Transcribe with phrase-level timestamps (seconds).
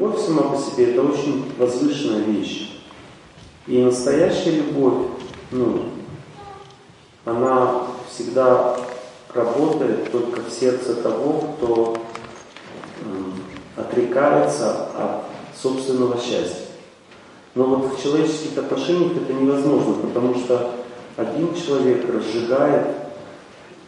[0.00, 2.70] любовь сама по себе это очень возвышенная вещь.
[3.66, 5.08] И настоящая любовь,
[5.50, 5.82] ну,
[7.26, 8.78] она всегда
[9.34, 11.96] работает только в сердце того, кто
[13.76, 15.24] отрекается от
[15.60, 16.66] собственного счастья.
[17.54, 20.76] Но вот в человеческих отношениях это невозможно, потому что
[21.16, 22.86] один человек разжигает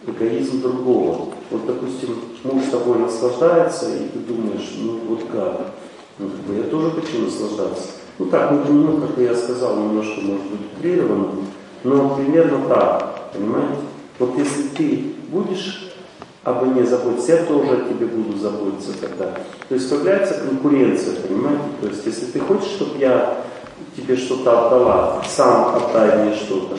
[0.07, 1.29] эгоизм другого.
[1.51, 5.73] Вот, допустим, муж с тобой наслаждается, и ты думаешь, ну вот как?
[6.19, 7.89] Ну, я тоже хочу наслаждаться.
[8.18, 11.29] Ну так, ну, ну как я сказал, немножко может быть утрированно,
[11.82, 13.79] но примерно так, понимаете?
[14.19, 15.93] Вот если ты будешь
[16.45, 19.35] обо мне заботиться, я тоже о тебе буду заботиться тогда.
[19.69, 21.63] То есть появляется конкуренция, понимаете?
[21.81, 23.44] То есть если ты хочешь, чтобы я
[23.97, 26.77] тебе что-то отдала, сам отдай мне что-то.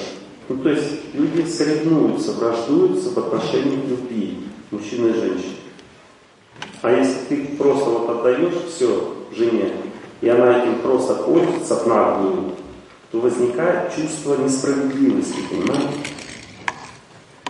[0.49, 4.39] Ну то есть люди соревнуются, враждуются в отношении любви
[4.71, 5.55] мужчины и женщины.
[6.81, 9.71] А если ты просто вот отдаешь все жене,
[10.21, 12.51] и она этим просто пользуется в наглую,
[13.11, 15.97] то возникает чувство несправедливости, понимаете?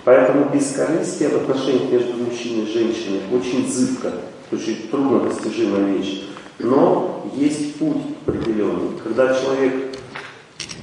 [0.03, 4.11] Поэтому бескорыстие в отношениях между мужчиной и женщиной очень зыбко,
[4.51, 6.23] очень трудно достижимая вещь.
[6.59, 8.97] Но есть путь определенный.
[9.01, 9.95] Когда человек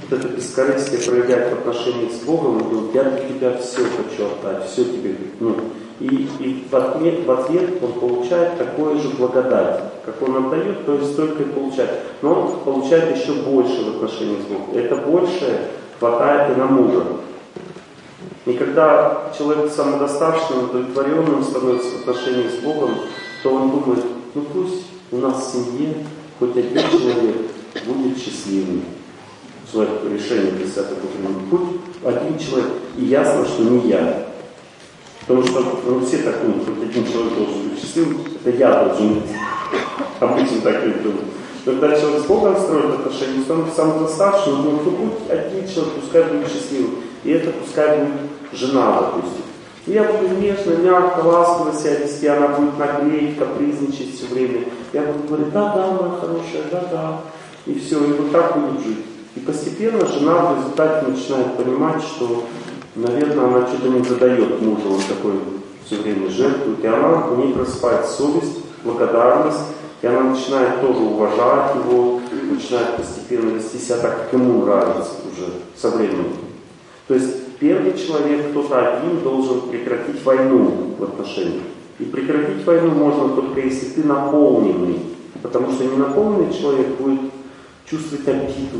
[0.09, 4.25] вот это бескорыстие проявляет в отношениях с Богом, он говорит, я для тебя все хочу
[4.25, 5.15] отдать, все тебе.
[5.39, 5.55] Ну,
[6.01, 10.95] и, и в, ответ, в ответ он получает такое же благодать, как он отдает, то
[10.95, 11.91] есть столько и получает.
[12.23, 14.75] Но он получает еще больше в отношениях с Богом.
[14.75, 15.67] Это большее
[15.99, 17.03] хватает и на мужа.
[18.47, 22.95] И когда человек самодостаточным, удовлетворенным становится в отношении с Богом,
[23.43, 25.93] то он думает, ну пусть у нас в семье
[26.39, 27.35] хоть один человек
[27.85, 28.85] будет счастливым.
[29.71, 31.11] Свое решение для себя такое
[31.51, 32.71] Хоть один человек.
[32.97, 34.30] И ясно, что не я.
[35.31, 39.13] Потому что ну, все так думают, хоть один человек должен быть счастливым, это я должен
[39.13, 39.23] быть.
[40.19, 41.25] Обычно так и думают.
[41.63, 46.23] Когда человек с Богом строит отношения, становится самодостаточным, он думает, ну хоть один человек, пускай
[46.23, 46.95] будет счастливым.
[47.23, 49.43] И это пускай будет жена, допустим.
[49.87, 54.65] И я буду нежно, мягко, ласково себя вести, она будет наглеть, капризничать все время.
[54.91, 57.21] Я буду говорить, да-да, моя хорошая, да-да.
[57.67, 59.05] И все, и вот так буду жить.
[59.37, 62.43] И постепенно жена в результате начинает понимать, что,
[62.95, 65.33] наверное, она что-то не задает мужу, он такой
[65.85, 66.83] все время жертвует.
[66.83, 69.59] И она, у нее просыпается совесть, благодарность,
[70.01, 75.51] и она начинает тоже уважать его, начинает постепенно вести себя так, как ему нравится уже
[75.75, 76.33] со временем.
[77.07, 81.63] То есть первый человек, кто-то один, должен прекратить войну в отношениях.
[81.99, 84.99] И прекратить войну можно только если ты наполненный.
[85.41, 87.31] Потому что ненаполненный человек будет
[87.85, 88.79] чувствовать обиду,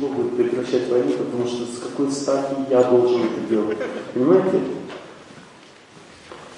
[0.00, 3.78] будет прекращать войну, потому что с какой стати я должен это делать.
[4.12, 4.60] Понимаете?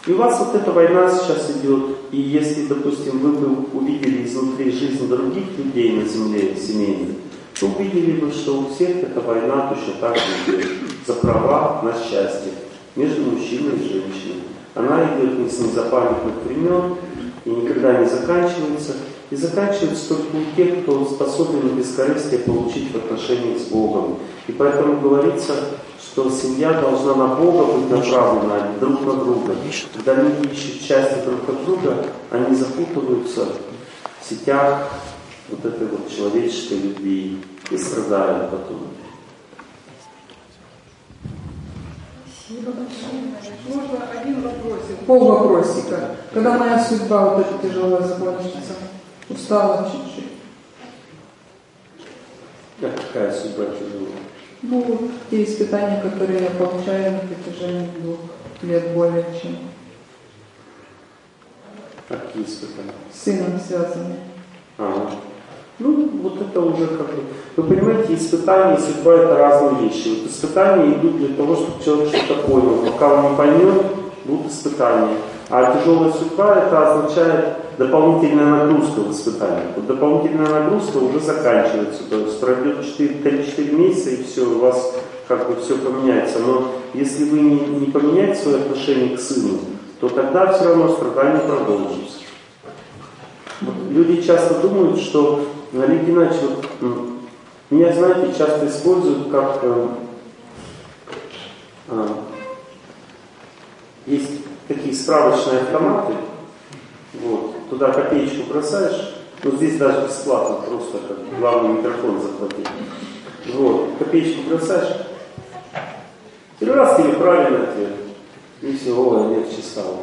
[0.06, 4.70] И у вас вот эта война сейчас идет, и если, допустим, вы бы увидели изнутри
[4.70, 7.16] жизнь других людей на земле, семейных,
[7.58, 10.66] то увидели бы, что у всех эта война точно так же идет
[11.06, 12.52] за права на счастье
[12.94, 14.42] между мужчиной и женщиной.
[14.74, 16.96] Она идет не с незапамятных времен
[17.44, 18.92] и никогда не заканчивается.
[19.30, 24.18] И заканчивается только у тех, кто способен на бескорыстие получить в отношениях с Богом.
[24.46, 25.52] И поэтому говорится,
[26.00, 29.54] что семья должна на Бога быть направлена, а друг на друга.
[29.94, 33.48] Когда люди ищут счастье друг от друга, они запутываются
[34.20, 34.92] в сетях
[35.48, 38.82] вот этой вот человеческой любви и страдают потом.
[42.46, 43.26] Спасибо большое.
[43.68, 46.16] Можно один вопросик, пол вопросика.
[46.32, 48.74] Когда моя судьба вот эта тяжелая закончится,
[49.28, 50.32] устала чуть-чуть.
[52.82, 54.26] А какая судьба тяжелая?
[54.62, 58.18] Ну, те испытания, которые я получаю на протяжении двух
[58.62, 59.56] лет более чем.
[62.08, 62.92] Какие испытания?
[63.12, 64.16] С сыном связаны.
[64.78, 65.10] А,
[65.78, 67.22] ну, вот это уже как бы...
[67.56, 70.08] Вы понимаете, испытания и судьба это разные вещи.
[70.08, 72.90] Вот испытания идут для того, чтобы человек что-то понял.
[72.92, 73.82] Пока он не поймет,
[74.24, 75.16] будут испытания.
[75.48, 79.66] А тяжелая судьба это означает дополнительная нагрузка в испытании.
[79.76, 82.02] Вот дополнительная нагрузка уже заканчивается.
[82.10, 84.94] То есть пройдет 3-4 месяца и все, у вас
[85.28, 86.40] как бы все поменяется.
[86.40, 89.58] Но если вы не, не поменяете свое отношение к сыну,
[90.00, 92.18] то тогда все равно страдания продолжатся.
[93.90, 96.42] Люди часто думают, что Олег Геннадьевич,
[96.80, 97.06] вот,
[97.70, 99.88] меня, знаете, часто используют как э,
[101.88, 102.06] э,
[104.06, 106.14] есть такие справочные автоматы,
[107.14, 112.68] вот, туда копеечку бросаешь, но здесь даже бесплатно, просто как главный микрофон захватить.
[113.54, 114.96] Вот, копеечку бросаешь,
[116.60, 117.92] и раз тебе правильный ответ,
[118.62, 119.98] и все, о, легче стало.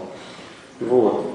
[0.80, 1.26] Вот.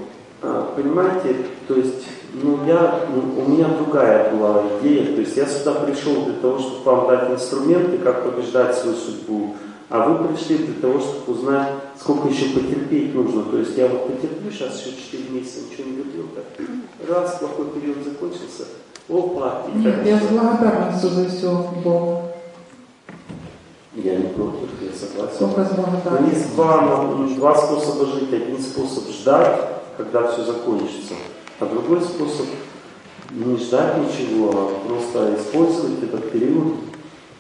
[0.43, 1.37] А, понимаете,
[1.67, 5.15] то есть Ну, я, ну, у меня другая была идея.
[5.15, 9.57] То есть я сюда пришел для того, чтобы вам дать инструменты, как побеждать свою судьбу.
[9.91, 13.45] А вы пришли для того, чтобы узнать, сколько еще потерпеть нужно.
[13.45, 16.25] То есть я вот потерплю сейчас еще 4 месяца, ничего не выпил.
[17.09, 18.65] Раз, плохой период закончился,
[19.09, 19.63] опа.
[19.73, 22.23] И Нет, я с благодарностью за все Богу.
[23.95, 25.37] Я не против, я согласен.
[25.37, 26.39] С благодарностью.
[26.39, 27.05] Есть два,
[27.37, 28.33] два способа жить.
[28.33, 29.59] Один способ ждать,
[29.97, 31.15] когда все закончится.
[31.61, 32.47] А другой способ
[33.31, 36.75] не ждать ничего, а просто использовать этот период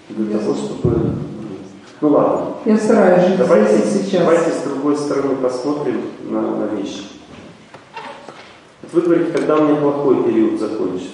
[0.09, 1.19] для я того, чтобы
[2.01, 2.55] ну ладно.
[2.65, 4.23] Я стараюсь жить давайте, здесь сейчас.
[4.23, 7.03] Давайте с другой стороны посмотрим на, на вещи.
[8.83, 11.13] Вот вы говорите, когда у меня плохой период закончится.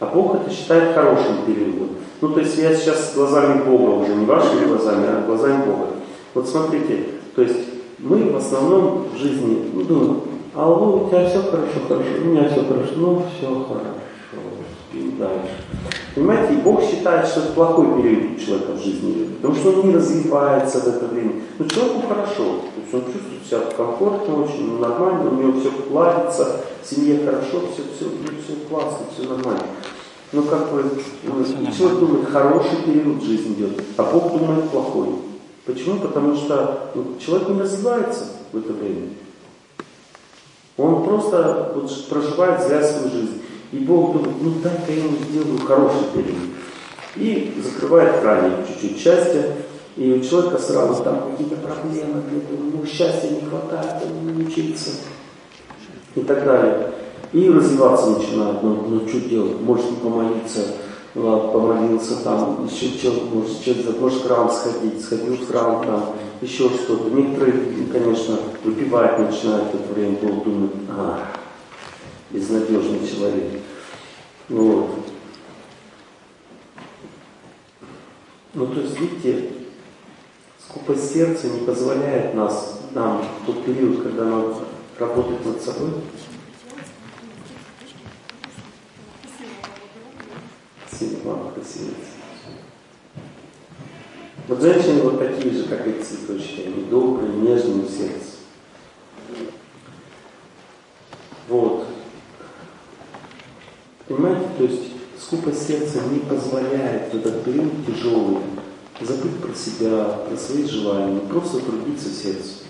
[0.00, 1.90] А Бог это считает хорошим периодом.
[2.20, 5.86] Ну, то есть я сейчас глазами Бога уже, не вашими глазами, а глазами Бога.
[6.34, 7.58] Вот смотрите, то есть
[7.98, 10.20] мы в основном в жизни, ну, думаем,
[10.54, 14.01] алло, у тебя все хорошо, хорошо, у меня все хорошо, ну, все хорошо,
[15.18, 15.64] дальше.
[16.14, 19.88] Понимаете, и Бог считает, что это плохой период у человека в жизни, потому что он
[19.88, 21.32] не развивается в это время.
[21.58, 22.44] Но человеку хорошо,
[22.74, 27.62] то есть он чувствует себя комфортно, очень нормально, у него все ладится, в семье хорошо,
[27.72, 28.10] все, все,
[28.44, 29.64] все классно, все нормально.
[30.32, 30.84] Но как бы
[31.24, 31.44] ну,
[31.76, 35.08] человек думает, хороший период жизни идет, а Бог думает плохой.
[35.64, 36.00] Почему?
[36.00, 39.10] Потому что ну, человек не развивается в это время.
[40.76, 43.42] Он просто вот, проживает зря свою жизнь.
[43.72, 46.50] И Бог думает, ну дай-ка я ему сделаю хороший период.
[47.16, 49.56] И закрывает краник чуть-чуть счастья.
[49.96, 54.90] И у человека сразу там какие-то проблемы, где-то ему счастья не хватает, он не учится.
[56.14, 56.92] И так далее.
[57.32, 58.62] И развиваться начинает.
[58.62, 59.60] Ну, ну что делать?
[59.60, 60.66] Может не помолиться,
[61.14, 66.04] ладно, помолился там, еще что может, что-то, может в храм сходить, сходил в храм там,
[66.42, 67.08] еще что-то.
[67.10, 67.54] Некоторые,
[67.90, 71.18] конечно, выпивать начинают в это время, Бог думает, а,
[72.30, 73.61] безнадежный человек.
[74.52, 74.90] Вот.
[78.52, 79.50] Ну, то есть, видите,
[80.58, 84.54] скупость сердца не позволяет нас, нам в тот период, когда нам
[84.98, 85.92] работать над собой,
[91.24, 91.94] Мама красивая.
[94.48, 98.38] Вот женщины вот такие же, как эти цветочки, они добрые, нежные сердце.
[101.48, 101.86] Вот.
[104.12, 104.82] Понимаете, то есть
[105.18, 108.42] скупость сердца не позволяет в этот период тяжелый
[109.00, 112.66] забыть про себя, про свои желания, просто трудиться сердцем.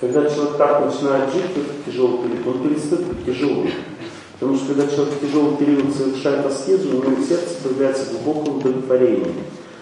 [0.00, 3.70] Когда человек так начинает жить этот тяжелый период, он перестает быть тяжелым.
[4.40, 8.54] Потому что когда человек в тяжелый период совершает аскезу, у него в сердце появляется глубокое
[8.56, 9.32] удовлетворение.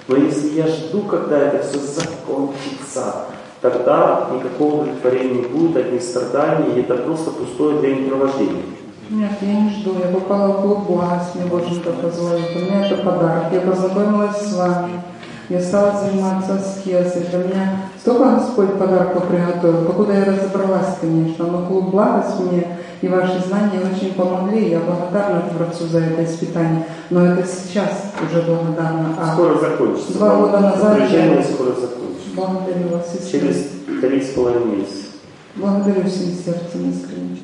[0.08, 3.28] Но если я жду, когда это все закончится,
[3.62, 8.62] тогда никакого удовлетворения не будет, одних страданий, и это просто пустое времяпровождение.
[9.08, 9.94] Нет, я не жду.
[9.98, 12.56] Я попала в клуб благость, мне Боженька позволит.
[12.56, 13.52] У меня это подарок.
[13.52, 15.00] Я познакомилась с вами.
[15.48, 17.26] Я стала заниматься аскезой.
[17.30, 19.84] Для меня столько Господь подарков приготовил.
[19.84, 24.70] Покуда я разобралась, конечно, но клуб благость мне и ваши знания очень помогли.
[24.70, 26.84] Я благодарна Творцу за это испытание.
[27.10, 29.14] Но это сейчас уже благодарна.
[29.20, 30.14] А скоро закончится.
[30.14, 31.42] Два года назад я...
[31.44, 32.30] скоро закончится.
[32.34, 33.16] Благодарю вас.
[33.30, 33.68] Через
[34.00, 35.06] три с половиной месяца.
[35.54, 37.35] Благодарю всем сердцем искренне.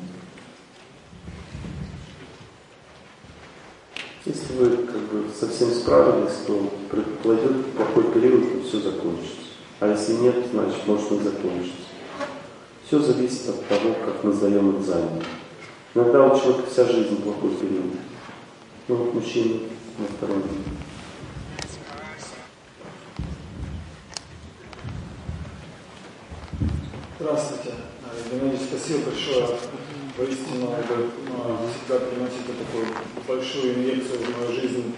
[4.25, 6.71] Если вы как бы совсем справились, то
[7.21, 9.35] пройдет плохой период, и все закончится.
[9.81, 11.75] А если нет, значит может не закончится.
[12.87, 15.21] Все зависит от того, как назовем экзамен.
[15.93, 17.91] Иногда у человека вся жизнь плохой период.
[18.87, 19.59] Ну вот мужчина
[19.97, 20.41] на втором
[27.19, 27.71] Здравствуйте.
[28.31, 29.59] Геннадий, спасибо большое.
[30.15, 30.93] Воистину, это
[31.27, 32.85] ну, всегда приносит такую
[33.27, 34.95] большую инъекцию в мою жизнь,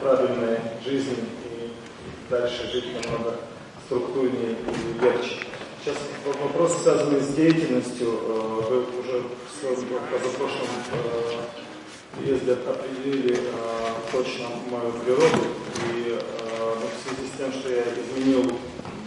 [0.00, 1.72] правильной жизни и
[2.30, 3.36] дальше жить намного
[3.84, 5.46] структурнее и легче.
[5.84, 5.98] Сейчас
[6.42, 8.08] вопрос, связанный с деятельностью.
[8.08, 9.76] Э, вы уже в своем
[10.10, 13.40] позапрошлом э, определили э,
[14.10, 15.48] точно мою природу.
[15.92, 18.58] И в связи с тем, что я изменил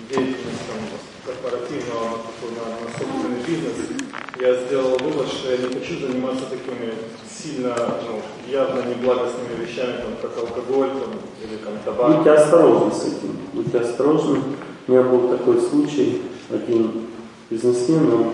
[0.09, 0.77] деятельность там,
[1.25, 2.19] корпоративного
[2.55, 3.98] на, на собственный бизнес,
[4.41, 6.93] я сделал вывод, что я не хочу заниматься такими
[7.29, 7.75] сильно,
[8.07, 11.11] ну, явно неблагостными вещами, там, как алкоголь там,
[11.43, 12.17] или там, табак.
[12.17, 13.37] Будьте осторожны с этим.
[13.53, 14.39] Будьте осторожны.
[14.87, 17.07] У меня был такой случай, один
[17.49, 18.33] бизнесмен, он,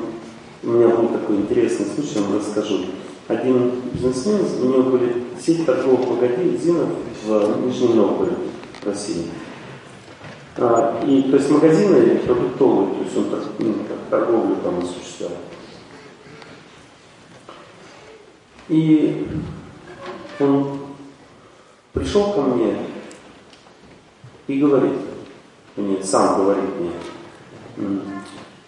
[0.64, 2.86] у меня был такой интересный случай, я вам расскажу.
[3.28, 6.90] Один бизнесмен, у него были сеть торговых магазинов
[7.26, 8.38] в Нижнем Новгороде,
[8.84, 9.26] России.
[10.58, 13.26] А, и, то есть магазины продуктовые, то есть он
[13.60, 13.74] ну,
[14.10, 15.32] торговлю там осуществлял.
[18.68, 19.28] И
[20.40, 20.80] он
[21.94, 22.78] пришел ко мне
[24.48, 24.94] и говорит,
[25.76, 28.00] мне сам говорит мне,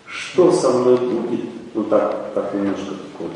[0.06, 3.32] что со мной будет, ну так, так немножко такое,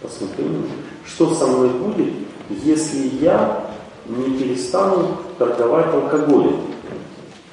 [0.00, 0.66] посмотрим,
[1.06, 2.12] что со мной будет,
[2.48, 3.70] если я
[4.06, 6.60] не перестану торговать алкоголем?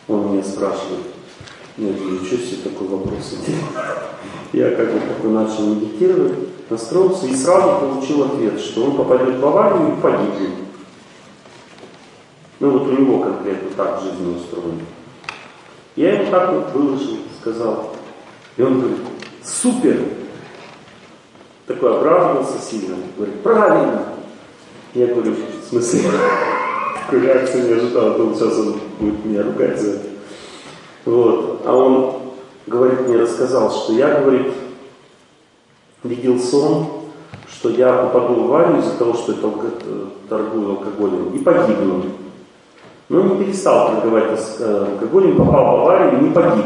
[0.08, 1.06] Он меня спрашивает.
[1.78, 3.36] Я говорю, ничего себе такой вопрос.
[4.52, 9.46] Я как бы такой начал медитировать, настроился и сразу получил ответ, что он попадет в
[9.46, 10.50] аварию и погибнет.
[12.60, 14.82] Ну вот у него конкретно так жизнь устроена.
[15.96, 17.94] Я ему так вот выложил, сказал.
[18.56, 19.00] И он говорит,
[19.44, 20.00] супер!
[21.68, 22.96] Такой обрадовался сильно.
[23.18, 24.06] Говорит, правильно!
[24.94, 26.10] Я говорю, в смысле?
[27.02, 30.08] Такой реакции не ожидал, думал, сейчас он будет меня ругать за это.
[31.06, 31.62] Вот.
[31.66, 32.22] А он,
[32.68, 34.54] говорит, мне рассказал, что я, говорит,
[36.04, 36.88] видел сон,
[37.50, 39.38] что я попаду в аварию из-за того, что я
[40.30, 42.04] торгую алкоголем, и погибну.
[43.10, 46.66] Но не перестал торговать э, алкоголем, попал в аварию и не погиб.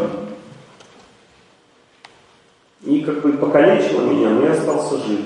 [2.84, 5.22] И как бы покалечило меня, но я остался жив.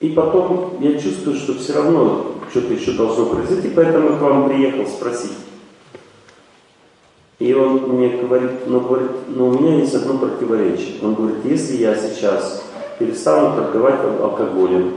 [0.00, 4.48] И потом я чувствую, что все равно что-то еще должно произойти, поэтому я к вам
[4.48, 5.38] приехал спросить.
[7.42, 11.02] И он мне говорит, ну, говорит, но у меня есть одно противоречие.
[11.02, 12.62] Он говорит, если я сейчас
[13.00, 14.92] перестану торговать алкоголем,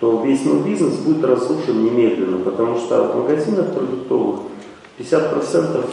[0.00, 4.40] то весь мой бизнес будет разрушен немедленно, потому что в магазинах продуктовых
[4.98, 5.84] 50%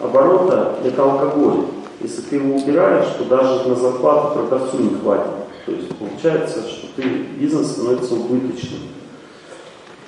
[0.00, 1.64] оборота это алкоголь.
[2.00, 5.32] Если ты его убираешь, то даже на зарплату продавцу не хватит.
[5.66, 7.02] То есть получается, что ты,
[7.40, 8.82] бизнес становится убыточным.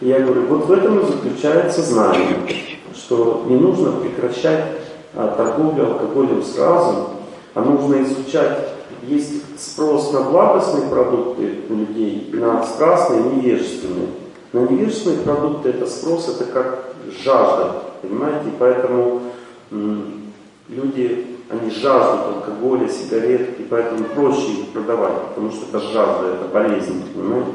[0.01, 2.39] Я говорю, вот в этом и заключается знание,
[2.95, 4.65] что не нужно прекращать
[5.15, 7.11] а, торговлю алкоголем сразу,
[7.55, 8.69] а нужно изучать,
[9.03, 14.09] есть спрос на благостные продукты у людей, на страстные и невежественные.
[14.53, 16.95] На невежественные продукты это спрос, это как
[17.25, 18.51] жажда, понимаете?
[18.59, 19.23] Поэтому
[19.71, 26.49] люди они жаждут алкоголя, сигарет, и поэтому проще их продавать, потому что это жажда, это
[26.53, 27.51] болезнь, понимаете?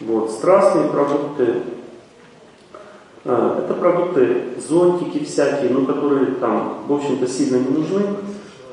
[0.00, 0.30] Вот.
[0.30, 1.79] Страстные продукты, а,
[3.24, 8.02] это продукты, зонтики всякие, ну, которые там, в общем-то, сильно не нужны,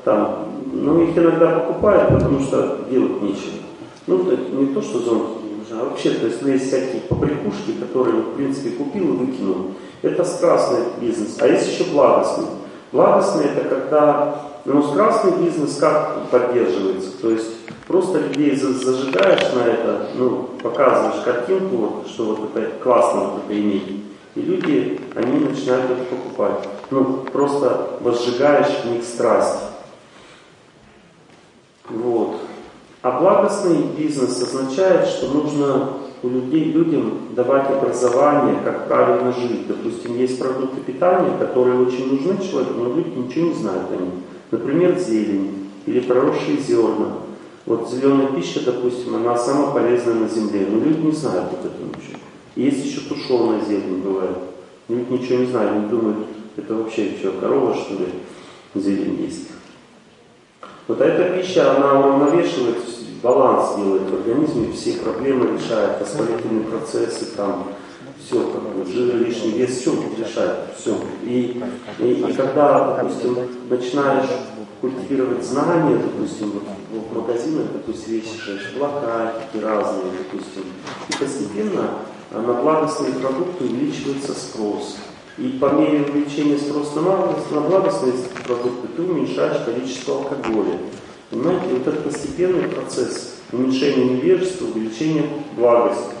[0.04, 3.58] там, но их иногда покупают, потому что делать нечего.
[4.06, 4.24] Ну,
[4.58, 8.22] не то, что зонтики не нужны, а вообще, то есть, ну, есть всякие побрякушки, которые,
[8.22, 9.72] в принципе, купил и выкинул.
[10.00, 11.36] Это страстный бизнес.
[11.40, 12.46] А есть еще благостный.
[12.90, 17.52] Благостный это когда, ну, красный бизнес как поддерживается, то есть
[17.86, 23.60] просто людей зажигаешь на это, ну, показываешь картинку, вот, что вот это классно вот это
[23.60, 24.04] иметь,
[24.38, 26.68] и люди, они начинают это покупать.
[26.90, 29.64] Ну, просто возжигаешь в них страсть.
[31.88, 32.36] Вот.
[33.02, 35.90] А благостный бизнес означает, что нужно
[36.22, 39.66] у людей, людям давать образование, как правильно жить.
[39.66, 44.14] Допустим, есть продукты питания, которые очень нужны человеку, но люди ничего не знают о них.
[44.50, 47.18] Например, зелень или проросшие зерна.
[47.66, 51.88] Вот зеленая пища, допустим, она самая полезная на земле, но люди не знают об этом
[51.88, 52.18] ничего.
[52.58, 54.36] Есть еще тушеная зелень бывает.
[54.88, 58.08] Люди ничего не знают, они думают, это вообще что, корова что ли,
[58.74, 59.50] зелень есть.
[60.88, 62.78] Вот эта пища, она уравновешивает
[63.22, 67.68] баланс делает в организме, все проблемы решает, воспалительные процессы, там,
[68.18, 70.96] все, как бы, жир, лишний вес, все решает, все.
[71.22, 71.62] И,
[72.00, 73.36] и, и когда, допустим,
[73.70, 74.30] начинаешь
[74.80, 76.54] культивировать знания, допустим,
[76.90, 80.64] вот, в магазинах, допустим, вещишь плакатики разные, допустим,
[81.08, 81.90] и постепенно
[82.30, 84.96] на благостные продукты увеличивается спрос.
[85.38, 90.78] И по мере увеличения спроса на благостные продукты ты уменьшаешь количество алкоголя.
[91.30, 95.24] Понимаете, вот этот постепенный процесс уменьшения невежества, увеличения
[95.56, 96.14] благости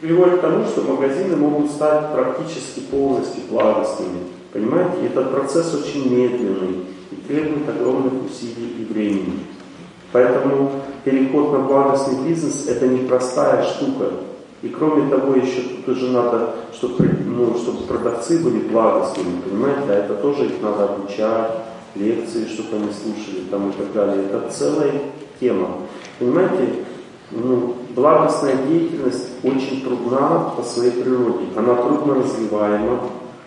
[0.00, 4.20] приводит к тому, что магазины могут стать практически полностью благостными.
[4.52, 9.40] Понимаете, этот процесс очень медленный и требует огромных усилий и времени.
[10.12, 10.72] Поэтому
[11.04, 14.12] переход на благостный бизнес– это непростая штука.
[14.62, 19.94] И кроме того, еще тут уже надо, чтобы, ну, чтобы продавцы были благостными, понимаете, а
[19.94, 21.52] это тоже их надо обучать,
[21.94, 24.24] лекции, чтобы они слушали там и так далее.
[24.26, 24.92] Это целая
[25.40, 25.68] тема.
[26.18, 26.84] Понимаете,
[27.30, 31.46] ну, благостная деятельность очень трудна по своей природе.
[31.56, 33.00] Она трудно развиваема,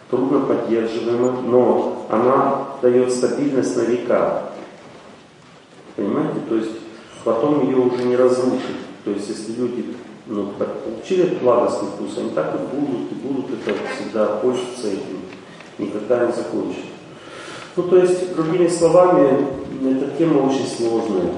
[0.10, 4.44] трудно поддерживаема, но она дает стабильность на века.
[5.96, 6.40] Понимаете?
[6.48, 6.72] То есть
[7.24, 8.80] потом ее уже не разрушить.
[9.04, 13.46] То есть если люди ну, получили этот благостный вкус, они так и будут, и будут
[13.52, 15.22] это всегда пользоваться этим,
[15.78, 16.86] никогда не закончат.
[17.76, 19.48] Ну, то есть, другими словами,
[19.84, 21.34] эта тема очень сложная.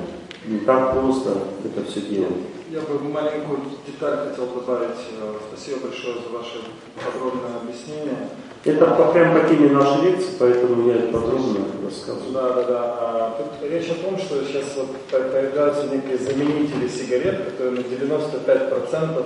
[0.46, 2.34] Не так просто это все делать.
[2.70, 4.98] Я бы маленькую деталь хотел добавить.
[5.22, 6.58] Э, спасибо большое за ваше
[6.96, 8.30] подробное объяснение.
[8.66, 12.32] Это по, прям по теме нашей лекции, поэтому я подробно рассказываю.
[12.32, 12.96] Да, да, да.
[12.98, 19.26] А, тут речь о том, что сейчас вот появляются некие заменители сигарет, которые на 95%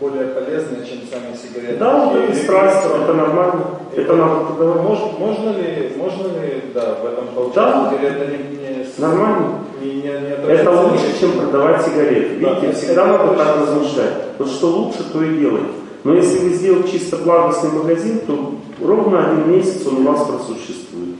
[0.00, 1.78] более полезные, чем сами сигареты.
[1.78, 3.64] Да, и, и страсть, это нормально.
[3.94, 4.82] И это надо продавать.
[4.82, 7.90] Можно, можно ли, можно ли, да, в этом поучаствовать?
[7.90, 7.96] Да.
[7.96, 8.64] Или это не, не
[8.98, 9.60] Нормально.
[9.80, 12.38] Не, не, не это лучше, чем продавать сигареты.
[12.40, 14.12] Да, Видите, всегда надо так размышлять.
[14.38, 15.83] Вот что лучше, то и делать.
[16.04, 21.16] Но если вы сделаете чисто благостный магазин, то ровно один месяц он у вас просуществует.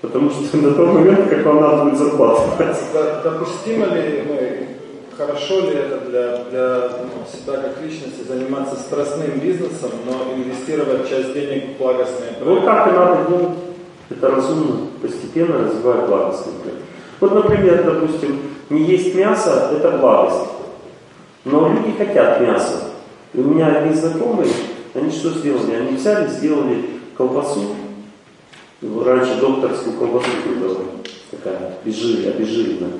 [0.00, 2.42] Потому что до того момента, как вам надо будет зарплату
[3.22, 4.36] Допустимо ли, ну,
[5.16, 11.32] хорошо ли это для, для ну, себя как личности заниматься страстным бизнесом, но инвестировать часть
[11.32, 12.44] денег в благостные проекты?
[12.44, 13.58] Вот так и надо делать.
[14.10, 16.80] Это разумно, постепенно развивать благостный проект.
[17.20, 18.40] Вот, например, допустим,
[18.70, 20.50] не есть мясо– это благость.
[21.44, 22.89] Но люди хотят мяса.
[23.32, 24.50] И у меня одни знакомые,
[24.94, 25.74] они что сделали?
[25.74, 26.84] Они взяли, сделали
[27.16, 27.76] колбасу.
[28.82, 30.88] Раньше докторскую колбасу продавали.
[31.30, 32.90] Такая обезжиренная, обезжиренная.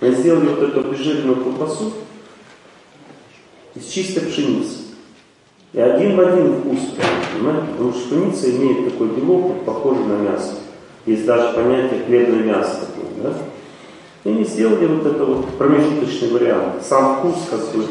[0.00, 1.92] Они сделали вот эту обезжиренную колбасу
[3.74, 4.76] из чистой пшеницы.
[5.72, 6.78] И один в один вкус,
[7.32, 7.66] понимаете?
[7.72, 10.54] Потому что пшеница имеет такой белок, похожий на мясо.
[11.06, 13.36] Есть даже понятие хлебное мясо такое, да?
[14.24, 16.84] И они сделали вот это вот промежуточный вариант.
[16.86, 17.86] Сам вкус, как бы,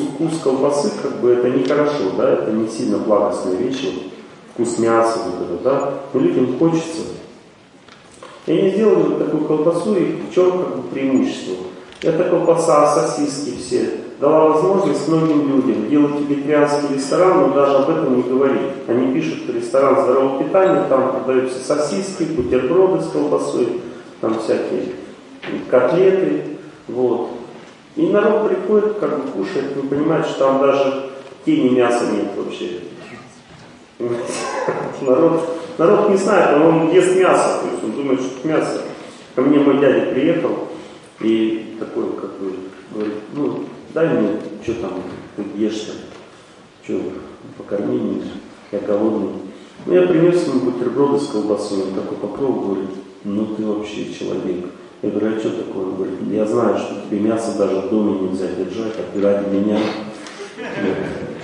[0.00, 3.88] вкус колбасы, как бы это нехорошо, да, это не сильно благостная вещь,
[4.52, 7.02] вкус мяса, вот это, да, но людям хочется.
[8.46, 11.56] И они сделали такую колбасу, и в чем как бы преимущество?
[12.02, 18.16] Эта колбаса, сосиски все, дала возможность многим людям делать вегетарианский ресторан, но даже об этом
[18.16, 18.72] не говорить.
[18.86, 23.80] Они пишут ресторан здорового питания, там продаются сосиски, бутерброды с колбасой,
[24.20, 24.92] там всякие
[25.70, 26.58] котлеты,
[26.88, 27.30] вот.
[27.96, 31.10] И народ приходит, как бы кушает, вы понимаете, что там даже
[31.44, 32.80] тени мяса нет вообще.
[35.00, 38.82] Народ, народ не знает, он ест мясо, то есть он думает, что это мясо.
[39.36, 40.68] Ко мне мой дядя приехал
[41.20, 42.54] и такой, как бы,
[42.92, 44.92] говорит, ну, дай мне, что там,
[45.54, 45.92] ешь-то,
[46.82, 47.00] что,
[47.56, 48.24] покорми меня,
[48.72, 49.30] я голодный.
[49.86, 52.90] Ну, я принес ему бутерброды с колбасой, он такой попробовал, говорит,
[53.22, 54.66] ну ты вообще человек.
[55.04, 55.84] Я говорю, а что такое?
[55.84, 59.54] Он говорит, я знаю, что тебе мясо даже в доме нельзя держать, а ты ради
[59.54, 59.78] меня
[60.56, 60.88] ну,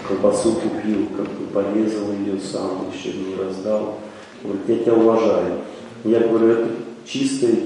[0.08, 3.98] колбасу купил, как бы порезал ее сам, еще не раздал.
[4.42, 5.58] Говорит, я тебя уважаю.
[6.04, 6.68] Я говорю, это
[7.04, 7.56] чистая,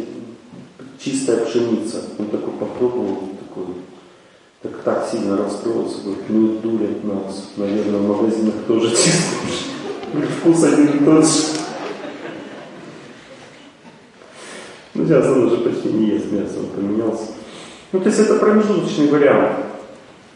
[0.98, 2.02] чистая пшеница.
[2.18, 3.74] Он такой попробовал, такой,
[4.62, 7.50] так, так сильно расстроился, говорит, ну и дурят нас.
[7.56, 10.26] Наверное, в магазинах тоже чистая.
[10.40, 11.63] Вкус один и тот же.
[14.94, 17.32] Ну, сейчас уже почти не ест мясо, он поменялся.
[17.92, 19.56] Ну, то есть это промежуточный вариант.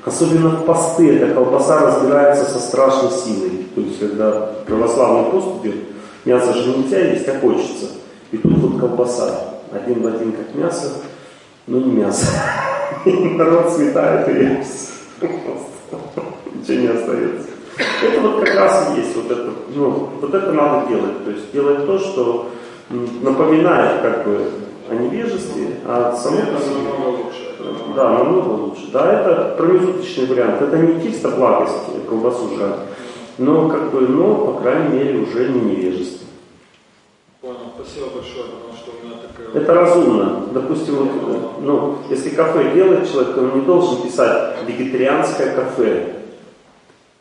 [0.05, 3.66] Особенно в посты эта колбаса разбирается со страшной силой.
[3.75, 4.31] То есть, когда
[4.66, 5.77] православный пост идет,
[6.25, 7.87] мясо же нельзя есть, а хочется.
[8.33, 9.55] И тут вот колбаса.
[9.71, 10.92] Один в один как мясо,
[11.66, 12.27] но не мясо.
[13.05, 14.59] Народ сметает и.
[16.55, 17.49] Ничего не остается.
[18.03, 21.25] Это вот как раз и есть вот это, ну, вот это надо делать.
[21.25, 22.51] То есть делать то, что
[22.90, 24.51] напоминает как бы
[24.90, 26.79] о невежестве, а само по себе...
[27.94, 28.90] Да, намного лучше.
[28.92, 30.62] Да, это промежуточный вариант.
[30.62, 31.74] Это не чисто благость
[32.09, 32.77] колбасу жрать,
[33.38, 36.27] но как бы, но, по крайней мере, уже не невежество.
[37.40, 39.62] Понял, спасибо большое, потому что у меня такая...
[39.62, 40.42] Это разумно.
[40.53, 46.17] Допустим, вот, ну, если кафе делает человек, то он не должен писать вегетарианское кафе.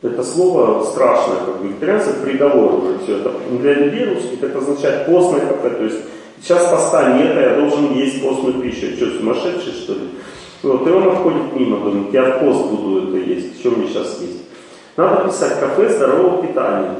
[0.00, 3.18] Это слово страшное, как вегетарианство, приговор уже все.
[3.18, 5.70] Это для людей русских это означает постное кафе.
[5.70, 5.98] То есть
[6.40, 8.94] сейчас поста нет, а я должен есть постную пищу.
[8.96, 10.10] Что, сумасшедший что ли?
[10.62, 14.20] Вот, и он обходит мимо, думает, я в пост буду это есть, что мне сейчас
[14.20, 14.38] есть.
[14.96, 16.94] Надо писать кафе здорового питания.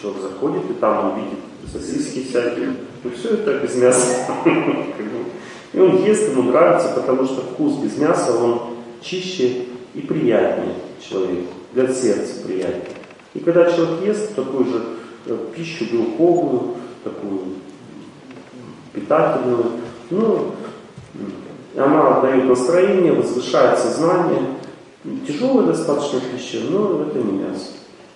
[0.00, 1.38] Человек заходит и там он видит
[1.70, 2.76] сосиски всякие.
[3.04, 4.26] Ну все это без мяса.
[5.72, 8.60] И он ест, ему нравится, потому что вкус без мяса, он
[9.00, 12.96] чище и приятнее человеку, для сердца приятнее.
[13.34, 14.84] И когда человек ест такую же
[15.26, 17.40] э, пищу белковую, такую
[18.92, 19.64] питательную,
[20.10, 20.52] ну,
[21.76, 24.40] она дает настроение, возвышает сознание.
[25.26, 27.72] Тяжелая достаточно пища, но это не мясо.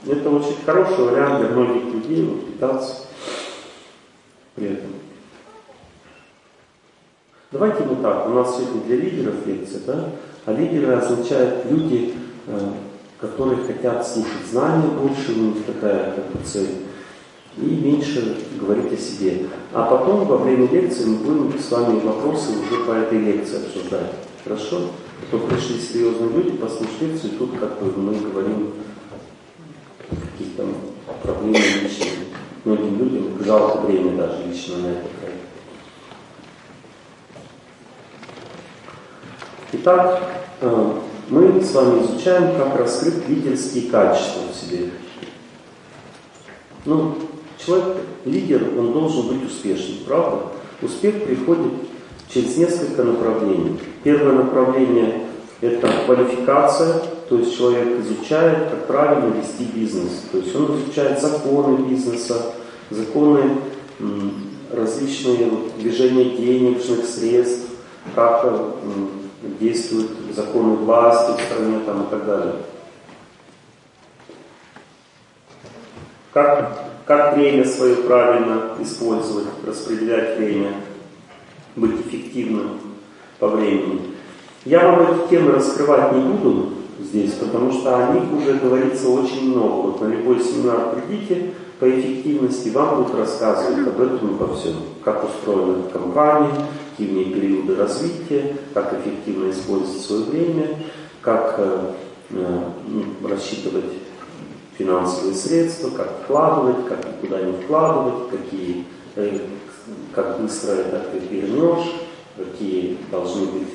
[0.07, 3.07] Это очень хороший вариант для многих людей вот, питаться
[4.55, 4.91] при этом.
[7.51, 10.11] Давайте вот так, у нас сегодня для лидеров лекция, да?
[10.47, 12.15] А лидеры означают люди,
[12.47, 12.71] э,
[13.21, 16.69] которые хотят слушать знания больше, у них такая как бы цель.
[17.57, 19.47] и меньше говорить о себе.
[19.73, 24.13] А потом во время лекции мы будем с вами вопросы уже по этой лекции обсуждать.
[24.45, 24.91] Хорошо?
[25.23, 28.73] А то пришли серьезные люди послушать лекцию, и тут как бы мы говорим
[30.11, 30.67] каких-то
[31.23, 32.11] проблемы личные.
[32.65, 35.16] Многим людям жалко время даже лично на это.
[39.79, 40.23] Итак,
[40.63, 40.93] э,
[41.29, 44.91] мы с вами изучаем, как раскрыть лидерские качества в себе.
[46.87, 47.17] Ну,
[47.59, 50.47] человек, лидер, он должен быть успешным, правда?
[50.81, 51.73] Успех приходит
[52.33, 53.79] через несколько направлений.
[54.03, 55.27] Первое направление–
[55.61, 60.23] это квалификация, то есть человек изучает, как правильно вести бизнес.
[60.33, 62.55] То есть он изучает законы бизнеса,
[62.89, 63.59] законы
[64.73, 67.67] различные движения денежных средств,
[68.15, 68.45] как
[69.61, 72.55] действуют законы власти в стране там, и так далее.
[76.33, 80.75] Как, как время свое правильно использовать, распределять время,
[81.77, 82.81] быть эффективным
[83.39, 84.15] по времени.
[84.65, 89.51] Я вам эти темы раскрывать не буду здесь, потому что о них уже говорится очень
[89.51, 89.89] много.
[89.89, 94.75] Вот на любой семинар придите по эффективности, вам будут рассказывать об этом и обо всем.
[95.05, 96.51] Как устроена компания,
[96.97, 100.69] какие периоды развития, как эффективно использовать свое время,
[101.21, 101.93] как э,
[102.31, 102.71] э,
[103.29, 103.93] рассчитывать
[104.79, 108.85] финансовые средства, как вкладывать, как куда не вкладывать, какие,
[109.17, 109.41] э,
[110.15, 111.93] как быстро это ты вернешь,
[112.37, 113.69] какие должны быть,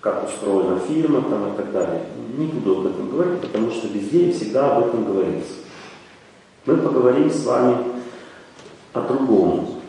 [0.00, 2.04] как устроена фирма там, и так далее.
[2.38, 5.52] Не буду об этом говорить, потому что везде и всегда об этом говорится.
[6.64, 7.76] Мы поговорим с вами
[8.94, 9.80] о другом,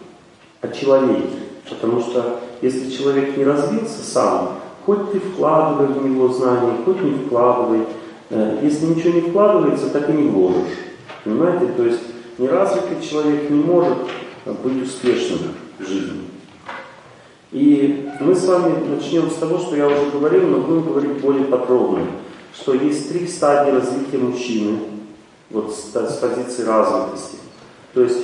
[0.62, 1.45] о человеке.
[1.70, 7.26] Потому что если человек не развился сам, хоть ты вкладывай в него знания, хоть не
[7.26, 7.82] вкладывай,
[8.30, 10.78] э, если ничего не вкладывается, так и не вложишь.
[11.24, 11.68] Понимаете?
[11.76, 12.02] То есть
[12.38, 13.98] неразвитый человек не может
[14.46, 15.40] быть успешным
[15.80, 16.22] в жизни.
[17.52, 21.46] И мы с вами начнем с того, что я уже говорил, но будем говорить более
[21.46, 22.06] подробно,
[22.54, 24.80] что есть три стадии развития мужчины,
[25.50, 27.38] вот с, с позиции развитости.
[27.94, 28.22] То есть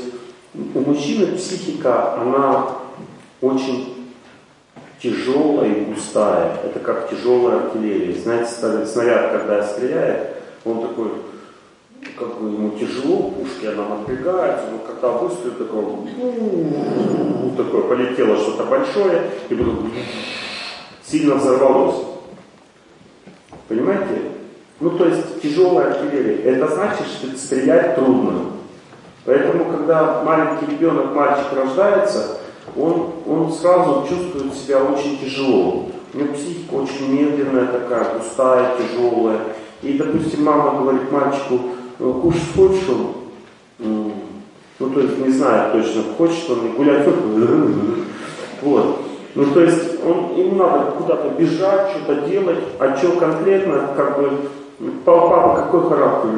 [0.76, 2.81] у мужчины психика, она
[3.42, 4.08] очень
[5.02, 6.58] тяжелая и густая.
[6.64, 8.14] Это как тяжелая артиллерия.
[8.22, 8.52] Знаете,
[8.86, 11.12] снаряд, когда стреляет, он такой,
[12.18, 15.84] как бы ему тяжело, пушки она напрягается, но когда выстрелит, такой,
[17.58, 19.80] такое полетело что-то большое, и вдруг
[21.04, 22.06] сильно взорвалось.
[23.68, 24.22] Понимаете?
[24.80, 26.44] Ну, то есть тяжелая артиллерия.
[26.44, 28.52] Это значит, что стрелять трудно.
[29.26, 32.38] Поэтому, когда маленький ребенок, мальчик рождается,
[32.76, 35.88] он, он сразу чувствует себя очень тяжело.
[36.14, 39.40] У него психика очень медленная такая, пустая, тяжелая.
[39.82, 41.60] И, допустим, мама говорит мальчику,
[42.00, 44.14] «Ну, кушать хочешь он?
[44.80, 47.08] Ну, то есть не знает точно, хочет он и гулять.
[48.62, 49.00] Вот.
[49.34, 54.30] Ну, то есть он, ему надо куда-то бежать, что-то делать, а что конкретно, как бы,
[55.04, 56.30] папа какой характер?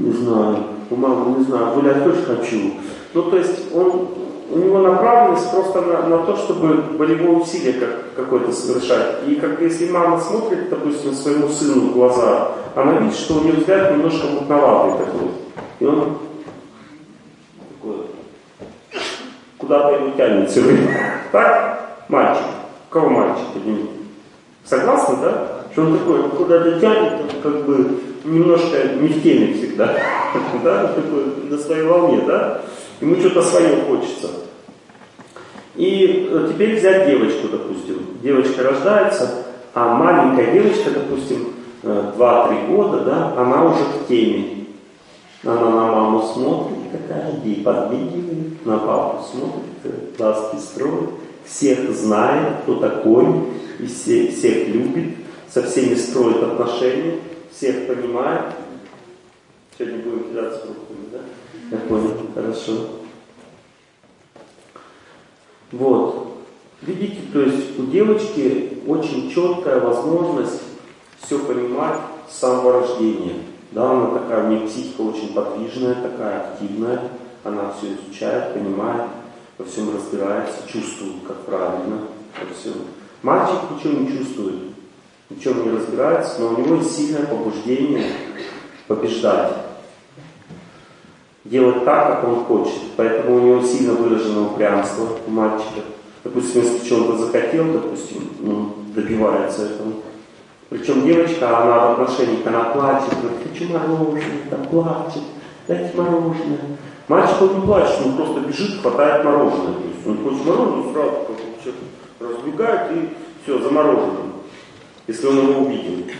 [0.00, 0.56] Не знаю.
[0.88, 2.74] У мамы не знаю, гулять тоже хочу.
[3.12, 4.08] Ну, то есть он
[4.48, 9.26] у него направленность просто на, на то, чтобы болевое усилие как, какое-то совершать.
[9.26, 13.58] И как если мама смотрит, допустим, своему сыну в глаза, она видит, что у него
[13.58, 15.28] взгляд немножко мутноватый такой.
[15.80, 16.18] И он
[17.68, 17.96] такой,
[19.58, 20.88] куда-то его тянет все время.
[21.32, 22.04] Так?
[22.08, 22.44] Мальчик.
[22.88, 23.46] Кого мальчик?
[24.64, 25.48] Согласны, да?
[25.72, 29.86] Что он такой, куда-то тянет, как бы немножко не в теме всегда.
[30.64, 30.88] да?
[30.88, 32.62] Такой на своей волне, да?
[33.00, 34.30] Ему что-то свое хочется.
[35.74, 38.18] И э, теперь взять девочку, допустим.
[38.22, 44.66] Девочка рождается, а маленькая девочка, допустим, 2-3 э, года, да, она уже в теме.
[45.44, 51.10] Она на маму смотрит, такая, ей подмигивает, на папу смотрит, глазки строит,
[51.44, 53.26] всех знает, кто такой,
[53.78, 55.14] и все, всех любит,
[55.48, 57.18] со всеми строит отношения,
[57.54, 58.46] всех понимает.
[59.78, 61.18] Сегодня будем кидаться руками, да?
[61.70, 62.72] Я понял, хорошо.
[65.72, 66.26] Вот.
[66.82, 70.62] Видите, то есть у девочки очень четкая возможность
[71.18, 71.98] все понимать
[72.30, 73.34] с самого рождения.
[73.72, 77.02] Да, она такая, у нее психика очень подвижная, такая активная,
[77.42, 79.02] она все изучает, понимает,
[79.58, 82.02] во всем разбирается, чувствует, как правильно,
[82.40, 82.74] во всем.
[83.22, 84.54] Мальчик ничего не чувствует,
[85.30, 88.04] ничем не разбирается, но у него есть сильное побуждение
[88.86, 89.65] побеждать
[91.50, 92.80] делать так, как он хочет.
[92.96, 95.82] Поэтому у него сильно выражено упрямство у мальчика.
[96.24, 99.92] Допустим, если чего-то захотел, допустим, ну, добивается этого.
[100.68, 105.22] Причем девочка, она в отношениях, она плачет, говорит, хочу мороженое, там плачет,
[105.68, 106.58] дайте мороженое.
[107.06, 109.74] Мальчик, он не плачет, он просто бежит, хватает мороженое.
[109.74, 111.80] То есть он хочет мороженое, сразу как человек
[112.18, 113.08] разбегает и
[113.44, 114.32] все, замороженным,
[115.06, 116.10] если он его увидел.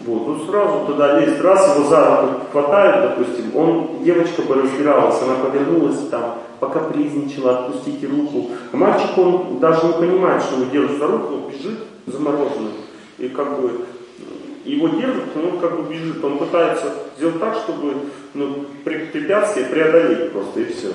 [0.00, 5.22] Вот, ну сразу туда лезть, раз его за руку хватает, допустим, он, девочка бы разбиралась,
[5.22, 8.50] она повернулась там, покапризничала, отпустите руку.
[8.72, 12.72] А мальчик, он даже не понимает, что его держит за руку, он бежит замороженным.
[13.18, 13.86] И как бы
[14.66, 17.94] его держат, но он как бы бежит, он пытается сделать так, чтобы
[18.34, 20.88] ну, препятствие преодолеть просто и все.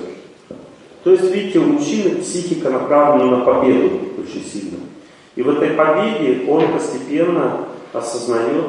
[1.03, 4.77] То есть, видите, у мужчины психика направлена на победу очень сильно.
[5.35, 8.67] И в этой победе он постепенно осознает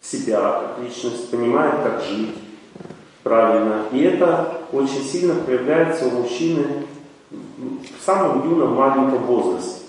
[0.00, 2.34] себя как личность, понимает, как жить
[3.22, 3.82] правильно.
[3.92, 6.64] И это очень сильно проявляется у мужчины
[7.30, 9.82] в самом юном маленьком возрасте.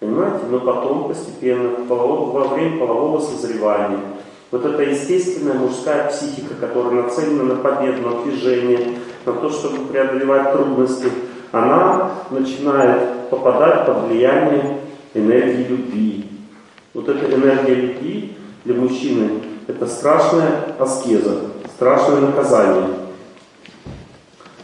[0.00, 0.46] Понимаете?
[0.48, 3.98] Но потом постепенно, во время полового созревания,
[4.50, 10.52] вот эта естественная мужская психика, которая нацелена на победу, на движение, на то, чтобы преодолевать
[10.52, 11.10] трудности,
[11.50, 14.78] она начинает попадать под влияние
[15.14, 16.24] энергии любви.
[16.94, 19.30] Вот эта энергия любви для мужчины–
[19.68, 21.42] это страшная аскеза,
[21.76, 22.88] страшное наказание.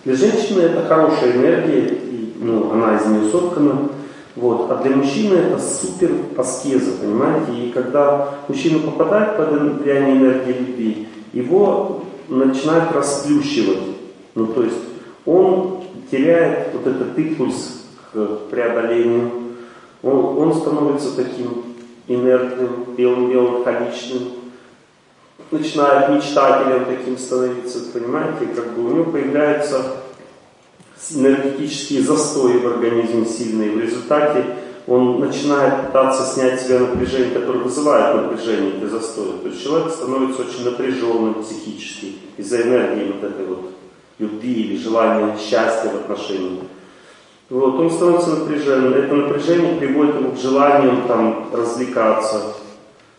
[0.04, 3.90] Для женщины это хорошая энергия, и, ну, она из нее соткана.
[4.34, 4.70] Вот.
[4.70, 7.52] А для мужчины это супер аскеза, понимаете?
[7.52, 13.78] И когда мужчина попадает под влияние энергии любви, его начинает расплющивать.
[14.34, 14.76] Ну, то есть
[15.26, 19.30] он теряет вот этот импульс к преодолению.
[20.02, 21.62] Он, он становится таким
[22.08, 24.22] инертным, меланхоличным,
[25.50, 29.82] начинает мечтателем таким становиться, понимаете, как бы у него появляются
[31.10, 33.72] энергетические застои в организме сильные.
[33.72, 34.44] В результате
[34.86, 39.38] он начинает пытаться снять с себя напряжение, которое вызывает напряжение этой застоя.
[39.42, 43.70] То есть человек становится очень напряженным психически из-за энергии вот этой вот
[44.18, 46.64] любви или желания счастья в отношениях.
[47.50, 48.94] Вот, он становится напряженным.
[48.94, 52.54] Это напряжение приводит его к желанию там, развлекаться.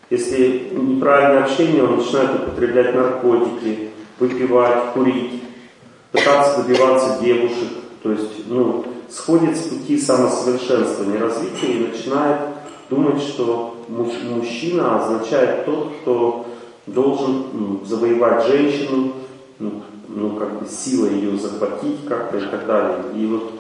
[0.10, 3.90] Если неправильное общение, он начинает употреблять наркотики,
[4.20, 5.42] выпивать, курить,
[6.12, 7.70] пытаться добиваться девушек.
[8.04, 12.42] То есть, ну, сходит с пути самосовершенствования, развития и начинает
[12.90, 16.46] думать, что мужчина означает тот, кто
[16.86, 19.14] должен ну, завоевать женщину,
[19.58, 22.98] ну, ну, как бы силой ее захватить как-то и так далее.
[23.16, 23.54] И вот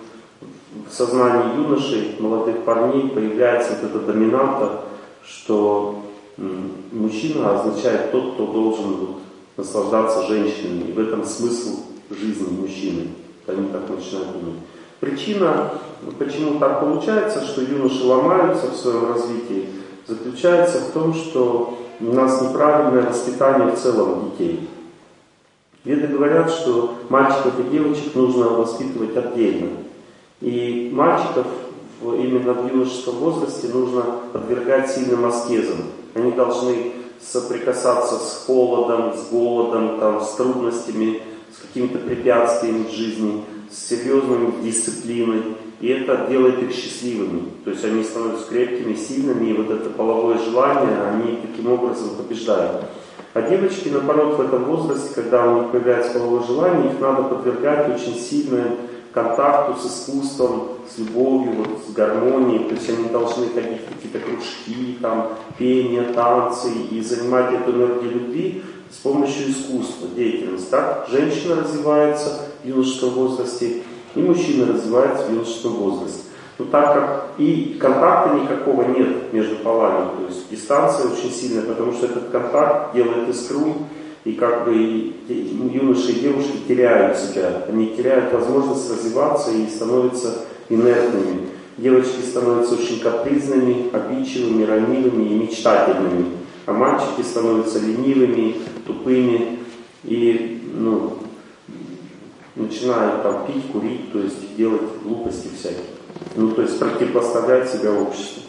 [0.89, 4.81] в сознании юношей, молодых парней появляется вот эта доминанта,
[5.25, 6.04] что
[6.37, 9.15] мужчина означает тот, кто должен вот,
[9.57, 10.89] наслаждаться женщинами.
[10.89, 13.07] И в этом смысл жизни мужчины.
[13.47, 14.59] Они так начинают думать.
[14.99, 15.71] Причина,
[16.17, 19.69] почему так получается, что юноши ломаются в своем развитии,
[20.07, 24.67] заключается в том, что у нас неправильное воспитание в целом детей.
[25.83, 29.69] Веды говорят, что мальчиков и девочек нужно воспитывать отдельно.
[30.41, 31.45] И мальчиков
[32.01, 35.77] именно в юношеском возрасте нужно подвергать сильным аскезам.
[36.15, 41.21] Они должны соприкасаться с холодом, с голодом, там, с трудностями,
[41.53, 45.43] с какими-то препятствиями в жизни, с серьезной дисциплиной.
[45.81, 47.51] И это делает их счастливыми.
[47.65, 52.85] То есть они становятся крепкими, сильными, и вот это половое желание, они таким образом побеждают.
[53.33, 57.93] А девочки, наоборот, в этом возрасте, когда у них появляется половое желание, их надо подвергать
[57.93, 58.77] очень сильному
[59.15, 62.67] контакту с искусством, с любовью, вот, с гармонией.
[62.69, 68.11] То есть они должны ходить в какие-то кружки, там, пение, танцы и занимать эту энергию
[68.11, 70.69] любви с помощью искусства, деятельности.
[70.69, 73.81] Так женщина развивается в юношеском возрасте,
[74.13, 76.21] и мужчина развивается в юношеском возрасте.
[76.57, 81.91] Но так как и контакта никакого нет между полами, то есть дистанция очень сильная, потому
[81.91, 83.73] что этот контакт делает искру,
[84.25, 91.49] и как бы юноши и девушки теряют себя, они теряют возможность развиваться и становятся инертными.
[91.77, 96.25] Девочки становятся очень капризными, обидчивыми, ранивыми и мечтательными,
[96.65, 98.55] а мальчики становятся ленивыми,
[98.87, 99.59] тупыми
[100.03, 101.17] и ну,
[102.55, 105.83] начинают там пить, курить, то есть делать глупости всякие.
[106.35, 108.44] Ну, то есть противопоставлять себя обществу.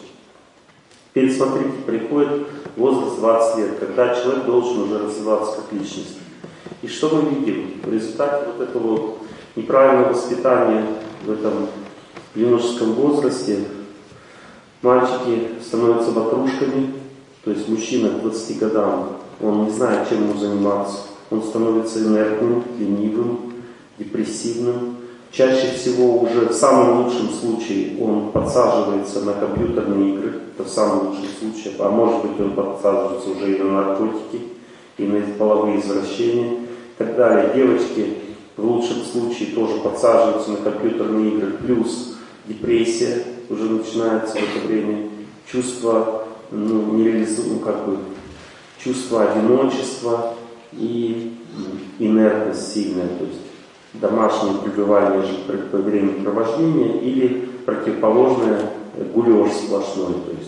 [1.17, 6.19] Теперь смотрите, приходит возраст 20 лет, когда человек должен уже развиваться как личность.
[6.83, 7.81] И что мы видим?
[7.83, 9.15] В результате вот этого
[9.55, 10.85] неправильного воспитания
[11.25, 11.69] в этом
[12.35, 13.63] юношеском возрасте
[14.83, 16.93] мальчики становятся ватрушками,
[17.43, 20.99] то есть мужчина к 20 годам, он не знает, чем ему заниматься.
[21.31, 23.53] Он становится инертным, ленивым,
[23.97, 24.97] депрессивным,
[25.29, 31.09] Чаще всего уже в самом лучшем случае он подсаживается на компьютерные игры, это в самом
[31.09, 34.41] лучшем случае, а может быть он подсаживается уже и на наркотики,
[34.97, 36.61] и на половые извращения.
[36.97, 37.51] так далее.
[37.53, 38.17] Девочки
[38.55, 42.15] в лучшем случае тоже подсаживаются на компьютерные игры, плюс
[42.47, 45.09] депрессия уже начинается в это время,
[45.45, 47.99] чувство ну, нереализу, ну, как бы,
[48.83, 50.33] чувство одиночества
[50.73, 51.37] и
[51.99, 53.41] инертность сильная, то есть
[53.93, 55.23] домашнее пребывание
[55.71, 58.71] по времени провождения или противоположное
[59.13, 60.46] гулеж сплошной, то есть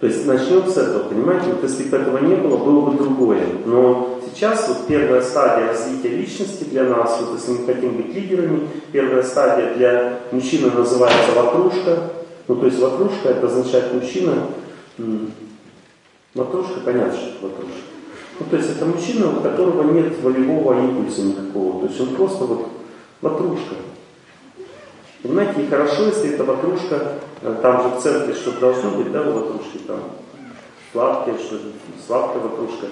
[0.00, 3.42] то есть начнем с этого, понимаете, вот если бы этого не было, было бы другое.
[3.64, 8.68] Но сейчас вот первая стадия развития личности для нас, вот если мы хотим быть лидерами,
[8.92, 12.10] первая стадия для мужчины называется ватрушка.
[12.46, 14.34] Ну то есть ватрушка это означает мужчина,
[16.34, 17.80] ватрушка, понятно, что это ватрушка.
[18.38, 22.44] Ну то есть это мужчина, у которого нет волевого импульса никакого, то есть он просто
[22.44, 22.68] вот
[23.22, 23.76] ватрушка.
[25.22, 29.32] Понимаете, и хорошо, если эта ватрушка, там же в центре что-то должно быть, да, у
[29.32, 30.00] ватрушки, там
[30.92, 31.56] сладкое, что
[32.06, 32.86] сладкая ватрушка.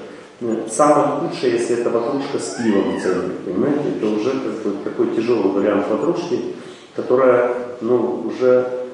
[0.69, 5.15] Самое худшее, если это ватрушка с пивом в центре, понимаете, это уже как бы такой
[5.15, 6.57] тяжелый вариант ватрушки,
[6.95, 8.85] которая, ну, уже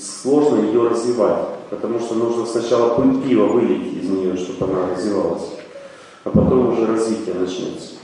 [0.00, 5.50] сложно ее развивать, потому что нужно сначала пыль пива вылить из нее, чтобы она развивалась,
[6.24, 7.96] а потом уже развитие начнется.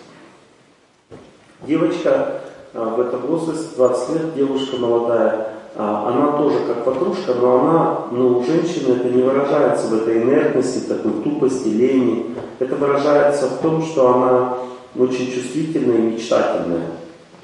[1.67, 2.43] Девочка
[2.75, 8.39] а, в этом возрасте, 20 лет, девушка молодая, она тоже как подружка, но она, ну,
[8.39, 12.35] у женщины это не выражается в этой инертности, такой тупости, лени.
[12.59, 14.55] Это выражается в том, что она
[14.97, 16.87] очень чувствительная и мечтательная.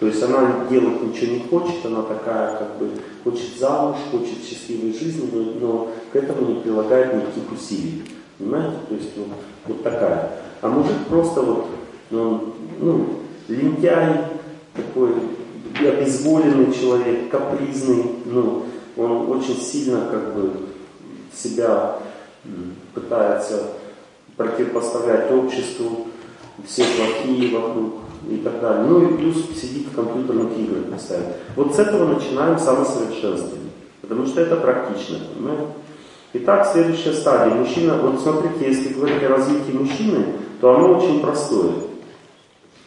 [0.01, 2.89] То есть она делать ничего не хочет, она такая, как бы,
[3.23, 8.03] хочет замуж, хочет счастливой жизни, но, но к этому не прилагает никаких усилий.
[8.39, 8.77] Понимаете?
[8.89, 9.29] То есть вот,
[9.67, 10.31] вот такая.
[10.63, 11.67] А мужик просто вот,
[12.11, 13.07] ну, ну
[13.49, 14.25] лентяй,
[14.75, 15.13] такой
[15.87, 18.65] обезволенный человек, капризный, ну,
[18.97, 20.53] он очень сильно как бы
[21.35, 21.97] себя
[22.95, 23.69] пытается
[24.37, 26.09] противопоставлять обществу,
[26.67, 27.95] все плохие вокруг
[28.29, 28.85] и так далее.
[28.85, 31.35] Ну и плюс сидит в компьютерных играх постоянно.
[31.57, 35.67] Вот с этого начинаем самосовершенствование, потому что это практично, понимаете?
[36.35, 37.55] Итак, следующая стадия.
[37.55, 40.25] Мужчина, вот смотрите, если говорить о развитии мужчины,
[40.61, 41.73] то оно очень простое.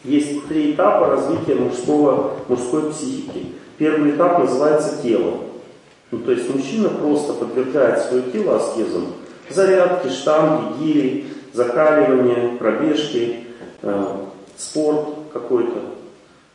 [0.05, 3.47] Есть три этапа развития мужского, мужской психики.
[3.77, 5.39] Первый этап называется тело.
[6.11, 9.07] Ну, то есть мужчина просто подвергает свое тело аскезам.
[9.49, 13.45] Зарядки, штанги, гири, закаливание, пробежки,
[13.81, 14.05] э,
[14.55, 15.79] спорт какой-то.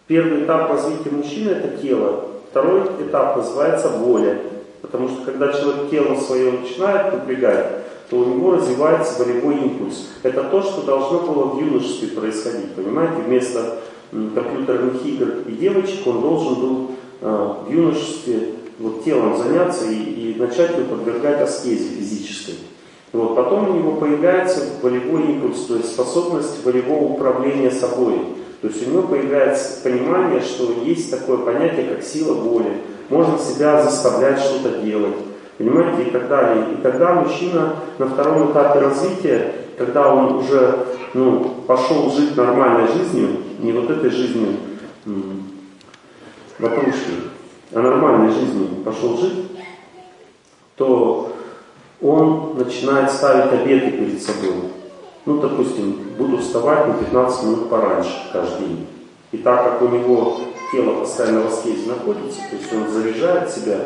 [0.07, 2.27] Первый этап развития мужчины это тело.
[2.51, 4.41] Второй этап называется воля.
[4.81, 7.67] Потому что когда человек тело свое начинает напрягать,
[8.11, 10.09] то у него развивается волевой импульс.
[10.25, 12.75] Это то, что должно было в юношестве происходить.
[12.75, 13.79] Понимаете, вместо
[14.11, 20.35] компьютерных игр и девочек он должен был э, в юношестве вот, телом заняться и, и
[20.37, 22.55] начать его подвергать аскезе физической.
[23.13, 28.19] Вот, потом у него появляется волевой импульс, то есть способность волевого управления собой.
[28.61, 32.83] То есть у него появляется понимание, что есть такое понятие, как сила воли.
[33.09, 35.15] Можно себя заставлять что-то делать.
[35.61, 36.69] Понимаете, и так далее.
[36.73, 43.29] И тогда мужчина на втором этапе развития, когда он уже ну, пошел жить нормальной жизнью,
[43.59, 44.57] не вот этой жизнью
[46.59, 47.13] ватрушки,
[47.75, 49.51] а нормальной жизнью пошел жить,
[50.77, 51.37] то
[52.01, 54.55] он начинает ставить обеты перед собой.
[55.27, 58.87] Ну, допустим, буду вставать на 15 минут пораньше каждый день.
[59.33, 60.41] И так как у него
[60.73, 63.77] тело постоянно в аскезе находится, то есть он заряжает себя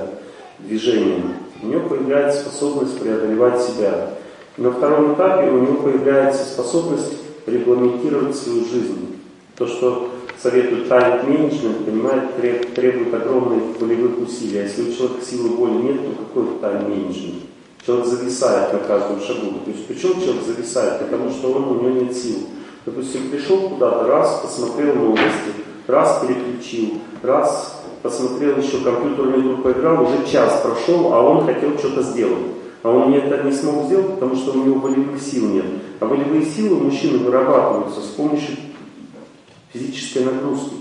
[0.60, 4.10] движением, у него появляется способность преодолевать себя.
[4.56, 7.12] На втором этапе у него появляется способность
[7.46, 9.18] регламентировать свою жизнь.
[9.56, 12.36] То, что советует талент менеджмент, понимает,
[12.74, 14.58] требует огромных волевых усилий.
[14.58, 17.42] А если у человека силы воли нет, то какой это тайм менеджмент?
[17.84, 19.60] Человек зависает на каждом шагу.
[19.64, 21.00] То есть почему человек зависает?
[21.00, 22.38] Потому что он, у него нет сил.
[22.86, 25.52] Допустим, пришел куда-то, раз посмотрел новости,
[25.86, 27.73] раз переключил, раз
[28.04, 32.44] посмотрел еще компьютерную игру, поиграл, уже час прошел, а он хотел что-то сделать.
[32.82, 35.64] А он это не смог сделать, потому что у него волевых сил нет.
[36.00, 38.56] А волевые силы мужчины вырабатываются с помощью
[39.72, 40.74] физической нагрузки.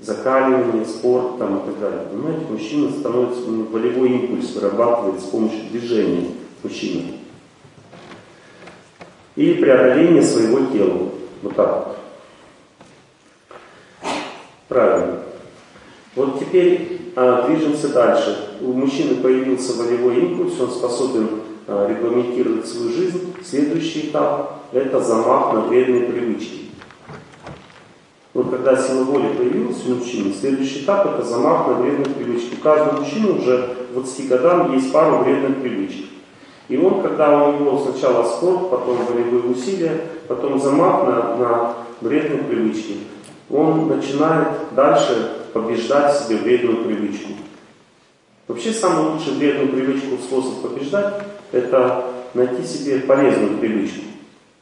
[0.00, 2.08] Закаливание, спорт там, и так далее.
[2.10, 6.30] Понимаете, мужчина становится, волевой импульс вырабатывает с помощью движения
[6.64, 7.12] мужчины.
[9.36, 11.10] Или преодоление своего тела.
[11.42, 11.96] Вот так
[14.02, 14.10] вот.
[14.66, 15.24] Правильно.
[16.16, 18.58] Вот теперь а, движемся дальше.
[18.60, 21.28] У мужчины появился волевой импульс, он способен
[21.66, 23.34] а, регламентировать свою жизнь.
[23.44, 26.60] Следующий этап– это замах на вредные привычки.
[28.32, 32.56] Вот когда сила воли появилась у мужчины, следующий этап– это замах на вредные привычки.
[32.58, 36.06] У каждого мужчины уже к 20 годам есть пару вредных привычек.
[36.68, 42.42] И он, когда у него сначала спорт, потом волевые усилия, потом замах на, на вредные
[42.42, 42.98] привычки,
[43.50, 47.30] он начинает дальше побеждать в себе вредную привычку.
[48.48, 54.02] Вообще самый лучший вредную привычку способ побеждать– это найти себе полезную привычку.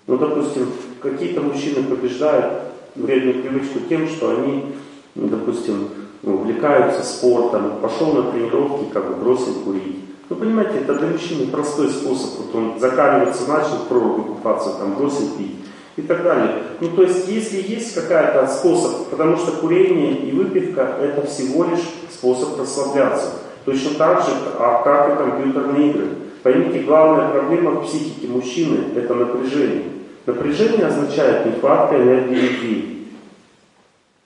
[0.06, 0.68] Ну, допустим,
[1.00, 2.64] какие-то мужчины побеждают
[2.94, 4.66] вредную привычку тем, что они,
[5.14, 5.88] ну, допустим,
[6.22, 9.96] увлекаются спортом, пошел на тренировки, как бы бросил курить.
[10.28, 12.38] Ну, понимаете, это для мужчины простой способ.
[12.38, 15.56] Вот он закаливается, начал в купаться, там, бросил пить
[15.96, 16.62] и так далее.
[16.80, 21.82] Ну, то есть, если есть какая-то способ, потому что курение и выпивка– это всего лишь
[22.10, 23.34] способ расслабляться.
[23.64, 26.08] Точно так же, а как и компьютерные игры.
[26.42, 29.84] Поймите, главная проблема в психике мужчины– это напряжение.
[30.26, 33.08] Напряжение означает нехватка энергии любви.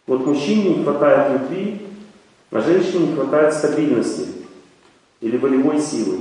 [0.06, 1.80] Вот мужчине не хватает любви,
[2.50, 4.26] а женщине не хватает стабильности
[5.20, 6.18] или волевой силы.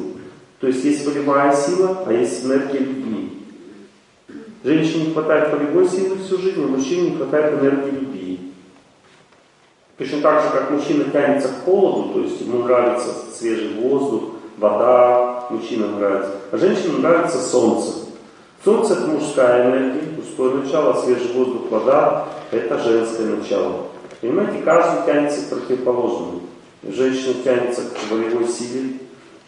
[0.59, 3.14] То есть есть волевая сила, а есть энергия любви.
[4.65, 8.39] Женщине не хватает волевой силы всю жизнь, а мужчине не хватает энергии любви.
[9.99, 14.23] Точно так же, как мужчина тянется к холоду, то есть ему нравится свежий воздух,
[14.57, 17.91] вода, мужчинам нравится, а женщинам нравится солнце.
[18.63, 23.83] Солнце это мужская энергия, мужское начало, свежий воздух, вода это женское начало.
[24.19, 26.41] Понимаете, каждый тянется к противоположному.
[26.81, 28.97] Женщина тянется к волевой силе,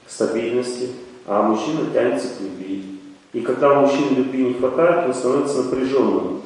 [0.06, 0.90] к стабильности,
[1.26, 2.97] а мужчина тянется к любви.
[3.34, 6.42] И когда у мужчины любви не хватает, он становится напряженным.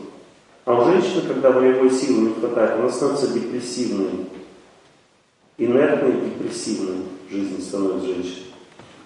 [0.66, 4.28] А у женщины, когда волевой силы не хватает, она становится депрессивной.
[5.58, 8.46] Инертной, депрессивной жизни становится женщина.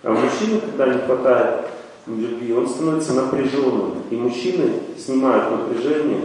[0.04, 1.68] А у мужчины, когда не хватает
[2.08, 4.04] любви, он становится напряженным.
[4.10, 6.22] И мужчины снимают напряжение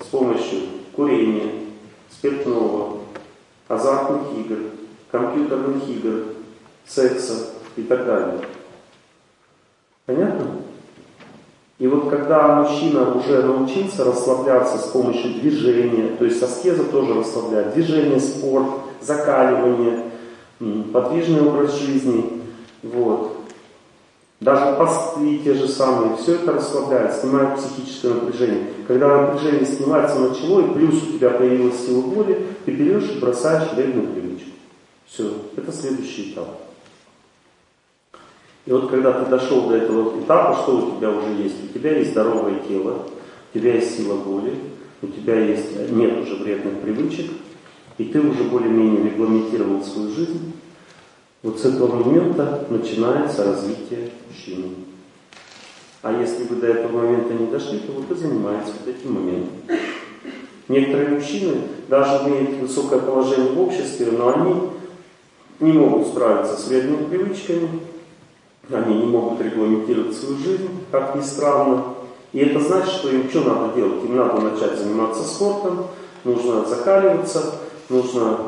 [0.00, 0.60] с помощью
[0.94, 1.50] курения,
[2.10, 3.00] спиртного,
[3.68, 4.58] азартных игр,
[5.10, 6.24] компьютерных игр,
[6.86, 8.40] секса и так далее.
[10.06, 10.63] Понятно?
[11.78, 17.74] И вот когда мужчина уже научился расслабляться с помощью движения, то есть аскеза тоже расслабляет,
[17.74, 18.66] движение, спорт,
[19.00, 20.10] закаливание,
[20.92, 22.42] подвижный образ жизни,
[22.82, 23.32] вот.
[24.40, 28.66] Даже посты те же самые, все это расслабляет, снимает психическое напряжение.
[28.86, 33.72] Когда напряжение снимается начало, и плюс у тебя появилась сила воли, ты берешь и бросаешь
[33.72, 34.50] вредную привычку.
[35.06, 36.48] Все, это следующий этап.
[38.66, 41.56] И вот когда ты дошел до этого этапа, что у тебя уже есть?
[41.64, 43.06] У тебя есть здоровое тело,
[43.52, 44.54] у тебя есть сила воли,
[45.02, 47.30] у тебя есть, нет уже вредных привычек,
[47.98, 50.54] и ты уже более-менее регламентировал свою жизнь,
[51.42, 54.70] вот с этого момента начинается развитие мужчины.
[56.00, 59.56] А если вы до этого момента не дошли, то вот занимаетесь вот этим моментом.
[60.68, 61.56] Некоторые мужчины
[61.88, 64.54] даже имеют высокое положение в обществе, но они
[65.60, 67.68] не могут справиться с вредными привычками,
[68.70, 71.84] они не могут регламентировать свою жизнь, как ни странно.
[72.32, 74.04] И это значит, что им что надо делать?
[74.04, 75.86] Им надо начать заниматься спортом,
[76.24, 77.54] нужно закаливаться,
[77.88, 78.38] нужно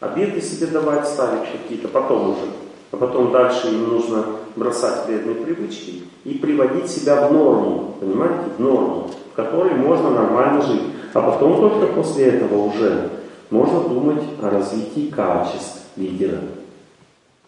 [0.00, 2.50] обеды себе давать, ставить какие-то, потом уже.
[2.90, 4.24] А потом дальше им нужно
[4.56, 10.62] бросать вредные привычки и приводить себя в норму, понимаете, в норму, в которой можно нормально
[10.62, 10.82] жить.
[11.12, 13.10] А потом только после этого уже
[13.50, 16.38] можно думать о развитии качеств лидера.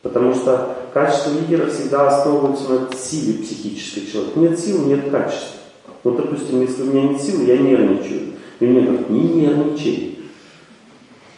[0.02, 4.38] Потому что качество лидера всегда основывается на силе психической человека.
[4.38, 5.60] Нет сил, нет качества.
[6.02, 8.32] Вот, допустим, если у меня нет силы, я нервничаю.
[8.60, 10.18] И мне говорят, не нервничай.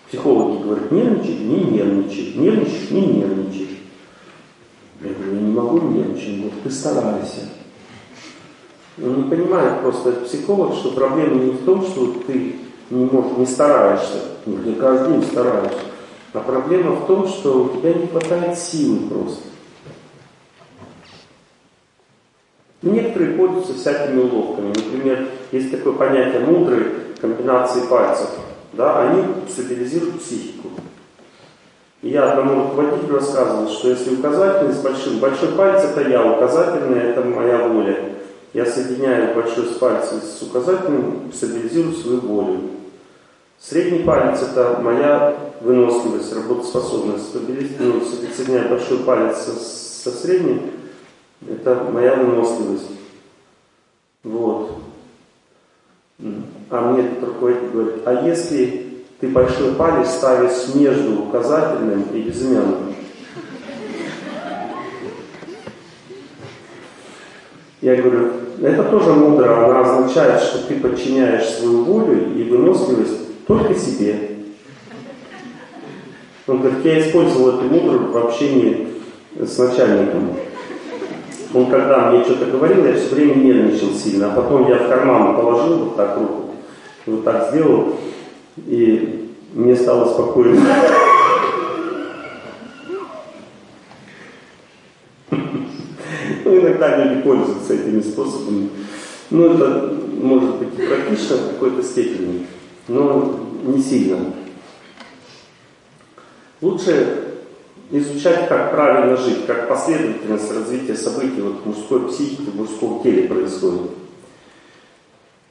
[0.08, 2.34] Психологи говорят, нервничай, не нервничай.
[2.36, 3.68] Нервничай, не нервничай.
[5.00, 6.44] Я говорю, я не могу нервничать.
[6.44, 7.48] Он ты старайся.
[9.02, 12.56] Он не понимает просто, психолог, что проблема не в том, что ты
[12.90, 14.18] не, можешь, не стараешься.
[14.46, 15.72] Я каждый день стараюсь.
[16.32, 19.42] А проблема в том, что у тебя не хватает силы просто.
[22.80, 24.68] Некоторые пользуются всякими уловками.
[24.68, 26.86] Например, есть такое понятие мудрой
[27.20, 28.30] комбинации пальцев.
[28.72, 30.70] Да, они стабилизируют психику.
[32.00, 36.98] И я одному руководителю рассказывал, что если указательный с большим, большой палец это я, указательный
[36.98, 37.96] это моя воля.
[38.54, 42.60] Я соединяю большой с пальцем с указательным, стабилизирую свою волю.
[43.62, 47.28] Средний палец это моя выносливость, работоспособность.
[47.28, 50.72] Стабилизирую, ну, соединяю большой палец со, со средним,
[51.48, 52.90] это моя выносливость.
[54.24, 54.72] Вот.
[56.70, 62.94] А мне этот руководитель говорит, а если ты большой палец ставишь между указательным и безымянным?
[67.80, 73.74] Я говорю, это тоже мудро, она означает, что ты подчиняешь свою волю и выносливость только
[73.74, 74.30] себе.
[76.46, 78.88] Он говорит, я использовал эту мудру в общении
[79.38, 80.36] с начальником.
[81.54, 85.36] Он когда мне что-то говорил, я все время нервничал сильно, а потом я в карман
[85.36, 86.50] положил вот так руку,
[87.04, 87.96] вот так сделал,
[88.56, 90.60] и мне стало спокойно.
[96.44, 98.68] Ну, иногда люди пользуются этими способами.
[99.30, 102.46] Ну, это может быть и практично в какой-то степени,
[102.88, 104.32] но не сильно.
[106.60, 107.32] Лучше
[107.90, 113.90] изучать, как правильно жить, как последовательность развития событий вот, мужской психике, в мужском теле происходит.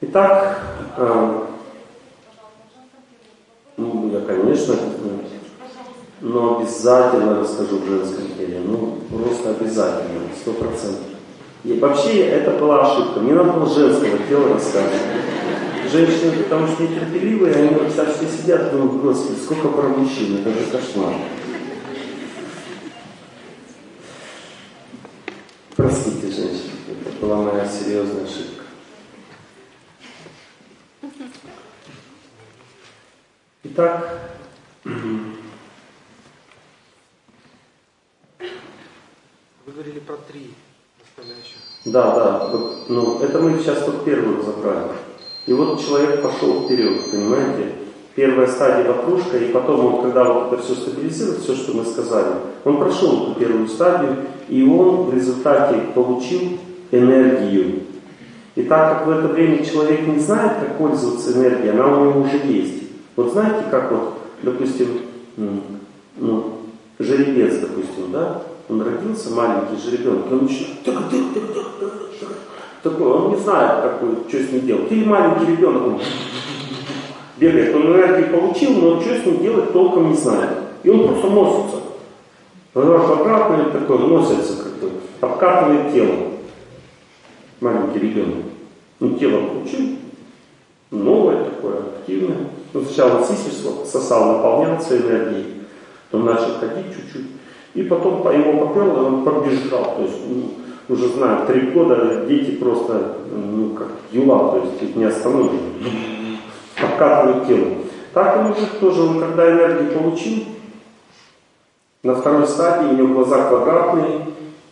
[0.00, 0.60] Итак,
[0.96, 1.42] э,
[3.76, 4.74] ну, я, конечно,
[6.20, 8.60] но обязательно расскажу в женском теле.
[8.64, 11.06] Ну, просто обязательно, сто процентов.
[11.64, 13.20] И вообще это была ошибка.
[13.20, 15.00] Не надо было женского тела рассказывать.
[15.92, 20.50] Женщины, потому что нетерпеливые, они вот так все сидят, думают, господи, сколько про мужчин, это
[20.50, 21.14] же кошмар.
[25.76, 28.62] Простите, женщины, это была моя серьезная ошибка.
[33.64, 34.30] Итак,
[39.64, 40.54] Вы говорили про три
[40.98, 41.58] настоящих.
[41.84, 42.50] Да, да.
[42.88, 45.11] Ну, это мы сейчас тут первую разобрали.
[45.46, 47.72] И вот человек пошел вперед, понимаете?
[48.14, 52.34] Первая стадия вокружка, и потом он, когда вот это все стабилизирует, все, что мы сказали,
[52.64, 54.16] он прошел эту первую стадию,
[54.48, 56.58] и он в результате получил
[56.90, 57.80] энергию.
[58.54, 62.20] И так как в это время человек не знает, как пользоваться энергией, она у него
[62.20, 62.82] уже есть.
[63.16, 64.88] Вот знаете, как вот, допустим,
[66.16, 66.44] ну,
[66.98, 70.84] жеребец, допустим, да, он родился, маленький жеребенок, он начинает
[72.82, 74.90] такой, он не знает, как, что с ним делать.
[74.90, 76.00] Или маленький ребенок, он
[77.36, 80.50] бегает, он энергию получил, но что с ним делать толком не знает.
[80.82, 81.76] И он просто носится.
[82.72, 84.88] Квадратный такой, носится как-то,
[85.20, 86.14] обкатывает тело.
[87.60, 88.44] Маленький ребенок.
[88.98, 89.96] Ну, тело получил,
[90.90, 92.36] новое такое, активное.
[92.72, 95.62] Ну, сначала сисельство сосал, наполнялся энергией,
[96.10, 97.26] потом начал ходить чуть-чуть.
[97.74, 99.96] И потом по его поперло, он побежал.
[99.96, 100.50] То есть, ну,
[100.88, 105.60] уже знаю, три года дети просто, ну, как юла, то есть их не остановишь.
[106.82, 107.68] Обкатывают тело.
[108.12, 110.44] Так и мужик тоже, он когда энергию получил,
[112.02, 114.26] на второй стадии у него глаза квадратные,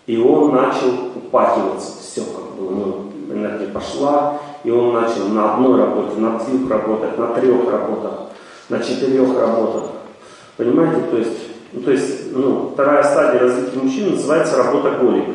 [0.07, 1.93] и он начал упахиваться.
[2.01, 7.17] Все как бы, ну, энергия пошла, и он начал на одной работе, на двух работать,
[7.19, 8.13] на трех работах,
[8.69, 9.85] на четырех работах.
[10.57, 15.27] Понимаете, то есть ну, то есть, ну, вторая стадия развития мужчины называется работоголик.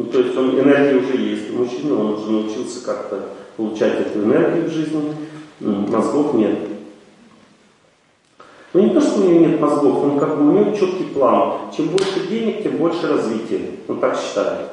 [0.00, 3.20] Ну, то есть он, энергия уже есть у мужчины, он уже научился как-то
[3.58, 5.14] получать эту энергию в жизни,
[5.60, 6.56] мозгов нет.
[8.72, 11.70] Ну не то, что у него нет мозгов, он как бы у него четкий план.
[11.76, 13.60] Чем больше денег, тем больше развития.
[13.88, 14.70] Он так считает.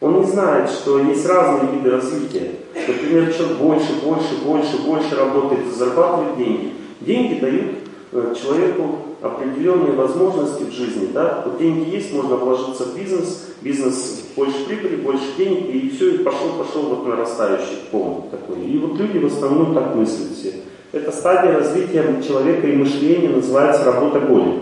[0.00, 2.52] Он не знает, что есть разные виды развития.
[2.86, 6.72] Например, человек больше, больше, больше, больше работает зарабатывает деньги.
[7.00, 7.72] Деньги дают
[8.12, 14.24] э, человеку определенные возможности в жизни, да, вот деньги есть, можно вложиться в бизнес, бизнес
[14.34, 18.64] больше прибыли, больше денег, и все, и пошел, пошел вот нарастающий пол такой.
[18.64, 20.54] И вот люди в основном так мыслят все.
[20.90, 24.60] Эта стадия развития человека и мышления называется работа боли.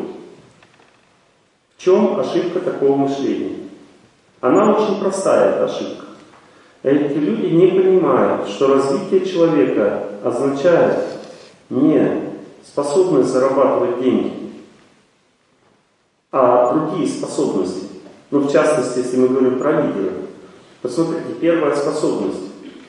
[1.77, 3.57] В чем ошибка такого мышления?
[4.43, 6.05] Она очень простая, эта ошибка.
[6.83, 10.99] Эти люди не понимают, что развитие человека означает
[11.71, 12.31] не
[12.65, 14.40] способность зарабатывать деньги,
[16.33, 17.87] а другие способности.
[18.31, 20.13] Ну, в частности, если мы говорим про лидера.
[20.83, 22.39] Посмотрите, первая способность,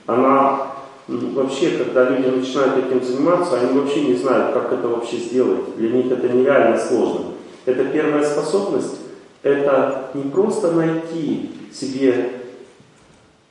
[0.06, 0.72] она
[1.08, 5.76] вообще, когда люди начинают этим заниматься, они вообще не знают, как это вообще сделать.
[5.78, 7.26] Для них это нереально сложно.
[7.66, 8.98] Это первая способность,
[9.44, 12.32] это не просто найти себе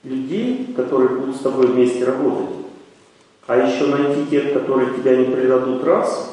[0.03, 2.57] людей, которые будут с тобой вместе работать,
[3.47, 6.31] а еще найти тех, которые тебя не предадут раз,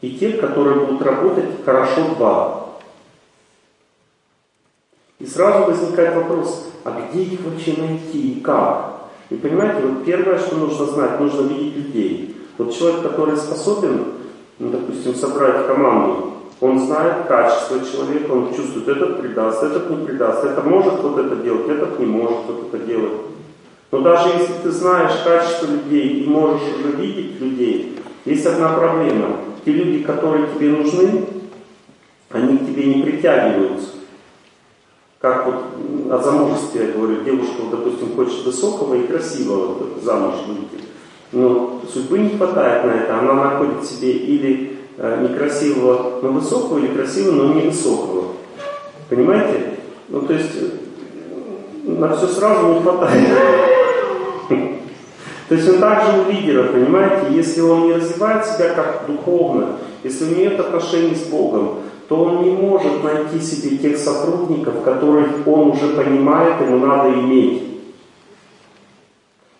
[0.00, 2.63] и тех, которые будут работать хорошо два.
[5.24, 9.06] И сразу возникает вопрос, а где их вообще найти и как?
[9.30, 12.36] И понимаете, вот первое, что нужно знать, нужно видеть людей.
[12.58, 14.04] Вот человек, который способен,
[14.58, 20.44] ну, допустим, собрать команду, он знает качество человека, он чувствует, этот предаст, этот не предаст,
[20.44, 23.22] это может вот это делать, этот не может вот это делать.
[23.92, 29.36] Но даже если ты знаешь качество людей и можешь уже видеть людей, есть одна проблема.
[29.64, 31.24] Те люди, которые тебе нужны,
[32.28, 33.94] они к тебе не притягиваются
[35.24, 35.54] как вот
[36.10, 40.84] о замужестве, я говорю, девушка, допустим, хочет высокого и красивого замуж выйти.
[41.32, 43.18] Но судьбы не хватает на это.
[43.20, 48.32] Она находит себе или э, некрасивого, но высокого, или красивого, но не высокого.
[49.08, 49.78] Понимаете?
[50.10, 50.52] Ну, то есть,
[51.84, 53.28] на все сразу не хватает.
[55.48, 60.24] То есть он также у лидера, понимаете, если он не развивает себя как духовно, если
[60.24, 61.78] у него нет отношений с Богом,
[62.14, 67.62] то он не может найти себе тех сотрудников, которых он уже понимает, ему надо иметь.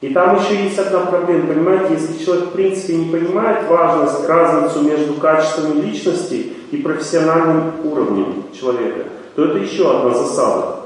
[0.00, 4.82] И там еще есть одна проблема, понимаете, если человек в принципе не понимает важность, разницу
[4.82, 10.76] между качествами личности и профессиональным уровнем человека, то это еще одна засада.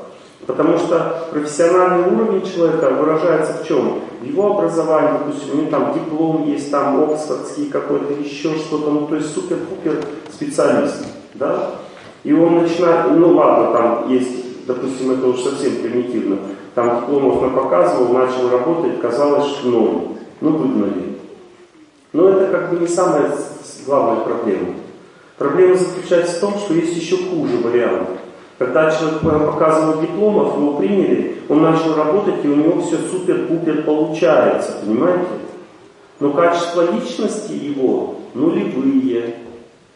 [0.47, 3.99] Потому что профессиональный уровень человека выражается в чем?
[4.23, 9.17] Его образовании, допустим, у него там диплом есть, там оксфордский какой-то, еще что-то, ну то
[9.17, 10.03] есть супер-пупер
[10.33, 11.71] специалист, да?
[12.25, 16.39] И он начинает, ну ладно, там есть, допустим, это уж совсем примитивно,
[16.75, 20.01] там дипломов на показывал, начал работать, казалось, что ноль,
[20.41, 21.19] ну выгнали.
[22.13, 23.33] Но это как бы не самая
[23.87, 24.75] главная проблема.
[25.37, 28.09] Проблема заключается в том, что есть еще хуже вариант.
[28.59, 34.79] Когда человек показывал дипломов, его приняли, он начал работать, и у него все супер-пупер получается,
[34.83, 35.27] понимаете?
[36.19, 39.37] Но качество личности его нулевые.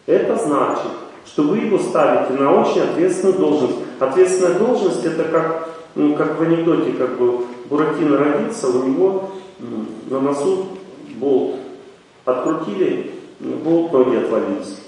[0.06, 0.92] Это значит,
[1.26, 3.76] что вы его ставите на очень ответственную должность.
[3.98, 10.20] Ответственная должность это как, ну, как в анекдоте, как бы Буратино родится, у него на
[10.20, 10.68] носу
[11.16, 11.56] болт.
[12.24, 14.78] Открутили, болт, ноги отвалились.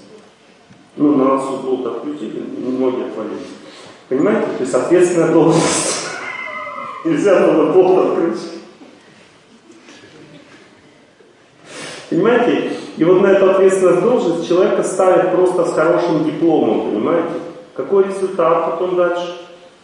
[0.97, 3.47] Ну, на носу болт открутили, ноги отвалились.
[4.07, 4.47] Понимаете?
[4.57, 6.07] То есть ответственная должность.
[7.05, 8.39] Нельзя было болт открыть.
[12.09, 12.71] Понимаете?
[12.97, 17.29] И вот на эту ответственную должность человека ставят просто с хорошим дипломом, понимаете?
[17.75, 19.35] Какой результат потом дальше?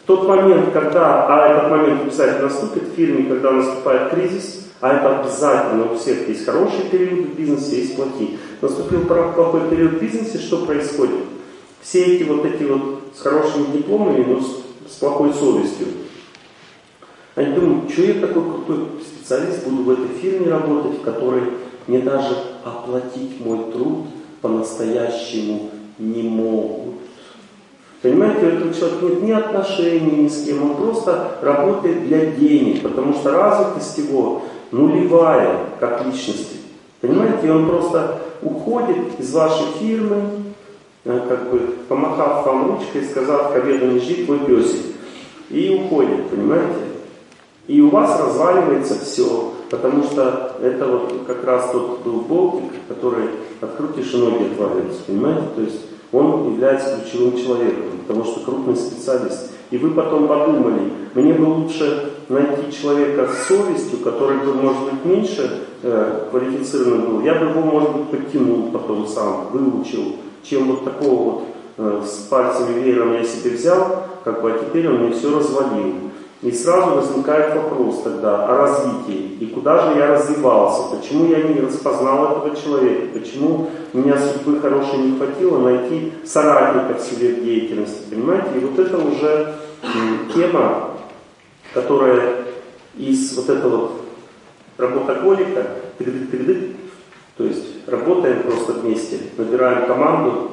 [0.04, 4.96] В тот момент, когда, а этот момент обязательно наступит в фирме, когда наступает кризис, а
[4.96, 8.38] это обязательно у всех есть хороший период в бизнесе, есть плохие.
[8.62, 11.26] Наступил плохой период в бизнесе, что происходит?
[11.82, 15.88] Все эти вот эти вот с хорошими дипломами, но с, с плохой совестью.
[17.36, 21.44] Они думают, что я такой крутой специалист, буду в этой фирме работать, в которой
[21.88, 24.06] мне даже оплатить мой труд
[24.42, 26.96] по-настоящему не могут.
[28.02, 32.82] Понимаете, у этого человека нет ни отношений ни с кем, он просто работает для денег,
[32.82, 34.42] потому что развитость его
[34.72, 36.58] нулевая как личности.
[37.00, 40.24] Понимаете, он просто уходит из вашей фирмы,
[41.06, 44.82] э, как бы помахав вам ручкой, сказав, не жди твой песик.
[45.50, 46.80] И уходит, понимаете?
[47.68, 53.30] И у вас разваливается все, потому что это вот как раз тот болтик, который
[53.62, 55.44] открутишь и ноги отваливаются, понимаете?
[55.56, 59.52] То есть он является ключевым человеком, потому что крупный специалист.
[59.72, 65.06] И вы потом подумали, мне бы лучше найти человека с совестью, который бы, может быть,
[65.06, 67.22] меньше э, квалифицированным был.
[67.22, 71.44] Я бы его, может быть, подтянул потом сам, выучил, чем вот такого вот
[71.78, 76.11] э, с пальцами веером я себе взял, как бы, а теперь он мне все развалил.
[76.42, 79.38] И сразу возникает вопрос тогда о развитии.
[79.40, 80.96] И куда же я развивался?
[80.96, 83.20] Почему я не распознал этого человека?
[83.20, 88.10] Почему меня судьбы хорошей не хватило найти соратника в себе в деятельности?
[88.10, 88.48] Понимаете?
[88.56, 89.54] И вот это уже
[90.34, 90.92] тема,
[91.76, 92.38] которая
[92.98, 93.92] из вот этого
[94.78, 95.68] работоголика,
[97.38, 100.52] то есть работаем просто вместе, набираем команду,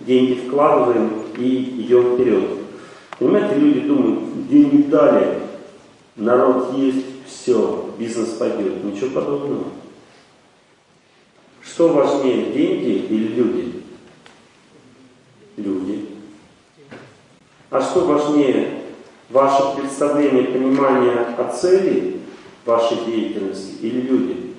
[0.00, 2.57] деньги вкладываем и идем вперед.
[3.18, 5.40] Понимаете, люди думают, деньги дали,
[6.14, 8.84] народ есть, все, бизнес пойдет.
[8.84, 9.64] Ничего подобного.
[11.62, 13.82] Что важнее, деньги или люди?
[15.56, 16.08] Люди.
[17.70, 18.82] А что важнее,
[19.30, 22.20] ваше представление, понимание о цели
[22.64, 24.54] вашей деятельности или люди?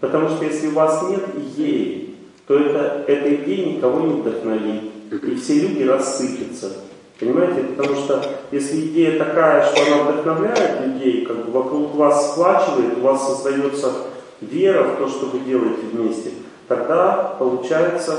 [0.00, 2.09] Потому что если у вас нет идеи,
[2.50, 4.90] то это, эта идея никого не вдохновит.
[5.12, 6.78] И все люди рассыпятся.
[7.20, 7.62] Понимаете?
[7.62, 13.02] Потому что если идея такая, что она вдохновляет людей, как бы вокруг вас сплачивает, у
[13.02, 13.92] вас создается
[14.40, 16.30] вера в то, что вы делаете вместе,
[16.66, 18.18] тогда получается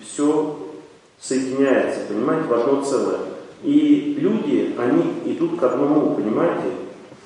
[0.00, 0.56] все
[1.20, 3.18] соединяется, понимаете, в одно целое.
[3.62, 6.70] И люди, они идут к одному, понимаете?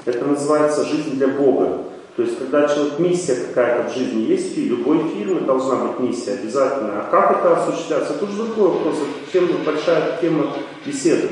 [0.07, 1.85] Это называется жизнь для Бога.
[2.21, 6.33] То есть, когда человек, миссия какая-то в жизни есть, в любой фирмы должна быть миссия
[6.33, 7.01] обязательно.
[7.01, 8.13] А как это осуществляется?
[8.13, 8.97] Это уже другой вопрос.
[9.33, 10.49] Тема, большая тема
[10.85, 11.31] беседы.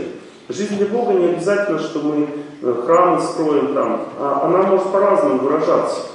[0.48, 2.26] Жизнь для Бога не обязательно, что мы
[2.62, 4.00] э, храмы строим там.
[4.18, 6.06] А она может по-разному выражаться.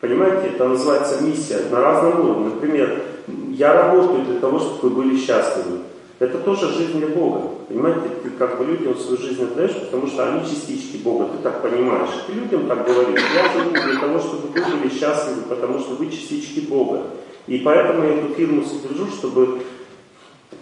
[0.00, 2.46] Понимаете, это называется миссия на разном уровне.
[2.46, 3.04] Например,
[3.50, 5.82] я работаю для того, чтобы вы были счастливы.
[6.20, 7.40] Это тоже жизнь Бога.
[7.66, 11.62] Понимаете, ты как бы людям свою жизнь отдаешь, потому что они частички Бога, ты так
[11.62, 12.10] понимаешь.
[12.26, 16.10] Ты людям так говоришь, я живу для того, чтобы вы были счастливы, потому что вы
[16.10, 17.04] частички Бога.
[17.46, 19.62] И поэтому я эту фирму содержу, чтобы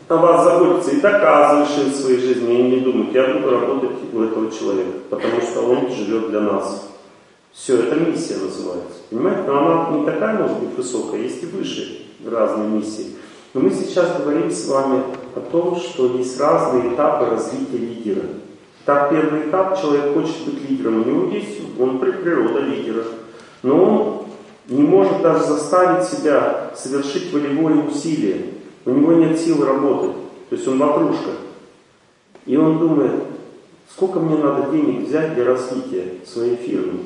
[0.08, 3.96] о вас заботится и доказываешь им в своей жизни, и не думать, я буду работать
[4.12, 6.88] у этого человека, потому что он живет для нас.
[7.52, 9.00] Все, это миссия называется.
[9.10, 9.42] Понимаете?
[9.48, 13.16] Но она не такая может быть высокая, есть и выше разные миссии.
[13.54, 15.02] Но мы сейчас говорим с вами
[15.34, 18.22] о том, что есть разные этапы развития лидера.
[18.84, 23.04] Так, первый этап, человек хочет быть лидером, у него есть, он природа лидера,
[23.62, 24.18] но он
[24.68, 28.54] не может даже заставить себя совершить волевое усилие.
[28.84, 30.16] У него нет сил работать,
[30.48, 31.30] то есть он ватрушка.
[32.46, 33.24] И он думает,
[33.90, 37.00] сколько мне надо денег взять для развития своей фирмы.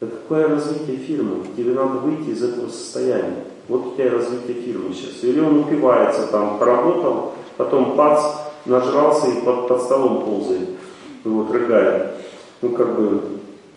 [0.00, 1.46] Да какое развитие фирмы?
[1.56, 3.44] Тебе надо выйти из этого состояния.
[3.68, 5.22] Вот у тебя развитие фирмы сейчас.
[5.22, 8.22] Или он упивается там, поработал, потом пац,
[8.64, 10.68] нажрался и под, под столом ползает,
[11.24, 12.14] вот, рыгает.
[12.60, 13.20] Ну, как бы,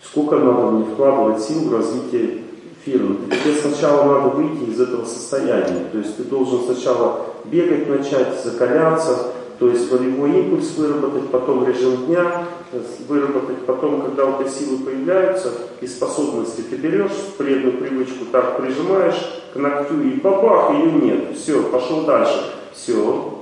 [0.02, 2.42] сколько надо мне вкладывать сил в развитие
[2.84, 3.16] фирмы.
[3.26, 5.86] Тебе сначала надо выйти из этого состояния.
[5.90, 12.06] То есть ты должен сначала бегать начать, закаляться, то есть волевой импульс выработать, потом режим
[12.06, 12.44] дня
[13.08, 15.50] выработать, потом, когда у тебя силы появляются
[15.80, 21.62] и способности, ты берешь вредную привычку, так прижимаешь к ногтю и бабах, ее нет, все,
[21.62, 23.35] пошел дальше, все,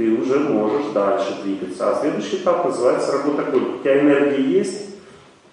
[0.00, 1.90] ты уже можешь дальше двигаться.
[1.90, 3.74] А следующий этап называется работа голь.
[3.74, 4.96] У тебя энергия есть,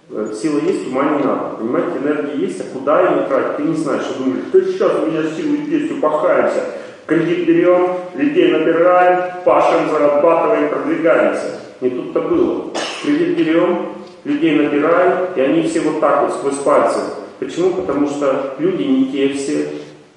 [0.10, 1.58] э, сила есть, ума не надо.
[1.60, 4.04] Понимаете, энергия есть, а куда ее тратить, ты не знаешь.
[4.06, 6.64] Ты думаешь, ты сейчас у меня силы есть, упахаемся.
[7.08, 11.60] Кредит берем, людей набираем, пашем, зарабатываем, продвигаемся.
[11.82, 12.72] Не тут-то было.
[13.04, 13.89] Кредит берем,
[14.24, 17.00] людей набираем, и они все вот так вот сквозь пальцы.
[17.39, 17.72] Почему?
[17.72, 19.74] Потому что люди не те все,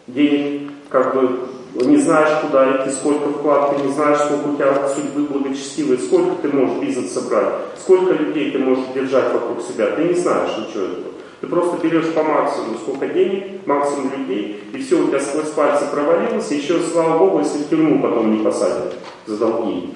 [0.06, 4.88] денег как бы не знаешь, куда идти, сколько вклад, ты не знаешь, сколько у тебя
[4.88, 10.04] судьбы благочестивой, сколько ты можешь бизнес собрать, сколько людей ты можешь держать вокруг себя, ты
[10.04, 11.10] не знаешь ничего этого.
[11.40, 15.86] Ты просто берешь по максимуму сколько денег, максимум людей, и все у тебя сквозь пальцы
[15.90, 18.94] провалилось, и еще, слава Богу, если в тюрьму потом не посадят
[19.26, 19.94] за долги.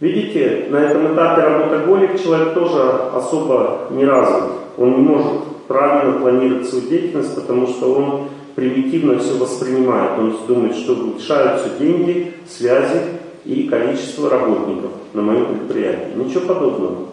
[0.00, 2.82] Видите, на этом этапе работоголик человек тоже
[3.14, 4.50] особо не развит.
[4.76, 10.18] Он не может правильно планировать свою деятельность, потому что он примитивно все воспринимает.
[10.18, 13.00] Он думает, что улучшаются деньги, связи
[13.44, 16.16] и количество работников на моем предприятии.
[16.16, 17.08] Ничего подобного.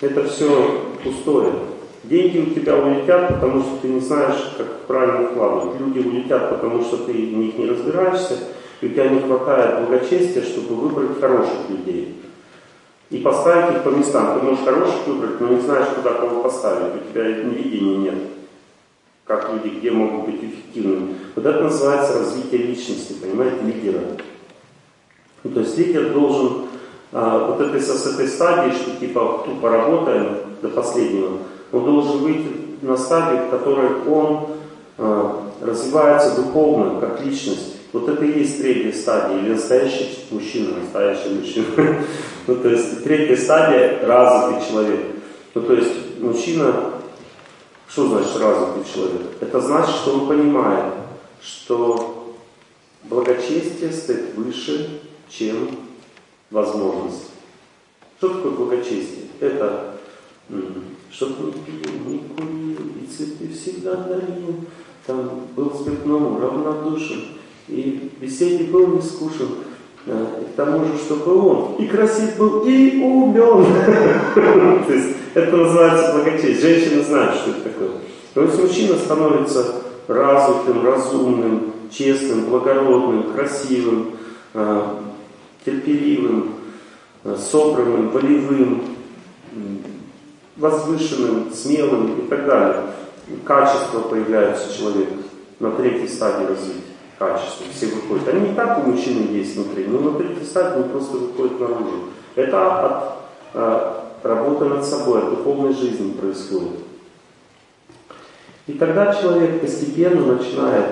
[0.00, 1.52] Это все пустое.
[2.04, 5.80] Деньги у тебя улетят, потому что ты не знаешь, как правильно вкладывать.
[5.80, 8.34] Люди улетят, потому что ты в них не разбираешься,
[8.80, 12.14] и у тебя не хватает благочестия, чтобы выбрать хороших людей.
[13.10, 14.38] И поставить их по местам.
[14.38, 16.94] Ты можешь хороших выбрать, но не знаешь, куда кого поставить.
[16.94, 18.14] У тебя видения нет.
[19.26, 21.16] Как люди, где могут быть эффективными.
[21.34, 24.00] Вот это называется развитие личности, понимаете, лидера.
[25.42, 26.66] Ну, то есть лидер должен
[27.12, 31.38] а, вот этой, с этой стадии, что типа тупо работаем до последнего,
[31.72, 32.48] он должен выйти
[32.82, 34.48] на стадию, в которой он
[34.98, 37.76] а, развивается духовно, как личность.
[37.92, 41.66] Вот это и есть третья стадия, или настоящий мужчина, настоящий мужчина.
[42.46, 45.00] ну, то есть третья стадия– развитый человек.
[45.54, 46.74] Ну, то есть мужчина,
[47.88, 49.22] что значит развитый человек?
[49.40, 50.94] Это значит, что он понимает,
[51.40, 52.34] что
[53.04, 55.70] благочестие стоит выше, чем
[56.50, 57.30] возможность.
[58.18, 59.26] Что такое благочестие?
[59.40, 59.96] Это
[61.10, 64.56] чтобы не пил, не курил, и цветы всегда дарил,
[65.06, 67.24] там был спиртному равнодушен,
[67.68, 69.48] и беседе был не скушен,
[70.06, 73.66] а, и к тому же, чтобы он и красив был, и умен.
[74.34, 76.54] То есть это называется благочестие.
[76.54, 77.90] Женщина знает, что это такое.
[78.32, 84.12] То есть мужчина становится развитым, разумным, честным, благородным, красивым,
[84.54, 84.98] а,
[85.62, 86.54] терпеливым,
[87.22, 88.84] а, собранным, волевым,
[90.56, 92.82] возвышенным, смелым и так далее.
[93.44, 95.12] Качества появляются у человека
[95.60, 96.80] на третьей стадии развития.
[97.18, 98.26] Качества все выходят.
[98.28, 102.04] Они не так у мужчины есть внутри, но на третьей стадии они просто выходят наружу.
[102.36, 106.78] Это от работы над собой, от духовной жизни происходит.
[108.66, 110.86] И тогда человек постепенно начинает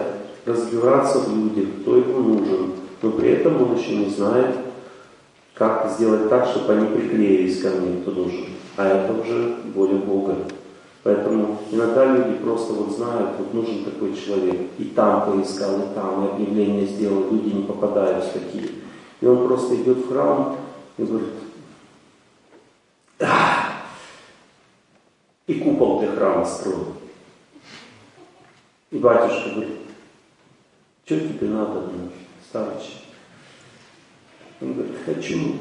[0.47, 2.72] разбираться в людях, кто ему нужен,
[3.03, 4.57] но при этом он еще не знает,
[5.55, 8.47] как сделать так, чтобы они приклеились ко мне, кто нужен.
[8.76, 10.37] А это уже воля Бога.
[11.05, 14.57] Поэтому иногда люди просто вот знают, вот нужен такой человек.
[14.78, 18.70] И там поискал, и там, и объявление сделал, люди не попадаются такие.
[19.20, 20.57] И он просто идет в храм
[20.97, 21.43] и говорит!
[25.47, 26.97] И купол для храма строил.
[28.91, 29.81] И батюшка говорит,
[31.05, 31.91] что тебе надо,
[32.49, 33.03] старочек?
[34.61, 35.59] Он говорит, хочу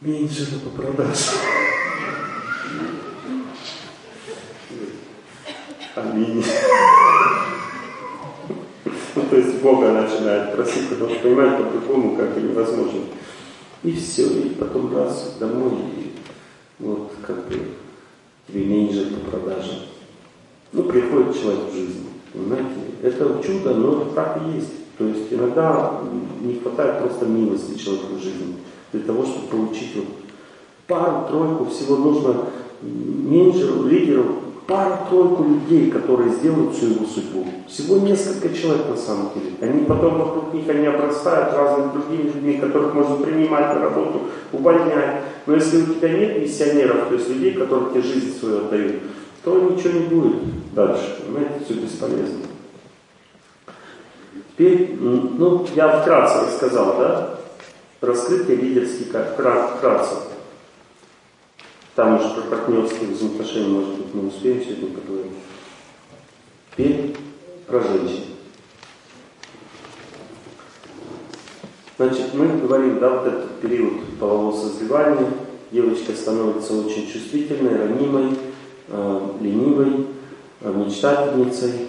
[0.00, 1.32] меньше по продажу.
[5.96, 6.44] Аминь.
[9.14, 13.00] Ну, то есть Бога начинает просить, потому что понимает по-другому, как и невозможно.
[13.84, 16.13] И все, и потом раз домой, и
[16.78, 17.60] вот как бы
[18.48, 19.76] менеджер по продажам.
[20.72, 22.80] Ну, приходит человек в жизнь, понимаете?
[23.02, 24.72] Это чудо, но так и есть.
[24.98, 26.00] То есть иногда
[26.40, 28.56] не хватает просто милости человеку в жизни
[28.92, 30.06] для того, чтобы получить вот
[30.86, 32.46] пару-тройку, всего нужно
[32.82, 34.36] менеджеру, лидеру,
[34.66, 37.46] пару-тройку людей, которые сделают всю его судьбу.
[37.68, 39.52] Всего несколько человек на самом деле.
[39.60, 45.20] Они потом вокруг них они обрастают разными другими людьми, которых можно принимать на работу, увольнять.
[45.46, 49.02] Но если у тебя нет миссионеров, то есть людей, которые тебе жизнь свою отдают,
[49.42, 51.18] то ничего не будет дальше.
[51.20, 52.38] Понимаете, все бесполезно.
[54.52, 57.38] Теперь, ну, я вкратце рассказал, да,
[58.00, 60.33] раскрытие лидерских вкратце.
[61.94, 65.32] Там уже про партнерские взаимоотношения, может быть, мы успеем сегодня поговорить.
[66.72, 67.16] Теперь
[67.68, 68.24] про женщин.
[71.96, 75.28] Значит, мы говорим, да, вот этот период полового созревания,
[75.70, 78.30] девочка становится очень чувствительной, ранимой,
[78.88, 80.06] э, ленивой,
[80.62, 81.86] э, мечтательницей,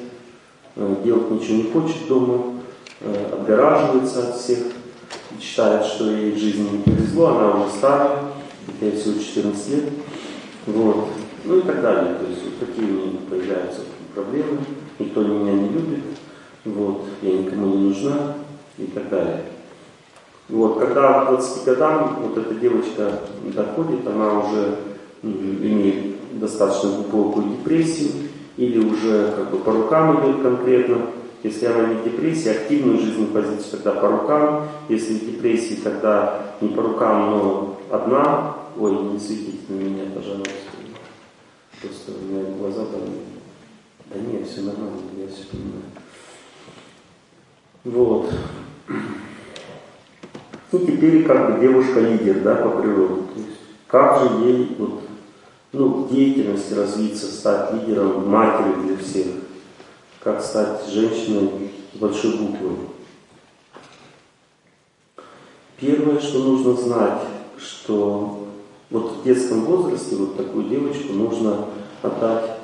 [0.76, 2.60] э, делать ничего не хочет дома,
[3.02, 4.60] э, отгораживается от всех,
[5.42, 8.25] считает, что ей в жизни не повезло, она уже старая,
[8.82, 9.84] я всего 14 лет,
[10.68, 11.10] вот,
[11.44, 12.16] ну и так далее.
[12.16, 13.82] То есть вот такие у меня появляются
[14.14, 14.60] проблемы,
[15.00, 16.04] никто меня не любит,
[16.66, 18.34] вот, я никому не нужна
[18.78, 19.44] и так далее.
[20.48, 24.76] Вот, когда к 20 годам вот эта девочка доходит, она уже
[25.24, 28.12] имеет достаточно глубокую депрессию
[28.58, 30.98] или уже как бы по рукам идет конкретно.
[31.46, 34.68] Если она не в депрессии, активную жизненную позицию тогда по рукам.
[34.90, 38.56] Если в депрессии, тогда не по рукам, но одна.
[38.76, 40.50] Ой, не светите на меня, пожалуйста.
[41.80, 43.02] Просто у меня глаза там...
[44.08, 45.84] Да нет, все нормально, я все понимаю.
[47.84, 48.34] Вот.
[50.72, 53.22] И теперь как бы девушка лидер, да, по природе.
[53.22, 55.02] То есть, как же ей вот,
[55.74, 59.28] ну, в деятельности развиться, стать лидером, матерью для всех.
[60.26, 62.78] Как стать женщиной с большой буквы.
[65.80, 67.22] Первое, что нужно знать,
[67.60, 68.48] что
[68.90, 71.66] вот в детском возрасте вот такую девочку нужно
[72.02, 72.58] отдать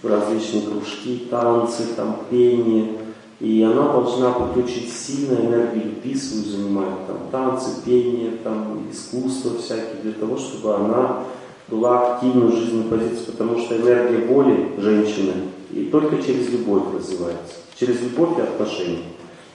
[0.00, 2.96] в различные кружки, танцы, там, пение.
[3.40, 9.58] И она должна быть очень сильной энергией любви свою занимать, там, танцы, пение, там, искусство
[9.58, 11.24] всякие, для того, чтобы она
[11.70, 15.32] была активной в жизненной позиции, потому что энергия воли женщины
[15.72, 19.04] и только через любовь развивается, через любовь и отношения.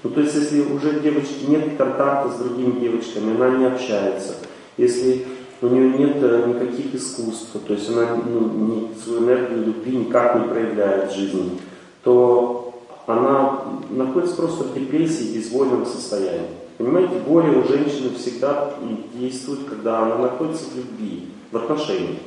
[0.03, 4.35] Ну, то есть, если уже девочки нет контакта с другими девочками, она не общается,
[4.77, 5.25] если
[5.61, 10.35] у нее нет э, никаких искусств, то есть она ну, не, свою энергию любви никак
[10.35, 11.59] не проявляет в жизни,
[12.03, 12.73] то
[13.07, 16.49] она находится просто в депрессии, безвольном состоянии.
[16.77, 18.73] Понимаете, более у женщины всегда
[19.13, 22.19] действует, когда она находится в любви, в отношениях.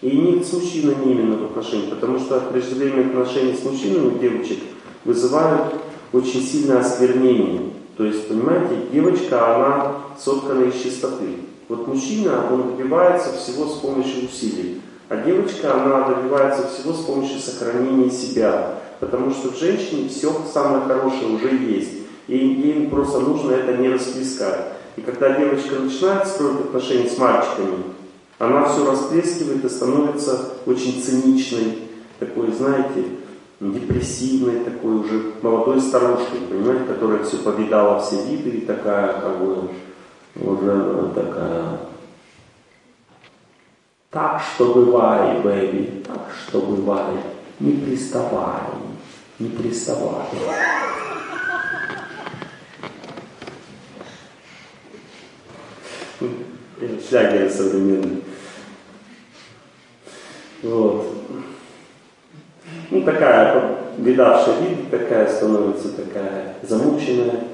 [0.00, 4.58] И не с мужчинами именно в отношениях, потому что преждевременные отношения с мужчинами у девочек
[5.04, 5.74] вызывают
[6.12, 7.70] очень сильное осквернение.
[7.96, 11.36] То есть, понимаете, девочка, она соткана из чистоты.
[11.68, 14.80] Вот мужчина, он добивается всего с помощью усилий.
[15.08, 18.76] А девочка, она добивается всего с помощью сохранения себя.
[19.00, 22.01] Потому что в женщине все самое хорошее уже есть.
[22.32, 24.72] И ей просто нужно это не расплескать.
[24.96, 27.84] И когда девочка начинает строить отношения с мальчиками,
[28.38, 31.80] она все расплескивает и становится очень циничной,
[32.18, 33.04] такой, знаете,
[33.60, 39.68] депрессивной, такой уже молодой старушкой, понимаете, которая все повидала все виды и такая, как бы,
[40.36, 41.80] уже такая
[44.08, 47.16] так что бывай, бэби, так что бывай,
[47.60, 48.60] не приставай,
[49.38, 50.26] не приставай.
[57.12, 58.22] Шлягер современный.
[60.62, 61.08] Вот.
[62.90, 67.44] Ну, такая видавшая вид, такая становится такая замученная,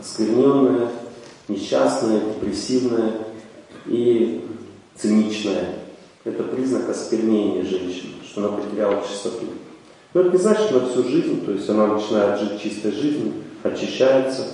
[0.00, 0.88] оскверненная,
[1.48, 3.14] несчастная, депрессивная
[3.86, 4.44] и
[4.94, 5.70] циничная.
[6.22, 9.46] Это признак осквернения женщины, что она потеряла чистоту.
[10.12, 13.32] Но это не значит, что на всю жизнь, то есть она начинает жить чистой жизнью,
[13.64, 14.46] очищается.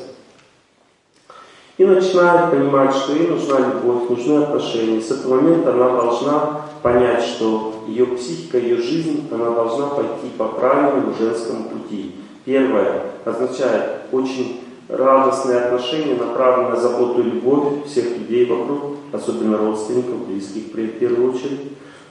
[1.81, 5.01] И начинает понимать, что ей нужна любовь, нужны отношения.
[5.01, 10.45] С этого момента она должна понять, что ее психика, ее жизнь, она должна пойти по
[10.45, 12.17] правильному женскому пути.
[12.45, 14.61] Первое означает очень
[14.91, 21.33] радостные отношения, направленные на заботу и любовь всех людей вокруг, особенно родственников, близких в первую
[21.33, 21.63] очередь.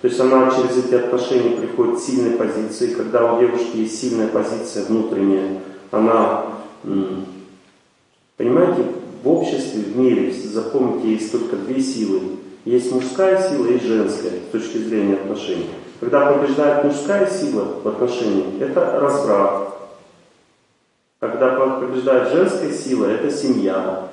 [0.01, 2.95] То есть она через эти отношения приходит к сильной позиции.
[2.95, 5.61] Когда у девушки есть сильная позиция внутренняя,
[5.91, 6.45] она,
[8.35, 8.83] понимаете,
[9.23, 12.21] в обществе, в мире, запомните, есть только две силы.
[12.65, 15.69] Есть мужская сила и женская с точки зрения отношений.
[15.99, 19.73] Когда побеждает мужская сила в отношениях, это разврат.
[21.19, 24.09] Когда побеждает женская сила, это семья.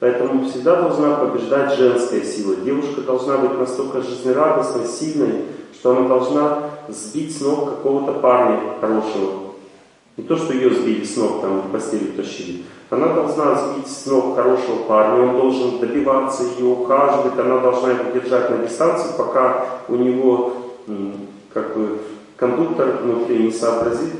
[0.00, 2.56] Поэтому всегда должна побеждать женская сила.
[2.56, 9.54] Девушка должна быть настолько жизнерадостной, сильной, что она должна сбить с ног какого-то парня хорошего.
[10.16, 12.64] Не то, что ее сбили с ног, там в постели тащили.
[12.94, 18.12] Она должна сбить с ног хорошего парня, он должен добиваться ее, ухаживать, она должна его
[18.12, 20.52] держать на дистанции, пока у него
[21.52, 21.98] как бы
[22.36, 24.12] кондуктор внутри не сообразит,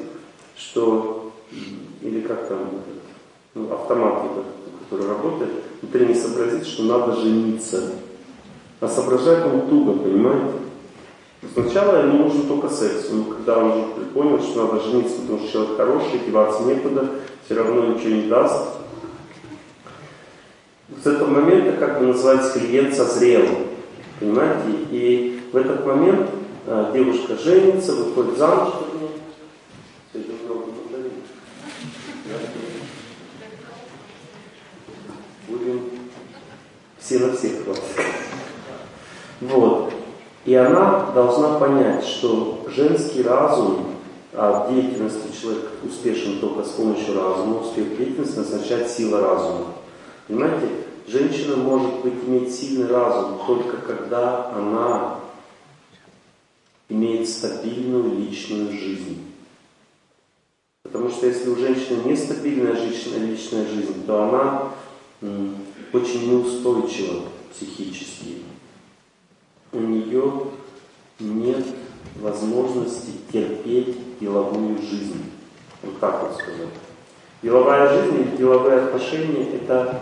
[0.56, 1.30] что,
[2.02, 2.58] или как там,
[3.54, 4.22] ну, автомат,
[4.80, 5.50] который работает,
[5.80, 7.92] внутри не сообразит, что надо жениться.
[8.80, 10.54] А соображать он туго, понимаете?
[11.52, 15.52] Сначала ему нужен только секс, но когда он уже понял, что надо жениться, потому что
[15.52, 17.08] человек хороший, деваться некуда,
[17.44, 18.74] все равно ничего не даст.
[21.02, 23.46] С этого момента, как бы называется, клиент созрел.
[24.20, 24.70] Понимаете?
[24.90, 26.30] И в этот момент
[26.66, 28.74] э, девушка женится, выходит замуж.
[35.48, 35.90] Будем
[36.98, 37.52] все на всех
[39.40, 39.92] Вот.
[40.46, 43.94] И она должна понять, что женский разум,
[44.34, 49.74] а в деятельности человек успешен только с помощью разума, успех деятельности означает сила разума.
[50.26, 50.68] Понимаете,
[51.06, 55.20] женщина может быть иметь сильный разум только когда она
[56.88, 59.22] имеет стабильную личную жизнь.
[60.82, 64.72] Потому что если у женщины нестабильная личная, жизнь, то она
[65.92, 67.22] очень неустойчива
[67.52, 68.42] психически
[69.74, 70.46] у нее
[71.18, 71.64] нет
[72.16, 75.30] возможности терпеть деловую жизнь.
[75.82, 76.68] Вот так вот сказать.
[77.42, 80.00] Деловая жизнь или деловые отношения– это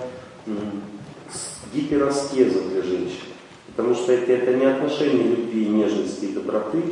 [1.72, 3.24] гипераскеза для женщин.
[3.68, 6.82] Потому что это, это не отношения любви, нежности и доброты,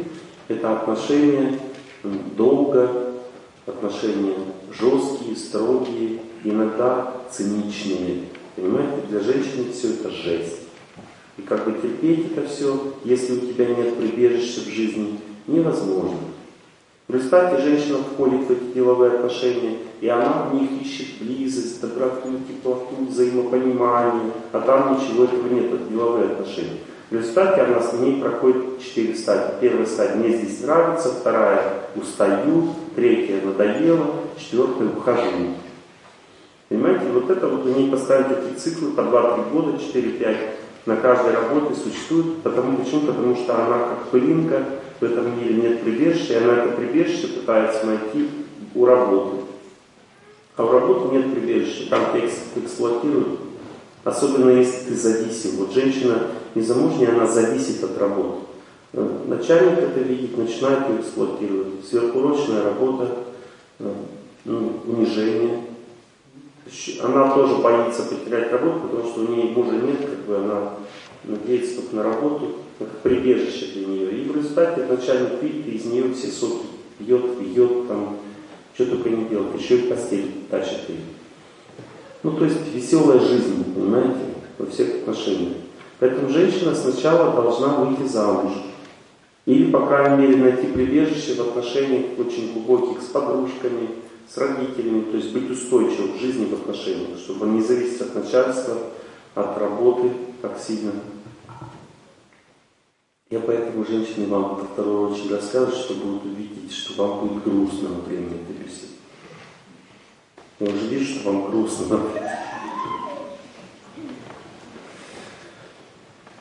[0.49, 1.59] это отношения
[2.37, 3.13] долго,
[3.67, 4.35] отношения
[4.73, 8.25] жесткие, строгие, иногда циничные.
[8.57, 10.70] Понимаете, для женщины все это жесть.
[11.41, 16.19] И как бы терпеть это все, если у тебя нет прибежища в жизни, невозможно.
[17.09, 22.29] В результате женщина входит в эти деловые отношения, и она в них ищет близость, доброту,
[22.47, 26.77] теплоту, взаимопонимание, а там ничего этого нет, это деловые отношения.
[27.09, 29.55] В результате она с ней проходит четыре стадии.
[29.63, 34.07] Первая стадия «мне здесь нравится», вторая «устаю», третья «надоело»,
[34.39, 35.55] четвертая «ухожу».
[36.69, 41.35] Понимаете, вот это вот у ней поставить такие циклы по 2-3 года, 4-5 на каждой
[41.35, 42.43] работе существует.
[42.43, 43.03] Потому, почему?
[43.03, 44.65] Потому что она как пылинка,
[45.01, 48.29] в этом мире нет прибежища, и она это прибежище пытается найти
[48.75, 49.37] у работы.
[50.57, 53.41] А у работы нет прибежища, там тебя эксплуатируют.
[54.05, 55.57] Особенно если ты зависим.
[55.59, 56.23] Вот женщина
[56.55, 58.41] незамужняя, она зависит от работы.
[58.93, 61.85] Э, начальник это видит, начинает ее эксплуатировать.
[61.89, 63.09] Сверхурочная работа,
[63.79, 63.93] э,
[64.45, 65.65] ну, унижение,
[67.03, 70.75] она тоже боится потерять работу, потому что у нее мужа нет, как бы она
[71.25, 72.49] надеется только на работу,
[72.79, 74.11] как прибежище для нее.
[74.13, 76.67] И в результате начальник видит, и из нее все соки
[76.99, 78.19] пьет, пьет, там,
[78.75, 81.01] что только не делает, еще и постель тащит ее.
[82.23, 84.21] Ну, то есть веселая жизнь, понимаете,
[84.59, 85.55] во всех отношениях.
[85.99, 88.53] Поэтому женщина сначала должна выйти замуж.
[89.47, 93.89] Или, по крайней мере, найти прибежище в отношениях очень глубоких с подружками,
[94.33, 98.77] с родителями, то есть быть устойчивым в жизни, в отношениях, чтобы не зависеть от начальства,
[99.35, 100.93] от работы так сильно.
[103.29, 107.89] Я поэтому женщине вам во второй очередь рассказываю, чтобы вот увидеть, что вам будет грустно
[107.89, 108.95] во время этой беседы.
[110.61, 112.01] Я уже вижу, что вам грустно.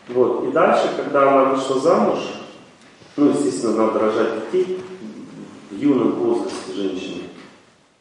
[0.09, 0.47] Вот.
[0.47, 2.19] И дальше, когда она вышла замуж,
[3.15, 4.79] ну, естественно, надо рожать детей
[5.69, 7.18] в юном возрасте женщины.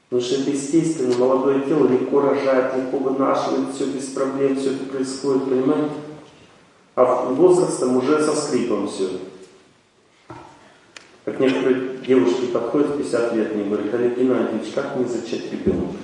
[0.09, 4.85] Потому что это естественно, молодое тело легко рожает, легко вынашивает, все без проблем, все это
[4.85, 5.91] происходит, понимаете?
[6.95, 9.11] А возрастом уже со скрипом все.
[11.27, 15.99] Как некоторые девушки подходят в 50 лет, мне говорят, Олег Геннадьевич, как мне зачать ребенка?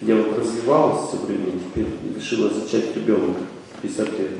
[0.00, 1.86] Я вот развивалась все время, теперь
[2.16, 3.40] решила зачать ребенка
[3.80, 4.30] 50 лет.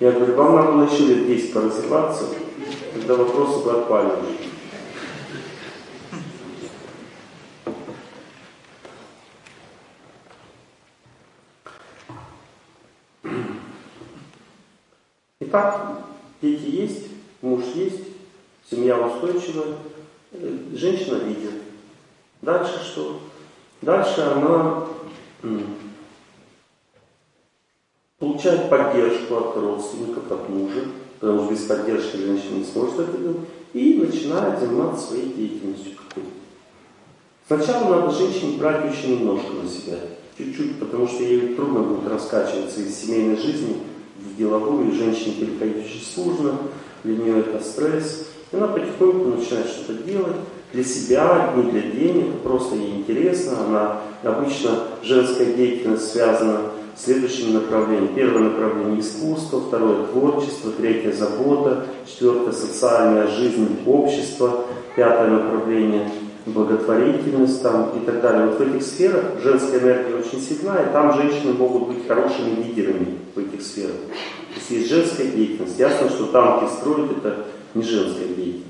[0.00, 2.24] Я говорю, вам надо еще лет 10 поразвиваться,
[2.94, 4.12] когда вопросы бы отпали
[15.56, 16.02] Итак,
[16.42, 17.04] дети есть,
[17.40, 18.02] муж есть,
[18.70, 19.76] семья устойчивая.
[20.74, 21.62] женщина видит.
[22.42, 23.20] Дальше что?
[23.80, 24.84] Дальше она
[28.18, 30.88] получает поддержку от родственников, от мужа,
[31.18, 36.28] потому что без поддержки женщина не сможет это делать, и начинает заниматься своей деятельностью какой-то.
[37.46, 40.00] Сначала надо женщине брать очень немножко на себя,
[40.36, 43.95] чуть-чуть, потому что ей трудно будет раскачиваться из семейной жизни
[44.32, 46.58] в деловую, женщине переходить очень сложно,
[47.04, 48.28] для нее это стресс.
[48.52, 50.36] И она потихоньку начинает что-то делать
[50.72, 53.52] для себя, не для денег, просто ей интересно.
[53.66, 56.60] Она обычно женская деятельность связана
[56.96, 58.14] с следующими направлениями.
[58.14, 64.64] Первое направление искусство, второе творчество, третье забота, четвертое социальная жизнь общества,
[64.94, 66.10] пятое направление
[66.46, 68.46] благотворительность там, и так далее.
[68.46, 73.18] Вот в этих сферах женская энергия очень сильна, и там женщины могут быть хорошими лидерами
[73.34, 73.96] в этих сферах.
[73.96, 75.78] То есть есть женская деятельность.
[75.78, 77.44] Ясно, что танки строят это
[77.74, 78.66] не женская деятельность.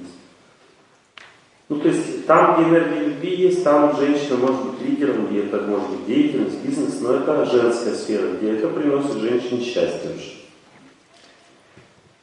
[1.69, 5.61] Ну, то есть там, где энергия любви есть, там женщина может быть лидером, где это
[5.63, 10.37] может быть деятельность, бизнес, но это женская сфера, где это приносит женщине счастье уже.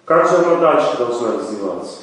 [0.05, 1.99] Как же она дальше должна развиваться?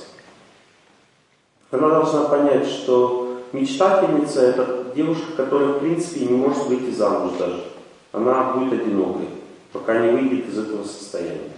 [1.71, 7.65] Она должна понять, что мечтательница это девушка, которая в принципе не может выйти замуж даже.
[8.13, 9.29] Она будет одинокой,
[9.73, 11.51] пока не выйдет из этого состояния.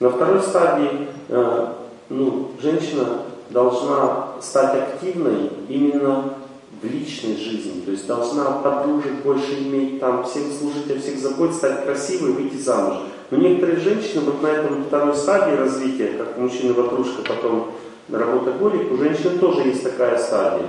[0.00, 1.72] На второй стадии э,
[2.08, 6.34] ну, женщина должна стать активной именно
[6.80, 7.80] в личной жизни.
[7.84, 12.56] То есть должна подружек больше иметь, там, всем служить, о всех заботиться, стать красивой, выйти
[12.56, 12.98] замуж.
[13.30, 17.72] Но некоторые женщины вот на этом второй стадии развития, как мужчина-ватрушка, потом
[18.10, 20.66] работоголик, у женщины тоже есть такая стадия.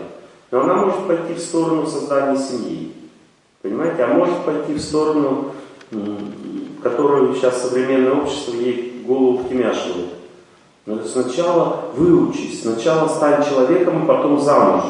[0.51, 2.91] Но она может пойти в сторону создания семьи.
[3.61, 4.03] Понимаете?
[4.03, 5.51] А может пойти в сторону,
[6.81, 10.09] которую сейчас современное общество ей голову втемяшивает.
[10.85, 14.85] Но сначала выучись, сначала стань человеком, и потом замуж.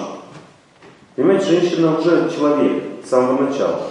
[1.15, 3.87] Понимаете, женщина уже человек с самого начала.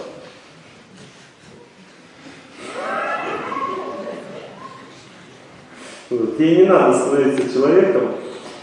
[6.10, 6.40] Вот.
[6.40, 8.14] Ей не надо становиться человеком.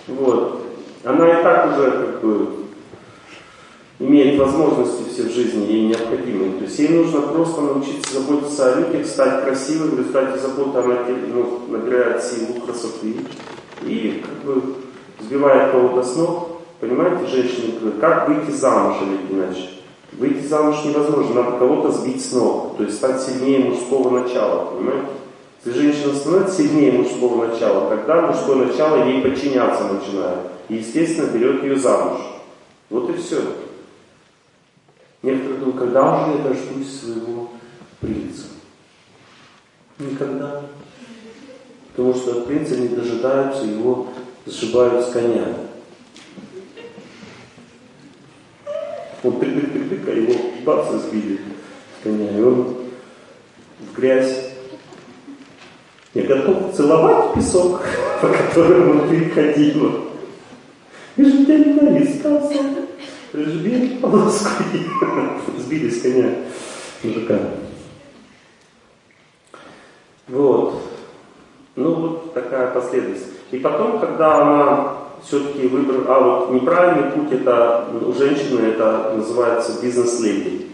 [0.08, 0.62] Вот.
[1.04, 2.50] Она и так уже как бы
[4.00, 6.54] имеет возможности все в жизни, ей необходимые.
[6.54, 10.98] То есть ей нужно просто научиться заботиться о людях, стать красивой, в результате заботы она
[11.34, 13.16] ну, набирает силу, красоты
[13.84, 14.76] и как бы
[15.22, 16.50] сбивает кого-то с ног.
[16.80, 19.70] Понимаете, женщины говорят, как выйти замуж или иначе?
[20.12, 25.08] Выйти замуж невозможно, надо кого-то сбить с ног, то есть стать сильнее мужского начала, понимаете?
[25.66, 30.40] Если женщина становится сильнее мужского начала, тогда мужское начало ей подчиняться начинает.
[30.70, 32.22] И, естественно, берет ее замуж.
[32.92, 33.42] Вот и все.
[35.24, 37.50] Некоторые думают, когда уже я дождусь своего
[38.00, 38.44] принца?
[39.98, 40.62] Никогда.
[41.96, 44.10] Потому что от принца не дожидаются, его
[44.48, 45.48] сшибают с коня.
[49.24, 51.40] Он тык-тык-тык-тык, а его бац, сбили
[52.00, 52.38] с коня.
[52.38, 52.76] И он
[53.80, 54.45] в грязь.
[56.16, 57.82] Я готов целовать песок,
[58.22, 60.06] по которому он переходил.
[61.18, 62.52] И же тебя ненавидит, сказал
[63.34, 64.50] Жби полоску
[65.60, 66.36] сбили с коня
[67.04, 67.38] мужика.
[70.30, 70.82] Вот.
[71.76, 73.34] Ну, вот такая последовательность.
[73.52, 79.82] И потом, когда она все-таки выбрала, а вот неправильный путь, это у женщины это называется
[79.82, 80.68] бизнес-леди.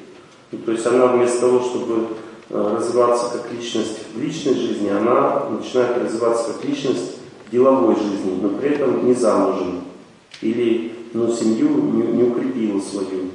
[0.52, 2.10] Ну, то есть она вместо того, чтобы
[2.52, 7.18] развиваться как личность в личной жизни, она начинает развиваться как личность
[7.48, 9.82] в деловой жизни, но при этом не замужем.
[10.42, 13.30] Или но семью не, не укрепила свою.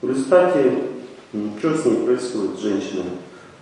[0.00, 0.84] В результате,
[1.58, 3.04] что с ней происходит, женщина?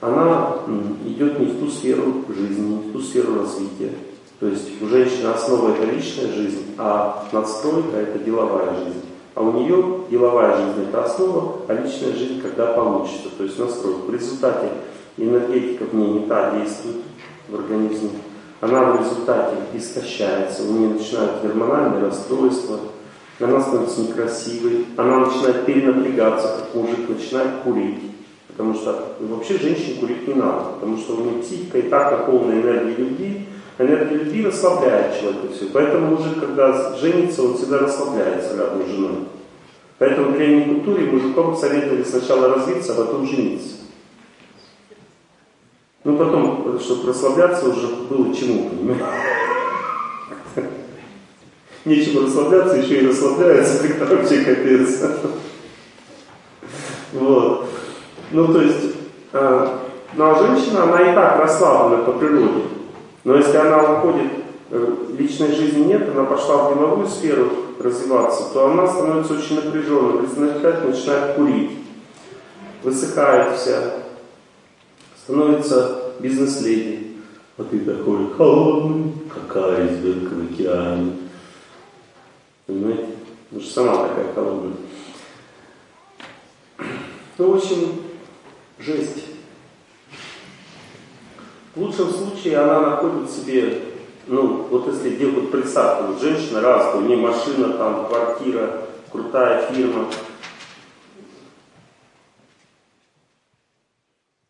[0.00, 0.56] Она
[1.04, 3.92] идет не в ту сферу жизни, не в ту сферу развития.
[4.38, 9.02] То есть у женщины основа это личная жизнь, а надстройка это деловая жизнь.
[9.34, 14.00] А у нее деловая жизнь это основа, а личная жизнь когда получится, то есть настройка.
[14.06, 14.68] В результате
[15.16, 16.96] энергетика в ней не та действует
[17.48, 18.10] в организме,
[18.60, 22.78] она в результате истощается, у нее начинают гормональные расстройства,
[23.38, 28.02] она становится некрасивой, она начинает перенапрягаться, как мужик, начинает курить.
[28.48, 32.60] Потому что вообще женщине курить не надо, потому что у нее психика и так наполнена
[32.60, 33.46] энергией любви,
[33.80, 35.66] энергия любви расслабляет человека все.
[35.72, 39.24] Поэтому мужик, когда женится, он всегда расслабляется рядом с женой.
[39.98, 43.76] Поэтому в древней культуре мужикам советовали сначала развиться, а потом жениться.
[46.04, 49.04] Ну потом, чтобы расслабляться, уже было чему, понимаете?
[51.84, 55.02] нечем расслабляться, еще и расслабляется, тогда вообще капец.
[57.12, 57.68] Вот.
[58.30, 58.94] Ну, то есть,
[59.32, 59.68] э,
[60.14, 62.79] ну, а женщина, она и так расслаблена по природе.
[63.24, 64.32] Но если она уходит
[64.70, 70.22] э, личной жизни нет, она пошла в деловую сферу развиваться, то она становится очень напряженной,
[70.22, 71.70] начинает, начинает курить,
[72.82, 73.94] высыхает вся,
[75.22, 77.16] становится бизнес-леди.
[77.58, 81.12] А ты такой холодный, какая издырка в океане.
[82.66, 83.06] Понимаете?
[83.44, 84.72] Потому что сама такая холодная.
[87.36, 87.92] Ну, в общем,
[88.78, 89.29] жесть.
[91.74, 93.82] В лучшем случае она находит себе,
[94.26, 100.06] ну, вот если делать представьте, вот женщина раз, у нее машина, там, квартира, крутая фирма.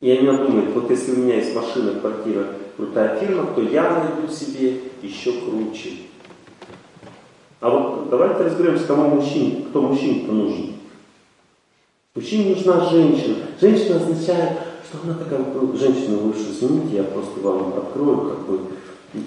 [0.00, 4.32] И она думает, вот если у меня есть машина, квартира, крутая фирма, то я найду
[4.32, 5.90] себе еще круче.
[7.60, 10.72] А вот давайте разберемся, кому мужчин, кто мужчине-то нужен.
[12.14, 13.36] Мужчине нужна женщина.
[13.60, 15.44] Женщина означает что она такая
[15.76, 18.60] женщина, уж извините, я просто вам открою как бы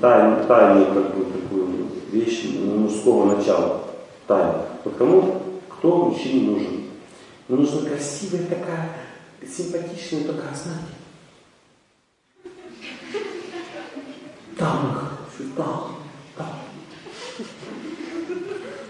[0.01, 3.81] тайну, тайну как бы такую вещь мужского начала.
[4.27, 4.65] Тайну.
[4.83, 6.83] Вот кому, кто мужчине нужен?
[7.47, 8.89] Ему нужна красивая такая,
[9.41, 10.93] симпатичная такая, знаете,
[14.59, 15.89] дама хорошая, дама,
[16.37, 16.59] дама.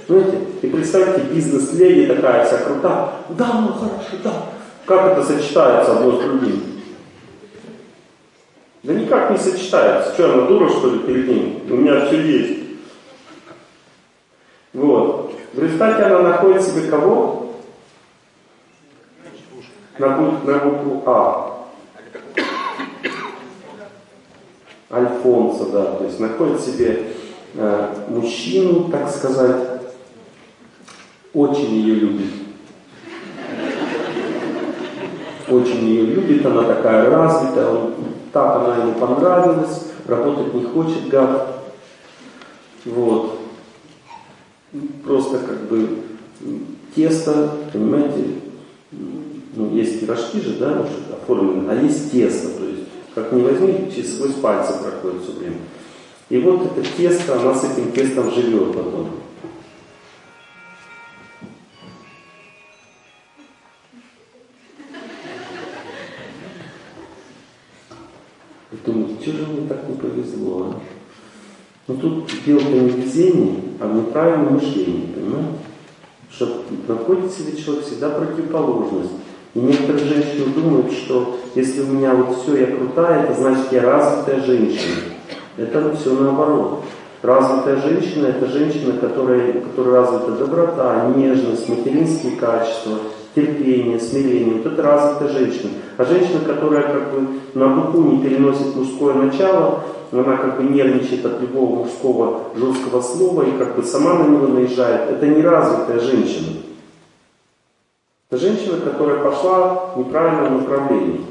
[0.07, 4.52] Знаете, и представьте, бизнес-леди такая вся крутая, дама хорошая, да.
[4.85, 6.61] Как это сочетается одно с другим?
[8.83, 10.13] Да никак не сочетается.
[10.13, 11.61] Что, она дура, что ли, перед ним?
[11.69, 12.59] У меня все есть.
[14.73, 15.33] Вот.
[15.53, 17.53] В результате она находит себе кого?
[19.97, 21.69] На, букву, на букву А.
[24.91, 25.85] Альфонса, да.
[25.95, 27.13] То есть находит себе
[27.53, 29.81] э, мужчину, так сказать,
[31.33, 32.42] очень ее любит
[35.49, 37.93] очень ее любит, она такая развитая, он,
[38.31, 41.63] так она ему понравилась, работать не хочет, гад.
[42.85, 43.39] Вот.
[45.03, 45.99] Просто как бы
[46.95, 48.25] тесто, понимаете,
[48.91, 52.83] ну, есть пирожки же, да, уже оформлены, а есть тесто, то есть,
[53.13, 55.57] как не возьми, через сквозь пальцы проходит все время.
[56.29, 59.09] И вот это тесто, она с этим тестом живет потом.
[69.45, 70.75] Же мне так не повезло?
[71.87, 75.49] Но тут дело не в везении, а в неправильном мышлении, понимаете?
[76.31, 79.11] Что находит себе человек всегда противоположность.
[79.53, 83.81] И некоторые женщины думают, что если у меня вот все, я крутая, это значит я
[83.81, 84.95] развитая женщина.
[85.57, 86.83] Это все наоборот.
[87.21, 92.97] Развитая женщина– это женщина, которая, которая развита доброта, нежность, материнские качества,
[93.35, 94.55] терпение, смирение.
[94.55, 95.71] Вот это развитая женщина.
[95.97, 101.25] А женщина, которая как бы на духу не переносит мужское начало, она как бы нервничает
[101.25, 105.99] от любого мужского жесткого слова и как бы сама на него наезжает, это не развитая
[105.99, 106.57] женщина.
[108.29, 111.21] Это женщина, которая пошла в неправильном направлении,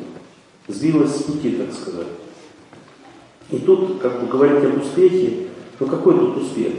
[0.68, 2.06] сбилась с пути, так сказать.
[3.50, 5.48] И тут, как бы говорить об успехе,
[5.78, 6.72] ну какой тут успех?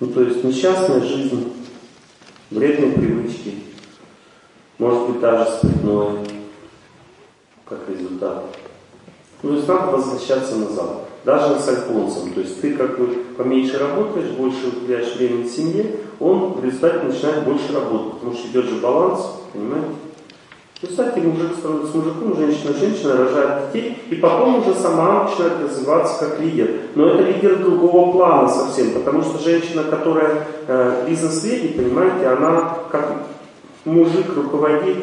[0.00, 1.52] Ну то есть несчастная жизнь,
[2.50, 3.54] вредные привычки,
[4.78, 6.24] может быть даже спиртное,
[7.68, 8.44] как результат.
[9.42, 11.04] Ну, то есть возвращаться назад.
[11.24, 12.32] Даже с альфонсом.
[12.32, 13.06] То есть ты как бы
[13.36, 18.64] поменьше работаешь, больше уделяешь времени семье, он в результате начинает больше работать, потому что идет
[18.66, 19.20] же баланс,
[19.52, 19.88] понимаете?
[20.80, 26.24] В результате мужик становится мужиком, женщина женщина рожает детей, и потом уже сама начинает развиваться
[26.24, 26.70] как лидер.
[26.94, 33.26] Но это лидер другого плана совсем, потому что женщина, которая э, бизнес-леди, понимаете, она как
[33.88, 34.96] мужик руководит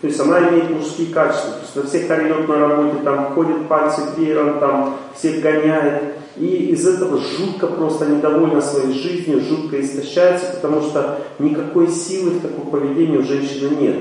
[0.00, 1.54] то есть она имеет мужские качества.
[1.54, 6.14] То есть на всех орет на работе, там ходит пальцы веером, там всех гоняет.
[6.36, 12.42] И из этого жутко просто недовольна своей жизнью, жутко истощается, потому что никакой силы в
[12.42, 13.96] таком поведении у женщины нет.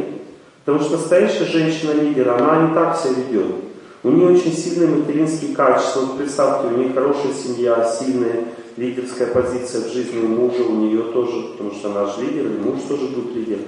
[0.64, 3.56] Потому что настоящая женщина-лидер, она не так себя ведет.
[4.04, 6.02] У нее очень сильные материнские качества.
[6.02, 8.44] Вот представьте, у нее хорошая семья, сильная
[8.78, 12.82] лидерская позиция в жизни мужа, у нее тоже, потому что она же лидер, и муж
[12.88, 13.60] тоже будет лидер.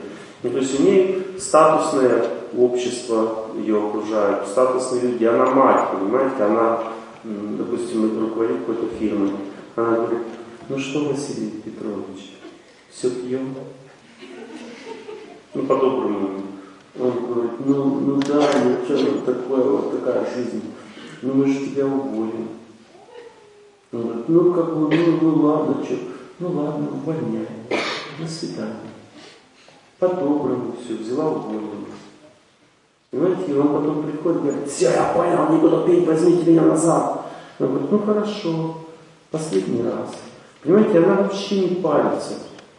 [0.43, 2.25] Ну, то есть у нее статусное
[2.57, 5.25] общество ее окружает, статусные люди.
[5.25, 6.83] Она мать, понимаете, она,
[7.23, 9.31] допустим, руководит какой-то фирмой.
[9.75, 10.19] Она говорит,
[10.69, 12.37] ну что, Василий Петрович,
[12.91, 13.55] все пьем?
[15.53, 16.43] Ну, по-доброму.
[16.99, 20.61] Он говорит, ну, ну да, ну что такое, вот такая жизнь.
[21.21, 22.58] Ну мы же тебя уволим.
[23.91, 25.95] Он говорит, ну как бы, ну, ну ладно, что,
[26.39, 27.47] ну ладно, увольняй.
[28.19, 28.89] До свидания
[29.99, 31.85] по-доброму все, взяла уволила.
[33.11, 36.61] Понимаете, и он потом приходит и говорит, все, я понял, не буду пить, возьмите меня
[36.61, 37.25] назад.
[37.59, 38.75] Он говорит, ну хорошо,
[39.31, 40.15] Последний раз.
[40.63, 42.33] Понимаете, она вообще не парится.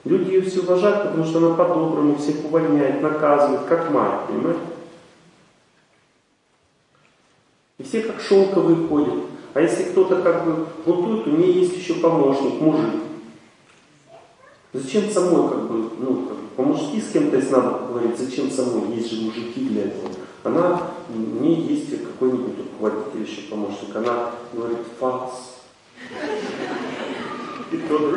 [0.05, 4.61] Люди ее все уважают, потому что она по-доброму всех увольняет, наказывает, как мать, понимаете?
[7.79, 9.30] И все как шелковые ходят.
[9.53, 13.03] А если кто-то как бы бунтует, у нее есть еще помощник, мужик.
[14.73, 19.11] Зачем самой как бы, ну, как, по-мужски с кем-то если надо поговорить, зачем самой, есть
[19.11, 20.11] же мужики для этого.
[20.45, 20.81] Она,
[21.13, 25.57] у нее есть какой-нибудь руководитель еще помощник, она говорит, фас.
[27.73, 28.15] И тот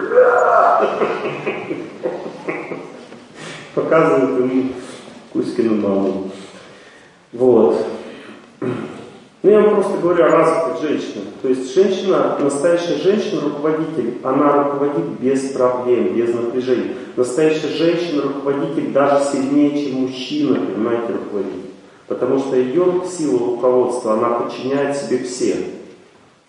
[3.73, 4.73] показывает ему
[5.31, 6.31] Кузькину маму.
[7.31, 7.85] Вот.
[9.43, 11.25] Ну, я вам просто говорю о развитых женщинах.
[11.41, 16.95] То есть женщина, настоящая женщина, руководитель, она руководит без проблем, без напряжений.
[17.17, 21.71] Настоящая женщина, руководитель даже сильнее, чем мужчина, понимаете, руководитель.
[22.07, 25.57] Потому что ее сила руководства, она подчиняет себе всех.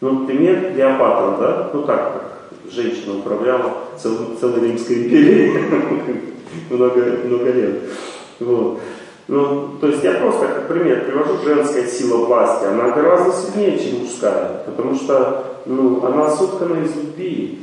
[0.00, 1.70] Ну, например, Клеопатра, да?
[1.74, 5.52] Ну так, как женщина управляла цел, целой Римской империей
[6.70, 7.82] много, много лет.
[8.38, 8.78] Вот.
[9.26, 14.00] Ну, то есть я просто как пример привожу женская сила власти, она гораздо сильнее, чем
[14.00, 17.60] мужская, потому что ну, она соткана из любви,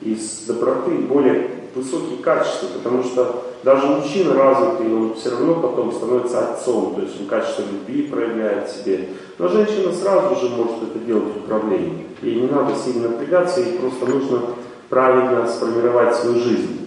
[0.00, 6.52] из доброты, более высокие качества, потому что даже мужчина развитый, он все равно потом становится
[6.52, 9.08] отцом, то есть он качество любви проявляет в себе.
[9.38, 12.06] Но женщина сразу же может это делать в управлении.
[12.22, 14.40] Ей не надо сильно напрягаться, ей просто нужно
[14.88, 16.81] правильно сформировать свою жизнь.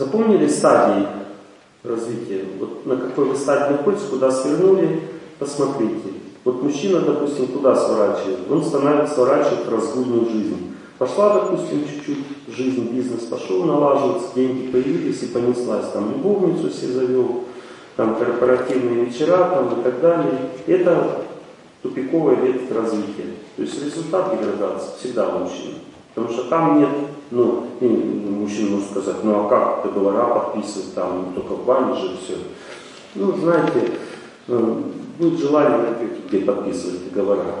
[0.00, 1.06] Запомнили стадии
[1.84, 2.46] развития?
[2.58, 5.02] Вот на какой вы стадии находитесь, куда свернули,
[5.38, 6.08] посмотрите.
[6.42, 8.50] Вот мужчина, допустим, куда сворачивает?
[8.50, 10.74] Он становится, сворачивает разгульную жизнь.
[10.96, 15.90] Пошла, допустим, чуть-чуть жизнь, бизнес пошел налаживаться, деньги появились и понеслась.
[15.92, 17.44] Там любовницу себе завел,
[17.96, 20.50] там корпоративные вечера там, и так далее.
[20.66, 21.26] Это
[21.82, 23.34] тупиковая ветвь развития.
[23.56, 25.74] То есть результат деградации всегда у мужчины.
[26.14, 26.88] Потому что там нет,
[27.30, 32.36] ну, мужчина может сказать, ну а как договора подписывать, там только в бане же все.
[33.14, 33.92] Ну, знаете,
[34.48, 34.82] э,
[35.18, 35.96] будет желание
[36.28, 37.54] где подписывать договора.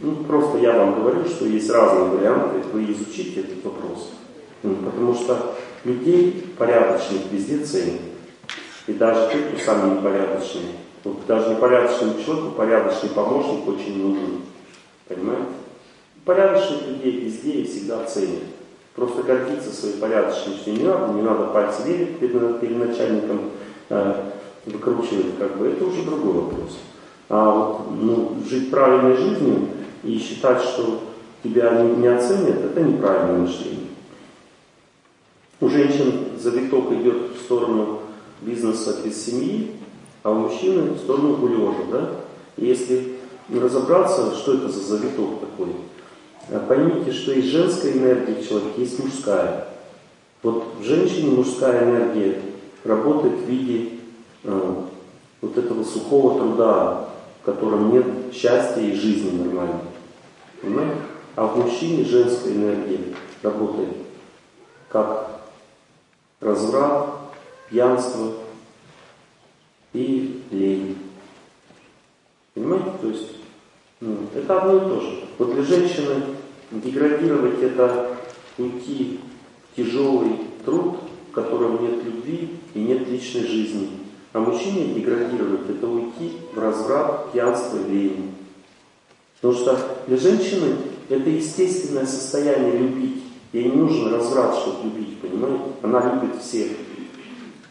[0.00, 4.10] Ну, просто я вам говорю, что есть разные варианты, вы изучите этот вопрос.
[4.62, 5.54] Ну, потому что
[5.84, 8.00] людей порядочных везде ценят.
[8.86, 10.72] И даже те, кто сами непорядочные.
[11.04, 14.42] Вот даже непорядочному человеку порядочный помощник очень нужен.
[15.06, 15.44] Понимаете?
[16.24, 18.42] Порядочных людей везде и всегда ценят.
[18.94, 23.50] Просто гордиться своей порядочностью не надо, не надо пальцы верить перед, перед начальником,
[23.88, 24.14] э,
[24.66, 26.78] выкручивать, как бы, это уже другой вопрос.
[27.28, 29.68] А вот ну, жить правильной жизнью
[30.04, 31.00] и считать, что
[31.42, 33.88] тебя не, не оценят, это неправильное мышление.
[35.60, 38.00] У женщин завиток идет в сторону
[38.42, 39.72] бизнеса без семьи,
[40.22, 41.84] а у мужчины в сторону гулежа.
[41.90, 42.10] Да?
[42.56, 43.16] И если
[43.52, 45.74] разобраться, что это за завиток такой,
[46.68, 49.68] поймите, что есть женская энергия в человеке, есть мужская.
[50.42, 52.40] Вот в женщине мужская энергия
[52.84, 53.98] работает в виде
[54.42, 54.74] э,
[55.40, 57.08] вот этого сухого труда,
[57.40, 59.80] в котором нет счастья и жизни нормальной.
[60.60, 60.96] Понимаете?
[61.36, 63.00] А в мужчине женская энергия
[63.42, 63.90] работает
[64.88, 65.30] как
[66.40, 67.08] разврат,
[67.70, 68.34] пьянство
[69.92, 70.98] и лень.
[72.54, 72.90] Понимаете?
[73.00, 73.30] То есть
[74.00, 75.24] ну, это одно и то же.
[75.38, 76.22] Вот для женщины
[76.80, 78.16] деградировать это
[78.58, 79.20] уйти
[79.72, 80.96] в тяжелый труд,
[81.30, 83.90] в котором нет любви и нет личной жизни.
[84.32, 88.34] А мужчине деградировать это уйти в разврат, пьянство, лень.
[89.40, 90.76] Потому что для женщины
[91.08, 93.22] это естественное состояние любить.
[93.52, 95.64] Ей не нужен разврат, чтобы любить, понимаете?
[95.82, 96.68] Она любит всех.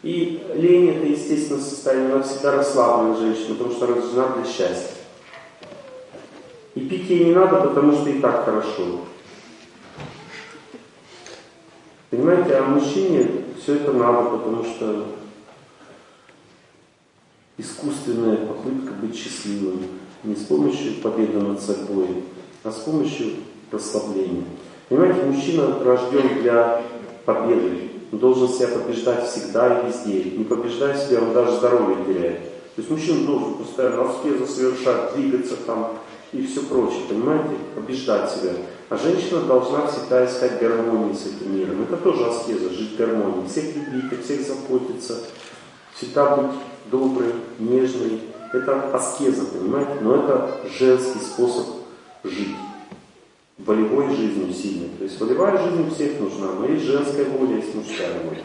[0.03, 4.92] И лень это естественное состояние, она всегда расслабленная женщина, потому что рождена для счастья.
[6.75, 9.01] И пить ей не надо, потому что и так хорошо.
[12.09, 13.27] Понимаете, а мужчине
[13.61, 15.05] все это надо, потому что
[17.57, 19.81] искусственная попытка быть счастливым.
[20.23, 22.23] Не с помощью победы над собой,
[22.63, 23.33] а с помощью
[23.71, 24.43] расслабления.
[24.89, 26.81] Понимаете, мужчина рожден для
[27.25, 27.89] победы.
[28.11, 30.37] Он должен себя побеждать всегда и везде.
[30.37, 32.39] Не побеждая себя, он даже здоровье теряет.
[32.75, 35.97] То есть мужчина должен постоянно аскезу совершать, двигаться там,
[36.33, 38.53] и все прочее, понимаете, побеждать себя.
[38.89, 41.83] А женщина должна всегда искать гармонии с этим миром.
[41.83, 43.47] Это тоже аскеза, жить в гармонии.
[43.47, 45.19] Всех любить, о всех заботиться,
[45.95, 46.51] всегда быть
[46.91, 48.21] доброй, нежной.
[48.51, 49.93] Это аскеза, понимаете?
[50.01, 51.67] Но это женский способ
[52.23, 52.55] жить.
[53.57, 54.89] Волевой жизнью сильной.
[54.97, 58.43] То есть волевая жизнь у всех нужна, но есть женская воля, есть мужская воля.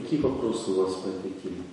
[0.00, 1.64] Какие вопросы у вас по этой теме?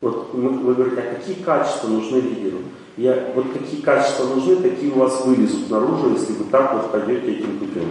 [0.00, 2.58] Вот мы, вы говорите, а какие качества нужны лидеру?
[2.96, 7.32] Я, вот какие качества нужны, такие у вас вылезут наружу, если вы так вот пойдете
[7.32, 7.90] этим путем.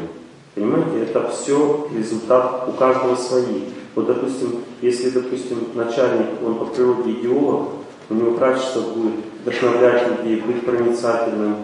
[0.56, 3.66] Понимаете, это все результат у каждого свои.
[3.94, 7.70] Вот, допустим, если, допустим, начальник, он по природе идеолог,
[8.10, 9.14] у него качество будет
[9.44, 11.58] вдохновлять людей, быть проницательным,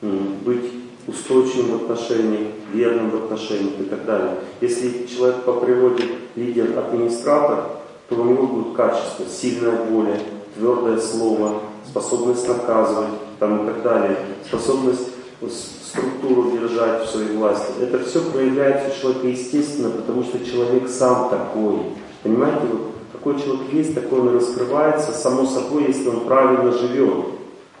[0.00, 0.70] быть
[1.08, 4.36] устойчивым в отношениях, верным в отношениях и так далее.
[4.60, 6.04] Если человек по природе
[6.36, 7.64] лидер-администратор,
[8.08, 10.18] то у него будут качества, сильная воля,
[10.56, 15.10] твердое слово, способность наказывать там, и так далее, способность
[15.50, 17.72] структуру держать в своей власти.
[17.80, 21.78] Это все проявляется у человека естественно, потому что человек сам такой.
[22.22, 22.80] Понимаете, вот
[23.12, 27.26] какой человек есть, такой он раскрывается, само собой, если он правильно живет.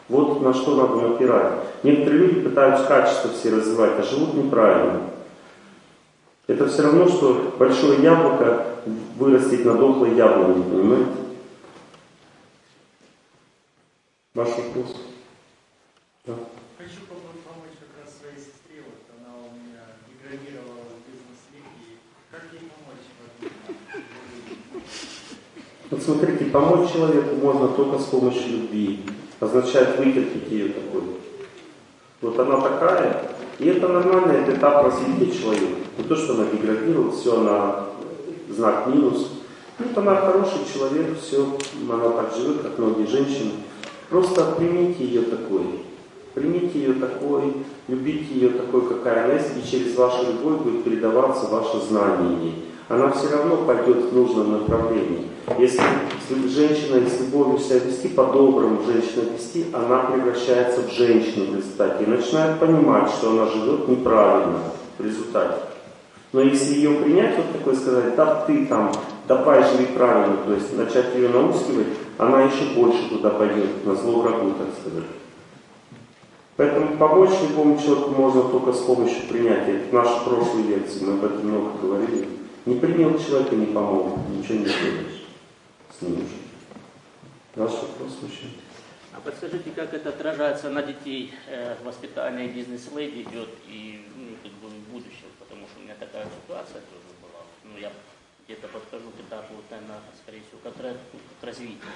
[0.08, 1.52] Вот на что надо напирать.
[1.82, 5.00] Некоторые люди пытаются качество все развивать, а живут неправильно.
[6.46, 8.66] Это все равно, что большое яблоко
[9.16, 11.10] вырастить на дохлой яблоне, понимаете?
[14.34, 14.96] Ваш вопрос?
[16.26, 16.34] Да.
[16.76, 21.96] Хочу помочь как раз своей сестре, вот она у меня деградировала в бизнес-лиге.
[22.30, 23.06] Как ей помочь
[25.90, 29.00] Вот смотрите, помочь человеку можно только с помощью любви.
[29.40, 31.02] Означает вытерпеть ее такой.
[32.20, 35.74] Вот она такая, и это нормально, это этап развития человека.
[35.98, 37.86] Не то, что она деградирует, все, она
[38.48, 39.30] знак минус.
[39.78, 41.46] Вот она хороший человек, все,
[41.90, 43.50] она так живет, как многие женщины.
[44.08, 45.80] Просто примите ее такой.
[46.34, 47.54] Примите ее такой,
[47.86, 52.64] любите ее такой, какая она есть, и через вашу любовь будет передаваться ваше знание ей.
[52.88, 55.28] Она все равно пойдет в нужном направлении.
[55.58, 55.80] Если
[56.48, 62.06] женщина с любовью себя вести, по-доброму женщина вести, она превращается в женщину в результате и
[62.06, 64.60] начинает понимать, что она живет неправильно
[64.98, 65.60] в результате.
[66.32, 68.92] Но если ее принять, вот такое сказать, да ты там,
[69.28, 71.86] давай живи правильно, то есть начать ее наускивать,
[72.18, 75.08] она еще больше туда пойдет, на зло врагу, так сказать.
[76.56, 79.80] Поэтому помочь любому человеку можно только с помощью принятия.
[79.90, 82.28] В нашей прошлой лекции мы об этом много говорили.
[82.66, 85.24] Не принял человека, не помог, ничего не сделаешь
[85.98, 86.36] с ним уже.
[87.56, 88.52] Ваш вопрос, мужчина.
[89.12, 94.68] А подскажите, как это отражается на детей э, воспитание бизнес-леди идет и ну, как бы
[94.68, 97.44] в будущем, потому что у меня такая ситуация тоже была.
[97.64, 97.92] Ну, я
[98.46, 100.96] где-то подхожу к этапу, вот, наверное, скорее всего, как, как
[101.42, 101.94] развитие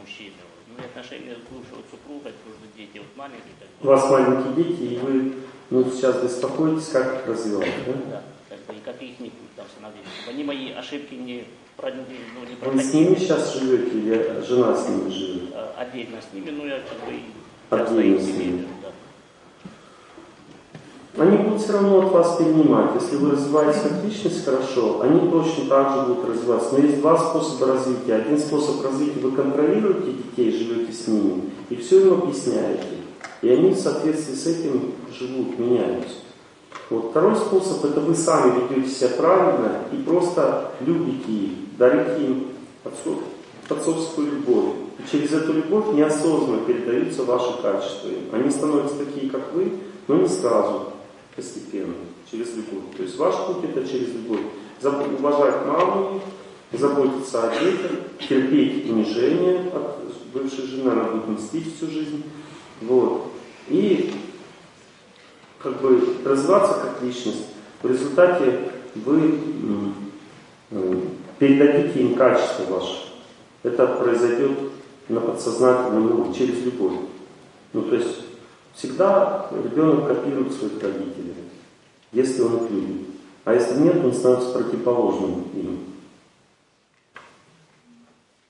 [0.00, 0.34] мужчины.
[0.66, 3.54] Ну, и отношения с бывшего супруга, тоже дети вот маленькие.
[3.60, 3.84] Как бы.
[3.84, 5.34] У вас маленькие дети, и вы
[5.70, 7.92] ну, сейчас беспокоитесь, как их развивать, да?
[8.10, 8.22] Да,
[8.66, 10.10] как бы, и как их не там становиться.
[10.28, 11.44] Они мои ошибки не
[11.80, 11.90] ну,
[12.44, 15.50] не Вы с ними сейчас живете или жена с ними живет?
[15.54, 17.20] А, отдельно с ними, но я как бы
[17.70, 18.66] Отдельно с ними.
[18.82, 18.88] Да.
[21.22, 22.94] Они будут все равно от вас перенимать.
[23.00, 26.72] Если вы развиваетесь как личность хорошо, они точно так же будут развиваться.
[26.72, 28.14] Но есть два способа развития.
[28.14, 32.86] Один способ развития, вы контролируете детей, живете с ними, и все им объясняете.
[33.42, 36.14] И они в соответствии с этим живут, меняются.
[36.90, 42.46] Вот второй способ, это вы сами ведете себя правильно и просто любите их, дарите им
[43.68, 44.74] отцовскую любовь.
[44.98, 48.08] И через эту любовь неосознанно передаются ваши качества.
[48.32, 49.72] Они становятся такие, как вы,
[50.06, 50.92] но не сразу,
[51.36, 51.94] постепенно,
[52.30, 52.84] через любовь.
[52.96, 54.40] То есть ваш путь это через любовь.
[55.18, 56.22] Уважать маму,
[56.72, 57.90] заботиться о детях,
[58.26, 59.98] терпеть унижение от
[60.32, 62.22] бывшей жены, она будет мстить всю жизнь.
[62.80, 63.24] Вот.
[63.68, 64.12] И
[65.62, 67.46] как бы развиваться как личность.
[67.82, 69.40] В результате вы
[71.38, 73.08] передадите им качество ваше.
[73.62, 74.58] Это произойдет
[75.08, 76.94] на подсознательном уровне, через любовь.
[77.72, 78.20] Ну, то есть
[78.74, 81.34] всегда ребенок копирует своих родителей,
[82.12, 83.06] если он их любит.
[83.44, 85.78] А если нет, он становится противоположным им.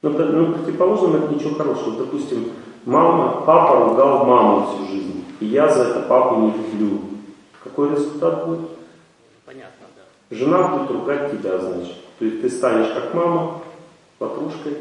[0.02, 1.98] Ну, ну противоположным это ничего хорошего.
[1.98, 2.51] Допустим,
[2.85, 5.24] мама, папа ругал маму всю жизнь.
[5.40, 7.01] И я за это папу не люблю.
[7.62, 8.70] Какой результат будет?
[9.44, 10.36] Понятно, да.
[10.36, 11.97] Жена будет ругать тебя, значит.
[12.19, 13.62] То есть ты станешь как мама,
[14.19, 14.77] подружкой,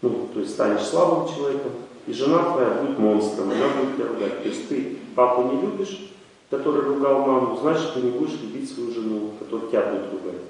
[0.00, 1.72] ну, то есть станешь слабым человеком,
[2.06, 4.42] и жена твоя будет монстром, она будет тебя ругать.
[4.42, 6.10] То есть ты папу не любишь,
[6.48, 10.40] который ругал маму, значит ты не будешь любить свою жену, которая тебя будет ругать.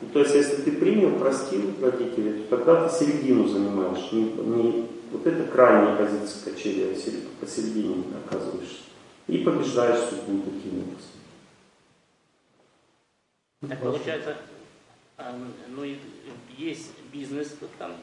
[0.00, 4.86] И то есть если ты принял, простил родителей, то тогда ты середину занимаешь, не, не
[5.14, 8.80] вот это крайняя позиция качели, а посередине оказываешься.
[9.28, 11.10] И побеждаешь судьбу таким образом.
[13.68, 14.36] Так получается,
[15.68, 15.84] ну,
[16.58, 17.94] есть бизнес, там,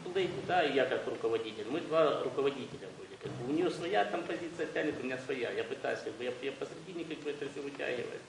[0.47, 1.65] да, и я как руководитель.
[1.69, 3.19] Мы два руководителя были.
[3.21, 5.51] Как бы у нее своя там позиция тянет, у меня своя.
[5.51, 8.19] Я пытаюсь, как бы, я, я посредине как бы это все вытягиваю.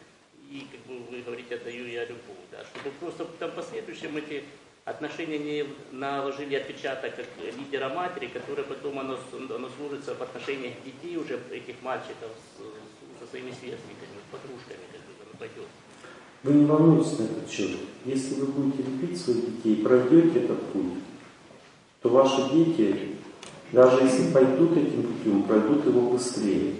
[0.51, 4.45] И как бы вы говорите, отдаю я любовь, да, чтобы просто там в последующем эти
[4.85, 7.27] отношения не наложили отпечаток как
[7.57, 13.31] лидера матери, которое потом оно, оно служится в отношениях детей уже этих мальчиков с, со
[13.31, 15.69] своими сверстниками, подружками, как оно пойдет.
[16.43, 17.71] Вы не волнуйтесь на этот счет.
[18.05, 20.99] Если вы будете любить своих детей, пройдете этот путь,
[22.01, 23.17] то ваши дети,
[23.71, 26.75] даже если пойдут этим путем, пройдут его быстрее.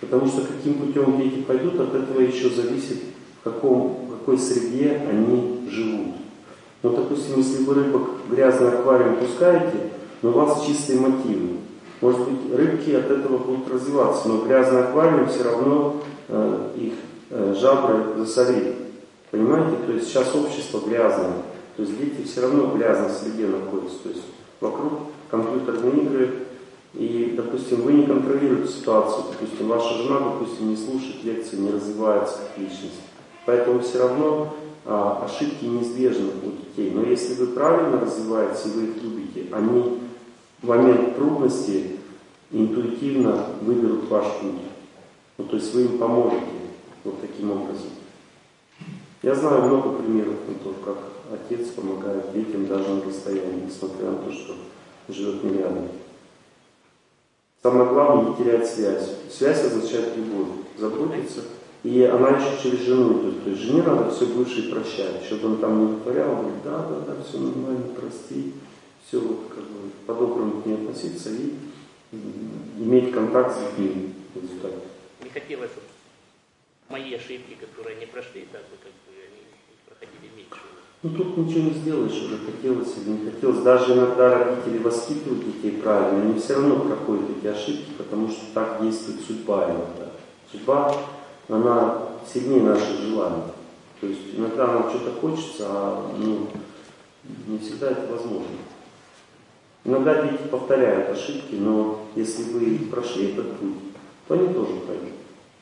[0.00, 2.98] Потому что каким путем дети пойдут, от этого еще зависит,
[3.40, 6.23] в, каком, в какой среде они живут.
[6.84, 9.90] Ну, допустим, если вы рыбок в грязный аквариум пускаете,
[10.20, 11.56] но у вас чистые мотивы.
[12.02, 16.92] Может быть, рыбки от этого будут развиваться, но грязный аквариум все равно э, их
[17.30, 18.74] э, жабры засорит.
[19.30, 19.78] Понимаете?
[19.86, 21.32] То есть сейчас общество грязное.
[21.76, 24.02] То есть дети все равно в грязной среде находятся.
[24.02, 24.24] То есть
[24.60, 24.92] вокруг
[25.30, 26.34] компьютерные игры.
[26.92, 29.24] И, допустим, вы не контролируете ситуацию.
[29.32, 33.00] Допустим, ваша жена, допустим, не слушает лекции, не развивается как личность.
[33.46, 34.54] Поэтому все равно
[34.86, 36.90] а, ошибки неизбежны у детей.
[36.90, 40.00] Но если вы правильно развиваетесь и вы их любите, они
[40.60, 41.96] в момент трудности
[42.50, 44.60] интуитивно выберут ваш путь.
[45.38, 46.46] Ну, то есть вы им поможете
[47.02, 47.88] вот таким образом.
[49.22, 50.98] Я знаю много примеров на то, как
[51.32, 54.54] отец помогает детям даже на расстоянии, несмотря на то, что
[55.08, 55.88] живет не рядом.
[57.62, 59.10] Самое главное не терять связь.
[59.30, 61.40] Связь означает любовь, заботиться.
[61.84, 63.44] И она еще через жену идет.
[63.44, 65.22] То есть жене надо все бывшее прощать.
[65.24, 68.54] Чтобы он там не вытворял, говорит, да, да, да, все нормально, прости.
[69.06, 71.52] Все вот как бы по-доброму к ней относиться и
[72.78, 74.78] иметь контакт с результате.
[75.22, 75.86] Не хотелось, чтобы
[76.88, 78.92] мои ошибки, которые не прошли, так бы как
[79.86, 80.60] проходили меньше.
[81.02, 83.62] Ну тут ничего не сделаешь, уже хотелось или не хотелось.
[83.62, 88.80] Даже иногда родители воспитывают детей правильно, они все равно проходят эти ошибки, потому что так
[88.80, 90.12] действует судьба иногда.
[90.50, 90.96] Судьба,
[91.48, 91.98] она
[92.32, 93.42] сильнее наших желаний.
[94.00, 96.48] То есть иногда нам что-то хочется, а ну,
[97.46, 98.56] не всегда это возможно.
[99.84, 103.76] Иногда дети повторяют ошибки, но если вы прошли этот путь,
[104.26, 105.10] то они тоже пройдут.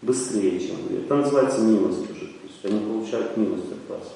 [0.00, 0.98] Быстрее, чем вы.
[0.98, 2.26] Это называется милость уже.
[2.26, 4.12] То есть они получают милость от вас.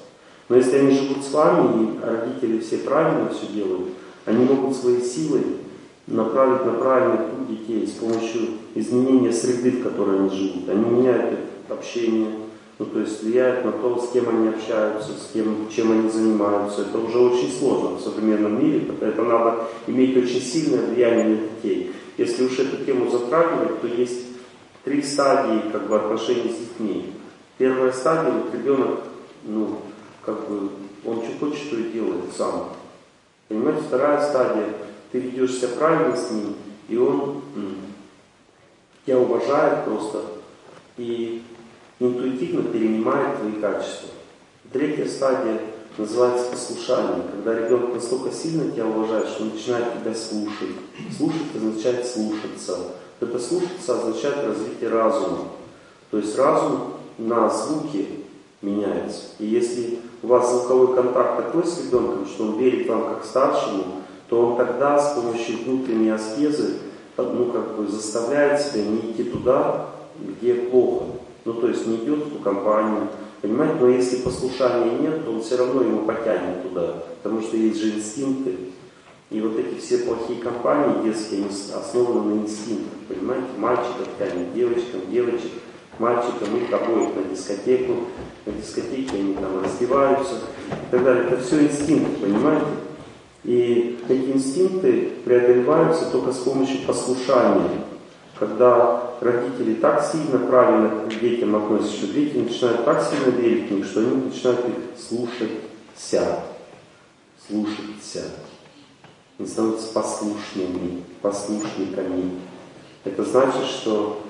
[0.49, 3.89] Но если они живут с вами, и родители все правильно все делают,
[4.25, 5.43] они могут своей силой
[6.07, 8.41] направить на правильный путь детей с помощью
[8.75, 10.69] изменения среды, в которой они живут.
[10.69, 12.31] Они меняют это общение,
[12.79, 16.83] ну, то есть влияют на то, с кем они общаются, с кем, чем они занимаются.
[16.83, 21.91] Это уже очень сложно в современном мире, это надо иметь очень сильное влияние на детей.
[22.17, 24.25] Если уж эту тему затрагивать, то есть
[24.83, 27.13] три стадии как бы, отношений с детьми.
[27.57, 28.99] Первая стадия, вот ребенок,
[29.43, 29.79] ну,
[30.21, 30.69] как бы
[31.05, 32.69] он что хочет, то и делает сам.
[33.47, 34.69] Понимаете, вторая стадия,
[35.11, 36.55] ты ведешь себя правильно с ним,
[36.89, 37.41] и он
[39.05, 40.21] тебя уважает просто
[40.97, 41.41] и
[41.99, 44.09] интуитивно перенимает твои качества.
[44.71, 45.61] Третья стадия
[45.97, 50.75] называется послушание, когда ребенок настолько сильно тебя уважает, что он начинает тебя слушать.
[51.15, 52.77] Слушать означает слушаться.
[53.19, 55.45] Это слушаться означает развитие разума.
[56.11, 58.07] То есть разум на звуки
[58.61, 59.23] меняется.
[59.39, 63.83] И если у вас звуковой контакт такой с ребенком, что он верит вам как старшему,
[64.29, 66.79] то он тогда с помощью внутренней аскезы
[67.17, 69.87] ну, как бы заставляет себя не идти туда,
[70.19, 71.05] где плохо.
[71.47, 73.07] Ну, то есть не идет в ту компанию,
[73.41, 73.77] понимаете?
[73.79, 77.91] Но если послушания нет, то он все равно его потянет туда, потому что есть же
[77.91, 78.53] инстинкты.
[79.29, 83.47] И вот эти все плохие компании детские, они основаны на инстинктах, понимаете?
[83.57, 85.51] Мальчиков тянет девочкам, девочек
[85.99, 87.93] мальчикам, их обоих на дискотеку,
[88.45, 91.27] на дискотеке они там раздеваются и так далее.
[91.31, 92.65] Это все инстинкты, понимаете?
[93.45, 97.86] И эти инстинкты преодолеваются только с помощью послушания.
[98.39, 103.73] Когда родители так сильно правильно к детям относятся, что дети начинают так сильно верить в
[103.73, 106.43] них, что они начинают их слушаться.
[107.47, 108.23] Слушаться.
[109.39, 112.39] Они становятся послушными, послушниками.
[113.05, 114.21] Это значит, что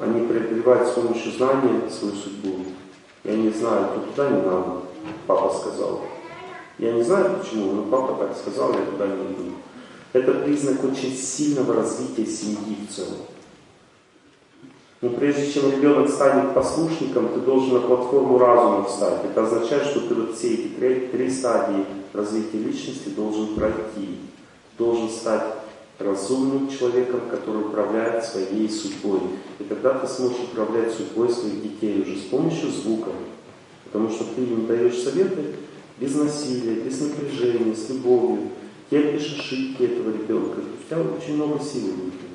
[0.00, 2.66] они преодолевают с помощью знания свою судьбу.
[3.24, 4.82] Я не знаю, то туда не надо,
[5.26, 6.02] папа сказал.
[6.78, 9.52] Я не знаю почему, но папа так сказал, я туда не иду.
[10.12, 13.16] Это признак очень сильного развития семьи в целом.
[15.02, 19.24] Но прежде чем ребенок станет послушником, ты должен на платформу разума встать.
[19.24, 24.18] Это означает, что ты вот все эти три, три стадии развития личности должен пройти.
[24.78, 25.44] Должен стать
[25.98, 29.20] разумным человеком, который управляет своей судьбой.
[29.58, 33.14] И тогда ты сможешь управлять судьбой своих детей уже с помощью звуков.
[33.84, 35.56] Потому что ты им даешь советы
[35.98, 38.48] без насилия, без напряжения, с любовью.
[38.90, 40.60] Терпишь ошибки этого ребенка.
[40.60, 42.25] У тебя очень много силы будет.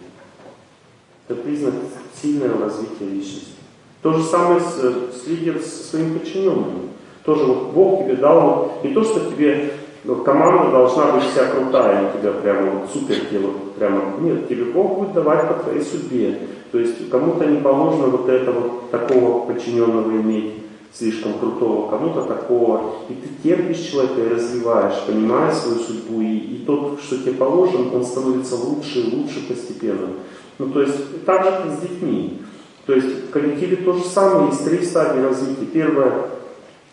[1.32, 1.76] Это признак
[2.22, 3.53] сильного развития личности.
[4.02, 6.90] То же самое с, с лидером, со своим подчиненным.
[7.24, 9.72] Тоже вот Бог тебе дал, не то, что тебе
[10.03, 14.66] ну, команда должна быть вся крутая, у тебя прямо вот супер тело, прямо, нет, тебе
[14.66, 16.38] Бог будет давать по твоей судьбе.
[16.74, 20.53] То есть кому-то не положено вот этого такого подчиненного иметь,
[20.93, 22.95] слишком крутого, кому-то такого.
[23.09, 26.22] И ты терпишь человека и развиваешь, понимая свою судьбу.
[26.22, 30.09] И, и тот, что тебе положен, он становится лучше и лучше постепенно.
[30.57, 32.41] Ну, то есть так же, как с детьми.
[32.85, 35.65] То есть в коллективе то же самое, есть три стадии развития.
[35.65, 36.30] Первое,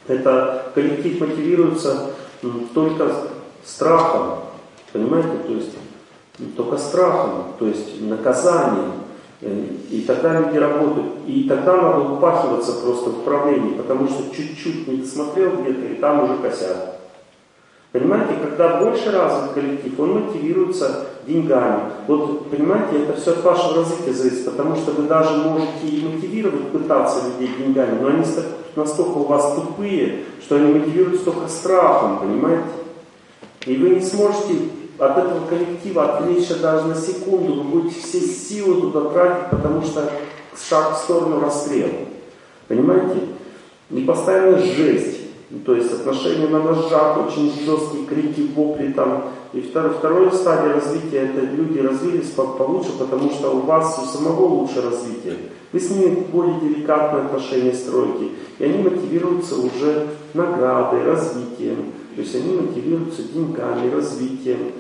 [0.07, 2.11] это коллектив мотивируется
[2.75, 3.13] только
[3.65, 4.41] страхом,
[4.93, 5.73] понимаете, то есть
[6.57, 8.93] только страхом, то есть наказанием.
[9.41, 11.07] Э, и тогда люди работают.
[11.27, 16.25] И тогда надо упахиваться просто в управлении, потому что чуть-чуть не смотрел где-то, и там
[16.25, 16.99] уже косят.
[17.93, 21.91] Понимаете, когда больше развит коллектив, он мотивируется деньгами.
[22.07, 26.69] Вот, понимаете, это все от вашего развития зависит, потому что вы даже можете и мотивировать,
[26.69, 28.25] пытаться людей деньгами, но они
[28.77, 32.69] настолько у вас тупые, что они мотивируют только страхом, понимаете?
[33.67, 34.55] И вы не сможете
[34.99, 40.11] от этого коллектива отвлечься даже на секунду, вы будете все силы туда тратить, потому что
[40.69, 41.91] шаг в сторону расстрела.
[42.67, 43.21] Понимаете?
[43.91, 45.19] И постоянно жесть.
[45.65, 49.25] То есть отношения на ножах, очень жесткие крики, вопли там.
[49.55, 54.45] И второе, второе стадия развития, это люди развились получше, потому что у вас у самого
[54.45, 55.37] лучше развитие.
[55.73, 58.33] Вы с ними более деликатные отношения строите.
[58.59, 61.93] И они мотивируются уже наградой, развитием.
[62.15, 64.73] То есть они мотивируются деньгами, развитием.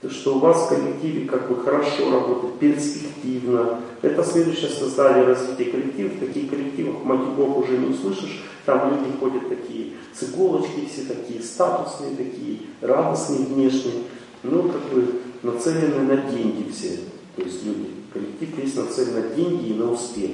[0.00, 3.80] То, что у вас в коллективе как бы хорошо работает, перспективно.
[4.00, 6.20] Это следующее создание развития коллективов.
[6.20, 8.44] Таких коллективах матюгов уже не услышишь.
[8.64, 14.04] Там люди ходят такие с иголочки, все такие статусные, такие радостные внешние.
[14.44, 17.00] Ну, как бы нацелены на деньги все.
[17.34, 17.88] То есть люди.
[18.12, 20.30] Коллектив есть нацелен на деньги и на успех.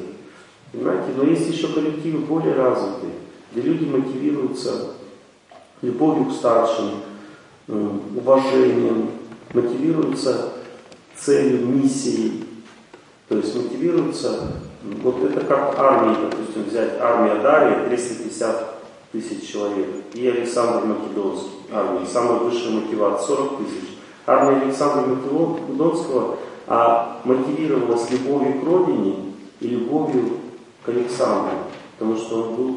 [0.73, 1.13] Понимаете?
[1.17, 3.13] Но есть еще коллективы более развитые,
[3.53, 4.91] где люди мотивируются
[5.81, 6.91] любовью к старшим,
[7.67, 9.11] уважением,
[9.55, 10.51] мотивируются
[11.17, 12.45] целью, миссией.
[13.29, 14.53] То есть мотивируются,
[15.03, 18.75] вот это как армия, допустим, взять армия Дарья, 350
[19.13, 23.89] тысяч человек, и Александр Македонский, армия, самая высшая мотивация, 40 тысяч.
[24.27, 29.17] Армия Александра Македонского а мотивировалась любовью к родине
[29.61, 30.39] и любовью
[30.85, 31.59] к Александру,
[31.99, 32.77] потому что он был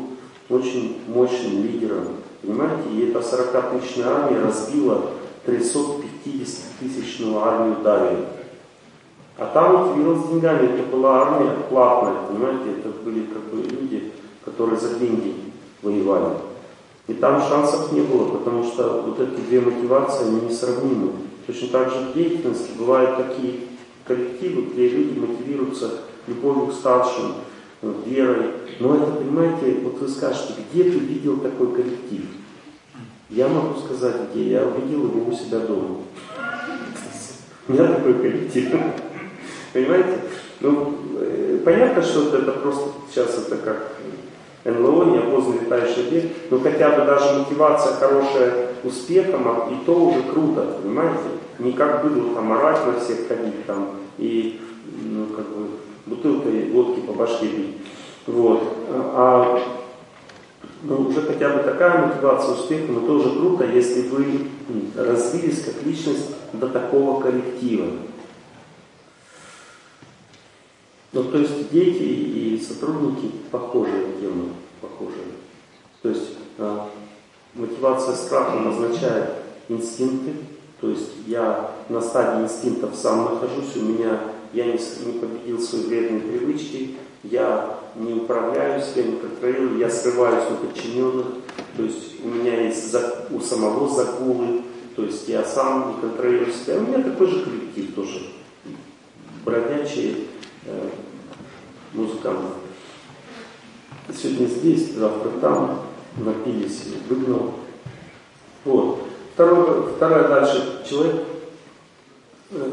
[0.50, 2.08] очень мощным лидером.
[2.42, 5.12] Понимаете, и эта 40-тысячная армия разбила
[5.48, 8.26] 350-тысячную армию Дария.
[9.38, 14.12] А там мотивировалась деньгами, это была армия платная, понимаете, это были как бы люди,
[14.44, 15.36] которые за деньги
[15.82, 16.38] воевали.
[17.08, 21.12] И там шансов не было, потому что вот эти две мотивации, они несравнимы.
[21.46, 23.62] Точно так же в деятельности бывают такие
[24.06, 25.92] коллективы, где люди мотивируются
[26.28, 27.36] любовью к старшим,
[28.06, 28.52] верой.
[28.80, 32.22] Но это, понимаете, вот вы скажете, где ты видел такой коллектив?
[33.30, 34.52] Я могу сказать, где.
[34.52, 35.98] Я увидел его у себя дома.
[37.68, 38.74] У меня такой коллектив.
[39.74, 40.20] Понимаете?
[40.62, 43.98] Ну, э, понятно, что это просто сейчас это как
[44.64, 50.24] НЛО, неопознанный летающий объект, но хотя бы даже мотивация хорошая успехом, а и то уже
[50.24, 51.24] круто, понимаете?
[51.60, 54.60] Не как было там орать на всех ходить там и
[55.04, 55.68] ну, как бы
[56.06, 57.78] бутылкой водки по башке бить.
[58.26, 58.64] Вот.
[58.90, 59.60] А
[60.84, 64.48] ну, уже хотя бы такая мотивация успеха, но тоже круто, если вы
[64.96, 67.88] развились как личность до такого коллектива.
[71.14, 74.50] Ну, то есть дети и сотрудники похожие темы,
[74.82, 75.24] похожие.
[76.02, 76.80] То есть э,
[77.56, 79.30] мотивация страхом означает
[79.70, 80.34] инстинкты,
[80.80, 84.20] то есть я на стадии инстинктов сам нахожусь, у меня
[84.54, 86.96] я не, не победил свои вредные привычки,
[87.32, 91.26] я не управляюсь, я не контролирую, я срываюсь на подчиненных,
[91.76, 94.62] то есть у меня есть за, у самого загулы,
[94.96, 96.78] то есть я сам не контролирую себя.
[96.78, 98.22] У меня такой же коллектив тоже,
[99.46, 100.16] бродячие
[100.66, 100.90] э,
[101.94, 102.48] музыканты.
[104.16, 105.82] Сегодня здесь, завтра там,
[106.18, 107.54] напились, выгнал.
[108.64, 109.04] Вот.
[109.34, 110.84] Второе, второе дальше.
[110.90, 111.26] Человек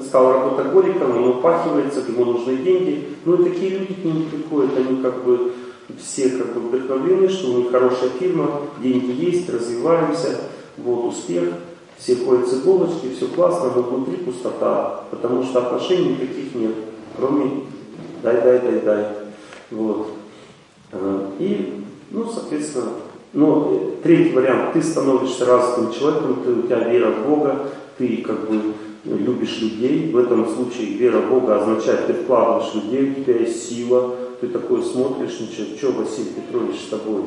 [0.06, 3.08] стал работоголиком, он упахивается, ему нужны деньги.
[3.24, 5.52] Ну и такие люди к нему приходят, они как бы
[5.98, 10.40] все как бы вдохновлены, что у них хорошая фирма, деньги есть, развиваемся,
[10.76, 11.48] вот успех,
[11.98, 16.74] все ходят с иголочки, все классно, но внутри пустота, потому что отношений никаких нет,
[17.16, 17.62] кроме
[18.22, 19.06] дай, дай, дай, дай.
[19.70, 20.08] Вот.
[20.92, 22.90] Э, и, ну, соответственно,
[23.32, 27.68] но э, третий вариант, ты становишься развитым человеком, ты, у тебя вера в Бога,
[27.98, 30.10] ты как бы любишь людей.
[30.10, 34.48] В этом случае вера в Бога означает, ты вкладываешь людей, у тебя есть сила, ты
[34.48, 37.22] такой смотришь, ничего, что, Василий Петрович, с тобой?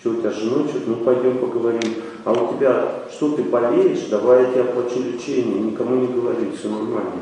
[0.00, 1.94] Что у тебя с женой, что ну пойдем поговорим.
[2.24, 6.68] А у тебя, что ты болеешь, давай я тебе оплачу лечение, никому не говори, все
[6.68, 7.12] нормально.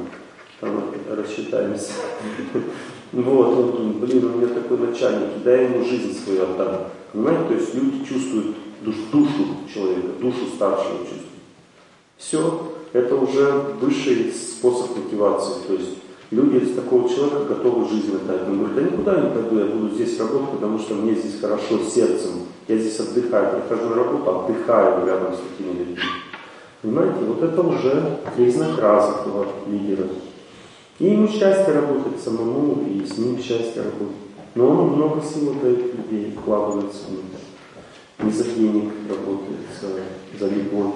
[0.61, 1.93] Там рассчитаемся.
[3.13, 6.89] Вот, он блин, у меня такой начальник, дай ему жизнь свою отдам.
[7.13, 11.23] Понимаете, то есть люди чувствуют душ, душу человека, душу старшего чувствуют.
[12.17, 13.51] Все, это уже
[13.81, 15.55] высший способ мотивации.
[15.67, 15.99] То есть
[16.31, 18.49] люди из такого человека готовы жизнь отдать.
[18.49, 21.79] Он говорит, да никуда не пойду, я буду здесь работать, потому что мне здесь хорошо
[21.79, 22.31] сердцем.
[22.69, 25.99] Я здесь отдыхаю, прихожу на работу, отдыхаю рядом с такими людьми.
[26.83, 30.07] Понимаете, вот это уже признак развитого лидера.
[30.99, 34.17] И ему счастье работать самому, и с ним счастье работать.
[34.55, 37.23] Но он много сил дает людей, вкладывается в них.
[38.21, 40.95] Не за денег работает, за, за любовь.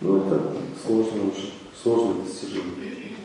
[0.00, 0.40] Ну, это
[0.80, 1.50] сложно уже,
[1.82, 3.16] сложное достижение.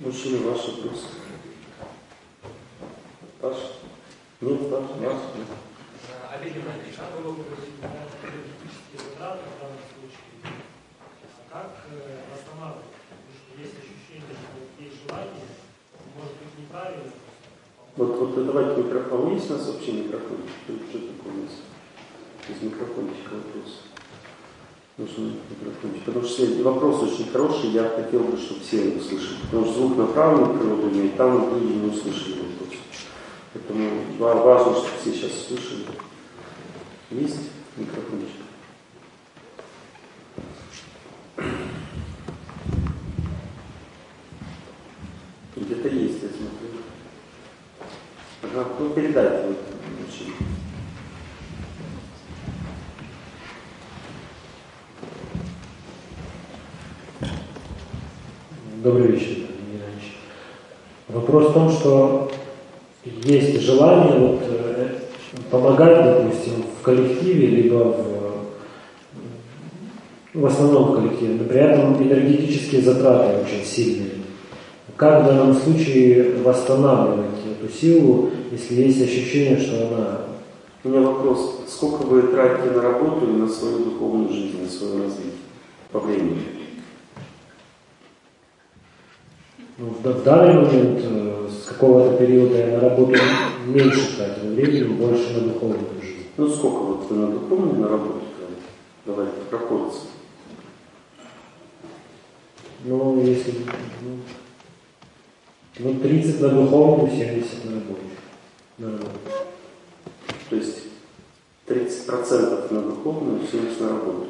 [0.00, 1.06] Мужчина, ваш вопрос.
[3.40, 3.56] Ваш?
[4.42, 4.82] Нет, ваш?
[5.00, 5.16] Ваш?
[6.30, 6.54] Олег
[6.94, 10.60] как вы выглядите энергетические затраты в данном случае?
[11.50, 12.84] Как э, восстанавливать?
[13.08, 15.48] Потому что есть ощущение, что есть желание,
[16.16, 17.12] может быть неправильно.
[17.96, 19.32] Вот, вот давайте микрофон.
[19.32, 20.38] Есть у нас вообще микрофон?
[20.66, 21.73] Что такое у нас?
[22.46, 23.80] Из микрофончика вопрос.
[24.98, 26.04] Нужно микрофончик.
[26.04, 29.38] Потому что вопрос очень хороший, я хотел бы, чтобы все его услышали.
[29.46, 32.78] Потому что звук направленный природу имеет, там люди не услышали вопрос.
[33.54, 35.86] Поэтому важно, чтобы все сейчас слышали.
[37.10, 37.38] Есть
[37.78, 38.42] микрофончик?
[45.56, 46.68] Где-то есть, я смотрю.
[48.42, 49.58] Ага, ну передайте вот
[58.84, 60.12] Добрый вечер, Евгений Иванович.
[61.08, 62.30] Вопрос в том, что
[63.02, 64.88] есть желание вот, э,
[65.50, 67.96] помогать, допустим, в коллективе, либо
[70.34, 74.10] в, в основном коллективе, но при этом энергетические затраты очень сильные.
[74.96, 80.20] Как в данном случае восстанавливать эту силу, если есть ощущение, что она...
[80.84, 81.62] У меня вопрос.
[81.68, 85.40] Сколько вы тратите на работу и на свою духовную жизнь, на свое развитие
[85.90, 86.53] по времени?
[89.76, 93.18] Ну, в, данный момент э, с какого-то периода я на работу
[93.66, 96.26] меньше тратил времени, больше на духовную жизнь.
[96.36, 98.20] Ну сколько вот вы на духовную, на работу?
[99.04, 100.02] Давайте пропорции.
[102.84, 103.52] Ну, если...
[104.02, 104.18] Ну,
[105.80, 108.10] ну 30 на духовную, 70 на рабочую.
[108.78, 109.10] На работу.
[110.50, 110.78] То есть
[111.66, 114.26] 30% на духовную, 70% на работу.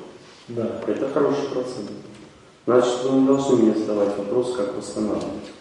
[0.49, 0.81] Да.
[0.87, 1.91] Это хороший процент.
[2.67, 5.53] Значит, вы не должны мне задавать вопрос, как восстанавливать.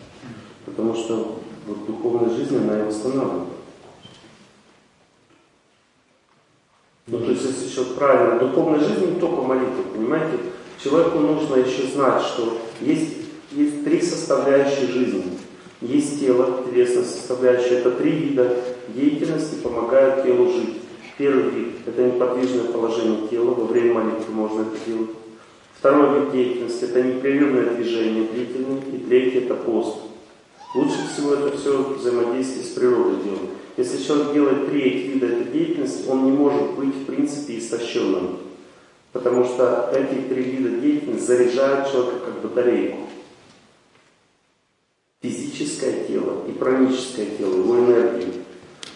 [0.65, 3.49] Потому что вот духовная жизнь, она и восстанавливает.
[7.07, 10.38] Ну, то есть, если человек правильно, духовная жизнь не только молитва, понимаете?
[10.81, 13.13] Человеку нужно еще знать, что есть,
[13.51, 15.38] есть три составляющие жизни.
[15.81, 18.57] Есть тело, телесная составляющая, это три вида
[18.95, 20.80] деятельности помогают телу жить.
[21.17, 25.09] Первый вид– это неподвижное положение тела, во время молитвы можно это делать.
[25.84, 28.80] Второй вид деятельности– это непрерывное движение длительное.
[28.84, 29.97] И третий– это пост.
[30.76, 33.49] Лучше всего это все взаимодействие с природой делать.
[33.76, 38.38] Если человек делает три вида этой деятельности, он не может быть в принципе истощенным.
[39.11, 42.99] Потому что эти три вида деятельности заряжают человека как батарейку.
[45.22, 48.31] Физическое тело и праническое тело, его энергию.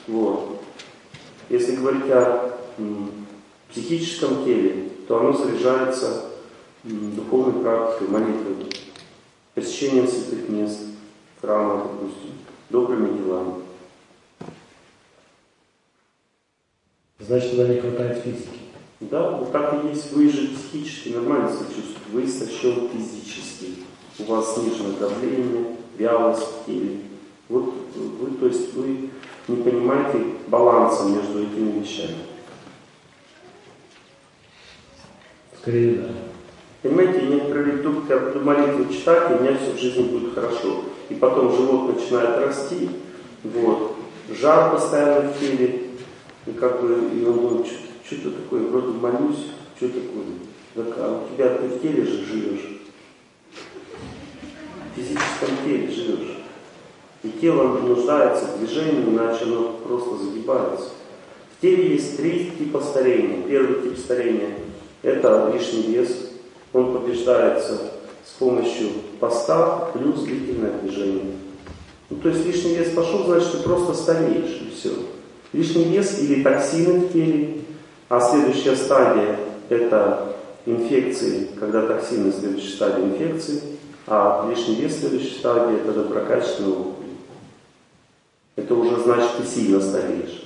[0.08, 0.62] Вот.
[1.50, 3.12] Если говорить о м,
[3.74, 6.27] психическом теле, то оно заряжается
[6.84, 8.70] духовной практикой, молитвой,
[9.54, 10.80] посещением святых мест,
[11.42, 12.32] храма, допустим,
[12.70, 13.56] добрыми делами.
[17.20, 18.60] Значит, туда не хватает физики.
[19.00, 20.14] Да, вот так и есть.
[20.14, 22.00] Вы же психически нормально себя чувствуете.
[22.12, 23.84] Вы истощен физически.
[24.20, 27.02] У вас снижено давление, вялость теле.
[27.50, 29.10] Вот вы, то есть вы
[29.48, 32.18] не понимаете баланса между этими вещами.
[35.60, 36.10] Скорее, да.
[36.88, 40.84] Понимаете, некоторые люди я буду молитву читать, и у меня все в жизни будет хорошо.
[41.10, 42.90] И потом живот начинает расти,
[43.44, 43.98] вот,
[44.30, 45.82] жар постоянно в теле,
[46.46, 47.68] и как бы, и он думает,
[48.06, 50.24] что-то такое, вроде молюсь, что такое?
[50.76, 52.80] Так, а у тебя ты в теле же живешь.
[54.96, 56.38] В физическом теле живешь.
[57.24, 60.92] И тело нуждается в движении, иначе оно просто загибается.
[61.58, 63.42] В теле есть три типа старения.
[63.46, 64.52] Первый тип старения–
[65.04, 66.27] это лишний вес.
[66.74, 67.80] Он побеждается
[68.26, 68.90] с помощью
[69.20, 71.34] поста плюс длительное движение.
[72.10, 74.92] Ну, то есть лишний вес пошел, значит, ты просто стареешь, и все.
[75.54, 77.62] Лишний вес или токсины в теле,
[78.10, 79.40] а следующая стадия–
[79.70, 80.36] это
[80.66, 83.62] инфекции, когда токсины следующая стадия инфекции,
[84.06, 87.08] а лишний вес следующая стадия– это доброкачественные опухоли.
[88.56, 90.44] Это уже значит, ты сильно стареешь.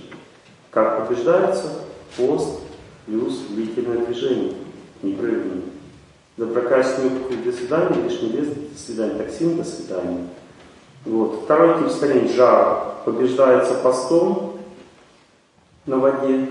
[0.71, 1.67] Как побеждается?
[2.17, 2.59] Пост
[3.05, 4.53] плюс длительное движение,
[5.01, 5.70] непрерывное.
[6.41, 10.27] Доброкачественные опухоли– до свидания, лишний вес– до свидания, токсин– до свидания.
[11.05, 11.43] Вот.
[11.43, 12.95] Второй тип старения– жар.
[13.05, 14.57] Побеждается постом
[15.85, 16.49] на воде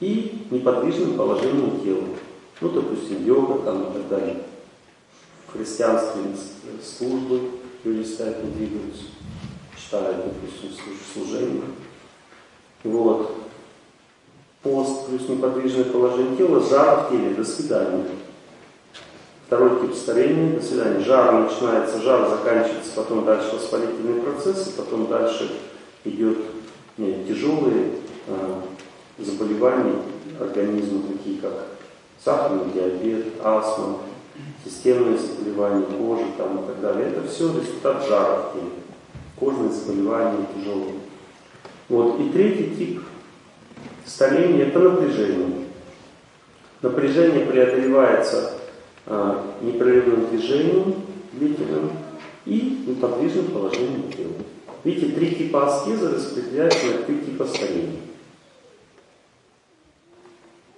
[0.00, 2.04] и неподвижным положением тела.
[2.60, 4.36] Ну, допустим, йога там и так далее.
[5.46, 6.24] В христианстве
[6.84, 7.40] службы
[7.84, 9.04] люди стоят, не двигаются,
[9.82, 10.76] читают, допустим,
[11.14, 11.62] служение.
[12.84, 13.34] Вот.
[14.62, 18.04] Пост плюс неподвижное положение тела, жар в теле, до свидания.
[19.52, 21.00] Второй тип старения, до свидания.
[21.00, 25.52] Жар начинается, жар заканчивается, потом дальше воспалительные процессы, потом дальше
[26.06, 26.38] идет
[26.96, 27.90] нет, тяжелые
[28.28, 28.60] э,
[29.18, 29.96] заболевания
[30.40, 31.66] организма, такие как
[32.24, 33.98] сахарный диабет, астма,
[34.64, 37.08] системные заболевания кожи там, и так далее.
[37.08, 38.70] Это все результат жара в теле.
[39.38, 40.94] Кожные заболевания тяжелые.
[41.90, 42.18] Вот.
[42.20, 43.02] И третий тип
[44.06, 45.66] старения– это напряжение.
[46.80, 48.61] Напряжение преодолевается
[49.06, 50.94] непрерывным движением
[51.32, 51.90] длительным
[52.44, 54.32] и неподвижным положением тела.
[54.84, 58.00] Видите, три типа аскезы распределяются на три типа старения.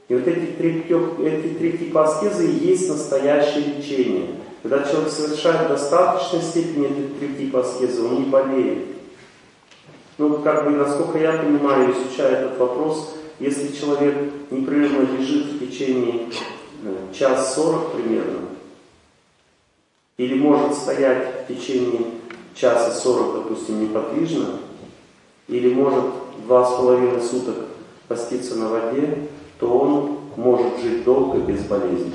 [0.09, 4.27] И вот эти три, эти три типа аскезы и есть настоящее лечение.
[4.63, 8.79] Когда человек совершает в достаточной степени эти три типа аскезы, он не болеет.
[10.17, 14.15] Ну, как бы, насколько я понимаю, изучая этот вопрос, если человек
[14.51, 16.33] непрерывно лежит в течение э,
[17.13, 18.41] час сорок примерно,
[20.17, 22.03] или может стоять в течение
[22.55, 24.61] часа сорок, допустим, неподвижно,
[25.49, 26.05] или может
[26.47, 27.57] два с половиной суток
[28.09, 29.29] поститься на воде,
[29.59, 32.15] то он может жить долго без болезни.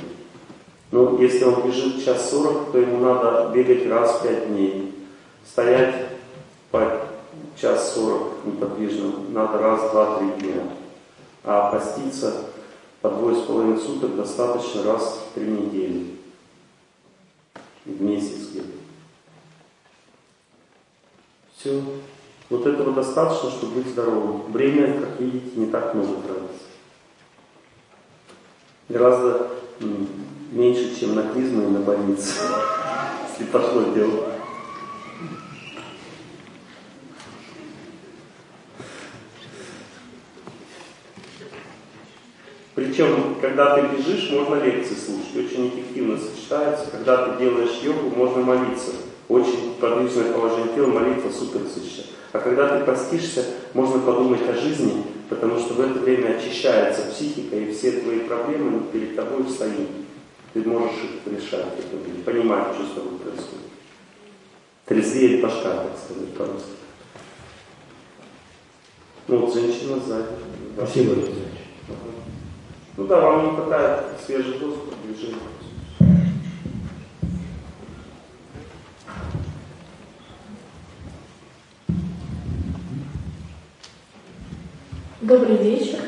[0.92, 4.96] Но если он бежит час сорок, то ему надо бегать раз в пять дней.
[5.46, 5.96] Стоять
[6.72, 7.02] по
[7.56, 10.64] час сорок неподвижно надо раз, два, три дня.
[11.44, 12.34] А поститься
[13.02, 16.16] по двое с половиной суток достаточно раз в три недели.
[17.86, 18.68] В месяц где-то.
[21.56, 21.82] Все.
[22.50, 24.52] Вот этого достаточно, чтобы быть здоровым.
[24.52, 26.70] Время, как видите, не так много тратится
[28.90, 29.52] гораздо
[30.52, 32.34] меньше, чем на клизму и на больницу,
[33.30, 34.26] если пошло дело.
[42.80, 46.90] Причем, когда ты бежишь, можно лекции слушать, очень эффективно сочетается.
[46.90, 48.92] Когда ты делаешь йогу, можно молиться.
[49.28, 52.14] Очень подвижное положение тела, молитва супер сочетается.
[52.32, 53.44] А когда ты постишься,
[53.74, 58.84] можно подумать о жизни, потому что в это время очищается психика, и все твои проблемы
[58.94, 59.90] перед тобой встают.
[60.54, 61.66] Ты можешь их решать,
[62.24, 63.68] понимать, что с тобой происходит.
[64.86, 66.70] Трезвеет башка, так сказать, по-русски.
[69.28, 70.28] Ну вот женщина сзади.
[70.78, 71.49] Спасибо, Ага.
[73.00, 75.38] Ну да, вам не хватает свежий воздух, движения.
[85.22, 86.00] Добрый вечер.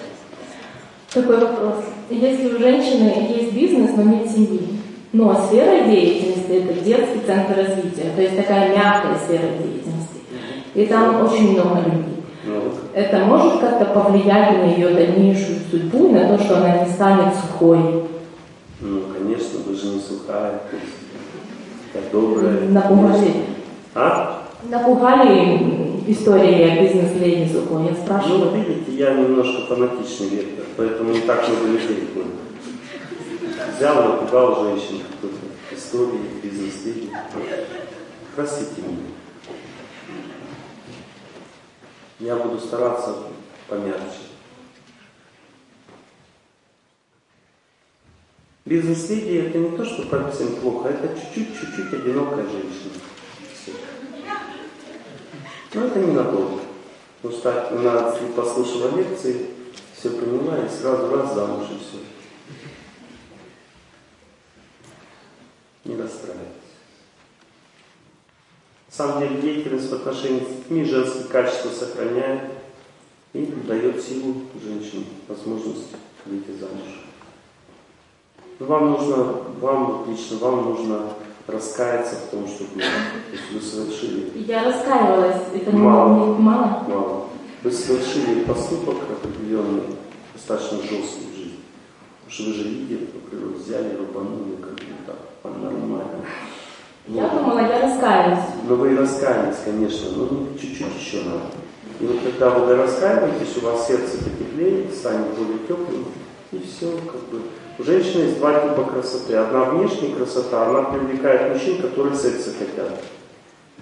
[1.14, 1.86] Такой вопрос.
[2.10, 4.68] Если у женщины есть бизнес, но нет семьи,
[5.14, 10.20] но сфера деятельности– это детский центр развития, то есть такая мягкая сфера деятельности,
[10.76, 12.11] и там очень много людей.
[12.94, 16.92] Ну, Это может как-то повлиять на ее дальнейшую судьбу, и на то, что она не
[16.92, 18.04] станет сухой,
[18.82, 20.60] ну, конечно, вы же не сухая.
[21.94, 22.62] Так добрая.
[22.70, 23.32] напугали,
[23.94, 24.44] А?
[24.64, 27.84] напугали истории о бизнес-леди сухой.
[27.86, 32.08] Я Ну, спрашиваю, видите, я немножко фанатичный вектор, поэтому не так много людей.
[33.78, 37.10] Взял, напугал женщин какой-то истории, бизнес-леди.
[38.36, 38.98] Простите меня.
[42.22, 43.16] Я буду стараться
[43.68, 44.20] помягче.
[48.64, 52.94] Бизнес-леди это не то, что совсем плохо, это чуть-чуть, чуть-чуть одинокая женщина.
[55.74, 56.62] Но это ненадолго.
[57.24, 59.48] Потому что она послушала лекции,
[59.98, 61.98] все поняла и сразу раз замуж и все.
[65.86, 66.61] Не расстраивайтесь.
[68.92, 72.42] Самом деле деятельность в отношении с детьми женские качества сохраняет
[73.32, 75.88] и дает силу женщине, возможность
[76.26, 77.06] выйти замуж.
[78.60, 79.16] Но Вам нужно,
[79.62, 81.14] вам лично, вам нужно
[81.48, 86.36] раскаяться в том, что есть вы совершили Я раскаивалась, это Мало.
[86.36, 86.84] мало.
[86.90, 87.28] мало.
[87.64, 89.84] Вы совершили поступок определенный,
[90.34, 91.60] достаточно жесткий в жизни.
[92.26, 96.26] Потому что вы же лидер, например, взяли, рубанули, как бы так, по-нормальному.
[97.08, 98.46] Я думала, я раскаиваюсь.
[98.68, 101.46] Но вы и раскаялись, конечно, но ну, чуть-чуть еще надо.
[102.00, 106.06] И вот когда вы раскаиваетесь, у вас сердце потеплеет, станет более теплым,
[106.52, 107.42] и все, как бы.
[107.80, 109.36] У женщины есть два типа красоты.
[109.36, 113.02] Одна внешняя красота, она привлекает мужчин, которые секса хотят.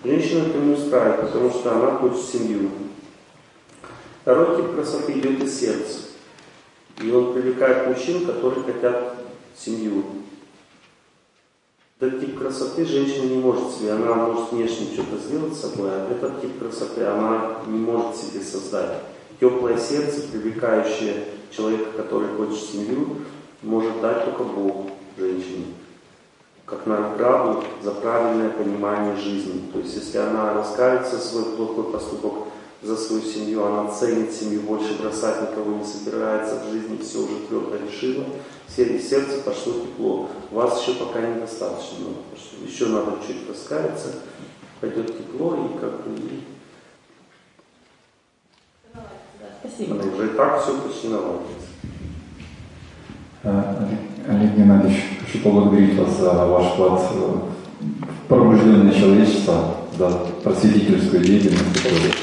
[0.04, 2.70] Женщину это не устраивает, потому что она хочет семью.
[4.22, 6.00] Второй тип красоты идет из сердца.
[7.02, 9.16] И он привлекает мужчин, которые хотят
[9.58, 10.04] семью.
[12.00, 16.10] Этот тип красоты женщина не может себе, она может внешне что-то сделать с собой, а
[16.10, 19.00] этот тип красоты она не может себе создать.
[19.42, 23.18] Теплое сердце, привлекающее человека, который хочет семью,
[23.64, 24.86] может дать только Бог
[25.18, 25.66] женщине.
[26.66, 29.70] Как награду за правильное понимание жизни.
[29.74, 32.48] То есть, если она раскается за свой плохой поступок
[32.82, 37.36] за свою семью, она ценит семью, больше бросать никого не собирается в жизни, все уже
[37.48, 38.24] твердо решила,
[38.68, 40.30] все из сердца пошло тепло.
[40.52, 44.16] Вас еще пока недостаточно, много, потому что еще надо чуть раскаяться,
[44.80, 46.44] пойдет тепло и как бы и
[49.62, 49.96] Спасибо.
[50.02, 51.68] она уже и так все почти наладится.
[53.44, 53.88] Э,
[54.28, 57.50] Олег Геннадьевич, хочу поблагодарить вас за ваш вклад в
[58.30, 60.10] пробуждение человечества, за
[60.44, 61.74] просветительскую деятельность.
[61.84, 62.14] которую-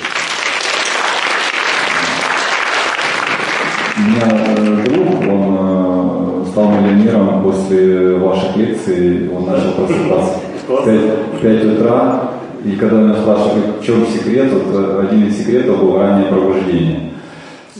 [3.96, 10.39] У меня э, друг, он э, стал миллионером после ваших лекций, он начал просыпаться
[10.69, 11.01] в 5,
[11.35, 12.31] в 5 утра,
[12.65, 17.13] и когда меня спрашивали, в чем секрет, вот э, один из секретов был раннее пробуждение.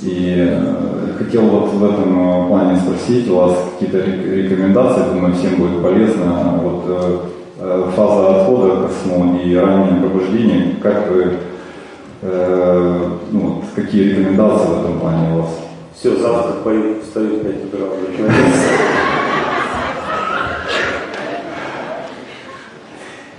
[0.03, 0.61] И
[1.19, 6.61] хотел вот в этом плане спросить у вас какие-то рек- рекомендации, думаю, всем будет полезно.
[6.63, 7.33] Вот
[7.95, 11.33] фаза отхода ко сну и раннее пробуждение, как вы,
[12.21, 15.66] э, ну, какие рекомендации в этом плане у вас?
[15.99, 17.87] Все, завтра пою, встаю в 5 утра.
[17.87, 18.31] уже.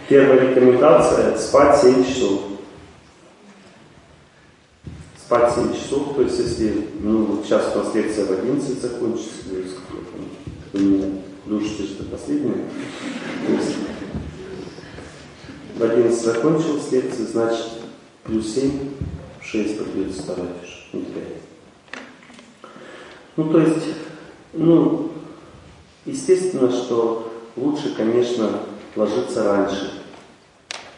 [0.09, 2.41] Первая рекомендация– спать 7 часов.
[5.23, 9.43] Спать 7 часов, то есть если, ну, вот сейчас у нас лекция в 11 закончится,
[9.43, 10.05] сколько
[10.71, 11.11] там, вы
[11.45, 12.65] душите, что последняя.
[13.45, 13.75] То есть
[15.77, 17.67] в 11 закончилась лекция, значит,
[18.23, 18.71] плюс 7,
[19.41, 20.47] в 6 придется вставать
[20.93, 21.46] не 5.
[23.37, 23.85] Ну, то есть,
[24.53, 25.11] ну,
[26.05, 28.49] естественно, что лучше, конечно,
[28.95, 29.91] ложиться раньше.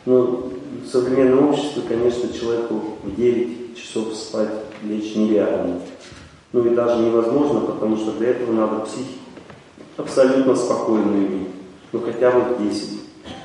[0.06, 0.50] Но
[0.84, 4.50] в современном обществе, конечно, человеку в 9 часов спать
[4.84, 5.82] лечь нереально.
[6.54, 9.20] Ну и даже невозможно, потому что для этого надо психику
[9.98, 11.48] абсолютно спокойную иметь.
[11.92, 13.00] Ну хотя бы в 10.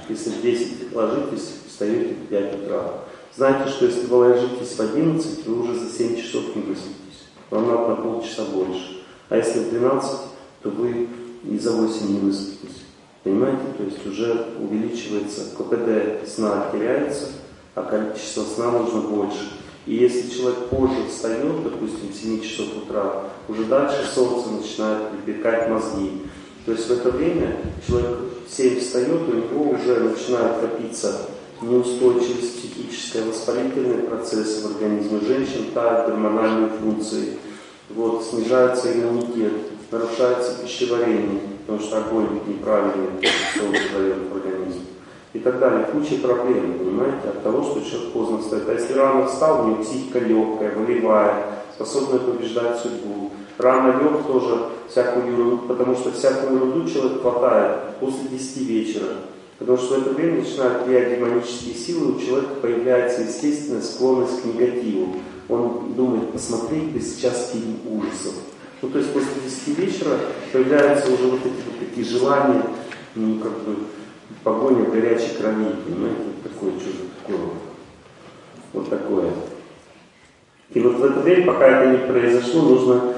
[0.09, 2.93] Если в 10 ложитесь, встаете в 5 утра.
[3.37, 7.03] Знаете, что если вы ложитесь в 11, вы уже за 7 часов не выспитесь.
[7.51, 9.05] Вам надо на полчаса больше.
[9.29, 10.11] А если в 12,
[10.62, 11.09] то вы
[11.45, 12.83] и за 8 не выспитесь.
[13.23, 13.62] Понимаете?
[13.79, 17.29] То есть уже увеличивается, КПД сна теряется,
[17.75, 19.51] а количество сна нужно больше.
[19.87, 25.69] И если человек позже встает, допустим, в 7 часов утра, уже дальше солнце начинает припекать
[25.69, 26.23] мозги.
[26.65, 27.57] То есть в это время
[27.87, 31.29] человек в 7 встает, у него уже начинает копиться
[31.70, 37.39] неустойчивость психическая, воспалительный процесс в организме женщин, тают гормональные функции,
[37.91, 39.53] вот, снижается иммунитет,
[39.91, 43.09] нарушается пищеварение, потому что огонь неправильный
[43.57, 44.81] выдает в организм.
[45.32, 45.89] И так далее.
[45.91, 48.69] Куча проблем, понимаете, от того, что человек поздно встает.
[48.69, 53.32] А если рано встал, у него психика легкая, волевая, способная побеждать судьбу.
[53.59, 59.07] Рано лег тоже всякую ерунду, потому что всякую ерунду человек хватает после 10 вечера.
[59.59, 64.44] Потому что в это время начинают влиять демонические силы, у человека появляется естественная склонность к
[64.44, 65.16] негативу.
[65.48, 68.35] Он думает, посмотреть бы сейчас фильм ужасов.
[68.82, 70.18] Ну, то есть после 10 вечера
[70.52, 72.62] появляются уже вот эти вот такие желания,
[73.14, 73.76] ну, как бы,
[74.43, 77.48] погоня в горячей крови, понимаете, такое что-то такое.
[78.72, 79.31] Вот такое.
[80.72, 83.14] И вот в это время, пока это не произошло, нужно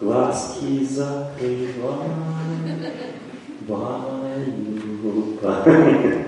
[0.00, 2.08] глазки закрывай,
[5.18, 5.64] валюта.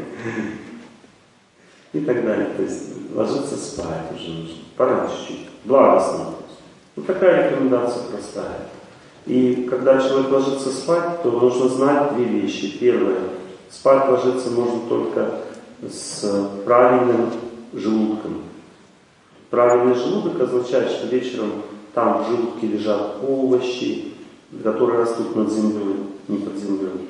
[1.92, 2.46] И так далее.
[2.56, 4.56] То есть ложиться спать уже нужно.
[4.76, 5.48] Пора чуть-чуть.
[5.64, 6.26] Благостно.
[6.96, 8.68] Вот такая рекомендация простая.
[9.26, 12.78] И когда человек ложится спать, то нужно знать две вещи.
[12.78, 13.18] Первое.
[13.68, 15.40] Спать ложиться можно только
[15.82, 17.30] с правильным
[17.72, 18.42] желудком.
[19.50, 21.62] Правильный желудок означает, что вечером
[21.92, 24.14] там в желудке лежат овощи,
[24.62, 25.96] которые растут над землей,
[26.28, 27.09] не под землей.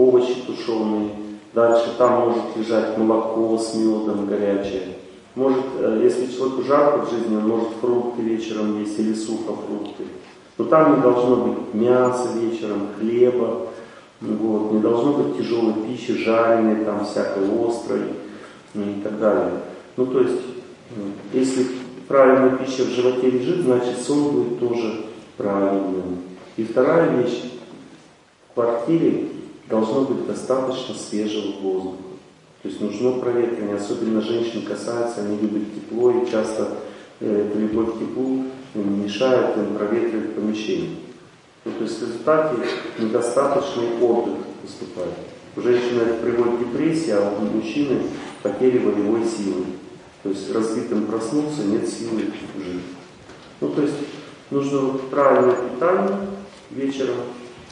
[0.00, 1.10] Овощи тушеные.
[1.52, 4.96] Дальше там может лежать молоко с медом горячее.
[5.34, 10.04] Может, э, если человеку жарко в жизни, он может фрукты вечером есть или сухофрукты.
[10.58, 13.68] Но там не должно быть мяса вечером, хлеба,
[14.20, 18.02] вот, не должно быть тяжелой пищи, жареной, там всякой острой
[18.74, 19.52] ну, и так далее.
[19.96, 20.42] Ну то есть,
[21.32, 21.66] если
[22.06, 25.06] правильная пища в животе лежит, значит сон будет тоже
[25.36, 26.18] правильным.
[26.56, 27.44] И вторая вещь,
[28.50, 29.28] в квартире
[29.70, 32.02] должно быть достаточно свежего воздуха.
[32.62, 36.76] То есть нужно проветривание, особенно женщин касается, они любят тепло и часто
[37.20, 38.44] э, эта любовь к теплу
[38.74, 40.96] мешает им проветривать помещение.
[41.64, 42.56] Ну, то есть в результате
[42.98, 45.14] недостаточный отдых выступает.
[45.56, 48.02] У женщины это приводит к депрессии, а у мужчины
[48.42, 49.64] потеря волевой силы.
[50.22, 52.24] То есть разбитым проснуться, нет силы
[52.56, 52.82] жить.
[53.60, 53.94] Ну, то есть
[54.50, 56.18] нужно правильное питание
[56.70, 57.16] вечером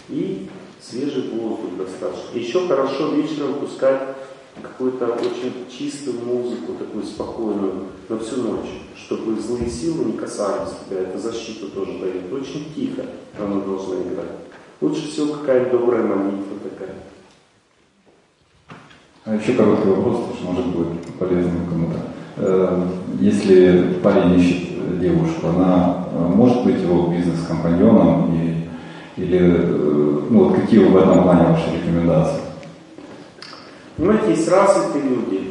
[0.08, 0.48] и
[0.80, 2.38] свежий воздух достаточно.
[2.38, 4.16] Еще хорошо вечером пускать
[4.60, 11.00] какую-то очень чистую музыку, такую спокойную, на всю ночь, чтобы злые силы не касались тебя.
[11.00, 12.32] Это защита тоже дает.
[12.32, 13.02] Очень тихо
[13.38, 14.30] она должна играть.
[14.80, 16.94] Лучше всего какая-нибудь добрая молитва такая.
[19.24, 21.98] А еще короткий вопрос, что может быть полезным кому-то.
[22.36, 22.86] Э,
[23.20, 28.57] если парень ищет девушку, она э, может быть его бизнес-компаньоном и,
[29.18, 32.40] или э, ну, вот какие в этом плане ваши рекомендации?
[33.96, 35.50] Понимаете, есть развитые люди.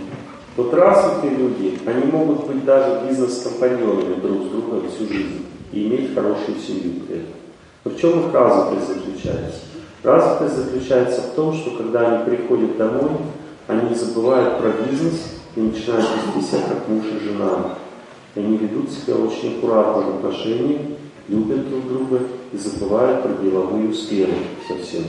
[0.56, 6.16] Вот развитые люди, они могут быть даже бизнес-компаньонами друг с другом всю жизнь и иметь
[6.16, 7.34] хорошую семью при этом.
[7.84, 9.60] Но в чем их развитость заключается?
[10.02, 13.12] Развитость заключается в том, что когда они приходят домой,
[13.68, 17.76] они забывают про бизнес и начинают вести себя как муж и жена.
[18.36, 20.82] И они ведут себя очень аккуратно в отношениях,
[21.28, 22.20] любят друг друга
[22.52, 24.34] и забывают про деловую сферу
[24.68, 25.04] совсем.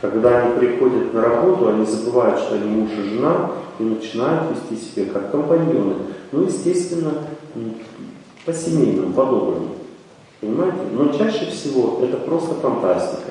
[0.00, 4.82] Когда они приходят на работу, они забывают, что они муж и жена, и начинают вести
[4.82, 5.94] себя как компаньоны.
[6.32, 7.12] Ну, естественно,
[8.46, 9.68] по-семейному, по-доброму.
[10.40, 10.78] Понимаете?
[10.92, 13.30] Но чаще всего это просто фантастика.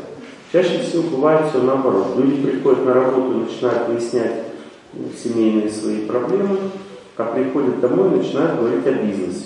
[0.52, 2.16] Чаще всего бывает все наоборот.
[2.18, 4.44] Люди приходят на работу и начинают выяснять
[5.22, 6.58] семейные свои проблемы,
[7.18, 9.46] а приходят домой и начинают говорить о бизнесе.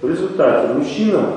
[0.00, 1.30] В результате мужчина,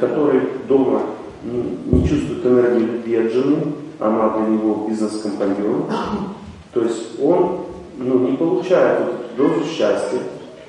[0.00, 1.02] который дома
[1.44, 3.56] не чувствует энергии любви от жены,
[3.98, 5.84] она для него бизнес-компаньон.
[6.72, 7.60] То есть он
[7.98, 10.18] ну, не получает вот эту дозу счастья,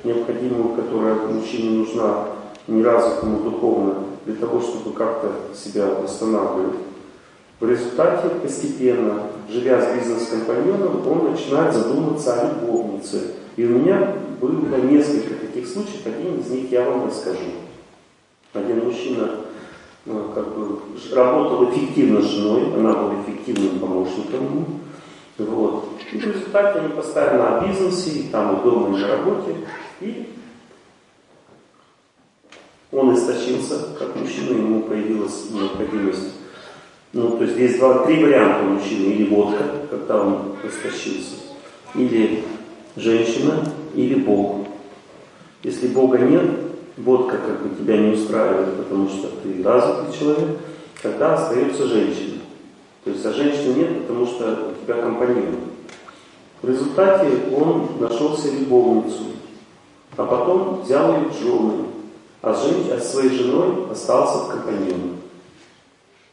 [0.04, 2.26] необходимую, которая мужчине нужна
[2.66, 3.94] неразвитому духовно,
[4.26, 6.76] для того, чтобы как-то себя восстанавливать.
[7.60, 13.32] В результате постепенно, живя с бизнес-компаньоном, он начинает задуматься о любовнице.
[13.56, 17.38] И у меня было несколько таких случаев, один из них я вам расскажу.
[18.54, 19.30] Один мужчина
[20.06, 20.78] ну, как бы,
[21.12, 24.80] работал эффективно с женой, она была эффективным помощником
[25.38, 25.88] Вот.
[26.12, 29.56] И в результате они постоянно о бизнесе, и там и дома, и на работе.
[30.00, 30.28] И
[32.92, 36.34] он истощился, как мужчина, ему появилась необходимость.
[37.12, 39.12] Ну, то есть есть два, три варианта мужчины.
[39.12, 41.36] Или водка, когда он истощился,
[41.94, 42.44] или
[42.96, 43.64] женщина,
[43.94, 44.66] или Бог.
[45.62, 46.44] Если Бога нет,
[46.96, 50.58] водка как бы тебя не устраивает, потому что ты развитый человек,
[51.02, 52.40] тогда остается женщина.
[53.04, 55.56] То есть, а женщины нет, потому что у тебя компаньон.
[56.62, 59.24] В результате он нашел себе любовницу,
[60.16, 61.84] а потом взял ее в жены,
[62.40, 62.74] а, жен...
[62.90, 65.18] а своей женой остался в компаньоне.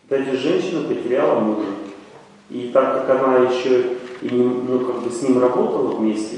[0.07, 1.67] Эта женщина потеряла мужа.
[2.49, 6.37] И так как она еще и не, ну, как бы с ним работала вместе,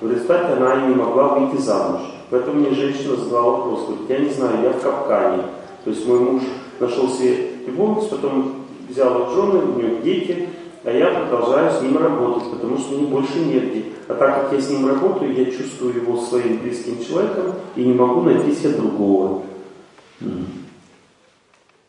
[0.00, 2.02] в результате она и не могла выйти замуж.
[2.30, 5.44] Поэтому мне женщина задала вопрос, говорит, я не знаю, я в капкане.
[5.84, 6.42] То есть мой муж
[6.78, 8.54] нашел себе любовницу, потом
[8.88, 10.48] взял в жены, у него дети,
[10.84, 13.84] а я продолжаю с ним работать, потому что мне больше негде.
[14.08, 17.94] А так как я с ним работаю, я чувствую его своим близким человеком и не
[17.94, 19.42] могу найти себе другого.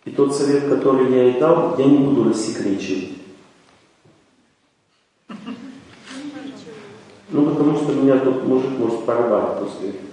[0.06, 3.10] И тот совет, который я ей дал, я не буду рассекречивать.
[7.32, 10.09] Ну, потому что меня тот мужик может порвать после этого.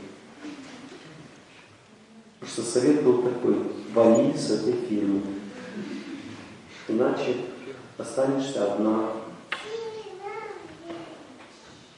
[2.47, 3.57] Потому что совет был такой,
[3.93, 5.21] вали с этой фирмы.
[6.87, 7.35] Иначе
[7.99, 9.11] останешься одна.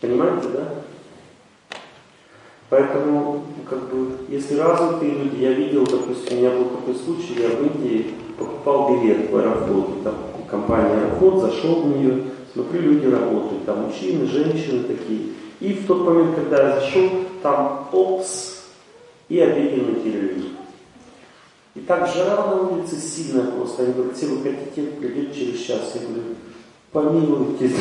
[0.00, 0.74] Понимаете, да?
[2.70, 7.50] Поэтому, как бы, если развитые люди, я видел, допустим, у меня был такой случай, я
[7.50, 10.14] в Индии покупал билет в аэрофлот, там
[10.50, 15.32] компания Аэрофлот, зашел в нее, смотрю, люди работают, там мужчины, женщины такие.
[15.60, 17.10] И в тот момент, когда я зашел,
[17.42, 18.57] там опс,
[19.28, 20.44] и обеденный перерыв.
[21.74, 23.82] И так жара на улице сильная просто.
[23.82, 25.92] Они говорят, если вы хотите, придет через час.
[25.94, 26.34] Я говорю,
[26.90, 27.76] помилуйтесь,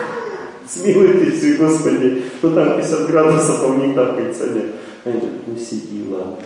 [0.68, 4.74] смилуйтесь, Господи, ну там 50 градусов, а у них капается нет.
[5.04, 6.36] Они говорят, ну сиди, ладно.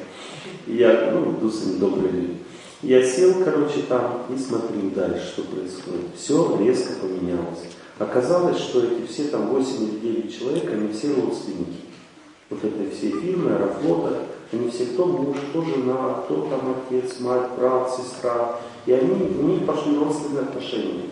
[0.66, 2.36] Я, ну, ними добрые люди.
[2.82, 6.06] Я сел, короче, там и смотрю дальше, что происходит.
[6.16, 7.60] Все резко поменялось.
[7.98, 11.91] Оказалось, что эти все там 8 или 9 человек, они все родственники.
[12.52, 17.48] Вот этой всей фирмы, Аэрофлота, они все кто муж, кто жена, кто там отец, мать,
[17.56, 18.56] брат, сестра.
[18.84, 21.04] И они, у них пошли родственные отношения.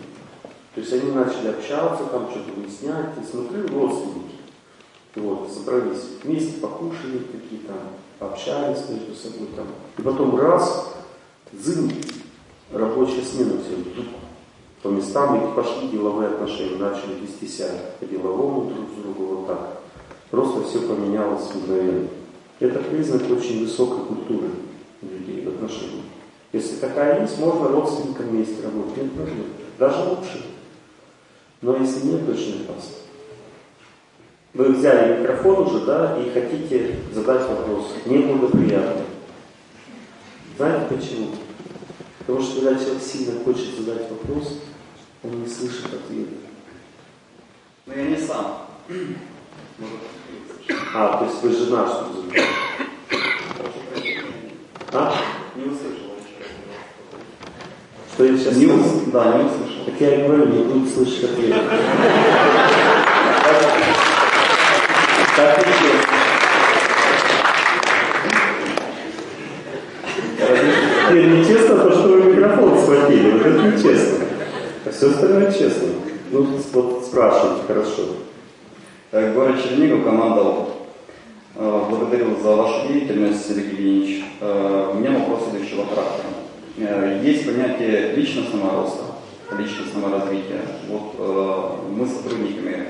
[0.75, 4.35] То есть они начали общаться, там что-то выяснять, и смотрю, родственники.
[5.15, 7.73] Вот, собрались вместе, покушали какие-то,
[8.19, 9.65] пообщались между собой там.
[9.97, 10.93] И потом раз,
[11.51, 11.91] зым,
[12.71, 14.03] рабочая смена все,
[14.83, 17.69] по местам, и пошли деловые отношения, начали вести себя
[17.99, 19.80] по-деловому друг с другом вот так.
[20.31, 22.07] Просто все поменялось мгновенно.
[22.61, 24.47] Это признак очень высокой культуры
[25.01, 26.05] людей в отношениях.
[26.53, 29.45] Если такая есть, можно родственникам вместе работать, нет проблем.
[29.77, 30.45] Даже лучше.
[31.61, 32.95] Но если нет, очень опасно.
[34.53, 37.93] Вы взяли микрофон уже, да, и хотите задать вопрос.
[38.05, 39.05] Неблагоприятный.
[40.57, 41.27] Знаете почему?
[42.19, 44.59] Потому что когда человек сильно хочет задать вопрос,
[45.23, 46.35] он не слышит ответа.
[47.85, 48.67] Но я не сам.
[50.93, 52.47] А, то есть вы жена, что задаете?
[54.91, 55.15] А?
[55.55, 56.11] Не услышал.
[58.13, 59.11] Что я сейчас не услышал.
[59.11, 59.85] Да, не услышал.
[59.85, 61.55] Так я и говорю, не будет слышать ответ.
[65.35, 66.21] Так и честно.
[71.07, 73.31] Теперь нечестно то, что вы микрофон схватили.
[73.31, 74.25] Вот это нечестно.
[74.85, 75.87] А все остальное честно.
[76.31, 78.30] Ну, вот спрашивайте, хорошо.
[79.13, 80.73] Э, Город Чернигов, команда «Опыт».
[81.55, 84.23] Э, Благодарю за вашу деятельность, Сергей Евгеньевич.
[84.39, 87.21] Э, У меня вопрос следующего характера.
[87.21, 89.03] Есть понятие личностного роста,
[89.59, 90.61] личностного развития.
[90.87, 92.87] Вот мы с сотрудниками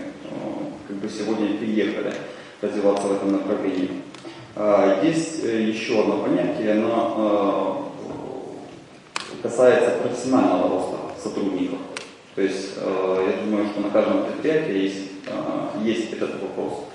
[0.87, 2.13] как бы сегодня приехали
[2.61, 3.89] развиваться в этом направлении.
[5.03, 7.91] Есть еще одно понятие, оно
[9.41, 11.79] касается профессионального роста сотрудников.
[12.35, 15.10] То есть я думаю, что на каждом предприятии есть,
[15.83, 16.85] есть этот вопрос.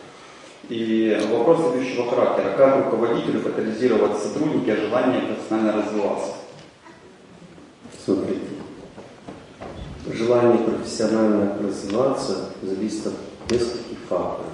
[0.68, 2.54] И вопрос следующего характера.
[2.56, 6.32] Как руководителю катализировать сотрудники желание профессионально развиваться?
[8.04, 8.40] Смотрите.
[10.12, 13.14] Желание профессионально развиваться зависит от
[13.50, 14.50] нескольких факторов.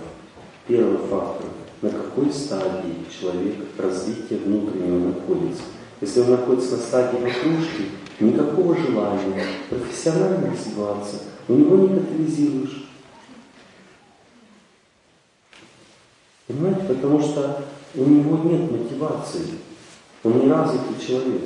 [0.66, 1.46] Первый фактор–
[1.82, 5.62] на какой стадии человек развития внутреннего находится.
[6.00, 7.90] Если он находится на стадии вокружки,
[8.20, 11.16] никакого желания профессионально развиваться
[11.48, 12.81] у него не катализируешь.
[16.52, 16.82] Понимаете?
[16.88, 17.62] Потому что
[17.94, 19.58] у него нет мотивации.
[20.24, 21.42] Он не развитый человек.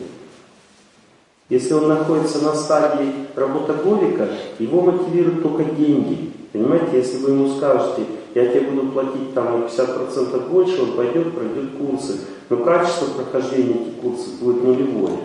[1.49, 4.29] Если он находится на стадии работоголика,
[4.59, 6.33] его мотивируют только деньги.
[6.53, 8.03] Понимаете, если вы ему скажете,
[8.35, 12.21] я тебе буду платить там на 50% больше, он пойдет, пройдет курсы.
[12.49, 15.19] Но качество прохождения этих курсов будет нулевое.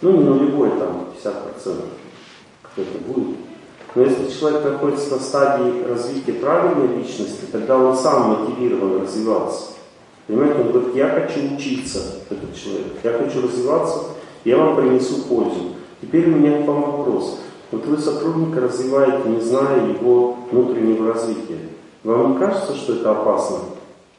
[0.00, 1.84] Ну, не нулевое, там 50%
[2.62, 3.36] какое-то будет.
[3.94, 9.72] Но если человек находится на стадии развития правильной личности, тогда он сам мотивирован развиваться.
[10.26, 11.98] Понимаете, он говорит, я хочу учиться,
[12.30, 13.98] этот человек, я хочу развиваться,
[14.44, 15.74] я вам принесу пользу.
[16.00, 17.38] Теперь у меня к вам вопрос.
[17.70, 21.58] Вот вы сотрудника развиваете, не зная его внутреннего развития.
[22.04, 23.58] Вам не кажется, что это опасно?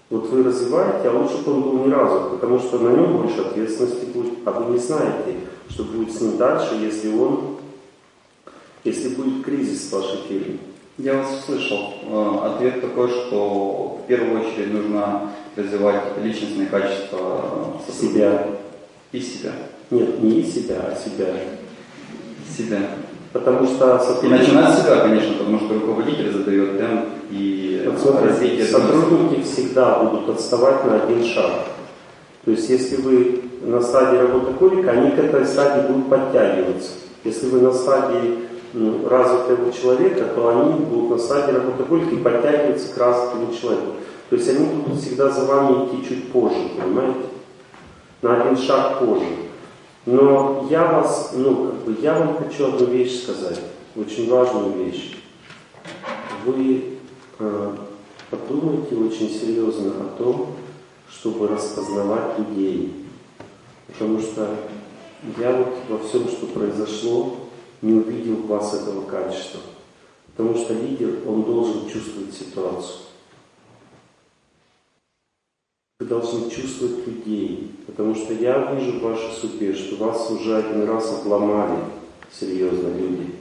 [0.10, 3.41] Вот вы развиваете, а лучше бы он был ни разу, потому что на нем больше
[3.41, 5.38] ответственности будет, а вы не знаете,
[5.70, 7.53] что будет с ним дальше, если он,
[8.84, 10.58] если будет кризис в вашей фирме.
[10.98, 11.94] Я вас услышал.
[12.08, 18.14] Э, Ответ такой, что в первую очередь нужно развивать личностные качества сотрудника.
[18.14, 18.48] Себя.
[19.12, 19.52] И себя.
[19.90, 21.34] Нет, не и себя, а себя.
[22.58, 22.80] Себя.
[23.32, 28.28] Потому что И сотрудники, начинать с себя, конечно, потому что руководитель задает темп и смотрите,
[28.28, 28.66] развитие.
[28.66, 31.66] сотрудники всегда будут отставать на один шаг.
[32.46, 36.92] То есть если вы на стадии работоголика, они к этой стадии будут подтягиваться.
[37.24, 38.43] Если вы на стадии
[38.74, 43.94] развитого человека, то они будут на стадии работоголика и подтягиваться к развитому человеку.
[44.30, 47.20] То есть они будут всегда за вами идти чуть позже, понимаете?
[48.22, 49.28] На один шаг позже.
[50.06, 53.60] Но я вас, ну, как бы, я вам хочу одну вещь сказать,
[53.95, 55.18] очень важную вещь.
[56.45, 56.98] Вы
[57.40, 57.76] э,
[58.30, 60.56] подумайте очень серьезно о том,
[61.10, 63.06] чтобы распознавать людей.
[63.88, 64.50] Потому что
[65.38, 67.36] я вот во всем, что произошло,
[67.84, 69.60] не увидел в вас этого качества.
[70.36, 73.00] Потому что лидер, он должен чувствовать ситуацию.
[76.00, 80.88] Вы должны чувствовать людей, потому что я вижу в вашей судьбе, что вас уже один
[80.88, 81.78] раз обломали
[82.32, 83.36] серьезно люди.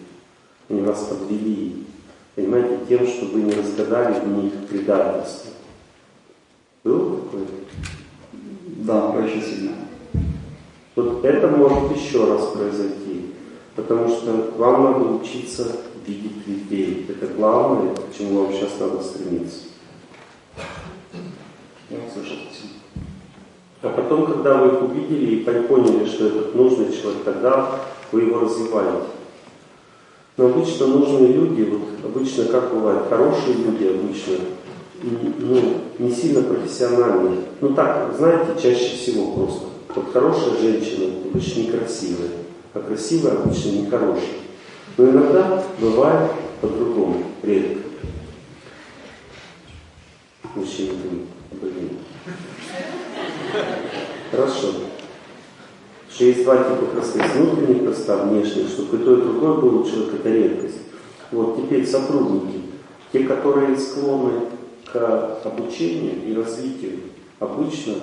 [0.68, 1.86] Они вас подвели.
[2.34, 5.50] Понимаете, тем, что вы не разгадали в них предательство.
[6.84, 7.46] Было такое?
[8.78, 9.72] Да, очень сильно.
[10.94, 13.11] Вот это может еще раз произойти.
[13.74, 15.66] Потому что вам надо учиться
[16.06, 17.06] видеть людей.
[17.08, 19.60] Это главное, к чему вам сейчас надо стремиться.
[23.82, 27.80] А потом, когда вы их увидели и поняли, что этот нужный человек, тогда
[28.12, 29.06] вы его развиваете.
[30.36, 34.36] Но обычно нужные люди, вот обычно как бывает, хорошие люди обычно,
[35.02, 35.60] ну,
[35.98, 37.40] не сильно профессиональные.
[37.60, 39.66] Ну так, знаете, чаще всего просто.
[39.94, 42.30] Вот хорошая женщина обычно некрасивая,
[42.74, 44.24] а красивая обычно нехорошая.
[44.96, 47.80] Но иногда бывает по-другому, редко.
[50.54, 51.90] Мужчина думает, блин.
[54.30, 54.68] Хорошо.
[56.10, 57.22] Что есть два типа красоты.
[57.34, 60.78] Внутренняя красота, внешняя, чтобы и то, и другое было у человека, это редкость.
[61.30, 62.60] Вот теперь сотрудники.
[63.12, 64.42] Те, которые склонны
[64.92, 67.00] к обучению и развитию,
[67.38, 67.94] обычно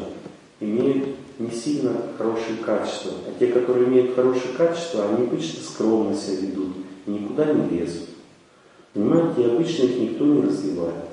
[0.59, 3.14] имеют не сильно хорошие качества.
[3.26, 6.76] А те, которые имеют хорошие качества, они обычно скромно себя ведут,
[7.07, 8.10] никуда не лезут.
[8.94, 11.06] Понимаете, обычно их никто не развивает.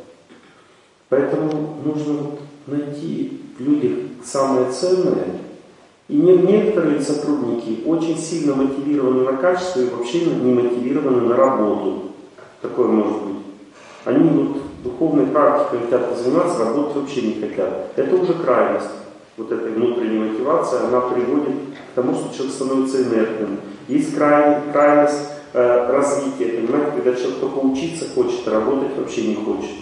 [1.09, 2.33] Поэтому нужно
[2.67, 5.41] найти в людях самое ценное.
[6.09, 12.13] И некоторые сотрудники очень сильно мотивированы на качество и вообще не мотивированы на работу.
[12.61, 13.37] Такое может быть.
[14.05, 17.93] Они вот духовной практикой хотят заниматься, работать вообще не хотят.
[17.97, 18.87] Это уже крайность
[19.37, 21.55] вот этой внутренней мотивации, она приводит
[21.93, 23.61] к тому, что человек становится инертным.
[23.89, 29.35] Есть край, крайность э, развития, понимаете, когда человек только учиться хочет, а работать вообще не
[29.35, 29.77] хочет.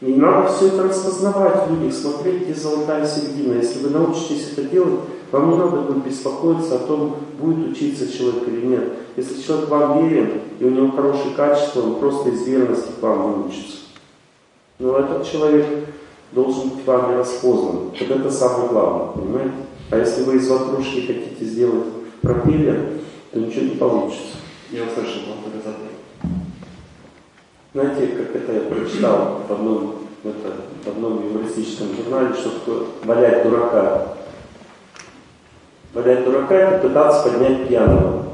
[0.00, 3.54] И надо все это распознавать в людях, смотреть, где золотая середина.
[3.54, 5.00] Если вы научитесь это делать,
[5.30, 8.92] вам не надо будет беспокоиться о том, будет учиться человек или нет.
[9.16, 13.32] Если человек вам верен, и у него хорошие качества, он просто из верности к вам
[13.32, 13.78] выучится.
[14.80, 15.66] Но этот человек
[16.32, 17.90] должен быть вами распознан.
[17.98, 19.54] Вот это самое главное, понимаете?
[19.90, 21.84] А если вы из ватрушки хотите сделать
[22.22, 23.00] пропеллер,
[23.30, 24.38] то ничего не получится.
[24.70, 25.76] Я услышал благодаря
[27.74, 34.16] Знаете, как это я прочитал в одном, это, в одном юмористическом журнале, что валять дурака.
[35.92, 38.28] Валять дурака– это пытаться поднять пьяного.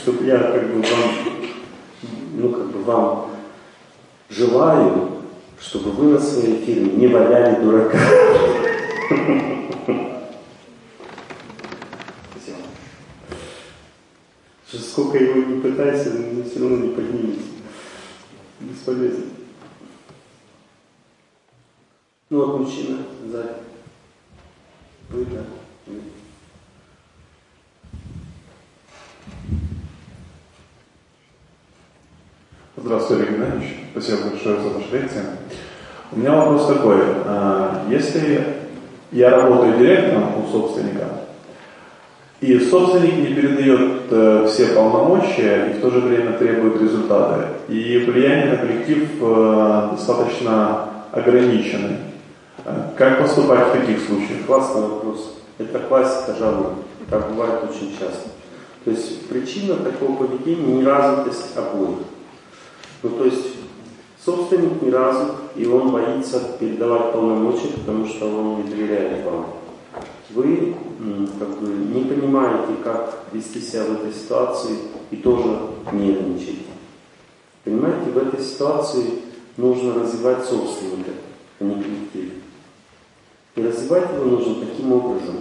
[0.00, 1.10] Чтобы я как бы вам,
[2.34, 3.30] ну как бы вам
[4.30, 5.24] Желаю,
[5.60, 7.98] чтобы вы на своей фирме не валяли дурака.
[14.72, 17.42] Сколько его не пытайся, но все равно не поднимется.
[18.60, 19.24] Бесполезно.
[22.28, 23.48] Ну вот мужчина сзади.
[25.08, 25.44] Вы, да.
[32.76, 33.76] Здравствуйте, Олег Геннадьевич.
[33.92, 35.24] Спасибо большое за вашу лекцию.
[36.09, 37.00] У меня вопрос такой.
[37.24, 38.44] А, если
[39.12, 41.06] я работаю директором у собственника,
[42.40, 47.98] и собственник не передает э, все полномочия и в то же время требует результаты, и
[47.98, 51.98] влияние на коллектив э, достаточно ограничено,
[52.64, 54.46] э, как поступать в таких случаях?
[54.46, 55.38] Классный вопрос.
[55.58, 56.70] Это классика жанра.
[57.10, 58.30] Так бывает очень часто.
[58.84, 61.98] То есть причина такого поведения– неразвитость обоих.
[63.02, 63.56] Ну, то есть
[64.24, 69.46] собственник ни разу, и он боится передавать полномочия, потому что он не доверяет вам.
[70.30, 70.74] Вы
[71.38, 74.76] как бы, не понимаете, как вести себя в этой ситуации
[75.10, 75.58] и тоже
[75.92, 76.60] нервничаете.
[77.64, 79.04] Понимаете, в этой ситуации
[79.56, 81.10] нужно развивать собственника,
[81.58, 82.32] а не коллектив.
[83.56, 85.36] И развивать его нужно таким образом.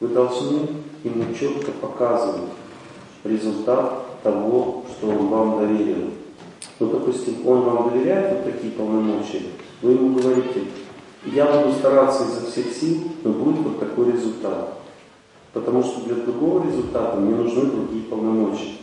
[0.00, 0.68] Вы должны
[1.02, 2.50] ему четко показывать
[3.24, 6.10] результат того, что он вам доверил.
[6.80, 9.42] Ну, допустим, он вам доверяет вот такие полномочия,
[9.82, 10.62] вы ему говорите,
[11.24, 14.74] я буду стараться изо всех сил, но будет вот такой результат.
[15.52, 18.78] Потому что для другого результата мне нужны другие полномочия.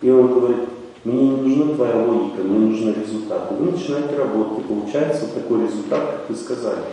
[0.00, 0.68] И он говорит,
[1.04, 3.54] мне не нужна твоя логика, мне нужны результаты.
[3.54, 6.84] Вы начинаете работать, и получается вот такой результат, как вы сказали.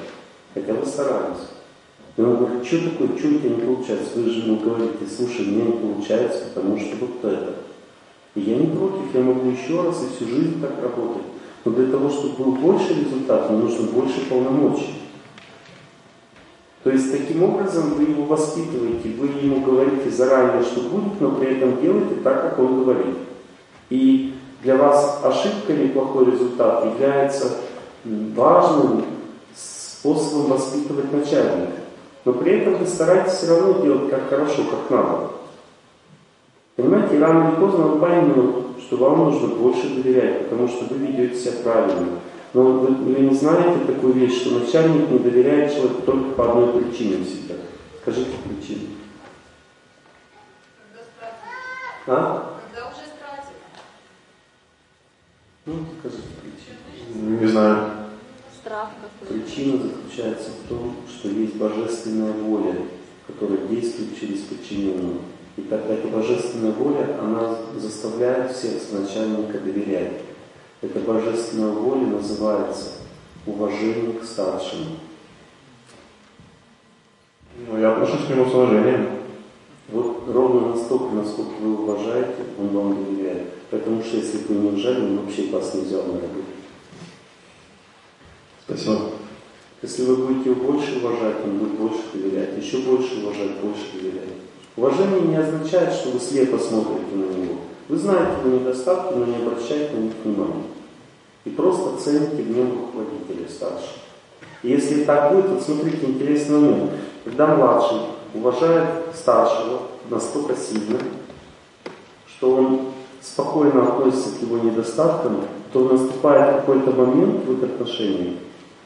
[0.54, 1.48] Хотя вы старались.
[2.18, 4.12] И он говорит, что такое, что у тебя не получается?
[4.16, 7.54] Вы же ему говорите, слушай, мне не получается, потому что вот это.
[8.36, 11.24] Я не против, я могу еще раз и всю жизнь так работать.
[11.64, 15.02] Но для того, чтобы был больше результат, мне нужно больше полномочий.
[16.84, 21.56] То есть таким образом вы его воспитываете, вы ему говорите заранее, что будет, но при
[21.56, 23.16] этом делаете так, как он говорит.
[23.90, 27.56] И для вас ошибка или плохой результат является
[28.04, 29.06] важным
[29.56, 31.72] способом воспитывать начальника.
[32.26, 35.30] Но при этом вы стараетесь все равно делать как хорошо, как надо.
[36.76, 41.40] Понимаете, рано или поздно он поймет, что вам нужно больше доверять, потому что вы ведете
[41.40, 42.20] себя правильно.
[42.54, 46.84] Но вы, вы не знаете такую вещь, что начальник не доверяет человеку только по одной
[46.84, 47.56] причине всегда.
[48.02, 48.90] Скажите причину.
[52.08, 52.60] А?
[52.68, 53.58] Когда уже стратил.
[55.66, 57.40] Ну, скажите причину.
[57.40, 57.92] Не знаю.
[58.54, 62.76] Страх какой Причина заключается в том, что есть божественная воля,
[63.28, 65.20] которая действует через подчиненного.
[65.58, 70.14] И тогда эта божественная воля, она заставляет всех начальника доверять.
[70.82, 72.92] Эта божественная воля называется
[73.46, 74.98] уважение к старшему.
[77.68, 79.10] Ну, я отношусь к нему с уважением.
[79.90, 83.54] Вот ровно настолько, насколько вы уважаете, он вам доверяет.
[83.70, 86.44] Потому что если бы вы не уважали, он вообще вас не взял на работу.
[88.66, 89.12] Спасибо.
[89.82, 92.58] Если вы будете его больше уважать, он будет больше доверять.
[92.58, 94.30] Еще больше уважать, больше доверять.
[94.78, 97.56] Уважение не означает, что вы слепо смотрите на него.
[97.88, 100.64] Вы знаете его недостатки, но не обращаете на них внимания.
[101.46, 104.00] И просто цените в нем руководителя старшего.
[104.64, 106.92] И если так будет, вот смотрите, интересный момент.
[107.24, 108.00] Когда младший
[108.34, 111.00] уважает старшего настолько сильно,
[112.28, 112.82] что он
[113.22, 115.42] спокойно относится к его недостаткам,
[115.72, 118.36] то наступает какой-то момент в их отношениях,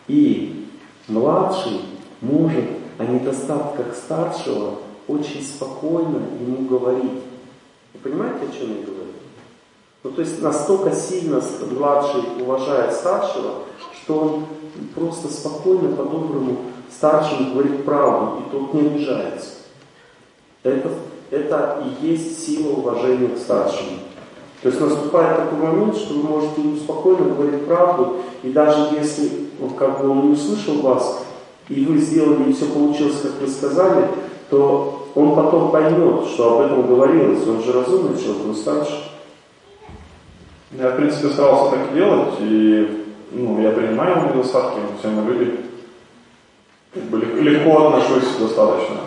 [0.08, 0.68] и
[1.08, 1.82] младший
[2.22, 2.66] может
[2.98, 4.76] о недостатках старшего
[5.10, 7.24] очень спокойно ему говорить.
[7.94, 9.00] Вы понимаете, о чем я говорю?
[10.04, 11.42] Ну, то есть настолько сильно
[11.72, 13.64] младший уважает старшего,
[13.94, 14.46] что он
[14.96, 16.58] просто спокойно, по-доброму
[16.96, 19.50] старшему говорит правду, и тот не обижается.
[20.64, 20.90] Это,
[21.32, 24.00] это и есть сила уважения к старшему.
[24.62, 29.50] То есть наступает такой момент, что вы можете ему спокойно говорить правду, и даже если
[29.78, 31.24] как бы он не услышал вас,
[31.70, 34.08] и вы сделали, и все получилось, как вы сказали,
[34.50, 37.48] то он потом поймет, что об этом говорилось.
[37.48, 39.04] Он же разумный человек, он старше.
[40.72, 45.60] Я, в принципе, старался так делать, и ну, я принимаю его недостатки, все мы люди.
[46.94, 48.98] Как бы легко отношусь достаточно.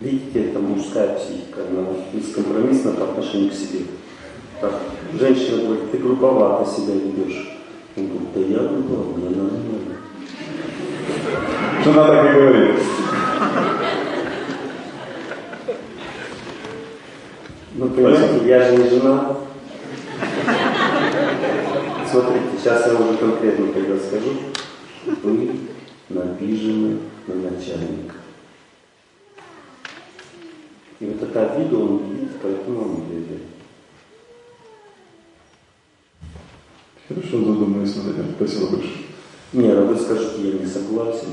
[0.00, 3.84] Видите, это мужская психика, она бескомпромиссна по отношению к себе.
[4.60, 4.74] Так,
[5.18, 7.58] женщина говорит, ты грубовато себя ведешь.
[7.96, 10.01] Он говорит, да я грубоват, мне нормально.
[11.84, 12.76] Жена так и говорит.
[17.74, 19.36] Ну, понимаете, я же не жена.
[22.08, 24.32] Смотрите, сейчас я уже конкретно когда скажу.
[25.22, 25.50] Вы
[26.08, 28.14] набижены на начальника.
[31.00, 33.42] И вот это обиду он видит, поэтому он доверяет.
[37.08, 38.34] Хорошо, задумаюсь над этим.
[38.36, 39.11] Спасибо большое.
[39.52, 41.28] Не, а вы скажете, я не согласен.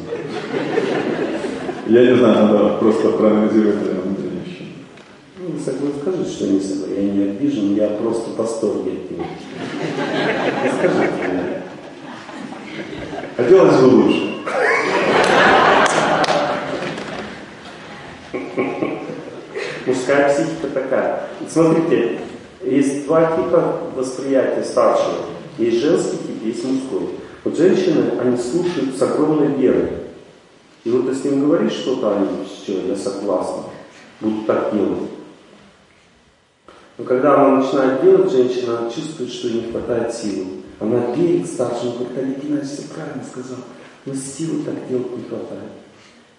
[1.87, 4.73] Я не знаю, надо просто проанализировать это внутреннее ощущение.
[5.37, 6.95] Ну, вы согласен, скажите, что я не согласен.
[6.95, 9.25] Я не обижен, я просто в восторге от него.
[10.77, 11.61] Скажите мне.
[13.37, 14.29] Хотелось бы лучше.
[19.85, 21.23] Мужская психика такая.
[21.47, 22.19] Смотрите,
[22.65, 25.25] есть два типа восприятия старшего.
[25.57, 27.07] Есть женский тип, есть мужской.
[27.44, 29.91] Вот женщины, они слушают с огромной верой.
[30.84, 33.64] И вот если им говоришь что-то, они, все, я согласна,
[34.22, 35.10] будут так делать.
[36.98, 40.48] Но когда она начинает делать, женщина чувствует, что ей не хватает силы.
[40.80, 43.57] Она верит старшему, говорит, Олег Геннадьевич все правильно сказал,
[44.06, 45.72] но силы так делать не хватает.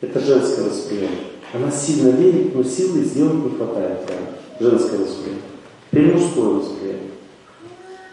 [0.00, 1.18] Это женское восприятие.
[1.52, 4.00] Она сильно верит, но силы сделать не хватает.
[4.06, 4.68] Да?
[4.70, 5.42] Женское восприятие.
[5.90, 7.10] Теперь мужское восприятие.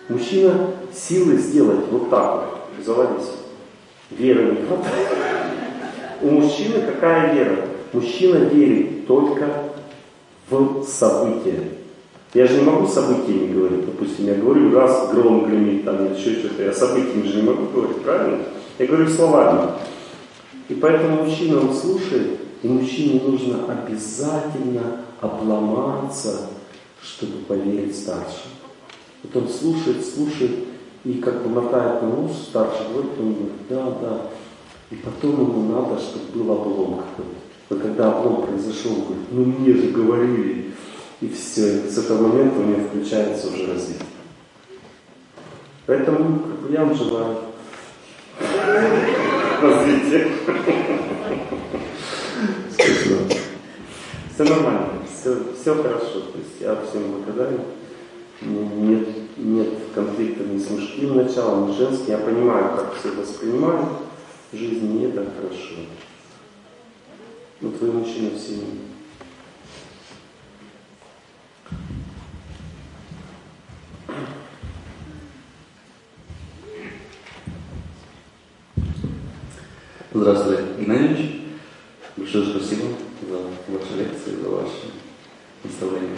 [0.10, 3.32] Мужчина силы сделать вот так вот, заводись.
[4.12, 5.08] Веры не хватает.
[6.22, 7.66] У мужчины какая вера?
[7.94, 9.48] Мужчина верит только
[10.50, 11.64] в события.
[12.34, 13.86] Я же не могу событиями говорить.
[13.86, 16.64] Допустим, я говорю, раз гром гремит, там еще что-то.
[16.64, 18.40] Я событиями же не могу говорить, правильно?
[18.80, 19.72] Я говорю словами.
[20.70, 26.48] И поэтому мужчина, он слушает, и мужчине нужно обязательно обломаться,
[27.02, 28.54] чтобы поверить старшему.
[29.24, 30.67] Вот он слушает, слушает,
[31.08, 34.22] и как бы мотает на ус, старший говорит, он говорит, да, да.
[34.92, 37.38] И потом ему надо, чтобы был облом какой-то.
[37.70, 40.74] Но когда облом произошел, он говорит, ну мне же говорили.
[41.22, 44.06] И все, и с этого момента у него включается уже развитие.
[45.86, 47.38] Поэтому как бы, я вам желаю
[49.62, 50.28] развития.
[52.70, 53.20] Спасибо.
[54.34, 56.20] Все нормально, все, все хорошо.
[56.20, 57.62] То есть я всем благодарен.
[58.42, 59.08] Нет,
[59.38, 62.12] нет конфликта ни с мужским началом, ни с женским.
[62.12, 63.90] Я понимаю, как все это воспринимают.
[64.52, 65.76] В жизни не так хорошо.
[67.62, 68.66] Ну, Но твой мужчина в семье.
[80.14, 81.42] Здравствуйте, Геннадьевич.
[82.16, 82.88] Большое спасибо
[83.30, 84.92] за вашу лекцию, за ваше
[85.64, 86.18] наставление.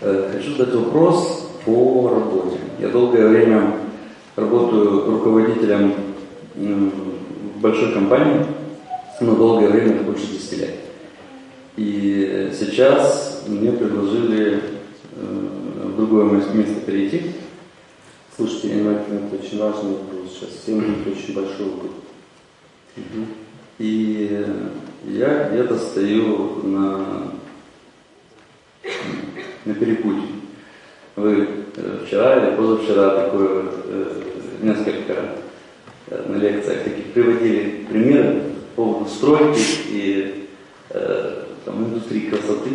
[0.00, 2.58] Э, хочу задать вопрос по работе.
[2.78, 3.76] Я долгое время
[4.36, 5.94] работаю руководителем
[7.60, 8.46] большой компании,
[9.20, 10.74] но долгое время, больше 10 лет.
[11.76, 14.60] И сейчас мне предложили
[15.16, 17.32] э, в другое место перейти.
[18.36, 20.32] Слушайте, понимаю, это очень важный вопрос.
[20.32, 21.90] Сейчас всем будет очень большой опыт.
[23.78, 24.46] И
[25.06, 27.32] я где-то стою на,
[29.64, 30.33] на перепутье.
[31.16, 34.22] Вы э, вчера или позавчера такое э,
[34.62, 35.14] несколько
[36.08, 38.42] э, на лекциях таких приводили примеры
[38.74, 39.60] по поводу стройки
[39.90, 40.40] и
[41.64, 42.70] там, индустрии красоты.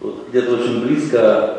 [0.00, 1.56] Вот, где-то очень близко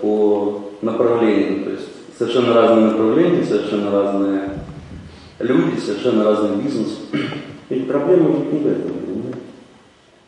[0.00, 4.50] по направлению, то есть совершенно разные направления, совершенно разные
[5.40, 6.98] люди, совершенно разный бизнес.
[7.68, 9.38] Ведь проблема ведь не в этом, понимаете?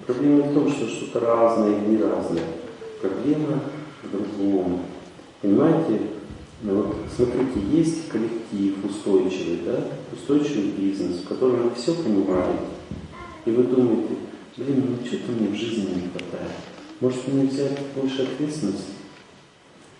[0.06, 2.42] Проблема в том, что что-то разное или не разное.
[3.00, 3.60] Проблема
[4.06, 4.80] в другом.
[5.40, 6.00] Понимаете,
[6.62, 12.60] ну вот смотрите, есть коллектив устойчивый, да, устойчивый бизнес, в котором вы все понимаете,
[13.44, 14.14] и вы думаете,
[14.56, 16.52] блин, ну что-то мне в жизни не хватает.
[17.00, 18.92] Может мне взять больше ответственности?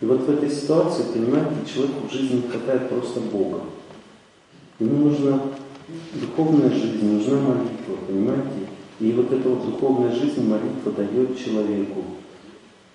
[0.00, 3.60] И вот в этой ситуации, понимаете, человеку в жизни не хватает просто Бога.
[4.78, 5.40] Ему нужна
[6.14, 8.68] духовная жизнь, нужна молитва, понимаете?
[9.00, 12.04] И вот эта вот духовная жизнь, молитва дает человеку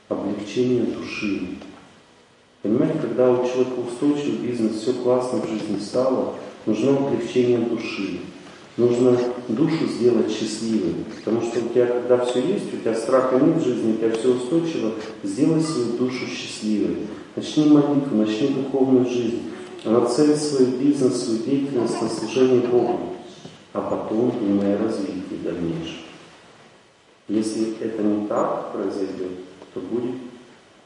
[0.09, 1.47] облегчение души.
[2.61, 8.19] Понимаете, когда у человека устойчивый бизнес, все классно в жизни стало, нужно облегчение души.
[8.75, 9.17] Нужно
[9.49, 10.95] душу сделать счастливой.
[11.17, 14.11] Потому что у тебя, когда все есть, у тебя страха нет в жизни, у тебя
[14.11, 16.97] все устойчиво, сделай свою душу счастливой.
[17.35, 19.41] Начни молитву, начни духовную жизнь.
[19.85, 22.99] Нацель свой бизнес, свою деятельность на служение Богу,
[23.71, 25.99] а потом думай о развитии дальнейшем.
[27.29, 29.31] Если это не так произойдет,
[29.79, 30.15] то будет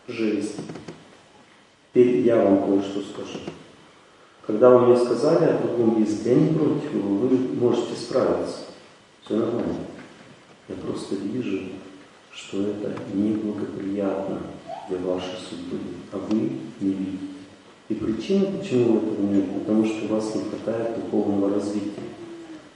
[0.07, 0.55] жесть.
[1.93, 3.39] Теперь я вам кое-что скажу.
[4.45, 8.57] Когда вы мне сказали о другом языке, я не против его, вы можете справиться.
[9.23, 9.85] Все нормально.
[10.67, 11.61] Я просто вижу,
[12.31, 14.41] что это неблагоприятно
[14.89, 15.77] для вашей судьбы,
[16.11, 16.35] а вы
[16.79, 17.23] не видите.
[17.89, 22.01] И причина, почему этого нет, потому что у вас не хватает духовного развития.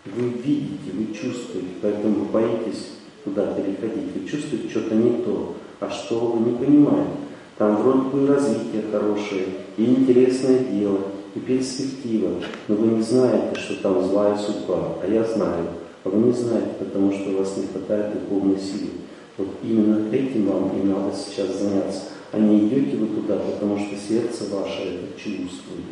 [0.05, 2.91] Вы видите, вы чувствуете, поэтому вы боитесь
[3.23, 4.15] туда переходить.
[4.15, 7.11] Вы чувствуете что-то не то, а что вы не понимаете.
[7.57, 9.45] Там вроде бы развитие хорошее,
[9.77, 10.99] и интересное дело,
[11.33, 12.31] и перспектива,
[12.67, 15.65] но вы не знаете, что там злая судьба, а я знаю.
[16.03, 18.91] А вы не знаете, потому что у вас не хватает духовной силы.
[19.37, 22.01] Вот именно этим вам и надо сейчас заняться
[22.31, 25.85] а не идете вы туда, потому что сердце ваше это чувствует.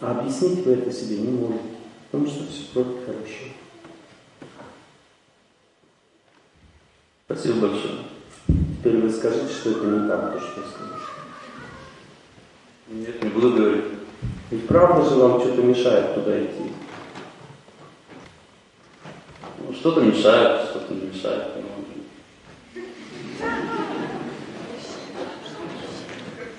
[0.00, 1.60] А объяснить вы это себе не можете,
[2.10, 3.51] потому что все вроде хорошо.
[7.34, 7.94] Спасибо большое.
[8.46, 10.98] Теперь вы скажите, что это не так, то, что я сказал.
[12.90, 13.84] Нет, не буду говорить.
[14.50, 16.72] Ведь правда же вам что-то мешает туда идти?
[19.66, 21.44] Ну, что-то мешает, что-то не мешает.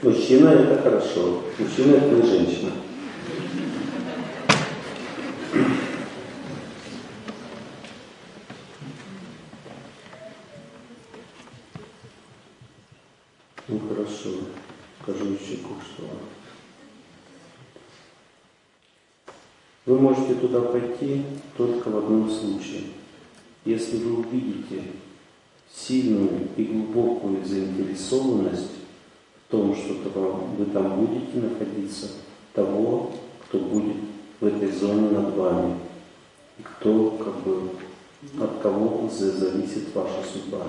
[0.02, 2.72] Мужчина это хорошо, мужчина это не женщина.
[13.74, 14.30] Ну хорошо,
[15.02, 16.04] скажу еще кое-что.
[19.88, 21.24] Вы можете туда пойти
[21.58, 22.84] только в одном случае.
[23.66, 24.84] Если вы увидите
[25.74, 28.74] сильную и глубокую заинтересованность
[29.50, 29.94] том, что
[30.56, 32.10] вы там будете находиться,
[32.54, 33.12] того,
[33.48, 33.98] кто будет
[34.40, 35.80] в этой зоне над вами,
[36.60, 37.72] и кто, как бы,
[38.40, 40.62] от кого зависит ваша судьба.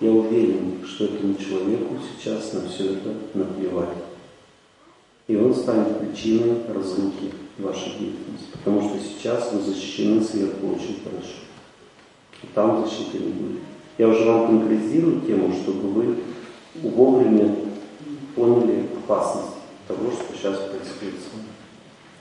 [0.00, 3.96] Я уверен, что этому человеку сейчас на все это наплевать.
[5.26, 8.46] И он станет причиной разлуки вашей деятельности.
[8.52, 11.38] Потому что сейчас вы защищены сверху очень хорошо.
[12.42, 13.62] И там защиты не будет.
[13.98, 16.16] Я уже вам конкретизирую тему, чтобы вы
[16.76, 17.56] вовремя
[18.36, 19.56] поняли опасность
[19.88, 21.37] того, что сейчас происходит с вами.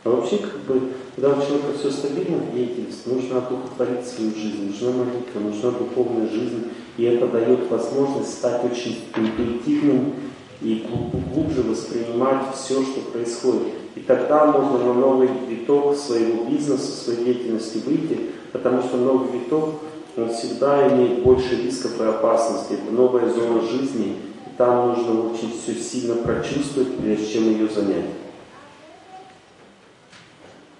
[0.07, 0.81] А вообще, как бы,
[1.15, 6.29] когда у человека все стабильно в деятельности, нужно одухотворить свою жизнь, нужна молитва, нужна духовная
[6.29, 10.13] жизнь, и это дает возможность стать очень интуитивным
[10.61, 10.85] и
[11.33, 13.73] глубже воспринимать все, что происходит.
[13.95, 18.17] И тогда можно на новый виток своего бизнеса, своей деятельности выйти,
[18.53, 19.71] потому что новый виток,
[20.15, 22.75] он всегда имеет больше рисков и опасностей.
[22.75, 24.15] Это новая зона жизни,
[24.57, 28.05] там нужно очень все сильно прочувствовать, прежде чем ее занять.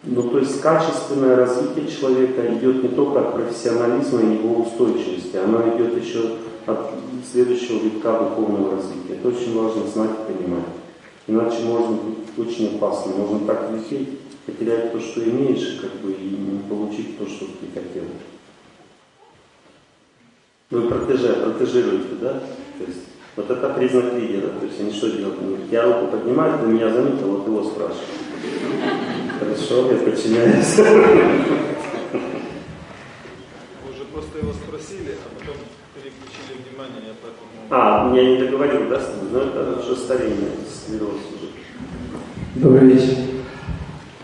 [0.10, 5.76] Ну, то есть качественное развитие человека идет не только от профессионализма и его устойчивости, оно
[5.76, 6.92] идет еще от
[7.30, 9.16] следующего витка духовного развития.
[9.16, 10.64] Это очень важно знать и понимать.
[11.28, 13.16] Иначе можно быть очень опасно.
[13.18, 17.68] Можно так лететь, потерять то, что имеешь, как бы, и не получить то, что ты
[17.74, 18.04] хотел.
[20.70, 22.34] Вы протеже, протежируете, да?
[22.78, 23.00] То есть
[23.36, 24.48] вот это признак лидера.
[24.58, 25.38] То есть они что делают?
[25.70, 29.17] Я руку поднимаю, ты меня заметил, вот его спрашиваю.
[29.48, 30.76] Хорошо, я подчиняюсь.
[30.76, 30.84] Вы
[33.94, 35.56] уже просто его спросили, а потом
[35.96, 37.48] переключили внимание, я поэтому...
[37.70, 39.00] А, я не договорил, да,
[39.32, 41.48] но это уже старение, склероз уже.
[42.56, 43.16] Добрый вечер.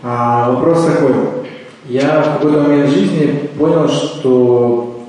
[0.02, 1.14] А, вопрос такой.
[1.88, 5.06] Я в какой-то момент жизни понял, что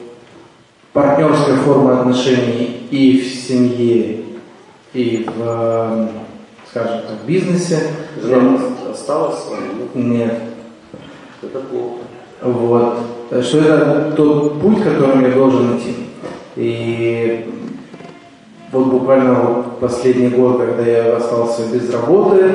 [0.93, 4.23] партнерская форма отношений и в семье,
[4.93, 6.09] и в,
[6.69, 7.91] скажем так, бизнесе.
[8.21, 9.89] Жена осталась с вами?
[9.93, 10.39] Нет.
[11.41, 11.99] Это плохо.
[12.41, 12.99] Вот.
[13.43, 15.95] Что это тот путь, которым я должен идти.
[16.55, 17.45] И
[18.71, 22.45] вот буквально вот последний год, когда я остался без работы,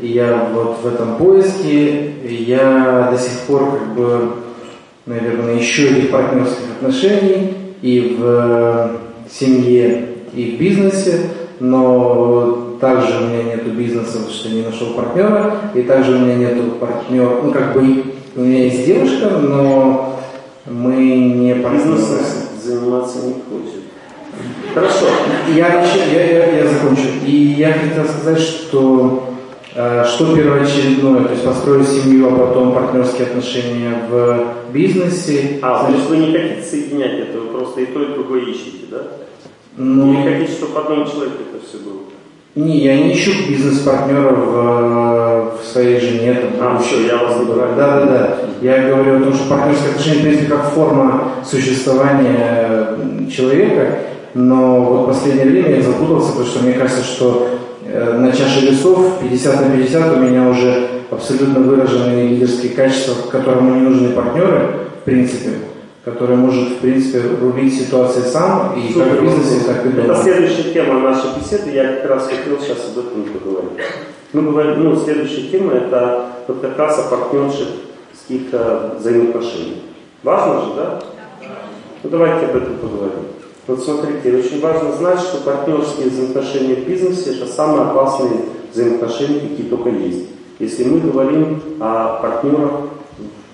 [0.00, 4.30] и я вот в этом поиске, я до сих пор как бы,
[5.06, 8.90] наверное, ищу этих партнерских отношений и в
[9.30, 11.30] семье, и в бизнесе,
[11.60, 16.36] но также у меня нет бизнеса, потому что не нашел партнера, и также у меня
[16.36, 18.04] нет партнера, ну как бы
[18.36, 20.18] у меня есть девушка, но
[20.66, 21.96] мы не партнеры.
[22.62, 23.82] заниматься не хочет.
[24.74, 25.06] Хорошо,
[25.54, 25.82] я,
[26.12, 27.08] я, я, я закончу.
[27.24, 29.30] И я хотел сказать, что
[29.74, 35.60] э, что первоочередное, то есть построить семью, а потом партнерские отношения в бизнесе.
[35.62, 39.02] А, значит, вы не хотите соединять это, вы просто и то, и другое ищете, да?
[39.78, 42.00] Ну, не хотите, чтобы одном человеке это все было?
[42.56, 46.34] Не, я не ищу бизнес-партнера в, в своей жене.
[46.58, 47.76] Там, а, все, я вас забираю.
[47.76, 48.38] Да, да, да.
[48.62, 52.96] Я говорю о том, что партнерские отношения, в принципе, как форма существования
[53.30, 53.98] человека,
[54.32, 57.48] но вот в последнее время я запутался, потому что мне кажется, что
[57.84, 63.74] э, на чаше весов 50 на 50 у меня уже абсолютно выраженные лидерские качества, которым
[63.74, 65.50] не нужны партнеры, в принципе
[66.06, 70.12] который может, в принципе, рулить ситуацией сам, и Супер, как в бизнесе, так и дома.
[70.12, 73.82] Это следующая тема нашей беседы, я как раз хотел сейчас об этом поговорить.
[74.32, 77.70] Мы говорим, ну, следующая тема это вот как раз о партнерских
[78.52, 79.78] э, взаимоотношениях.
[80.22, 81.02] Важно же, да?
[82.04, 83.24] Ну, давайте об этом поговорим.
[83.66, 89.68] Вот смотрите, очень важно знать, что партнерские взаимоотношения в бизнесе это самые опасные взаимоотношения, какие
[89.68, 90.28] только есть.
[90.60, 92.72] Если мы говорим о партнерах,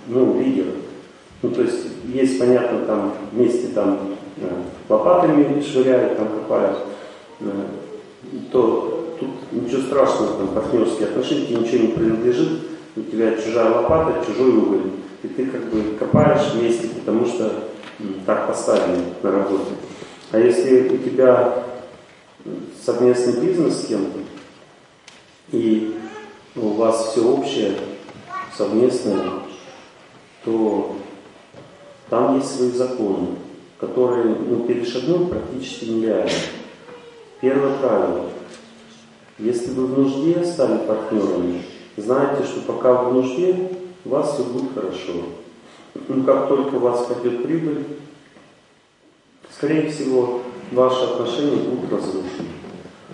[0.06, 0.74] ну, лидерах.
[1.40, 4.48] Ну, то есть есть, понятно, там вместе там э,
[4.88, 6.78] лопатами швыряют, там копают,
[7.40, 7.50] э,
[8.50, 12.60] то тут ничего страшного, там партнерские отношения, тебе ничего не принадлежит,
[12.96, 14.90] у тебя чужая лопата, чужой уголь.
[15.22, 17.52] И ты как бы копаешь вместе, потому что
[18.26, 19.72] так поставили на работе.
[20.32, 21.64] А если у тебя
[22.84, 24.18] совместный бизнес с кем-то,
[25.52, 25.96] и
[26.56, 27.74] у вас все общее,
[28.56, 29.22] совместное,
[30.44, 30.96] то
[32.12, 33.28] там есть свои законы,
[33.80, 36.30] которые ну, перешагнуть практически нереально.
[37.40, 38.26] Первое правило.
[39.38, 41.62] Если вы в нужде стали партнерами,
[41.96, 43.70] знайте, что пока вы в нужде,
[44.04, 45.22] у вас все будет хорошо.
[46.08, 47.86] Но как только у вас пойдет прибыль,
[49.50, 52.50] скорее всего, ваши отношения будут разрушены.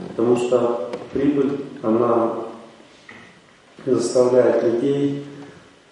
[0.08, 2.32] Потому что прибыль, она
[3.86, 5.24] заставляет людей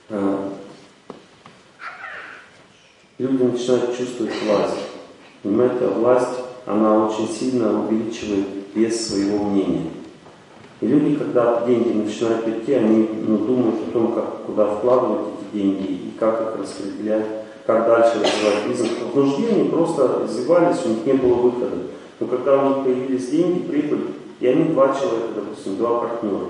[0.08, 0.50] э,
[3.18, 4.76] люди начинают чувствовать власть.
[5.42, 9.90] Понимаете, а власть, она очень сильно увеличивает вес своего мнения.
[10.80, 15.56] И люди, когда деньги начинают идти, они ну, думают о том, как, куда вкладывать эти
[15.58, 17.24] деньги и как их распределять,
[17.66, 18.90] как дальше развивать бизнес.
[19.12, 21.76] В нужде они просто развивались, у них не было выхода.
[22.20, 26.46] Но когда у них появились деньги, прибыль, и они два человека, допустим, два партнера,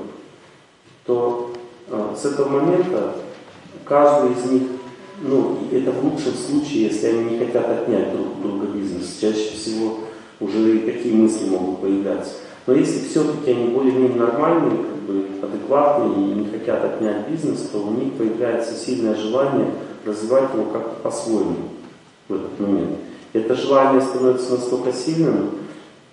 [1.04, 1.52] то
[1.88, 3.14] э, с этого момента
[3.84, 4.62] каждый из них
[5.20, 9.18] ну, это в лучшем случае, если они не хотят отнять друг друга бизнес.
[9.20, 9.98] Чаще всего
[10.40, 12.32] уже и такие мысли могут появляться.
[12.66, 17.78] Но если все-таки они более-менее нормальные, как бы адекватные и не хотят отнять бизнес, то
[17.78, 19.70] у них появляется сильное желание
[20.04, 21.56] развивать его как-то по-своему
[22.28, 22.98] в этот момент.
[23.32, 25.50] Это желание становится настолько сильным,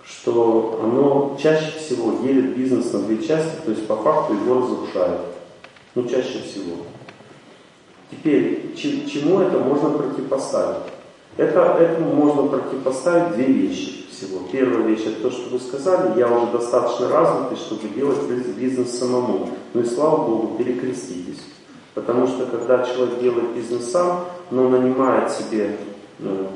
[0.04, 5.20] что оно чаще всего делит бизнес на две части, то есть по факту его разрушает.
[5.94, 6.76] Ну, чаще всего.
[8.14, 10.84] Теперь, чему это можно противопоставить?
[11.36, 14.40] Это, этому можно противопоставить две вещи всего.
[14.52, 18.18] Первая вещь это то, что вы сказали, я уже достаточно развитый, чтобы делать
[18.56, 19.50] бизнес самому.
[19.72, 21.42] Ну и слава Богу, перекреститесь.
[21.94, 25.76] Потому что когда человек делает бизнес сам, но нанимает себе
[26.18, 26.48] ну,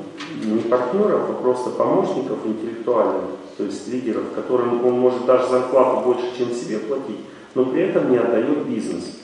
[0.43, 3.23] не партнеров, а просто помощников интеллектуальных,
[3.57, 7.19] то есть лидеров, которым он может даже зарплату больше, чем себе платить,
[7.55, 9.19] но при этом не отдает бизнес,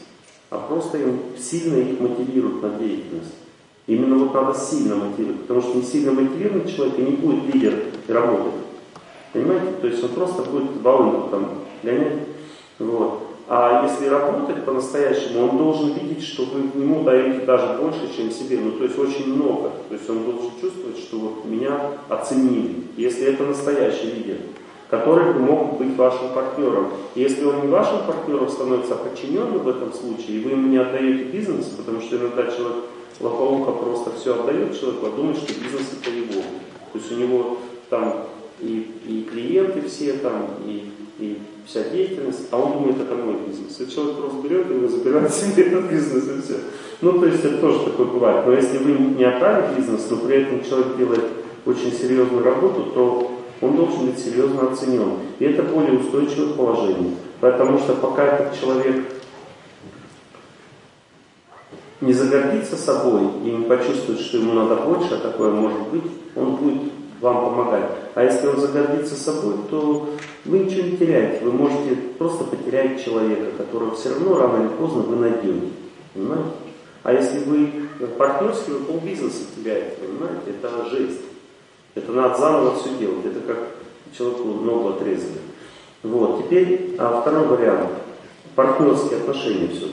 [0.49, 3.35] а просто им сильно их мотивирует на деятельность.
[3.88, 7.74] Именно вот надо сильно мотивировать, потому что не сильно мотивированный человек и не будет лидер
[8.07, 8.53] и работать.
[9.32, 9.74] Понимаете?
[9.82, 11.49] То есть он просто будет волынку там
[11.83, 12.19] гонять.
[12.80, 13.22] Вот.
[13.48, 18.57] А если работать по-настоящему, он должен видеть, что вы ему даете даже больше, чем себе.
[18.59, 19.72] Ну, то есть очень много.
[19.88, 22.85] То есть он должен чувствовать, что вот меня оценили.
[22.98, 24.38] Если это настоящий лидер,
[24.89, 26.89] который мог быть вашим партнером.
[27.15, 31.23] Если он не вашим партнером становится, подчиненным в этом случае, и вы ему не отдаете
[31.25, 32.83] бизнес, потому что иногда человек
[33.19, 36.41] лопоуха просто все отдает человеку, а думает, что бизнес это его.
[36.91, 37.57] То есть у него
[37.89, 38.25] там
[38.59, 43.80] и, и клиенты все там, и, и вся деятельность, а он думает, это мой бизнес.
[43.80, 46.59] И человек просто берет его, забирает себе этот бизнес и все.
[47.01, 48.45] Ну, то есть это тоже такое бывает.
[48.45, 51.25] Но если вы не отдали бизнес, но при этом человек делает
[51.65, 55.14] очень серьезную работу, то он должен быть серьезно оценен.
[55.40, 57.16] И это более устойчивое положение.
[57.40, 59.06] Потому что пока этот человек
[62.01, 66.03] не загордится собой и не почувствует, что ему надо больше, а такое может быть,
[66.35, 67.92] он будет вам помогать.
[68.14, 70.09] А если он загордится собой, то
[70.45, 71.43] вы ничего не теряете.
[71.43, 75.67] Вы можете просто потерять человека, которого все равно рано или поздно вы найдете.
[76.14, 76.50] Понимаете?
[77.03, 77.72] А если вы
[78.17, 80.42] партнерский, вы полбизнеса теряете, понимаете?
[80.48, 81.22] Это жесть.
[81.95, 83.25] Это надо заново все делать.
[83.25, 83.57] Это как
[84.15, 85.40] человеку ногу отрезали.
[86.03, 86.43] Вот.
[86.43, 87.90] Теперь а второй вариант.
[88.56, 89.88] Партнерские отношения все.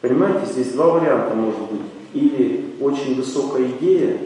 [0.00, 1.80] Понимаете, здесь два варианта может быть.
[2.12, 4.18] Или очень высокая идея,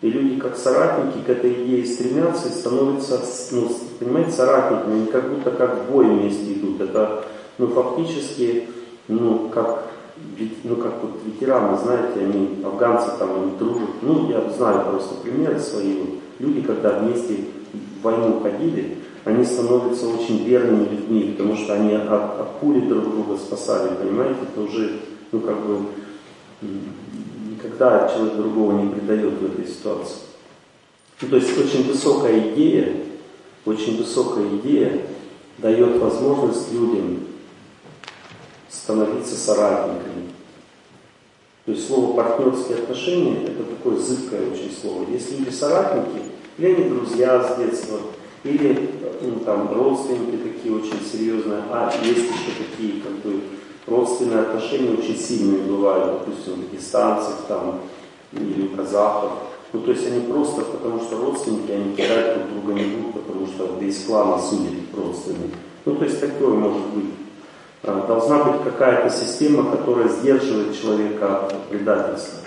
[0.00, 3.20] и люди как соратники к этой идее стремятся и становятся,
[3.52, 6.80] ну, понимаете, соратниками, они как будто как в бой вместе идут.
[6.80, 7.24] Это,
[7.58, 8.68] ну, фактически,
[9.06, 9.84] ну, как,
[10.64, 13.90] ну, как вот ветераны, знаете, они, афганцы там, они дружат.
[14.02, 15.94] Ну, я знаю просто примеры свои.
[15.94, 16.21] Вот.
[16.42, 17.36] Люди, когда вместе
[17.72, 23.04] в войну ходили, они становятся очень верными людьми, потому что они от, от пули друг
[23.04, 25.86] друга спасали, понимаете, это уже, ну, как бы,
[27.48, 30.16] никогда человек другого не предает в этой ситуации.
[31.20, 32.92] Ну, то есть очень высокая идея,
[33.64, 35.00] очень высокая идея
[35.58, 37.20] дает возможность людям
[38.68, 40.30] становиться соратниками.
[41.66, 45.08] То есть слово партнерские отношения это такое зыбкое очень слово.
[45.08, 47.98] Если люди соратники, или они друзья с детства,
[48.44, 48.90] или
[49.22, 53.40] ну, там родственники такие очень серьезные, а есть еще такие как бы
[53.86, 57.80] родственные отношения очень сильные бывают, допустим, в дагестанцах там,
[58.32, 59.32] или у казахов.
[59.72, 63.46] Ну, то есть они просто, потому что родственники, они кидать друг друга не будут, потому
[63.46, 65.52] что да из клана судят родственных.
[65.84, 67.06] Ну, то есть такое может быть.
[67.84, 72.38] А, должна быть какая-то система, которая сдерживает человека от предательства.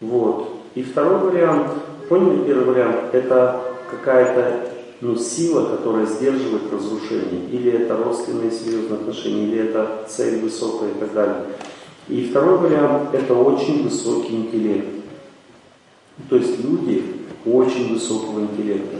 [0.00, 0.48] Вот.
[0.74, 1.68] И второй вариант,
[2.12, 4.68] поняли первый вариант, это какая-то
[5.00, 7.48] ну, сила, которая сдерживает разрушение.
[7.50, 11.46] Или это родственные серьезные отношения, или это цель высокая и так далее.
[12.08, 14.88] И второй вариант– это очень высокий интеллект.
[16.28, 17.02] То есть люди
[17.46, 18.96] очень высокого интеллекта.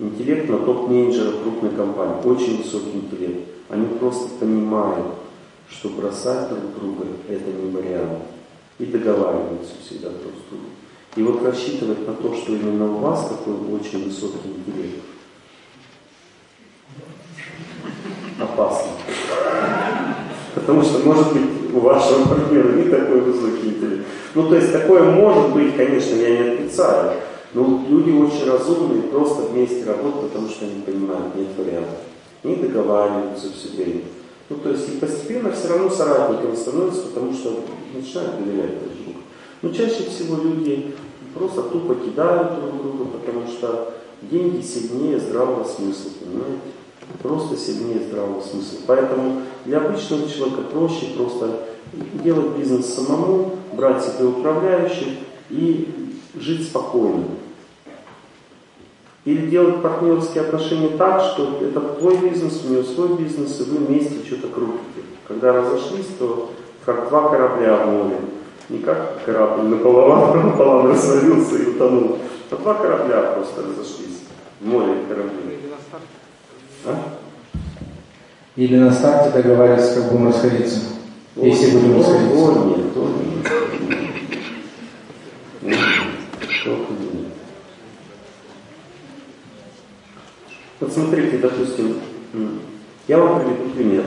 [0.00, 2.24] Интеллект на топ-менеджера крупной компании.
[2.24, 3.48] Очень высокий интеллект.
[3.68, 5.06] Они просто понимают,
[5.68, 8.18] что бросать друг друга– это не вариант.
[8.80, 10.70] И договариваются всегда друг с другом.
[11.16, 15.04] И вот рассчитывать на то, что именно у вас такой очень высокий интеллект,
[18.40, 18.92] опасно.
[20.54, 24.06] Потому что, может быть, у вашего партнера не такой высокий интеллект.
[24.34, 27.20] Ну, то есть, такое может быть, конечно, я не отрицаю.
[27.52, 31.98] Но люди очень разумные, просто вместе работают, потому что они понимают, нет вариантов.
[32.42, 34.02] Они договариваются все время.
[34.50, 37.60] Ну, то есть, и постепенно все равно соратниками становятся, потому что
[37.94, 39.18] начинают доверять друг другу.
[39.62, 40.92] Но чаще всего люди
[41.32, 46.58] просто тупо кидают друг друга, потому что деньги сильнее здравого смысла, понимаете?
[47.22, 48.78] Просто сильнее здравого смысла.
[48.88, 51.68] Поэтому для обычного человека проще просто
[52.24, 55.08] делать бизнес самому, брать себе управляющих
[55.48, 55.88] и
[56.34, 57.24] жить спокойно.
[59.24, 63.84] Или делать партнерские отношения так, что это твой бизнес, у него свой бизнес, и вы
[63.84, 65.02] вместе что-то крутите.
[65.28, 66.50] Когда разошлись, то
[66.86, 68.16] как два корабля в море.
[68.70, 72.18] Не как корабль наполовину, наполовину развалился и утонул.
[72.50, 74.22] А два корабля просто разошлись
[74.60, 75.58] в море корабли.
[76.86, 76.96] А?
[78.56, 80.80] Или на старте договаривались, как будем расходиться.
[81.36, 82.36] О, если будем расходиться.
[82.36, 83.40] О, нет, о, нет.
[90.80, 91.96] Вот смотрите, допустим,
[93.10, 94.04] Я вам приведу пример.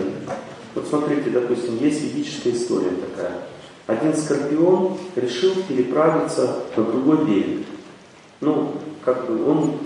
[0.75, 3.41] Вот смотрите, допустим, есть ведическая история такая.
[3.85, 7.65] Один скорпион решил переправиться на другой берег.
[8.39, 8.71] Ну,
[9.03, 9.79] как бы он,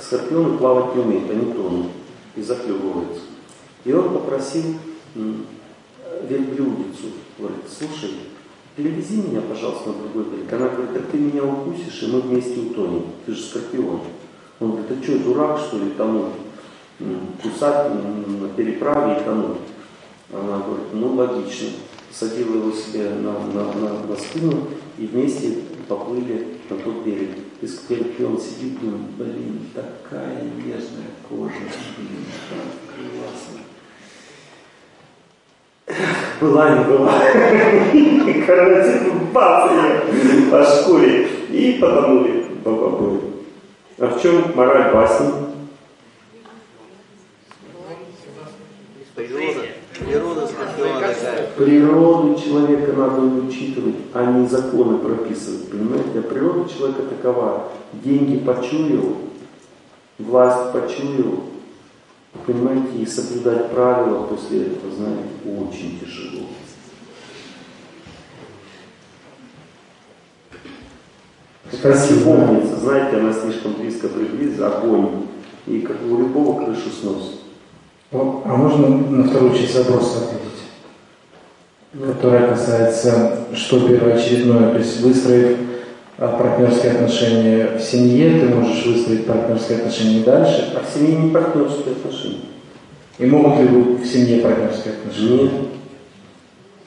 [0.00, 1.86] скорпионы плавать не умеет, они тонут
[2.36, 3.22] и захлебываются.
[3.84, 4.64] И он попросил
[5.14, 7.06] верблюдицу,
[7.38, 8.16] говорит, слушай,
[8.76, 10.52] перевези меня, пожалуйста, на другой берег.
[10.52, 13.06] Она говорит, так ты меня укусишь, и мы вместе утонем.
[13.24, 14.00] Ты же скорпион.
[14.60, 16.32] Он говорит, ты что, дурак, что ли, тонуть?
[17.42, 19.58] Кусать на переправе и тонуть.
[20.32, 21.68] Она говорит, ну логично.
[22.10, 27.30] Садила его себе на, на, на, на спину и вместе поплыли на тот берег.
[27.60, 31.52] И скорпион сидит, думает, блин, такая нежная кожа,
[31.96, 33.60] блин, так классно.
[36.40, 37.12] Была не была.
[38.46, 39.70] Короче, бац
[40.50, 41.28] по шкуре.
[41.50, 43.37] И потонули в обои.
[44.00, 45.32] А в чем мораль басни?
[51.56, 55.68] Природу человека надо учитывать, а не законы прописывать.
[55.68, 56.20] Понимаете?
[56.20, 57.72] А природа человека такова.
[57.92, 59.16] Деньги почуял,
[60.18, 61.44] власть почуял,
[62.46, 66.46] понимаете, и соблюдать правила после этого, знаете, очень тяжело.
[71.70, 75.26] Кстати, помнится, знаете, она слишком близко приблизится, огонь,
[75.66, 77.40] и как у любого крышу снос.
[78.10, 80.46] А можно на вторую часть вопроса ответить?
[81.92, 85.58] Которая касается, что первоочередное, то есть выстроив
[86.16, 90.72] а, партнерские отношения в семье, ты можешь выстроить партнерские отношения дальше.
[90.74, 92.40] А в семье не партнерские отношения.
[93.18, 95.42] И могут ли быть в семье партнерские отношения?
[95.42, 95.52] Нет.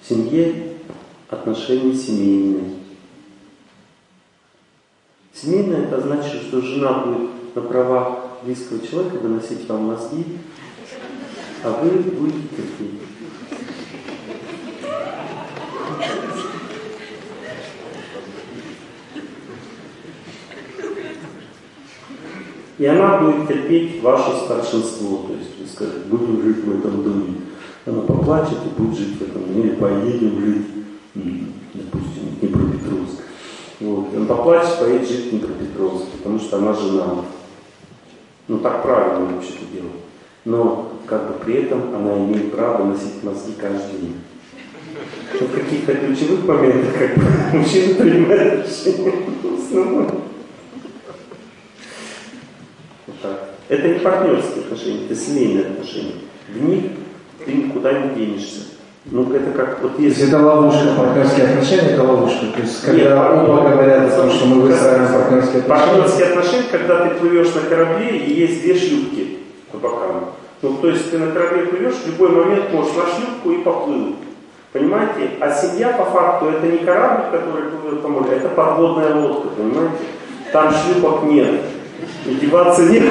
[0.01, 0.53] В семье
[1.29, 2.80] отношения семейные.
[5.41, 10.23] Семейное это значит, что жена будет на правах близкого человека выносить вам мозги,
[11.63, 13.01] а вы будете терпеть.
[22.77, 25.25] И она будет терпеть ваше старшинство.
[25.27, 27.35] То есть вы скажете, будем жить в этом доме.
[27.87, 29.43] Она поплачет и будет жить в этом.
[29.59, 30.67] Или поедем жить,
[31.73, 32.50] допустим, Днепропетровск.
[33.81, 34.15] Вот.
[34.15, 37.25] Он поплачет, поедет жить в Днепропетровск, потому что она жена.
[38.47, 39.91] Ну так правильно вообще-то делать.
[40.45, 44.21] Но как бы при этом она имеет право носить мозги каждый день.
[45.39, 47.23] Но в каких-то ключевых моментах как бы,
[47.57, 49.13] мужчина принимает решение
[49.71, 50.13] Вот.
[53.67, 56.15] Это не партнерские отношения, это семейные отношения.
[56.49, 56.83] В них
[57.45, 58.70] ты никуда не денешься.
[59.05, 60.27] Ну, это как вот если...
[60.27, 62.45] это ловушка, партнерские отношения, это ловушка.
[62.55, 65.87] То есть, когда Нет, оба говорят о том, что мы выстраиваем партнерские отношения.
[65.87, 69.39] Партнерские отношения, когда ты плывешь на корабле и есть две шлюпки
[69.71, 70.25] по бокам.
[70.61, 74.15] Ну, то есть ты на корабле плывешь, в любой момент можешь на шлюпку и поплыл.
[74.71, 75.31] Понимаете?
[75.39, 79.97] А семья по факту это не корабль, который плывет по морю, это подводная лодка, понимаете?
[80.53, 81.61] Там шлюпок нет.
[82.25, 83.03] И деваться нет.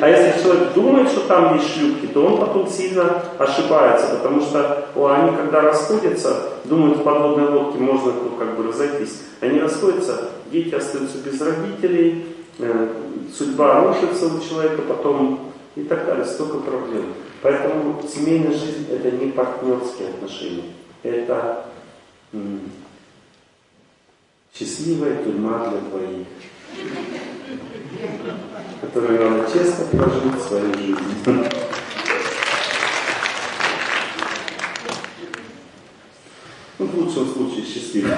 [0.00, 4.88] А если человек думает, что там есть шлюпки, то он потом сильно ошибается, потому что
[4.94, 9.22] о, они когда расходятся, думают, в подводной лодке можно ну, как бы разойтись.
[9.40, 12.26] Они расходятся, дети остаются без родителей,
[12.58, 12.88] э,
[13.36, 17.14] судьба рушится у человека, потом и так далее, столько проблем.
[17.42, 20.64] Поэтому семейная жизнь это не партнерские отношения,
[21.02, 21.66] это
[22.32, 22.70] м-
[24.54, 26.26] счастливая тюрьма для двоих,
[28.80, 30.98] которую надо честно прожить свою жизнь.
[36.78, 38.12] Ну, в лучшем случае счастливый.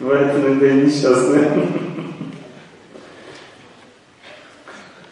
[0.00, 1.68] Бывает иногда и несчастные.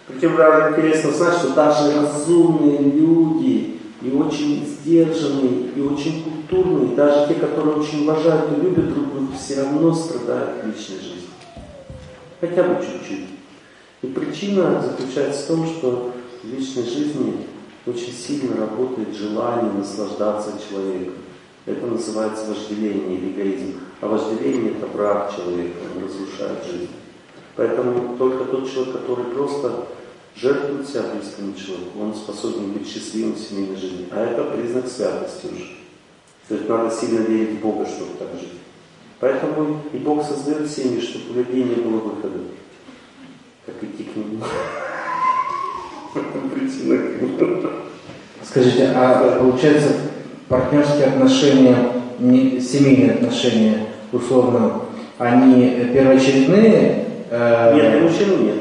[0.06, 6.41] Причем даже интересно знать, что даже разумные люди, и очень сдержанные, и очень
[6.94, 11.30] даже те, которые очень уважают и любят друг друга, все равно страдают в личной жизни.
[12.40, 13.26] Хотя бы чуть-чуть.
[14.02, 17.46] И причина заключается в том, что в личной жизни
[17.86, 21.14] очень сильно работает желание наслаждаться человеком.
[21.64, 23.80] Это называется вожделение или эгоизм.
[24.00, 26.90] А вожделение это враг человека, он разрушает жизнь.
[27.56, 29.86] Поэтому только тот человек, который просто
[30.34, 34.08] жертвует себя близкому человеку, он способен быть счастливым в семейной жизни.
[34.10, 35.81] А это признак святости уже.
[36.52, 38.52] То есть надо сильно верить в Бога, чтобы так жить.
[39.20, 42.40] Поэтому и Бог создает семьи, чтобы у людей не было выхода.
[43.64, 44.44] Как идти к Нему.
[46.54, 47.70] Причина
[48.44, 49.94] Скажите, а получается
[50.50, 51.74] партнерские отношения,
[52.20, 54.82] семейные отношения, условно,
[55.16, 57.06] они первоочередные?
[57.30, 57.74] Э...
[57.74, 58.56] Нет, для мужчины нет.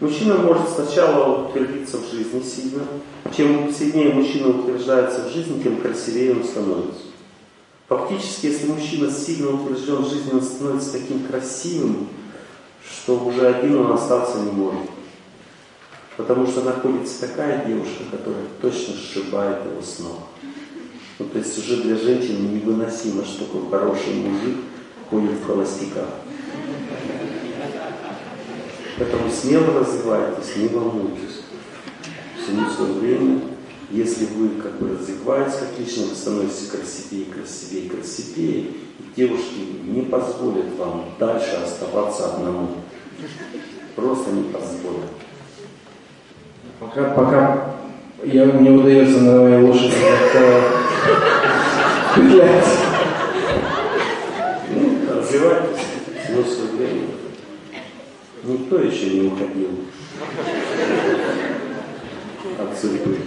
[0.00, 2.82] Мужчина может сначала утвердиться в жизни сильно.
[3.34, 7.11] Чем сильнее мужчина утверждается в жизни, тем красивее он становится.
[7.92, 12.08] Фактически, если мужчина сильно утвержден в жизни, он становится таким красивым,
[12.82, 14.88] что уже один он остаться не может.
[16.16, 20.20] Потому что находится такая девушка, которая точно сшибает его с ног.
[21.18, 24.56] Ну, то есть уже для женщины невыносимо, что такой хороший мужик
[25.10, 26.08] ходит в холостяках.
[28.96, 31.42] Поэтому смело развивайтесь, не волнуйтесь.
[32.42, 33.51] Всему свое время.
[33.92, 38.74] Если вы как бы развиваетесь как личность, вы становитесь красивее, красивее, красивее, и
[39.14, 42.68] девушки не позволят вам дальше оставаться одному.
[43.94, 45.10] Просто не позволят.
[46.80, 47.74] Пока, пока
[48.24, 49.92] я, мне удается на моей лошади
[52.16, 52.64] петлять.
[54.70, 55.84] Ну, развивайтесь,
[56.24, 57.06] всему свое время.
[58.44, 59.68] Никто еще не уходил
[62.58, 63.18] от судьбы.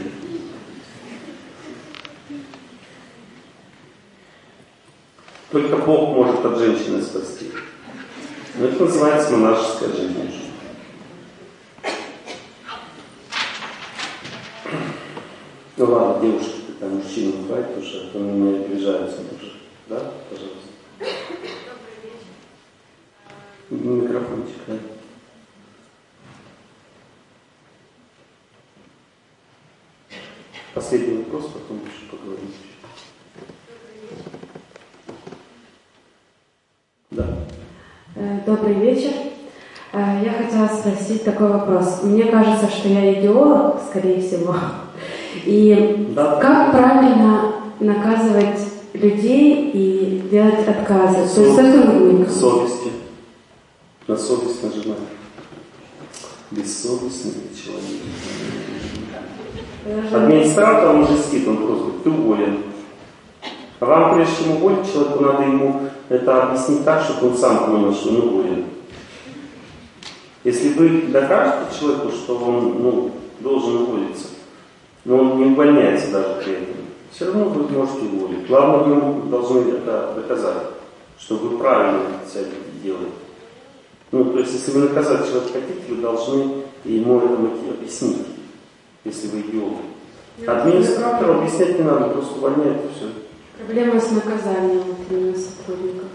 [5.52, 7.52] Только Бог может от женщины спасти.
[8.56, 10.16] Но это называется монашеская жизнь.
[15.78, 19.52] Ну ладно, девушки, когда мужчина бывает уже, то они не обижаются уже.
[19.88, 20.14] Да?
[20.30, 20.70] Пожалуйста.
[23.70, 24.76] Микрофончик, да?
[30.74, 32.52] Последний вопрос, потом еще поговорим.
[37.16, 37.26] Да.
[38.16, 39.12] Э, добрый вечер.
[39.94, 42.02] Э, я хотела спросить такой вопрос.
[42.04, 44.54] Мне кажется, что я идеолог, скорее всего.
[45.46, 46.36] И да.
[46.42, 48.60] как правильно наказывать
[48.94, 51.28] людей и делать отказы?
[51.36, 52.92] То есть это совести.
[54.08, 54.98] На совесть нажимать.
[56.52, 58.02] Бессовестный человек.
[60.14, 62.58] Администратор, он жестит, он просто ты уволен.
[63.80, 68.10] Вам, прежде чем уволить человеку, надо ему это объяснить так, чтобы он сам понял, что
[68.10, 68.66] он уволен.
[70.44, 74.28] Если вы докажете человеку, что он ну, должен уволиться,
[75.04, 76.76] но он не увольняется даже при этом,
[77.12, 78.48] все равно вы можете уволить.
[78.48, 80.68] Главное, вы ему должны это доказать,
[81.18, 82.02] что вы правильно
[82.32, 82.46] себя
[82.84, 83.12] делаете.
[84.12, 88.36] Ну, то есть, если вы наказать человека хотите, вы должны ему это объяснить
[89.06, 89.74] если вы идиот.
[90.46, 93.06] Администратору объяснять не надо, просто увольняет и все.
[93.58, 96.08] Проблема с наказанием именно сотрудников.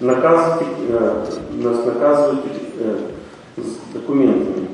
[0.00, 2.44] Наказывайте, э, нас наказывают
[2.78, 3.10] э,
[3.56, 4.68] с документами.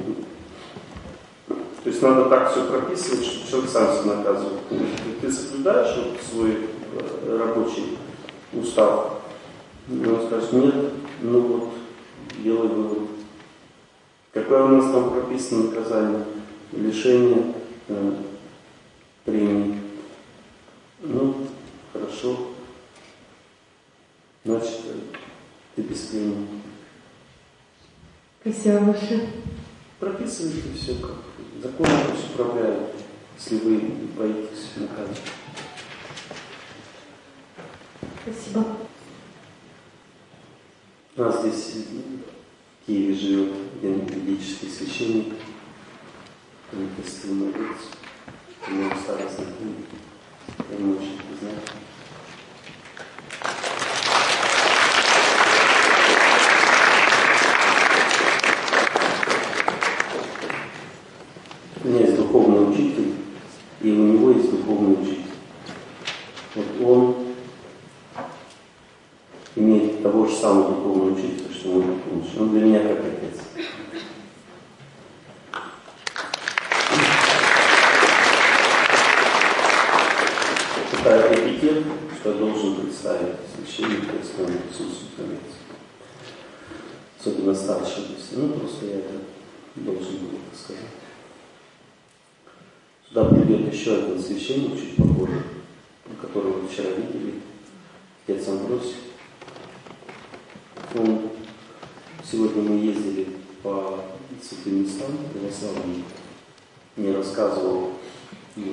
[1.49, 4.59] То есть надо так все прописывать, чтобы человек сам себя наказывал.
[5.21, 6.59] Ты соблюдаешь вот свой
[7.27, 7.99] э, рабочий
[8.53, 9.23] устав?
[9.89, 10.75] И он скажет, нет,
[11.23, 11.69] ну вот,
[12.39, 13.09] делай вывод.
[14.33, 16.25] Какое у нас там прописано наказание?
[16.73, 17.55] лишение
[17.89, 18.13] э,
[19.25, 19.79] премии.
[21.01, 21.35] Ну,
[21.93, 22.49] хорошо.
[24.45, 24.81] Значит,
[25.77, 26.49] ты без премии.
[28.41, 29.29] Спасибо большое.
[30.01, 31.17] Прописывайте все, как
[31.63, 31.87] закон
[32.33, 32.91] управляет,
[33.39, 33.79] если вы
[34.17, 35.21] боитесь наказать.
[38.23, 38.67] Спасибо.
[41.15, 45.35] У нас здесь в Киеве живет один ведический священник,
[46.71, 47.77] крестный отец,
[48.69, 49.87] много старых знакомых,
[50.71, 51.82] я не очень знаю.
[61.85, 63.15] У меня есть духовный учитель,
[63.81, 65.25] и у него есть духовный учитель.
[66.55, 67.17] Вот он
[69.57, 72.41] имеет того же самого духовного учителя, что мой духовный.
[72.41, 73.43] Он для меня как отец.
[81.63, 81.85] этикет,
[82.21, 85.59] что я должен представить священника, если он присутствует на лекции.
[87.55, 88.37] Старший если.
[88.37, 89.15] Ну, просто я это
[89.77, 90.83] должен был сказать.
[93.09, 95.43] Сюда придет еще один священник, чуть попозже,
[96.21, 97.43] которого вы вчера видели,
[98.27, 98.97] отец Амбросий.
[100.95, 101.31] Он,
[102.25, 103.29] сегодня мы ездили
[103.63, 104.03] по
[104.43, 106.05] святым местам православным,
[106.97, 107.93] мне рассказывал
[108.57, 108.65] ну,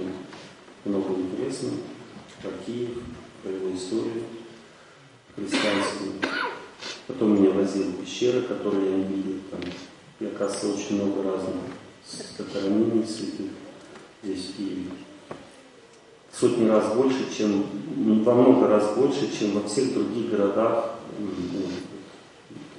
[0.85, 1.75] много интересного
[2.41, 2.97] про Киев,
[3.43, 4.23] про его историю
[5.35, 6.13] христианскую.
[7.09, 9.39] Потом меня возил в пещеры, которые я не видел.
[9.49, 9.61] Там,
[10.19, 11.55] и оказывается, очень много разных
[12.37, 13.47] захоронений святых
[14.21, 14.91] здесь Киеве.
[16.31, 17.65] Сотни раз больше, чем,
[17.95, 21.29] ну, во много раз больше, чем во всех других городах, ну,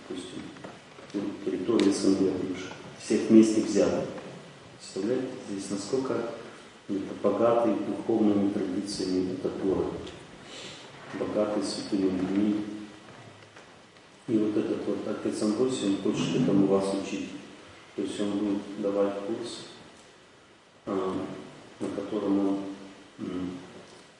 [0.08, 0.42] допустим,
[1.44, 2.70] территории СНГ бывших.
[3.02, 4.08] всех вместе взятых.
[4.78, 6.14] Представляете, здесь насколько
[6.88, 9.92] это богатый духовными традициями этот город,
[11.18, 12.69] богатый святыми людьми.
[14.30, 17.30] И вот этот вот отец Амбросий, он хочет этому вас учить.
[17.96, 19.66] То есть он будет давать курс,
[20.86, 21.16] а,
[21.80, 22.58] на котором он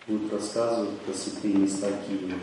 [0.09, 2.35] будет рассказывать про святые места Киева.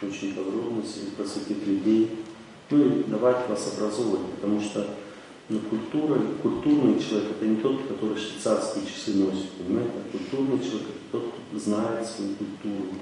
[0.00, 0.82] Очень подробно
[1.14, 2.24] про святых людей.
[2.70, 4.86] Ну и давать вас образовывать, потому что
[5.50, 9.92] ну, культура, культурный человек это не тот, который швейцарские часы носит, понимаете?
[9.94, 12.94] А культурный человек это тот, кто знает свою культуру.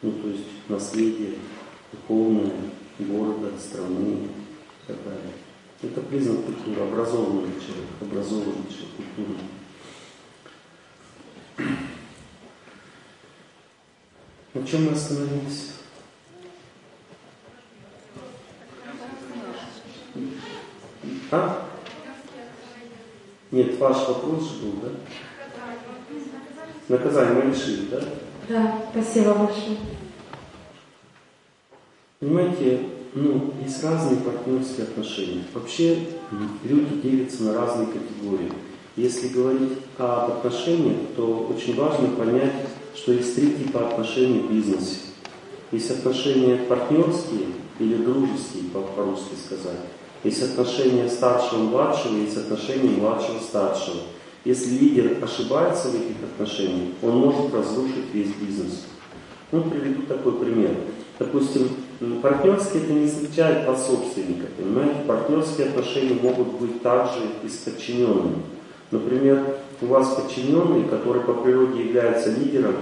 [0.00, 1.34] Ну, то есть наследие
[1.92, 2.52] духовное
[2.98, 4.30] города, страны и
[4.86, 5.32] так далее.
[5.82, 9.44] Это признак культуры, образованный человек, образованный человек, культурный.
[14.54, 15.72] На чем мы остановились?
[21.30, 21.68] А?
[23.50, 24.88] Нет, ваш вопрос же был, да?
[26.88, 28.00] Наказание мы решили, да?
[28.48, 29.76] Да, спасибо большое.
[32.18, 32.80] Понимаете,
[33.14, 35.44] ну, есть разные партнерские отношения.
[35.52, 35.98] Вообще
[36.64, 38.50] люди делятся на разные категории.
[38.96, 42.54] Если говорить об отношениях, то очень важно понять,
[42.94, 44.96] что есть три типа отношений в бизнесе.
[45.72, 49.80] Есть отношения партнерские или дружеские, по-русски сказать.
[50.24, 54.00] Есть отношения старшего-младшего, есть отношения младшего-старшего.
[54.46, 58.86] Если лидер ошибается в этих отношениях, он может разрушить весь бизнес.
[59.52, 60.70] Ну, приведу такой пример.
[61.18, 61.68] Допустим,
[61.98, 65.00] партнерские это не означает по собственника, понимаете?
[65.06, 68.42] Партнерские отношения могут быть также и с подчиненными.
[68.90, 72.74] Например, у вас подчиненный, который по природе является лидером,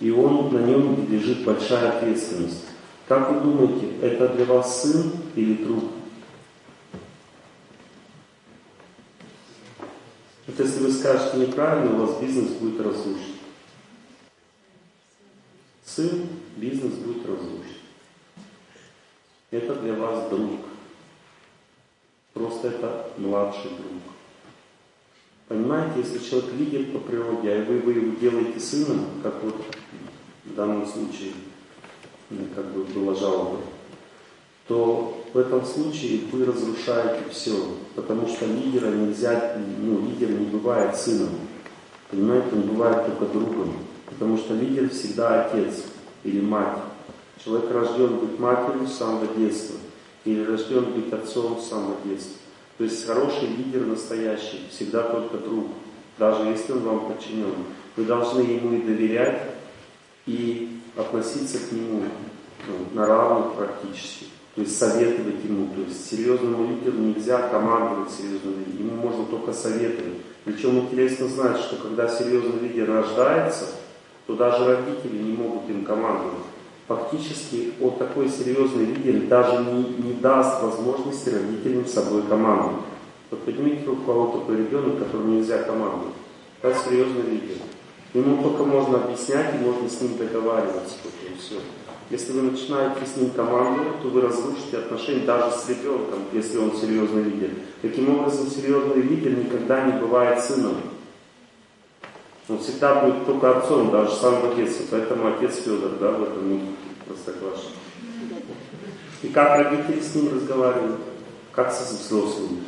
[0.00, 2.64] и он, на нем лежит большая ответственность.
[3.08, 5.84] Как вы думаете, это для вас сын или друг?
[10.46, 13.34] Вот если вы скажете неправильно, у вас бизнес будет разрушен.
[15.84, 17.79] Сын, бизнес будет разрушен.
[19.50, 20.60] Это для вас друг.
[22.32, 24.02] Просто это младший друг.
[25.48, 29.56] Понимаете, если человек лидер по природе, а вы, вы его делаете сыном, как вот
[30.44, 31.32] в данном случае,
[32.54, 33.58] как бы была жалоба,
[34.68, 40.94] то в этом случае вы разрушаете все, потому что лидера нельзя, ну, лидер не бывает
[40.94, 41.30] сыном,
[42.08, 43.72] понимаете, он бывает только другом,
[44.06, 45.82] потому что лидер всегда отец
[46.22, 46.78] или мать.
[47.44, 49.76] Человек рожден быть матерью с самого детства,
[50.24, 52.36] или рожден быть отцом с самого детства.
[52.78, 55.66] То есть хороший лидер настоящий, всегда только друг,
[56.18, 57.54] даже если он вам подчинен.
[57.96, 59.42] Вы должны ему и доверять,
[60.26, 62.02] и относиться к нему
[62.66, 65.72] ну, на равных практически то есть советовать ему.
[65.74, 70.14] То есть серьезному лидеру нельзя командовать серьезному лидеру, ему можно только советовать.
[70.44, 73.66] Причем интересно знать, что когда серьезный лидер рождается,
[74.26, 76.44] то даже родители не могут им командовать.
[76.90, 82.82] Фактически вот такой серьезный лидер даже не, не даст возможности родителям с собой командовать.
[83.30, 86.14] Вот поднимите руку, кого такой ребенок, которому нельзя командовать.
[86.60, 87.58] Это серьезный лидер.
[88.12, 90.96] Ему только можно объяснять и можно с ним договариваться.
[91.04, 91.60] и все.
[92.10, 96.72] Если вы начинаете с ним командовать, то вы разрушите отношения даже с ребенком, если он
[96.72, 97.50] серьезный лидер.
[97.82, 100.74] Таким образом, серьезный лидер никогда не бывает сыном.
[102.50, 104.86] Он всегда будет только отцом, даже сам детстве.
[104.90, 106.60] Поэтому отец Федор, да, в этом
[107.10, 107.74] Простоквашино.
[109.22, 111.00] И как родители с ним разговаривают?
[111.52, 112.62] Как со взрослыми?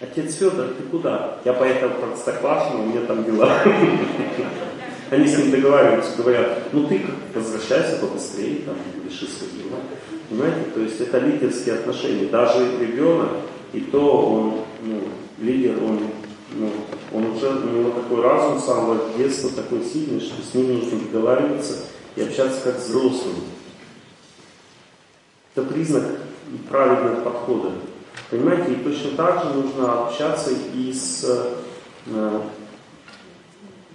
[0.00, 1.38] Отец Федор, ты куда?
[1.44, 3.62] Я поехал в Простоквашино, у меня там дела.
[5.10, 7.00] Они с ним договариваются, говорят, ну ты
[7.34, 9.78] возвращайся побыстрее, там, реши свои дела.
[10.28, 12.26] Понимаете, то есть это лидерские отношения.
[12.26, 13.30] Даже ребенок,
[13.72, 15.00] и то он, ну,
[15.38, 16.00] лидер, он,
[16.52, 16.70] ну,
[17.12, 20.98] он уже, у него такой разум с самого детства такой сильный, что с ним нужно
[20.98, 21.84] договариваться
[22.16, 23.36] и общаться как взрослым.
[25.54, 26.04] Это признак
[26.68, 27.72] правильного подхода.
[28.30, 31.24] Понимаете, и точно так же нужно общаться и с
[32.06, 32.40] э,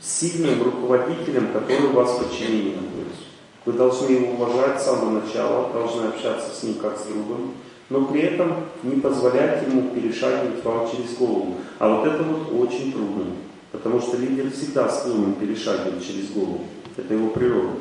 [0.02, 3.24] сильным руководителем, который у вас в подчинении находится.
[3.66, 7.54] Вы должны его уважать с самого начала, должны общаться с ним как с другом,
[7.90, 11.56] но при этом не позволять ему перешагивать вам через голову.
[11.80, 13.26] А вот это вот очень трудно,
[13.72, 16.62] потому что лидер всегда склонен перешагивать через голову.
[16.96, 17.78] Это его природа.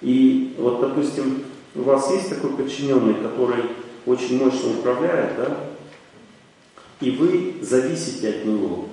[0.00, 1.44] И вот, допустим,
[1.74, 3.64] у вас есть такой подчиненный, который
[4.06, 5.56] очень мощно управляет, да?
[7.00, 8.86] И вы зависите от него.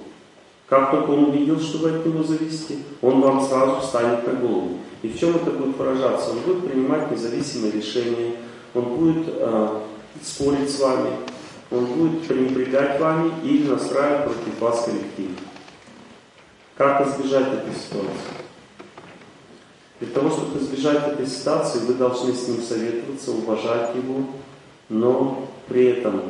[0.67, 4.77] Как только он увидел, что вы от него зависите, он вам сразу встанет на голову.
[5.03, 6.31] И в чем это будет выражаться?
[6.31, 8.35] Он будет принимать независимые решения,
[8.73, 9.79] он будет э,
[10.23, 11.11] спорить с вами,
[11.71, 15.31] он будет пренебрегать вами или настраивать против вас коллектив.
[16.77, 18.45] Как избежать этой ситуации?
[19.99, 24.25] Для того, чтобы избежать этой ситуации, вы должны с ним советоваться, уважать его,
[24.89, 26.21] но при этом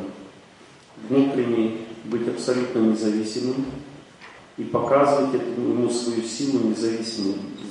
[1.08, 3.66] внутренне быть абсолютно независимым
[4.56, 6.60] и показывать ему свою силу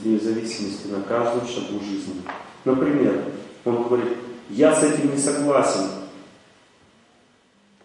[0.03, 2.21] независимости на каждом шагу жизни.
[2.65, 3.23] Например,
[3.63, 4.17] он говорит,
[4.49, 5.87] я с этим не согласен,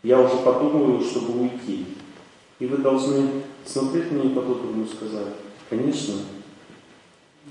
[0.02, 1.86] я уже подумаю, чтобы уйти.
[2.58, 5.34] И вы должны смотреть на него по-доброму сказать,
[5.68, 6.14] конечно,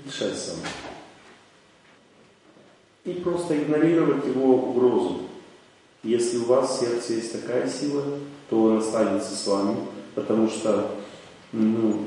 [0.04, 0.56] решай сам.
[3.04, 5.22] И просто игнорировать его угрозу.
[6.02, 8.02] Если у вас в сердце есть такая сила,
[8.48, 9.76] то он останется с вами,
[10.14, 10.90] потому что
[11.52, 12.06] ну,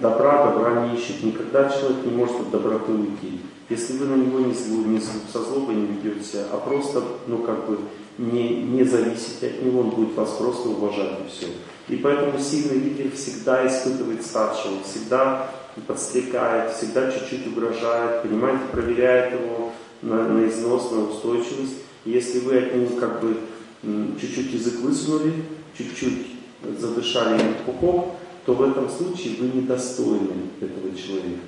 [0.00, 1.22] добра добра не ищет.
[1.22, 3.40] Никогда человек не может от доброты уйти.
[3.68, 4.54] Если вы на него не,
[4.88, 7.78] не со злобой не ведете, а просто, ну как бы,
[8.20, 11.46] не, не зависите от него, он будет вас просто уважать и все.
[11.88, 15.50] И поэтому сильный лидер всегда испытывает старшего, всегда
[15.86, 21.76] подстрекает, всегда чуть-чуть угрожает, понимаете, проверяет его на, на износ, на устойчивость.
[22.04, 23.36] Если вы от него как бы
[24.20, 25.32] чуть-чуть язык высунули,
[25.76, 26.26] чуть-чуть
[26.78, 31.40] задышали ему пупок, то в этом случае вы недостойны этого человека.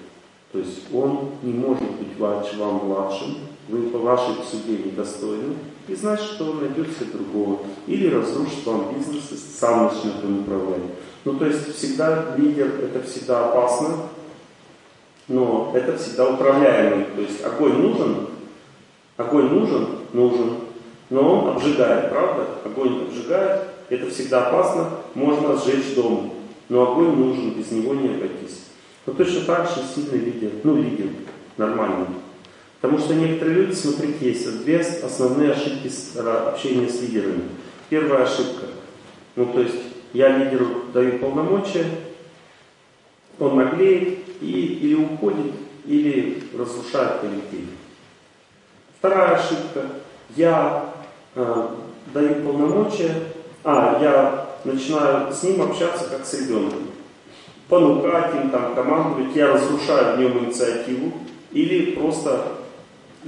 [0.53, 3.37] То есть он не может быть вам младшим,
[3.69, 5.55] вы по вашей суде недостойны,
[5.89, 7.61] и значит, что он найдет себе другого.
[7.87, 10.83] Или разрушит вам бизнес и сам начнет им управлять.
[11.25, 13.97] Ну, то есть всегда лидер, это всегда опасно,
[15.29, 17.07] но это всегда управляемый.
[17.17, 18.27] То есть огонь нужен,
[19.17, 20.55] огонь нужен, нужен,
[21.11, 22.47] но он обжигает, правда?
[22.65, 26.33] Огонь обжигает, это всегда опасно, можно сжечь дом,
[26.69, 28.65] но огонь нужен, без него не обойтись.
[29.07, 31.09] Но точно так же сильный лидер, ну лидер,
[31.57, 32.07] нормальный.
[32.83, 35.89] Потому что некоторые люди, смотрите, есть две основные ошибки
[36.19, 37.45] общения с лидерами.
[37.89, 38.67] Первая ошибка.
[39.37, 39.77] Ну, то есть,
[40.13, 41.87] я лидеру даю полномочия,
[43.39, 45.53] он наглеет и или уходит,
[45.87, 47.69] или разрушает коллектив.
[48.99, 49.87] Вторая ошибка.
[50.35, 50.93] Я
[51.37, 51.69] э,
[52.13, 53.15] даю полномочия,
[53.63, 56.89] а, я начинаю с ним общаться как с ребенком.
[57.69, 61.13] Понукать им, там, командовать, я разрушаю в нем инициативу,
[61.53, 62.62] или просто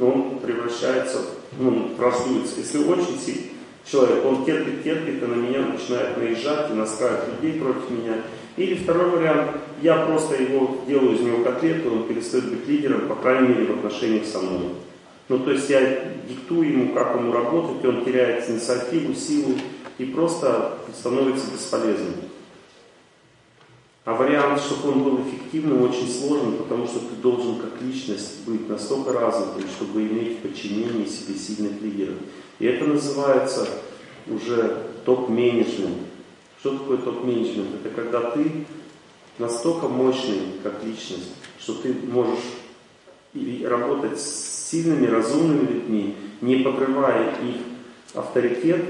[0.01, 1.19] он превращается,
[1.59, 2.61] ну, враждуется.
[2.61, 3.51] Если очень сильный
[3.85, 8.15] человек, он терпит, терпит, и на меня начинает наезжать и настраивать людей против меня.
[8.57, 9.51] Или второй вариант,
[9.83, 13.79] я просто его делаю из него котлету, он перестает быть лидером, по крайней мере, в
[13.79, 14.71] отношениях со мной.
[15.29, 15.81] Ну, то есть я
[16.29, 19.55] диктую ему, как ему работать, и он теряет инициативу, силу
[19.99, 22.15] и просто становится бесполезным.
[24.05, 28.69] А вариант, чтобы он был эффективным, очень сложен, потому что ты должен как личность быть
[28.69, 32.17] настолько развитым, чтобы иметь подчинение себе сильных лидеров.
[32.59, 33.67] И это называется
[34.29, 35.97] уже топ-менеджмент.
[36.61, 37.69] Что такое топ-менеджмент?
[37.83, 38.67] Это когда ты
[39.39, 42.45] настолько мощный как личность, что ты можешь
[43.65, 47.57] работать с сильными, разумными людьми, не подрывая их
[48.13, 48.85] авторитет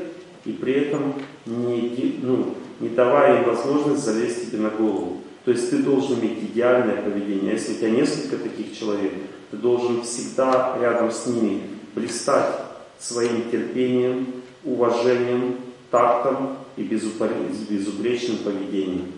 [0.44, 1.14] и при этом
[1.46, 5.20] не, ну, не давая им возможность залезть тебе на голову.
[5.44, 7.52] То есть ты должен иметь идеальное поведение.
[7.52, 9.12] А если у тебя несколько таких человек,
[9.50, 11.62] ты должен всегда рядом с ними
[11.94, 12.54] блистать
[12.98, 15.56] своим терпением, уважением,
[15.90, 19.12] тактом и безупречным поведением.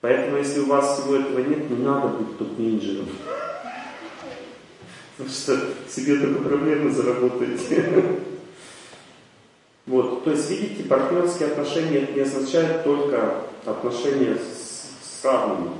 [0.00, 3.08] Поэтому, если у вас всего этого нет, не надо быть топ-менеджером.
[5.16, 5.58] Потому что
[5.88, 8.20] себе только проблемы заработаете.
[9.86, 15.72] Вот, то есть, видите, партнерские отношения не означает только отношения с, с равными.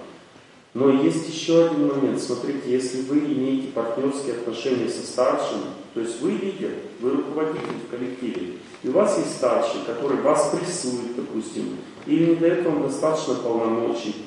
[0.74, 2.20] Но есть еще один момент.
[2.20, 5.60] Смотрите, если вы имеете партнерские отношения со старшим,
[5.94, 10.50] то есть вы лидер, вы руководитель в коллективе, и у вас есть старший, который вас
[10.52, 14.26] прессует, допустим, или не дает вам достаточно полномочий,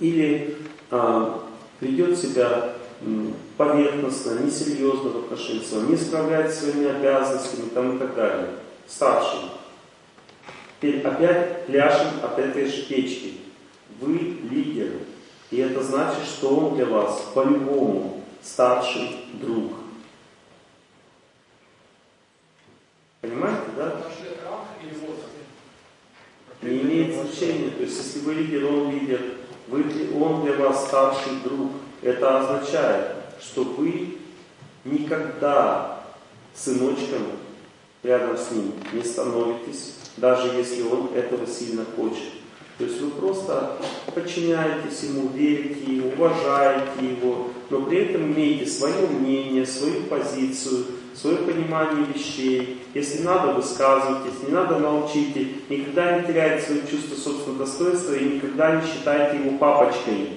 [0.00, 0.56] или
[0.90, 1.44] а,
[1.80, 2.74] ведет себя
[3.56, 8.48] поверхностно, несерьезно в отношении своего, не справляется с своими обязанностями там, и так далее.
[8.86, 9.40] Старший.
[10.80, 13.34] Теперь опять пляшем от этой же печки.
[14.00, 14.92] Вы лидер.
[15.50, 19.72] И это значит, что он для вас по-любому старший друг.
[23.20, 23.96] Понимаете, да?
[26.62, 27.70] Не имеет значения.
[27.70, 29.20] То есть, если вы лидер, он лидер,
[29.68, 29.84] вы,
[30.20, 31.72] он для вас старший друг.
[32.02, 34.18] Это означает, что вы
[34.84, 36.00] никогда
[36.54, 37.22] сыночком
[38.02, 42.32] рядом с ним не становитесь, даже если он этого сильно хочет.
[42.78, 43.72] То есть вы просто
[44.14, 51.38] подчиняетесь ему, верите ему, уважаете его, но при этом имеете свое мнение, свою позицию, свое
[51.38, 52.82] понимание вещей.
[52.94, 55.48] Если надо, высказывайтесь, не надо, молчите.
[55.68, 60.34] Никогда не теряйте свое чувство собственного достоинства и никогда не считайте его папочкой.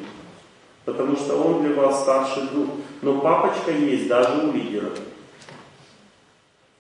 [0.86, 2.70] Потому что он для вас старший друг.
[3.02, 4.90] Но папочка есть даже у лидера.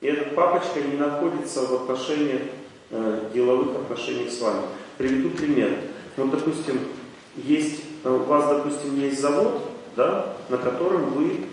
[0.02, 2.42] И этот папочка не находится в отношениях,
[2.90, 4.62] э, деловых отношениях с вами.
[4.98, 5.70] Приведу пример.
[6.18, 6.80] Вот, допустим,
[7.36, 9.62] есть, э, у вас, допустим, есть завод,
[9.96, 11.46] да, на котором вы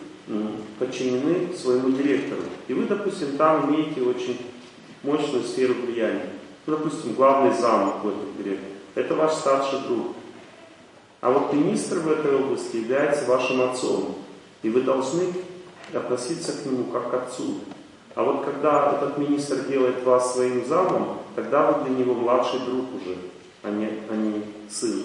[0.78, 2.42] подчинены своему директору.
[2.68, 4.38] И вы, допустим, там имеете очень
[5.02, 6.26] мощную сферу влияния.
[6.66, 8.68] Ну, допустим, главный зам какой-то директор.
[8.94, 10.08] Это ваш старший друг.
[11.20, 14.16] А вот министр в этой области является вашим отцом.
[14.62, 15.32] И вы должны
[15.92, 17.60] относиться к нему как к отцу.
[18.14, 22.86] А вот когда этот министр делает вас своим замом, тогда вы для него младший друг
[22.94, 23.16] уже,
[23.62, 25.04] а не, а не сын.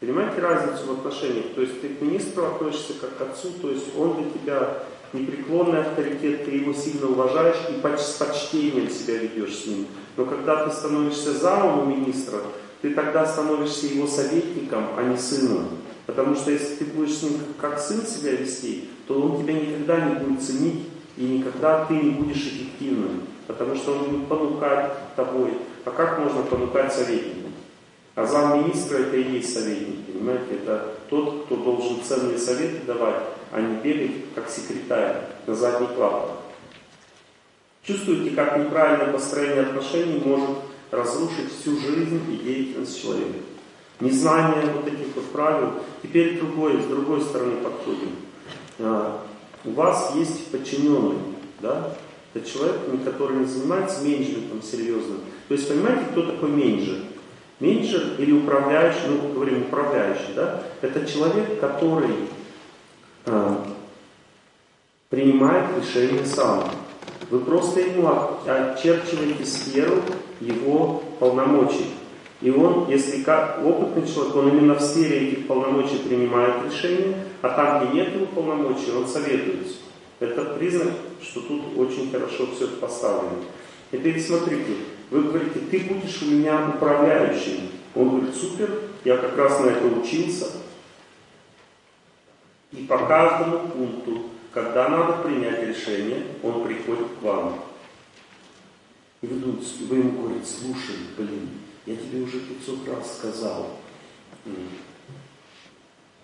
[0.00, 1.54] Понимаете разницу в отношениях?
[1.54, 4.78] То есть ты к министру относишься как к отцу, то есть он для тебя
[5.12, 9.86] непреклонный авторитет, ты его сильно уважаешь и с почтением себя ведешь с ним.
[10.16, 12.40] Но когда ты становишься замом у министра,
[12.86, 15.70] ты тогда становишься его советником, а не сыном.
[16.06, 20.00] Потому что если ты будешь с ним как сын себя вести, то он тебя никогда
[20.00, 20.84] не будет ценить,
[21.16, 23.22] и никогда ты не будешь эффективным.
[23.48, 25.54] Потому что он будет понукать тобой.
[25.84, 27.48] А как можно понукать советника?
[28.14, 30.54] А замминистра это и есть советник, понимаете?
[30.62, 36.36] Это тот, кто должен ценные советы давать, а не бегать как секретарь на задних лапах.
[37.82, 40.50] Чувствуете, как неправильное построение отношений может
[40.90, 43.38] разрушить всю жизнь и деятельность человека.
[44.00, 45.72] Незнание вот этих вот правил.
[46.02, 48.10] Теперь другой, с другой стороны подходим.
[48.78, 49.22] А,
[49.64, 51.18] у вас есть подчиненный,
[51.60, 51.96] да?
[52.34, 55.20] Это человек, который не занимается менеджментом серьезным.
[55.48, 56.98] То есть понимаете, кто такой менеджер?
[57.60, 62.14] Менеджер или управляющий, ну, говорим управляющий, да, это человек, который
[63.24, 63.56] э,
[65.08, 66.70] принимает решение сам.
[67.30, 68.06] Вы просто ему
[68.46, 70.02] очерчиваете сферу
[70.40, 71.86] его полномочий.
[72.40, 77.48] И он, если как опытный человек, он именно в сфере этих полномочий принимает решения, а
[77.48, 79.76] там, где нет его полномочий, он советуется.
[80.20, 80.92] Это признак,
[81.22, 83.42] что тут очень хорошо все поставлено.
[83.90, 84.72] Теперь смотрите,
[85.10, 87.68] вы говорите, ты будешь у меня управляющим.
[87.94, 88.70] Он говорит, супер,
[89.04, 90.46] я как раз на это учился.
[92.72, 97.60] И по каждому пункту, когда надо принять решение, он приходит к вам.
[99.26, 101.48] И вы, ему говорите, слушай, блин,
[101.84, 103.70] я тебе уже 500 раз сказал,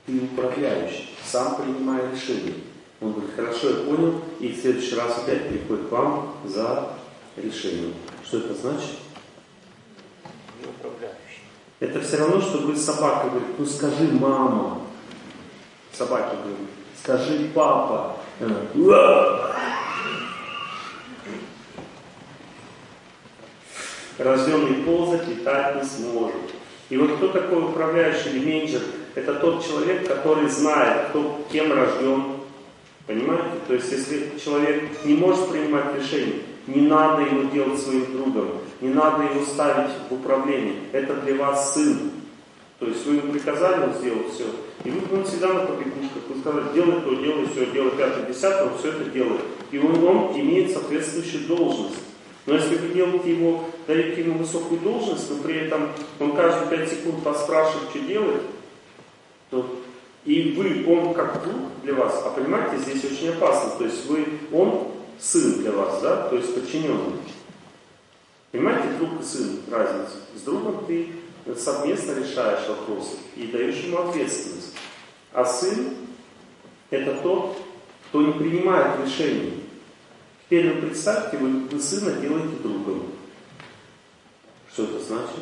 [0.07, 2.55] ты управляющий, сам принимай решение.
[3.01, 6.91] Он говорит, хорошо, я понял, и в следующий раз опять приходит к вам за
[7.37, 7.95] решением.
[8.25, 8.99] Что это значит?
[11.81, 14.83] Это все равно, что вы собака говорит, ну скажи мама.
[15.93, 16.69] Собаке говорит,
[17.03, 18.17] скажи папа.
[24.23, 26.35] Рожденный ползать летать не сможет.
[26.91, 28.83] И вот кто такой управляющий или менеджер?
[29.15, 32.25] Это тот человек, который знает, кто кем рожден.
[33.07, 33.49] Понимаете?
[33.67, 38.49] То есть, если человек не может принимать решения, не надо его делать своим другом,
[38.81, 40.77] не надо его ставить в управление.
[40.93, 42.13] Это для вас сын.
[42.79, 44.45] То есть вы ему приказали, он сделал все.
[44.85, 46.23] И вы он всегда на побегушках.
[46.29, 49.41] Вы сказали, делай то, делай все, делай пятое, десятое, он все это делает.
[49.71, 52.12] И он, он имеет соответствующую должность.
[52.47, 56.91] Но если вы делаете его, даете ему высокую должность, но при этом он каждые пять
[56.91, 58.43] секунд поспрашивает, что делает,
[59.51, 59.83] то
[60.25, 63.73] и вы, он как друг для вас, а понимаете, здесь очень опасно.
[63.79, 64.89] То есть вы, он
[65.19, 67.19] сын для вас, да, то есть подчиненный.
[68.53, 70.13] Понимаете, друг и сын, разницу.
[70.37, 71.09] С другом ты
[71.57, 74.75] совместно решаешь вопросы и даешь ему ответственность.
[75.33, 75.95] А сын–
[76.91, 77.57] это тот,
[78.09, 79.62] кто не принимает решений.
[80.53, 83.07] Теперь вы представьте, вы, вы сына делаете другом.
[84.71, 85.41] Что это значит?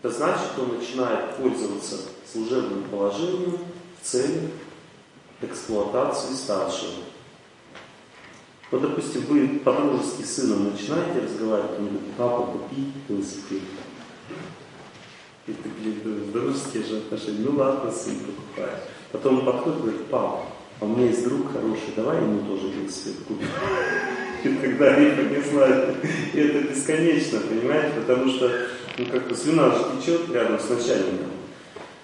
[0.00, 3.58] Это значит, что он начинает пользоваться служебным положением
[4.00, 4.52] в целях
[5.42, 7.02] эксплуатации старшего.
[8.70, 13.62] Вот, допустим, вы по-дружески с сыном начинаете разговаривать, он говорит, папа, купи велосипед.
[15.48, 18.70] И ты говоришь, дружеские же отношения, ну ладно, сын, покупай.
[19.10, 20.46] Потом он подходит и говорит, папа,
[20.80, 23.46] а у меня есть друг хороший, давай ему тоже велосипед купим.
[24.44, 25.96] И тогда рифа не знает.
[26.32, 28.50] И это бесконечно, понимаете, потому что
[28.96, 31.28] ну, как-то слюна же течет рядом с начальником.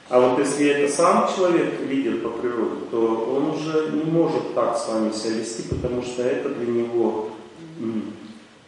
[0.09, 4.77] А вот если это сам человек, лидер по природе, то он уже не может так
[4.77, 7.31] с вами себя вести, потому что это для него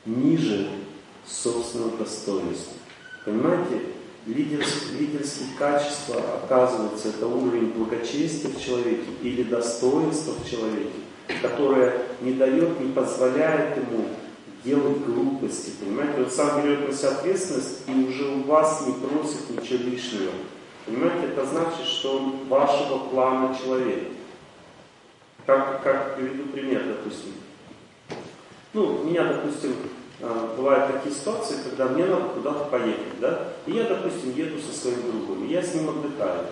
[0.05, 0.69] ниже
[1.27, 2.73] собственного достоинства.
[3.25, 3.83] Понимаете,
[4.29, 11.01] лидерские, лидерские качества, оказывается, это уровень благочестия в человеке или достоинства в человеке,
[11.43, 14.07] которая не дает, не позволяет ему
[14.65, 16.23] делать глупости, понимаете?
[16.23, 20.33] Он сам берет на себя ответственность и уже у вас не просит ничего лишнего.
[20.85, 24.09] Понимаете, это значит, что он вашего плана человек.
[25.47, 27.33] Как, как приведу пример, допустим.
[28.75, 29.75] Ну, меня, допустим,
[30.21, 33.53] бывают такие ситуации, когда мне надо куда-то поехать, да?
[33.67, 36.47] И я, допустим, еду со своим другом, и я с ним отдыхаю.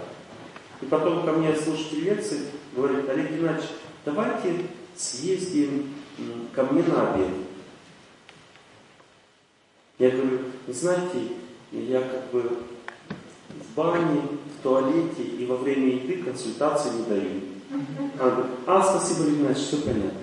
[0.81, 2.43] И потом ко мне слушатель лекции
[2.75, 3.71] говорит, Олег Геннадьевич,
[4.05, 5.95] давайте съездим
[6.55, 7.29] ко мне на обед.
[9.99, 10.39] Я говорю,
[10.69, 11.19] знаете,
[11.73, 14.21] я как бы в бане,
[14.59, 17.41] в туалете и во время еды консультации не даю.
[18.21, 20.21] Она говорит, а, спасибо, Ленина, все понятно.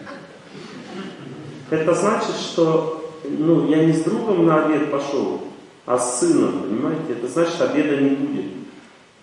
[1.72, 5.42] Это значит, что ну, я не с другом на обед пошел,
[5.85, 7.14] а с сыном, понимаете?
[7.14, 8.45] Это значит, обеда не будет.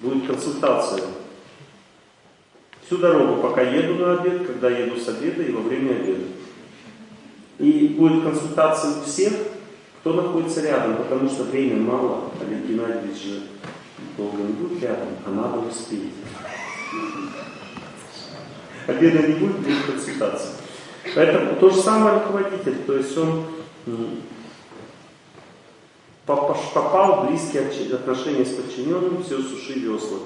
[0.00, 1.02] Будет консультация.
[2.86, 6.24] Всю дорогу, пока еду на обед, когда еду с обеда и во время обеда.
[7.58, 9.32] И будет консультация у всех,
[10.00, 13.42] кто находится рядом, потому что время мало, Олег Геннадьевич же
[14.16, 16.14] долго не будет рядом, а надо успеть.
[18.86, 20.52] Обеда не будет, будет консультация.
[21.14, 23.44] Поэтому то же самое руководитель, то есть он
[26.74, 27.62] попал в близкие
[27.94, 30.18] отношения с подчиненным, все, суши весла.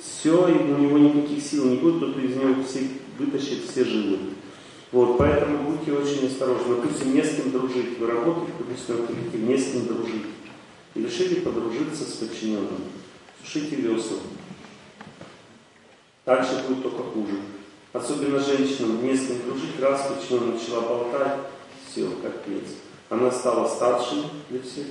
[0.00, 2.88] Все, и у него никаких сил не будет, кто-то из него все,
[3.18, 4.18] вытащит все жилы.
[4.90, 6.76] Вот, поэтому будьте очень осторожны.
[6.76, 7.98] Допустим, не с кем дружить.
[7.98, 10.26] Вы работаете в допустим, коллективе, не с кем дружить.
[10.94, 12.84] И решили подружиться с подчиненным.
[13.44, 14.18] Сушите весла.
[16.24, 17.40] Дальше будет только хуже.
[17.92, 19.78] Особенно женщинам не с кем дружить.
[19.78, 21.38] Раз подчиненная начала болтать,
[21.90, 22.64] все, как капец.
[23.10, 24.86] Она стала старшей для всех.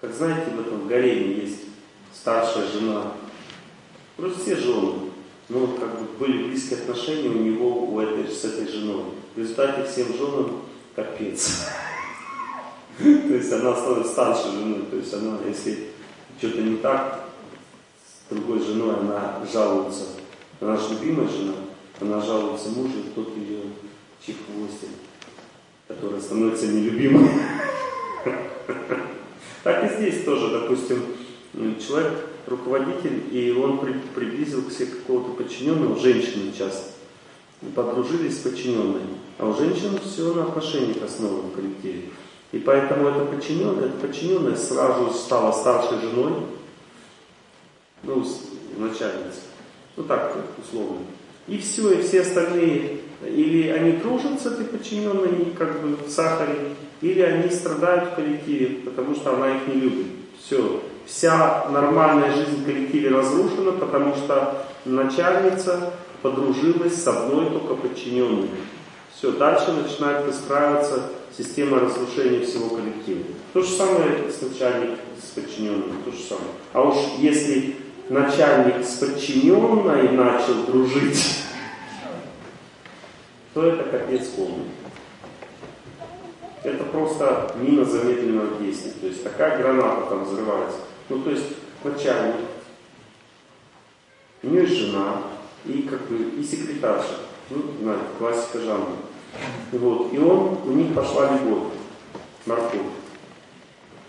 [0.00, 1.60] Как знаете, в этом гареме есть
[2.12, 3.12] старшая жена.
[4.16, 5.06] Просто все жены
[5.48, 9.04] ну, как бы были близкие отношения у него у этой, с этой женой.
[9.34, 10.62] В результате всем женам
[10.94, 11.68] капец.
[12.98, 14.82] То есть она становится старшей женой.
[14.90, 15.90] То есть она, если
[16.38, 17.28] что-то не так,
[18.04, 20.04] с другой женой она жалуется.
[20.60, 21.52] Она же любимая жена,
[22.00, 23.60] она жалуется мужу, тот ее
[24.20, 24.88] чехвостит,
[25.88, 27.30] которая становится нелюбимой.
[29.62, 31.02] Так и здесь тоже, допустим,
[31.84, 36.92] человек руководитель, и он при, приблизил к себе какого-то подчиненного, женщины часто,
[37.74, 39.02] подружились с подчиненной.
[39.38, 42.10] А у женщин все на отношениях основано в коллективе.
[42.52, 46.32] И поэтому эта подчиненная, эта подчиненная сразу стала старшей женой,
[48.04, 48.24] ну,
[48.76, 49.42] начальницей.
[49.96, 50.98] Ну так, условно.
[51.48, 56.76] И все, и все остальные, или они дружат с этой подчиненной, как бы в сахаре,
[57.00, 60.06] или они страдают в коллективе, потому что она их не любит.
[60.44, 68.48] Все, вся нормальная жизнь в коллективе разрушена, потому что начальница подружилась с одной только подчиненной.
[69.16, 71.04] Все, дальше начинает выстраиваться
[71.36, 73.24] система разрушения всего коллектива.
[73.52, 76.48] То же самое с начальником, с подчиненным, то же самое.
[76.72, 77.76] А уж если
[78.08, 81.45] начальник с подчиненной начал дружить,
[83.56, 84.66] то это капец полный.
[86.62, 88.92] Это просто мина замедленного действия.
[89.00, 90.80] То есть такая граната там взрывается.
[91.08, 91.46] Ну, то есть
[91.82, 92.34] начальник,
[94.42, 95.22] у нее есть жена,
[95.64, 97.14] и как бы и секретарша.
[97.48, 98.92] Ну, знаете, классика жанра.
[99.72, 100.12] Вот.
[100.12, 101.72] И он, у них пошла любовь,
[102.44, 102.82] морковь.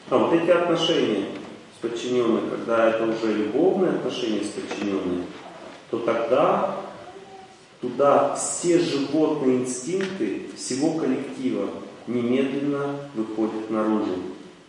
[0.09, 1.27] А вот эти отношения
[1.73, 5.23] с подчиненной, когда это уже любовные отношения с подчиненной,
[5.89, 6.75] то тогда
[7.81, 11.69] туда все животные инстинкты всего коллектива
[12.07, 14.15] немедленно выходят наружу.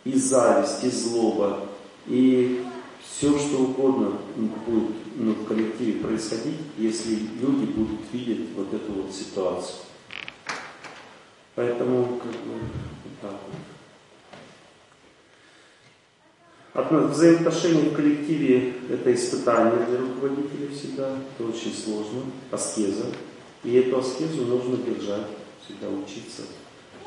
[0.05, 1.67] И зависть, и злоба,
[2.07, 2.65] и
[3.03, 9.13] все, что угодно будет ну, в коллективе происходить, если люди будут видеть вот эту вот
[9.13, 9.81] ситуацию.
[11.55, 13.59] Поэтому, как бы, вот так вот.
[16.85, 23.07] Взаимоотношения в коллективе– это испытание для руководителя всегда, это очень сложно, аскеза.
[23.65, 25.27] И эту аскезу нужно держать,
[25.65, 26.43] всегда учиться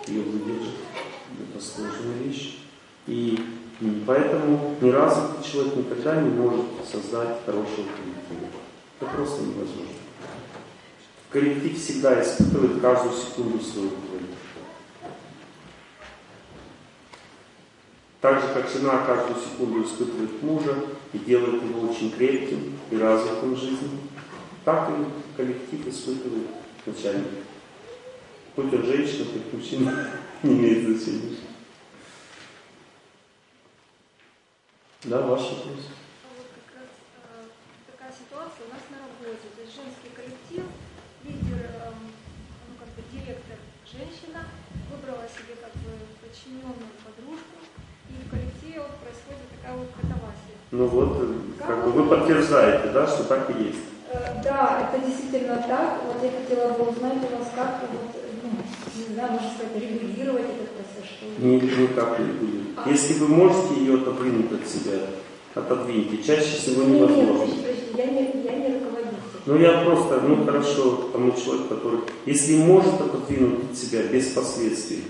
[0.08, 0.75] ее выдержать.
[1.53, 2.58] Это сложная вещь.
[3.08, 3.40] И
[4.06, 8.48] Поэтому неразвитый человек никогда не может создать хорошего коллектива.
[9.00, 9.95] Это просто невозможно.
[11.32, 14.27] Коллектив всегда испытывает каждую секунду свою боль.
[18.22, 20.75] Так же, как жена каждую секунду испытывает мужа
[21.11, 24.00] и делает его очень крепким и развитым в жизни,
[24.64, 26.48] так и коллектив испытывает
[26.85, 27.41] начальника.
[28.56, 30.11] Хоть он женщина, хоть мужчина,
[30.43, 31.38] не имеет значения.
[35.06, 35.90] Да, ваш вопрос.
[36.22, 36.90] А вот как раз
[37.25, 37.50] э,
[37.91, 39.50] такая ситуация у нас на работе.
[39.56, 40.69] То есть женский коллектив,
[41.25, 41.93] лидер, э,
[42.69, 42.85] ну,
[43.90, 44.45] женщина,
[44.93, 45.90] выбрала себе как бы
[46.22, 47.60] подчиненную подружку,
[48.11, 50.56] и в коллективе вот происходит такая вот катавасия.
[50.72, 53.83] Ну вот, э, как бы вы подтверждаете, да, что так и есть.
[54.11, 56.01] Э, Да, это действительно так.
[56.07, 58.49] Вот я хотела бы узнать у вас, как вот, ну,
[59.07, 61.25] не знаю, можно сказать, регулировать этот процесс, что?
[61.45, 62.61] Ни, никак не будет.
[62.85, 64.99] Если вы можете ее отодвинуть от себя,
[65.56, 66.23] отодвиньте.
[66.23, 67.38] Чаще всего Не, нет, невозможно.
[67.38, 69.17] подожди, подожди, я не, я не руководитель.
[69.45, 75.03] Ну я просто, ну хорошо, тому человек, который, если может отодвинуть от себя без последствий,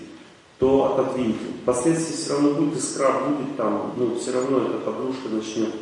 [0.61, 1.40] то отодвиньте.
[1.65, 5.73] Последствия все равно будет, искра будет там, ну все равно эта подружка начнет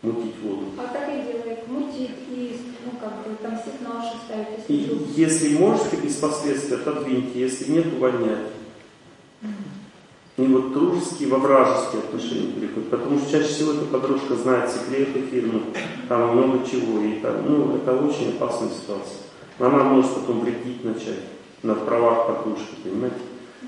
[0.00, 0.68] мутить воду.
[0.78, 5.08] А так и делает, мутит и, ну, как бы, там сигнал ставит, если И вдруг
[5.14, 8.52] если можете без последствий, отодвиньте, если нет, увольняйте.
[10.38, 12.88] И вот дружеские во вражеские отношения переходят.
[12.88, 15.60] Потому что чаще всего эта подружка знает секреты фирмы,
[16.08, 17.00] там много чего.
[17.02, 19.18] И там, ну, это очень опасная ситуация.
[19.58, 21.20] Она может потом вредить начать
[21.62, 23.16] на правах подружки, понимаете?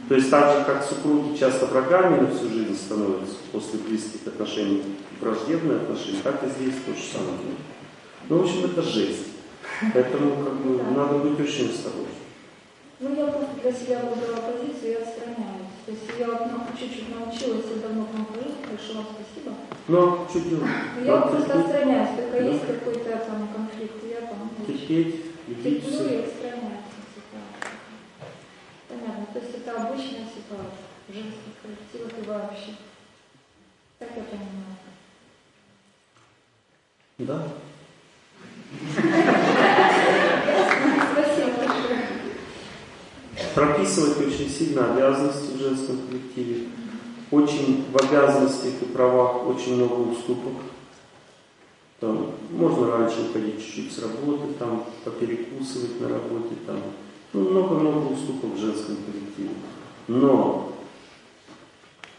[0.09, 4.83] То есть так же, как супруги часто врагами на всю жизнь становятся после близких отношений,
[5.20, 7.39] враждебные отношения, так и здесь то же самое.
[8.28, 9.26] Ну, в общем, это жесть.
[9.93, 12.07] Поэтому как бы, надо быть очень осторожным.
[13.01, 15.75] Ну, я просто для себя выбрала позицию и отстраняюсь.
[15.85, 19.55] То есть я вот ну, чуть-чуть научилась, я давно к вам хожу, большое вам спасибо.
[19.89, 20.70] Но что делать?
[21.05, 22.49] Я Надо просто отстраняюсь, только Да.
[22.49, 25.15] есть какой-то там конфликт, я там ну, Терпеть,
[25.47, 26.45] любить терплю и отстраняюсь
[29.36, 32.74] то есть это обычная ситуация в женских коллективах и вообще.
[33.98, 34.76] Так я понимаю.
[37.18, 37.48] Да.
[41.12, 42.00] Спасибо большое.
[43.55, 46.68] Прописывать очень сильно обязанности в женском коллективе.
[47.31, 50.62] Очень в обязанностях и правах очень много уступок.
[52.00, 56.81] Там, можно раньше уходить чуть-чуть с работы, там, поперекусывать на работе, там,
[57.40, 59.50] много-много уступок в женском коллективе.
[60.08, 60.73] Но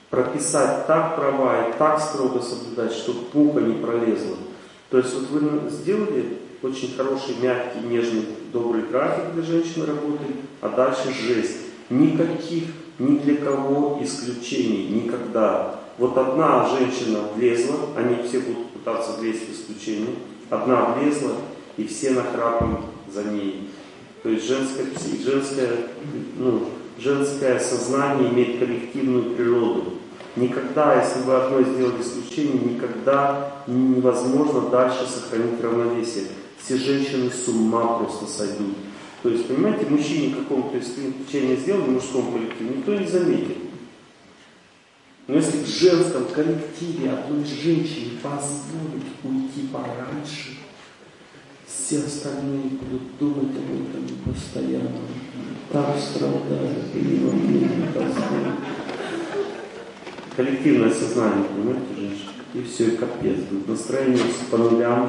[0.09, 4.37] прописать так права и так строго соблюдать, чтобы пуха не пролезла.
[4.89, 10.25] То есть вот вы сделали очень хороший, мягкий, нежный, добрый график для женщины работы,
[10.61, 11.57] а дальше жесть.
[11.89, 12.63] Никаких
[12.99, 15.79] ни для кого исключений, никогда.
[15.97, 20.15] Вот одна женщина влезла, они все будут пытаться влезть в исключение,
[20.49, 21.31] одна влезла,
[21.75, 23.69] и все нахрапом за ней.
[24.23, 24.85] То есть женское,
[25.23, 25.69] женское,
[26.37, 29.93] ну, женское сознание имеет коллективную природу.
[30.35, 36.25] Никогда, если вы одной сделали исключение, никогда невозможно дальше сохранить равновесие.
[36.59, 38.75] Все женщины с ума просто сойдут.
[39.23, 43.57] То есть, понимаете, мужчине какому-то исключение сделали в мужском коллективе, никто не заметит.
[45.27, 50.57] Но если в женском коллективе одной женщине позволить уйти пораньше,
[51.87, 54.91] все остальные будут думать об этом постоянно.
[55.71, 58.59] Так страдают, и не могли не позволить.
[60.35, 62.31] Коллективное сознание, понимаете, женщина?
[62.55, 63.69] И все, и капец будет.
[63.69, 64.19] Настроение
[64.51, 65.07] по нулям.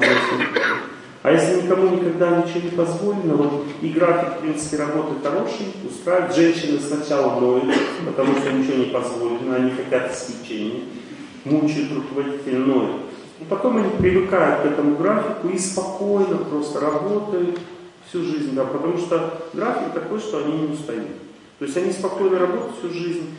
[1.21, 6.33] А если никому никогда ничего не позволено, вот и график, в принципе, работы хороший, устраивает.
[6.33, 7.75] Женщины сначала ноют,
[8.05, 10.83] потому что ничего не позволено, они хотят исключения,
[11.43, 13.08] мучают руководитель ноют.
[13.39, 17.59] И потом они привыкают к этому графику и спокойно просто работают
[18.07, 21.07] всю жизнь, да, потому что график такой, что они не устают.
[21.57, 23.29] То есть они спокойно работают всю жизнь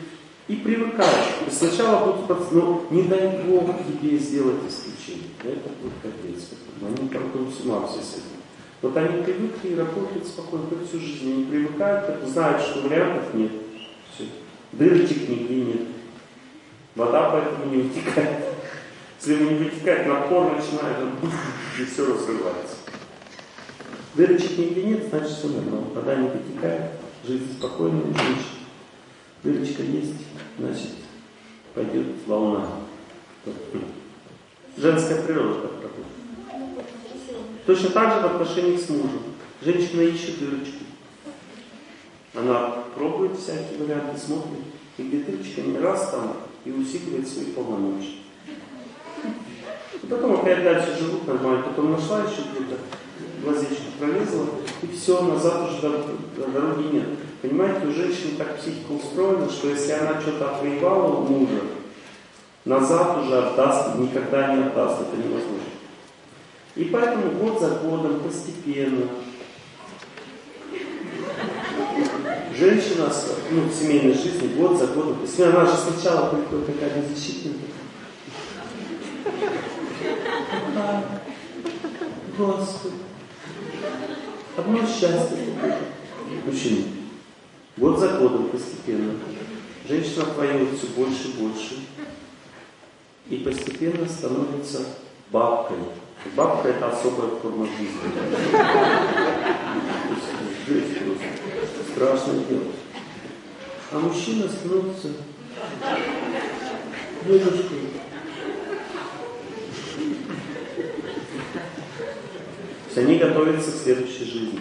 [0.47, 1.27] и привыкают.
[1.45, 5.29] Есть сначала будут, под- ну, не дай Бог тебе сделать исключение.
[5.43, 6.49] Это будет капец.
[6.81, 8.41] Они потом с ума все с этим.
[8.81, 11.31] Вот они привыкли и работают спокойно хоть всю жизнь.
[11.31, 13.51] Они привыкают, как знают, что вариантов нет.
[14.13, 14.25] Все.
[14.71, 15.81] Дырочек нигде нет.
[16.95, 18.45] Вода поэтому не утекает.
[19.23, 21.29] Если не вытекает, напор начинает, он
[21.79, 22.77] и все разрывается.
[24.15, 25.87] Дырочек нигде нет, значит все нормально.
[25.93, 26.93] Вода не вытекает,
[27.23, 28.35] жизнь спокойная, женщина.
[29.43, 30.15] Дырочка есть,
[30.57, 30.89] значит
[31.75, 32.67] пойдет волна.
[34.75, 36.77] Женская природа так работает.
[37.67, 39.21] Точно так же в отношениях с мужем.
[39.61, 40.83] Женщина ищет дырочку.
[42.33, 44.63] Она пробует всякие варианты, смотрит,
[44.97, 48.20] и где дырочка не раз там и усиливает свои полномочия.
[49.93, 52.77] И потом опять дальше живут нормально, потом нашла еще где-то
[53.43, 54.45] глазечко пролезла,
[54.81, 57.07] и все, назад уже дор- дороги нет.
[57.41, 61.61] Понимаете, у женщины так психика устроена, что если она что-то отвоевала у мужа,
[62.65, 65.57] назад уже отдаст, никогда не отдаст, это невозможно.
[66.75, 69.07] И поэтому год за годом, постепенно,
[72.55, 73.11] женщина
[73.51, 77.53] ну, в семейной жизни год за годом, она же сначала приходит такая беззащитная,
[82.37, 82.95] Господи,
[84.57, 85.37] одно счастье.
[86.45, 86.85] Мужчины.
[87.77, 89.13] Год за годом постепенно.
[89.87, 91.75] Женщина отвоевывает все больше и больше.
[93.29, 94.85] И постепенно становится
[95.29, 95.77] бабкой.
[96.35, 97.99] Бабка это особая форма жизни.
[100.67, 101.91] Жесть просто.
[101.91, 102.75] Страшно делать.
[103.91, 105.09] А мужчина становится
[107.25, 107.90] дедушкой.
[112.91, 114.59] Есть они готовятся к следующей жизни.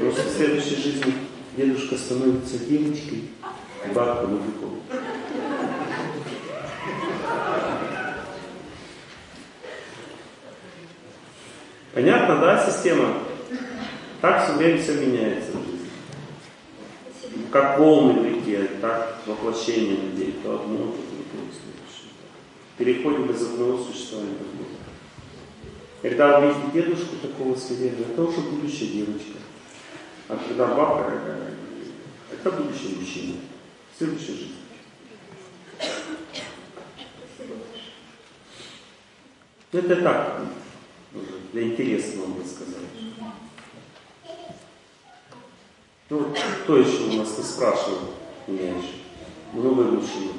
[0.00, 1.14] Просто в следующей жизни
[1.56, 3.28] дедушка становится девочкой,
[3.94, 4.80] бабка мужиком.
[11.92, 13.18] Понятно, да, система?
[14.20, 15.88] Так все время все меняется в жизни.
[17.52, 20.34] Как волны в реке, так воплощение людей.
[20.42, 21.52] То одно, то другое.
[22.78, 24.83] Переходим из одного существования в другое.
[26.04, 29.38] Когда вы видите дедушку такого свирепого, это уже будущая девочка.
[30.28, 31.14] А когда бабка,
[32.30, 33.36] это будущий мужчина.
[33.96, 34.54] Следующая жизнь.
[39.72, 40.42] Это так,
[41.52, 42.74] для интереса вам рассказать.
[46.10, 46.34] Ну,
[46.64, 48.10] кто еще у нас не спрашивал
[48.46, 48.92] меня еще?
[49.54, 50.32] Много мужчин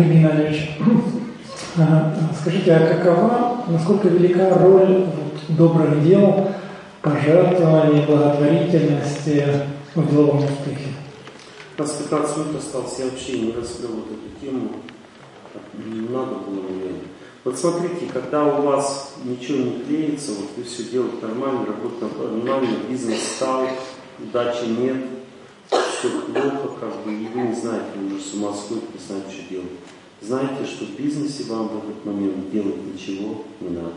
[0.00, 0.70] Олег Геннадьевич,
[2.40, 5.06] скажите, а какова, насколько велика роль
[5.50, 6.48] добрых дел
[7.02, 9.46] пожертвований, благотворительности
[9.94, 10.88] в деловом успехе?
[11.76, 14.70] Нас 15 минут осталось, я вообще не раскрыл вот эту тему.
[15.84, 17.00] Не надо было, наверное.
[17.44, 22.76] Вот смотрите, когда у вас ничего не клеится, вот вы все делаете нормально, работаете нормально,
[22.88, 23.66] бизнес стал,
[24.18, 24.96] удачи нет,
[25.70, 29.30] все плохо, как бы, и вы не знаете, вы уже с ума сходите, не знаете,
[29.30, 29.70] что делать.
[30.20, 33.94] Знаете, что в бизнесе вам в этот момент делать ничего не надо.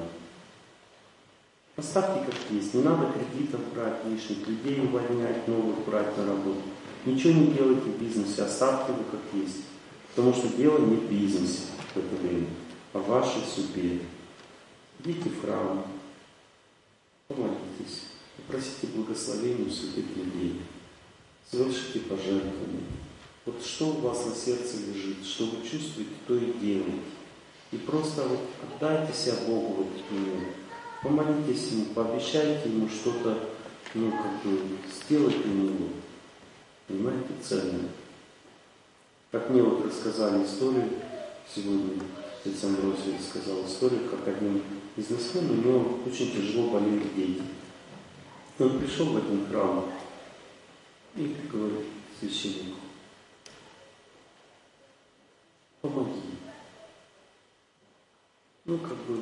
[1.75, 2.73] Поставьте как есть.
[2.73, 6.61] Не надо кредитов брать лишних, людей увольнять, новых брать на работу.
[7.05, 9.63] Ничего не делайте в бизнесе, оставьте его как есть.
[10.15, 12.47] Потому что дело не в бизнесе в это время,
[12.93, 14.01] а в вашей судьбе.
[14.99, 15.83] Идите в храм,
[17.27, 18.03] помолитесь,
[18.37, 20.61] попросите благословения у святых людей,
[21.53, 22.83] совершите пожертвования.
[23.45, 27.03] Вот что у вас на сердце лежит, что вы чувствуете, то и делайте.
[27.71, 30.47] И просто вот отдайте себя Богу в этот момент.
[31.03, 33.49] Помолитесь Ему, пообещайте Ему что-то,
[33.93, 34.59] ну, как бы,
[34.89, 35.89] сделать для Него.
[36.87, 37.89] Понимаете, ценное.
[39.31, 40.89] Как мне вот рассказали историю,
[41.53, 42.01] сегодня
[42.39, 44.61] отец Амбросий сказал историю, как один
[44.95, 47.41] бизнесмен, у него очень тяжело болели дети.
[48.59, 49.85] Он пришел в один храм
[51.15, 51.85] и говорит
[52.19, 52.79] священнику,
[55.81, 56.21] помоги.
[58.65, 59.21] Ну, как бы,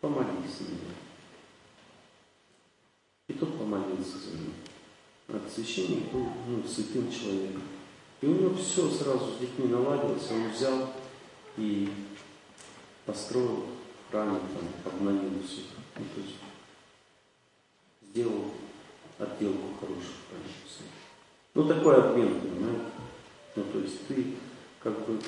[0.00, 0.94] помолись меня.
[3.28, 4.52] И тот помолился за него.
[5.28, 7.62] А священник был ну, святым человеком.
[8.20, 10.92] И у него все сразу с детьми наладилось, он взял
[11.56, 11.88] и
[13.06, 13.66] построил
[14.10, 15.62] храм, там, обновил все.
[15.96, 16.36] Ну, то есть
[18.02, 18.50] сделал
[19.22, 20.62] отделку хорошую храме.
[21.54, 22.80] Ну, такой обмен, понимаете?
[23.56, 24.24] Ну, то есть ты
[24.82, 25.18] как бы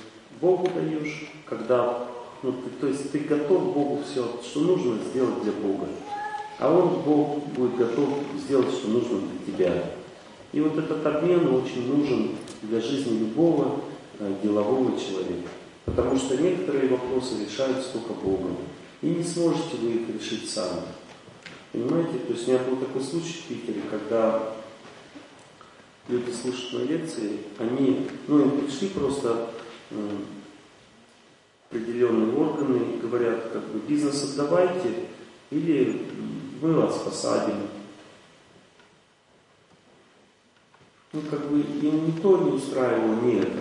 [0.40, 2.08] Богу даешь, когда,
[2.42, 5.86] ну, ты, то есть ты готов Богу все, что нужно сделать для Бога.
[6.58, 8.08] А он, Бог, будет готов
[8.38, 9.84] сделать, что нужно для тебя.
[10.52, 12.30] И вот этот обмен очень нужен
[12.62, 13.80] для жизни любого
[14.18, 15.48] э, делового человека.
[15.84, 18.56] Потому что некоторые вопросы решаются только Богом.
[19.02, 20.80] И не сможете вы их решить сами.
[21.74, 22.18] Понимаете?
[22.18, 24.54] То есть у меня был такой случай в Питере, когда
[26.08, 29.50] люди слушают мои лекции, они, ну, им пришли просто
[31.68, 35.08] определенные органы говорят, как бы, бизнес отдавайте,
[35.50, 36.06] или
[36.62, 37.56] мы вас посадим.
[41.12, 43.58] Ну, как бы, им ни то не устраивало, это.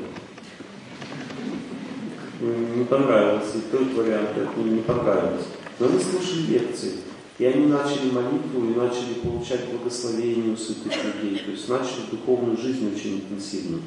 [2.42, 5.48] Не понравилось, и тот вариант, это не понравилось.
[5.80, 7.00] Но они слушали лекции.
[7.44, 12.56] И они начали молитву и начали получать благословение у святых людей, то есть начали духовную
[12.56, 13.82] жизнь очень интенсивно.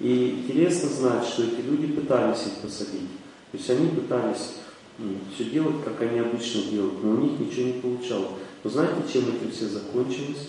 [0.00, 3.10] И интересно знать, что эти люди пытались их посадить.
[3.52, 4.54] То есть они пытались
[4.96, 8.30] ну, все делать, как они обычно делают, но у них ничего не получалось.
[8.64, 10.48] Но знаете, чем это все закончилось?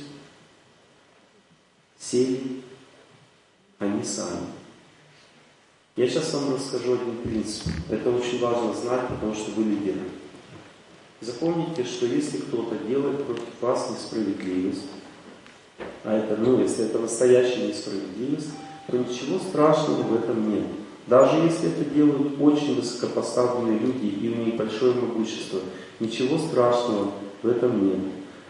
[1.99, 2.61] Сели
[3.77, 4.47] они сами.
[5.97, 7.67] Я сейчас вам расскажу один принцип.
[7.89, 9.99] Это очень важно знать, потому что вы лидеры.
[11.19, 14.85] Запомните, что если кто-то делает против вас несправедливость,
[16.03, 18.49] а это, ну, если это настоящая несправедливость,
[18.87, 20.65] то ничего страшного в этом нет.
[21.07, 25.61] Даже если это делают очень высокопоставленные люди и у них большое могущество,
[25.99, 27.99] ничего страшного в этом нет.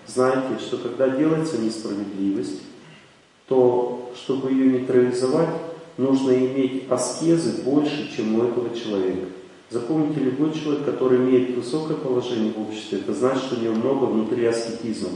[0.05, 2.61] Знайте, что когда делается несправедливость,
[3.47, 5.49] то чтобы ее нейтрализовать,
[5.97, 9.27] нужно иметь аскезы больше, чем у этого человека.
[9.69, 14.05] Запомните, любой человек, который имеет высокое положение в обществе, это значит, что у него много
[14.05, 15.09] внутри аскетизма.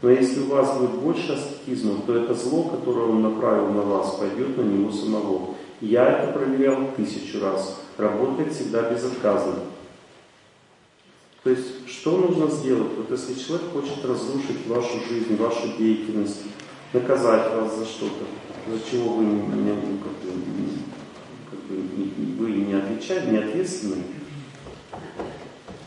[0.00, 4.14] Но если у вас будет больше аскетизма, то это зло, которое он направил на вас,
[4.14, 5.54] пойдет на него самого.
[5.82, 7.80] Я это проверял тысячу раз.
[7.98, 9.56] Работает всегда безотказно.
[11.42, 12.92] То есть, что нужно сделать?
[12.96, 16.42] Вот если человек хочет разрушить вашу жизнь, вашу деятельность,
[16.92, 18.24] наказать вас за что-то,
[18.70, 20.32] за чего вы не, не, ну, как бы,
[21.50, 24.02] как бы, вы не отвечаете, не ответственны.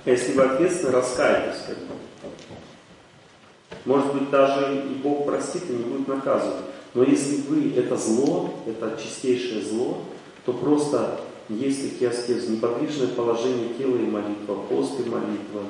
[0.06, 1.62] Если вы ответственны, раскайтесь.
[1.66, 1.94] Как бы.
[3.86, 6.66] Может быть, даже и Бог простит и не будет наказывать.
[6.94, 10.04] Но если вы это зло, это чистейшее зло,
[10.46, 15.64] то просто есть такие аскезы, неподвижное положение тела и молитва, пост и молитва,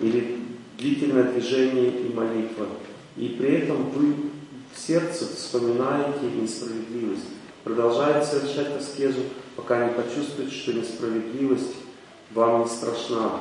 [0.00, 0.38] или
[0.78, 2.66] длительное движение и молитва.
[3.16, 4.14] И при этом вы
[4.74, 7.26] в сердце вспоминаете несправедливость.
[7.64, 9.20] Продолжаете совершать аскезу,
[9.54, 11.74] пока не почувствуете, что несправедливость
[12.30, 13.40] вам не страшна.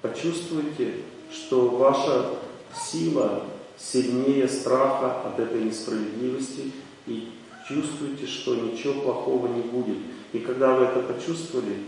[0.00, 0.94] Почувствуйте,
[1.30, 2.30] что ваша
[2.74, 3.44] сила
[3.76, 6.72] сильнее страха от этой несправедливости
[7.06, 7.30] и
[7.68, 9.98] чувствуете, что ничего плохого не будет.
[10.32, 11.84] И когда вы это почувствовали,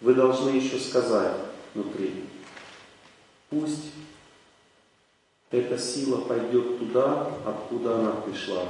[0.00, 1.34] вы должны еще сказать
[1.74, 2.24] внутри,
[3.48, 3.92] пусть
[5.50, 8.64] эта сила пойдет туда, откуда она пришла,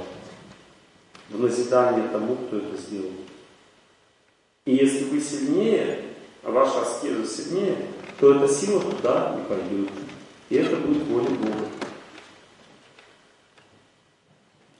[1.29, 3.11] в назидание тому, кто это сделал.
[4.65, 6.03] И если вы сильнее,
[6.43, 7.77] а ваша аскеза сильнее,
[8.19, 9.89] то эта сила туда не пойдет.
[10.49, 11.67] И это будет воля Бога.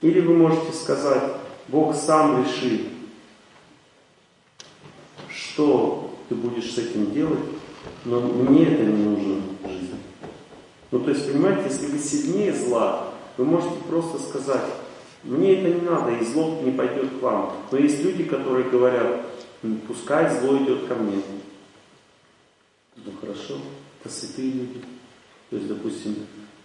[0.00, 1.22] Или вы можете сказать,
[1.68, 2.88] Бог сам решит,
[5.28, 7.40] что ты будешь с этим делать,
[8.04, 9.98] но мне это не нужно в жизни.
[10.90, 14.64] Ну, то есть, понимаете, если вы сильнее зла, вы можете просто сказать,
[15.24, 17.52] мне это не надо, и зло не пойдет к вам.
[17.70, 19.26] Но есть люди, которые говорят,
[19.86, 21.20] пускай зло идет ко мне.
[22.96, 23.56] Ну хорошо,
[24.00, 24.80] это святые люди.
[25.50, 26.16] То есть, допустим,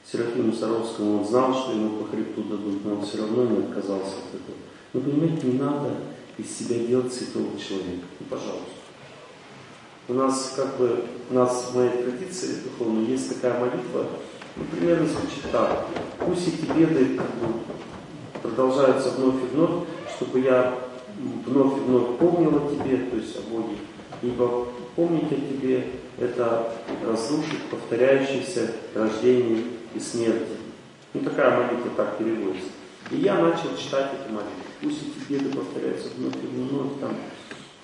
[0.06, 4.16] Серафиму Саровскому он знал, что ему по хребту дадут, но он все равно не отказался
[4.18, 4.58] от этого.
[4.92, 5.96] Но понимаете, не надо
[6.38, 8.06] из себя делать святого человека.
[8.20, 8.74] Ну, пожалуйста.
[10.10, 14.08] У нас, как бы, у нас в моей традиции духовной есть такая молитва,
[14.58, 15.86] ну, примерно звучит так.
[16.20, 17.54] Пусть эти беды как бы,
[18.44, 20.76] продолжаются вновь и вновь, чтобы я
[21.46, 23.78] вновь и вновь помнил о тебе, то есть о Боге,
[24.22, 25.88] ибо помнить о тебе–
[26.20, 26.72] это
[27.06, 29.64] разрушить повторяющееся рождение
[29.96, 30.58] и смерти.
[31.14, 32.70] Ну, такая молитва так переводится.
[33.12, 34.52] И я начал читать эту молитву.
[34.82, 37.00] Пусть эти беды повторяются вновь и вновь.
[37.00, 37.16] Там.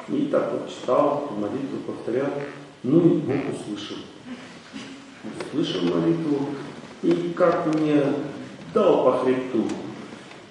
[0.09, 2.29] И так вот читал, молитву повторял.
[2.83, 3.97] Ну и Бог услышал.
[5.51, 6.49] Услышал молитву.
[7.03, 8.03] И как мне
[8.73, 9.65] дал по хребту.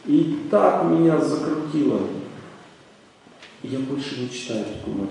[0.08, 2.00] И так меня закрутило.
[3.62, 5.08] Я больше не читаю эту.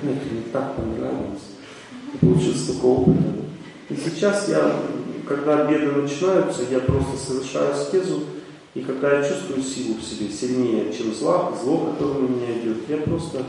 [0.00, 1.42] Знаете, мне так понравилось.
[2.20, 3.22] Получил столько опыта.
[3.90, 4.72] И сейчас я
[5.26, 8.24] когда беды начинаются, я просто совершаю аскезу,
[8.74, 12.88] и когда я чувствую силу в себе сильнее, чем зло, зло, которое на меня идет,
[12.88, 13.42] я просто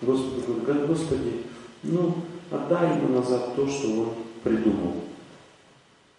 [0.00, 1.42] Господу говорю, Господи,
[1.82, 2.14] ну,
[2.50, 4.08] отдай ему назад то, что он
[4.42, 4.94] придумал.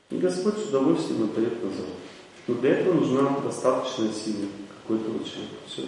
[0.10, 1.88] И Господь с удовольствием отдает назад.
[2.48, 4.48] Но для этого нужна достаточная сила
[4.82, 5.56] какой-то человека.
[5.68, 5.84] Все.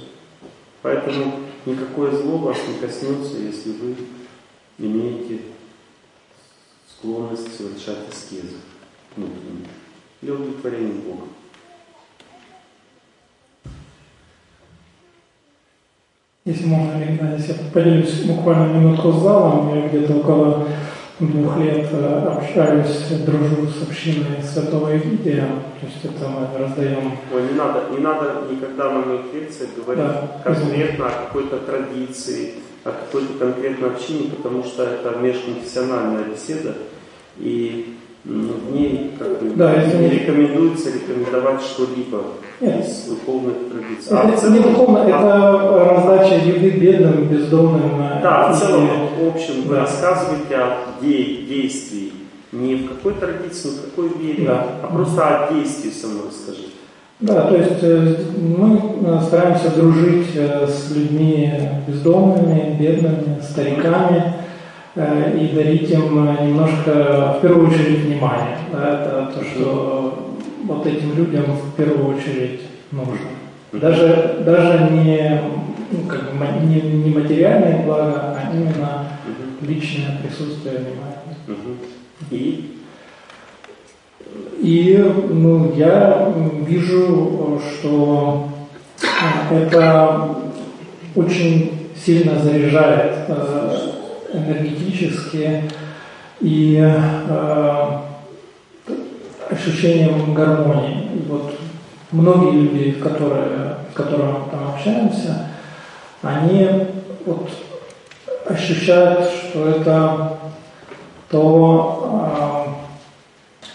[0.82, 3.96] Поэтому никакое зло вас не коснется, если вы
[4.78, 5.42] имеете
[6.88, 8.58] склонность совершать аскезы
[9.16, 9.66] внутренним,
[10.22, 11.24] для удовлетворения Бога.
[16.46, 19.76] Если можно, я поделюсь буквально минутку с залом.
[19.76, 20.68] Я где-то около
[21.20, 25.48] двух лет э, общаюсь, дружу с общиной Святого Игидия.
[25.80, 27.18] То есть это мы раздаем...
[27.34, 32.56] Ой, не надо, не надо никогда на моих лекциях говорить да, конкретно о какой-то традиции,
[32.84, 36.76] о какой-то конкретной общине, потому что это межконфессиональная беседа.
[37.38, 37.95] И
[38.26, 42.24] в ней как бы, да, это не рекомендуется рекомендовать что-либо
[42.60, 44.08] из духовных традиций.
[44.08, 48.02] Это, а, целом, не духовно, а, это раздача еды бедным, бездомным.
[48.02, 48.90] Э, да, в целом,
[49.22, 49.70] в общем, да.
[49.70, 52.14] вы рассказываете о де- действии.
[52.52, 54.68] Не в какой традиции, не в какой вере, да.
[54.82, 56.70] а просто о действии со мной скажите.
[57.20, 61.52] Да, то есть э, мы э, стараемся дружить с людьми
[61.88, 64.36] бездомными, бедными, стариками,
[64.96, 68.58] и дарить им э, немножко, в первую очередь, внимание.
[68.72, 70.34] Да, это то, что
[70.64, 73.28] вот этим людям в первую очередь нужно.
[73.74, 75.42] Даже, даже не,
[75.92, 79.08] ну, как бы, не, не материальные блага, а именно
[79.62, 81.60] личное присутствие внимания.
[82.32, 82.72] И?
[84.60, 86.34] И ну, я
[86.66, 88.48] вижу, что
[89.52, 90.30] это
[91.16, 93.95] очень сильно заряжает э,
[94.36, 95.64] энергетически
[96.42, 98.00] и э,
[99.50, 101.08] ощущением гармонии.
[101.14, 101.56] И вот
[102.12, 105.48] многие люди, которые, с которыми мы там общаемся,
[106.22, 106.70] они
[107.26, 107.50] вот
[108.48, 110.38] ощущают, что это
[111.30, 113.66] то, э,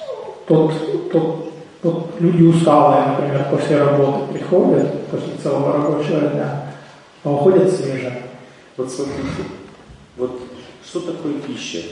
[0.46, 6.62] тот, тот, тот люди усталые, например, после работы приходят, после целого рабочего дня,
[7.24, 8.22] а уходят свежие.
[8.76, 9.44] Вот смотрите,
[10.16, 10.40] вот
[10.90, 11.82] что такое пища?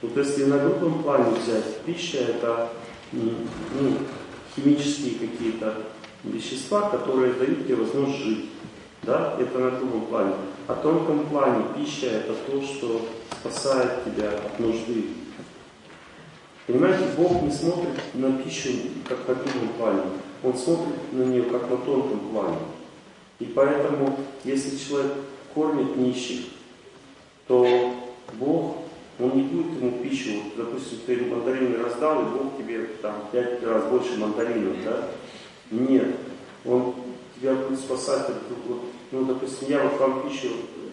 [0.00, 2.70] Вот если на грубом плане взять, пища это
[3.10, 3.32] ну,
[4.54, 5.82] химические какие-то
[6.22, 8.44] вещества, которые дают тебе возможность жить.
[9.02, 9.36] Да?
[9.40, 10.34] Это на грубом плане.
[10.68, 15.06] А тонком плане пища это то, что спасает тебя от нужды.
[16.68, 18.70] Понимаете, Бог не смотрит на пищу
[19.08, 20.02] как на грубом плане.
[20.44, 22.58] Он смотрит на нее как на тонком плане.
[23.40, 25.14] И поэтому, если человек
[25.52, 26.46] кормит нищих,
[27.48, 28.78] то Бог,
[29.18, 33.62] Он не будет ему пищу, вот, допустим, ты мандарины раздал, и Бог тебе там пять
[33.62, 35.08] раз больше мандаринов, да?
[35.70, 36.16] Нет,
[36.64, 36.94] Он
[37.40, 38.82] тебя будет спасать от вот,
[39.12, 40.48] ну, допустим, я вот вам пищу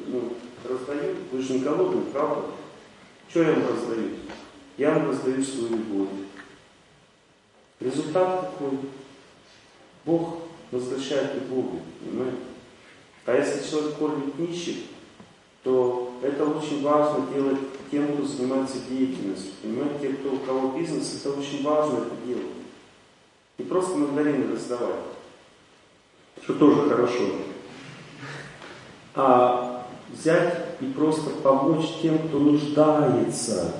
[0.07, 0.33] ну,
[0.67, 2.43] раздаю, вы же не голодны, правда?
[3.29, 4.09] Что я вам раздаю?
[4.77, 6.09] Я вам раздаю свою любовь.
[7.79, 8.77] Результат какой?
[10.05, 10.39] Бог
[10.71, 12.37] возвращает любовью, понимаете?
[13.25, 14.77] А если человек кормит нищих,
[15.63, 17.59] то это очень важно делать
[17.91, 19.51] тем, кто занимается деятельностью.
[19.61, 22.45] Понимаете, те, кто, у кого бизнес, это очень важно это делать.
[23.57, 24.95] Не просто мандарины раздавать,
[26.41, 27.23] что тоже хорошо,
[29.15, 33.73] а взять и просто помочь тем, кто нуждается.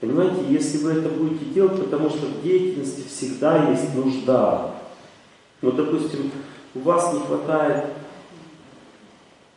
[0.00, 4.74] Понимаете, если вы это будете делать, потому что в деятельности всегда есть нужда.
[5.62, 6.30] Ну, допустим,
[6.74, 7.86] у вас не хватает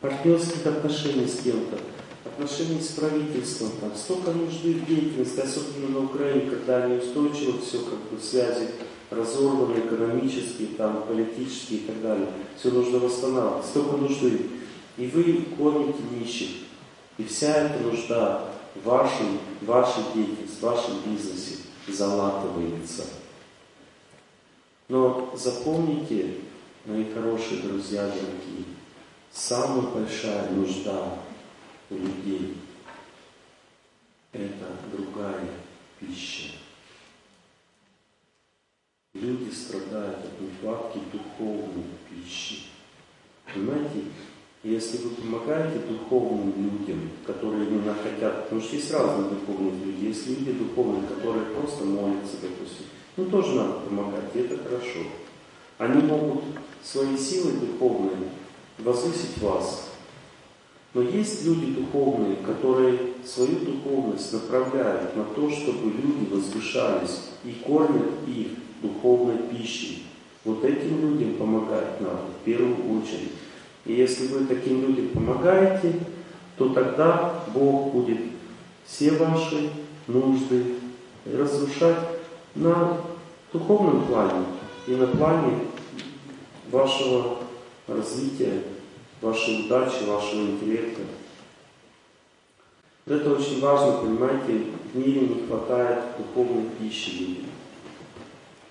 [0.04, 1.78] партнерских отношений с кем-то,
[2.26, 7.98] отношений с правительством, там столько нужды в деятельности, особенно на Украине, когда неустойчиво все, как
[8.10, 8.68] бы связи
[9.10, 12.28] разорваны экономические, там, политические и так далее.
[12.58, 14.50] Все нужно восстанавливать, столько нужды.
[14.98, 16.50] И вы кормите нищих.
[17.16, 23.04] И вся эта нужда в вашей, вашей деятельности, в вашем бизнесе залатывается.
[24.88, 26.34] Но запомните,
[26.84, 28.73] мои хорошие друзья, дорогие,
[29.34, 31.18] самая большая нужда
[31.90, 32.56] у людей–
[34.32, 35.50] это другая
[35.98, 36.52] пища.
[39.12, 42.64] Люди страдают от нехватки духовной пищи.
[43.52, 44.04] Понимаете?
[44.62, 50.26] Если вы помогаете духовным людям, которые именно хотят, потому что есть разные духовные люди, есть
[50.26, 52.86] люди духовные, которые просто молятся, допустим,
[53.18, 55.00] ну тоже надо помогать, и это хорошо.
[55.76, 56.44] Они могут
[56.82, 58.30] свои силы духовные
[58.78, 59.90] возвысить вас.
[60.94, 68.10] Но есть люди духовные, которые свою духовность направляют на то, чтобы люди возвышались и кормят
[68.28, 68.48] их
[68.80, 70.06] духовной пищей.
[70.44, 73.32] Вот этим людям помогать надо в первую очередь.
[73.86, 75.94] И если вы таким людям помогаете,
[76.56, 78.18] то тогда Бог будет
[78.86, 79.70] все ваши
[80.06, 80.76] нужды
[81.24, 81.96] разрушать
[82.54, 82.98] на
[83.52, 84.44] духовном плане
[84.86, 85.58] и на плане
[86.70, 87.38] вашего
[87.86, 88.62] развития,
[89.20, 91.02] вашей удачи, вашего интеллекта.
[93.06, 97.44] Это очень важно, понимаете, в мире не хватает духовной пищи людям.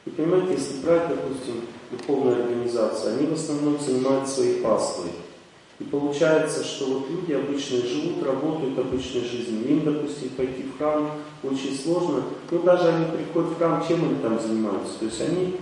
[0.05, 1.61] И понимаете, если брать, допустим,
[1.91, 5.11] духовные организации, они в основном занимают своей паствой.
[5.79, 9.67] И получается, что вот люди обычные живут, работают обычной жизнью.
[9.67, 11.11] Им, допустим, пойти в храм
[11.43, 12.23] очень сложно.
[12.51, 14.99] Ну, даже они приходят в храм, чем они там занимаются?
[14.99, 15.57] То есть они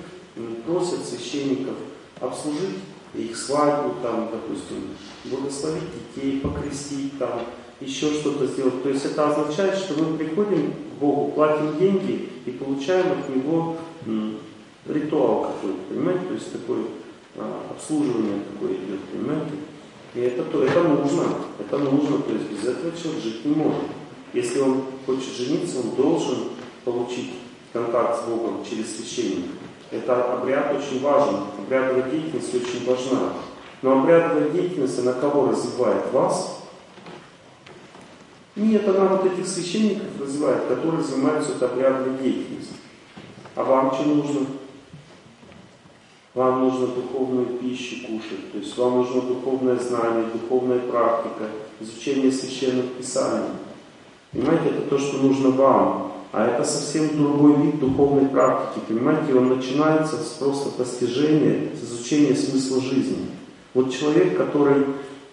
[0.65, 1.75] просят священников
[2.19, 2.77] обслужить
[3.13, 4.89] их свадьбу, там, допустим,
[5.25, 5.83] благословить
[6.15, 7.41] детей, покрестить, там,
[7.79, 8.83] еще что-то сделать.
[8.83, 13.77] То есть это означает, что мы приходим к Богу, платим деньги и получаем от Него
[14.87, 16.25] ритуал какой-то, понимаете?
[16.27, 16.83] То есть такое
[17.37, 19.51] а, обслуживание такое идет, понимаете?
[20.13, 21.23] И это, то, это нужно,
[21.59, 23.83] это нужно, то есть без этого человек жить не может.
[24.33, 26.37] Если он хочет жениться, он должен
[26.83, 27.31] получить
[27.71, 29.49] контакт с Богом через священника.
[29.91, 33.33] Это обряд очень важен, обрядовая деятельность очень важна.
[33.81, 36.11] Но обрядовая деятельность, она кого развивает?
[36.11, 36.59] Вас?
[38.55, 42.75] Нет, она вот этих священников развивает, которые занимаются этой обрядовой деятельностью.
[43.55, 44.45] А вам что нужно?
[46.33, 52.93] вам нужно духовную пищу кушать, то есть вам нужно духовное знание, духовная практика, изучение священных
[52.93, 53.49] писаний.
[54.31, 56.10] Понимаете, это то, что нужно вам.
[56.31, 58.83] А это совсем другой вид духовной практики.
[58.87, 63.27] Понимаете, он начинается с просто постижения, с изучения смысла жизни.
[63.73, 64.85] Вот человек, который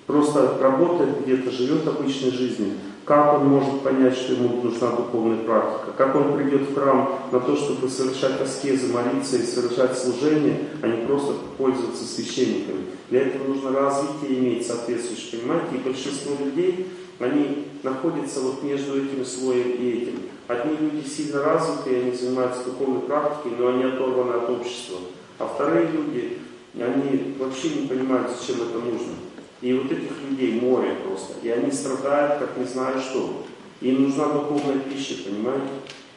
[0.06, 2.72] просто работает где-то, живет обычной жизнью,
[3.08, 5.92] как он может понять, что ему нужна духовная практика?
[5.96, 10.88] Как он придет в храм на то, чтобы совершать аскезы, молиться и совершать служение, а
[10.88, 12.84] не просто пользоваться священниками?
[13.08, 15.76] Для этого нужно развитие иметь соответствующее, понимаете?
[15.76, 16.86] И большинство людей,
[17.18, 20.22] они находятся вот между этим слоем и этим.
[20.46, 24.98] Одни люди сильно развитые, они занимаются духовной практикой, но они оторваны от общества.
[25.38, 26.38] А вторые люди,
[26.74, 29.14] они вообще не понимают, зачем это нужно.
[29.60, 31.34] И вот этих людей море просто.
[31.42, 33.44] И они страдают, как не знаю что.
[33.80, 35.68] Им нужна духовная пища, понимаете?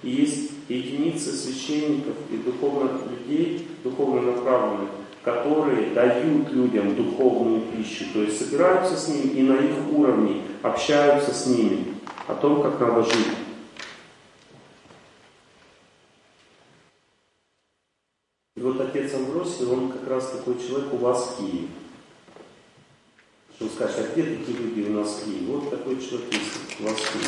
[0.03, 4.89] И есть единицы священников и духовных людей, духовно направленных,
[5.23, 8.05] которые дают людям духовную пищу.
[8.13, 11.95] То есть собираются с ними и на их уровне общаются с ними
[12.27, 13.27] о том, как надо жить.
[18.55, 21.67] И вот отец Амбросий, он как раз такой человек у вас в Киеве.
[23.61, 25.53] Что вы скажете, а где такие люди в Киеве?
[25.53, 27.27] Вот такой человек есть в Киеве.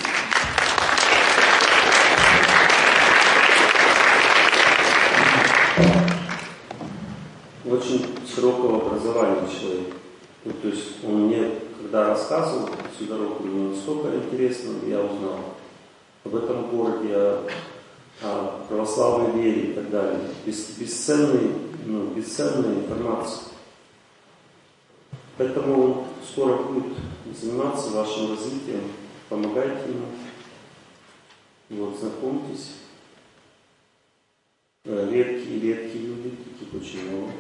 [7.69, 9.93] Очень широкого образования человек.
[10.45, 15.37] Ну, то есть он мне, когда рассказывал всю дорогу, мне настолько интересно я узнал
[16.25, 17.47] об этом городе, о,
[18.23, 20.19] о православной вере и так далее.
[20.47, 21.51] Бес, бесценный,
[21.85, 23.43] ну, бесценная информация.
[25.37, 26.97] Поэтому скоро будет
[27.39, 28.83] заниматься вашим развитием.
[29.29, 30.07] Помогайте ему.
[31.69, 32.73] Вот, знакомьтесь.
[34.85, 37.31] Э, редкие, редкие люди, таких очень много.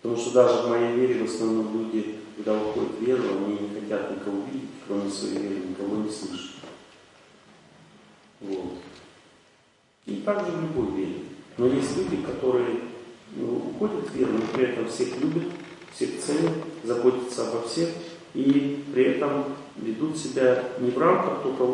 [0.00, 3.80] Потому что даже в моей вере в основном люди, когда уходят в веру, они не
[3.80, 6.56] хотят никого видеть, кроме своей веры, никого не слышат.
[8.40, 8.74] Вот.
[10.06, 11.24] И также в любой вере.
[11.56, 12.80] Но есть люди, которые
[13.34, 15.50] ну, уходят в веру, но при этом всех любят,
[15.92, 17.88] всех ценят, заботятся обо всех
[18.34, 19.44] и при этом
[19.76, 21.64] ведут себя не в рамках только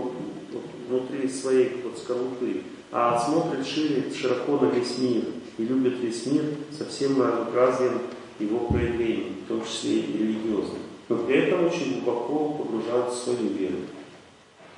[0.88, 5.24] внутри своей вот скорлупы, а смотрят шире, широко на весь мир
[5.58, 6.44] и любят весь мир
[6.76, 8.00] со всем разнообразием
[8.38, 10.78] его проявлений, в том числе и религиозных.
[11.08, 13.78] Но при этом очень глубоко погружаются в свою веру.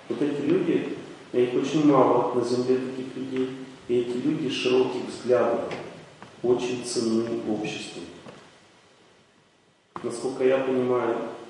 [0.09, 0.97] Вот эти люди,
[1.33, 3.51] их очень мало на земле таких людей,
[3.89, 5.73] и эти люди широких взглядов
[6.43, 8.03] очень ценны обществу.
[10.03, 11.46] Насколько я понимаю, а, а,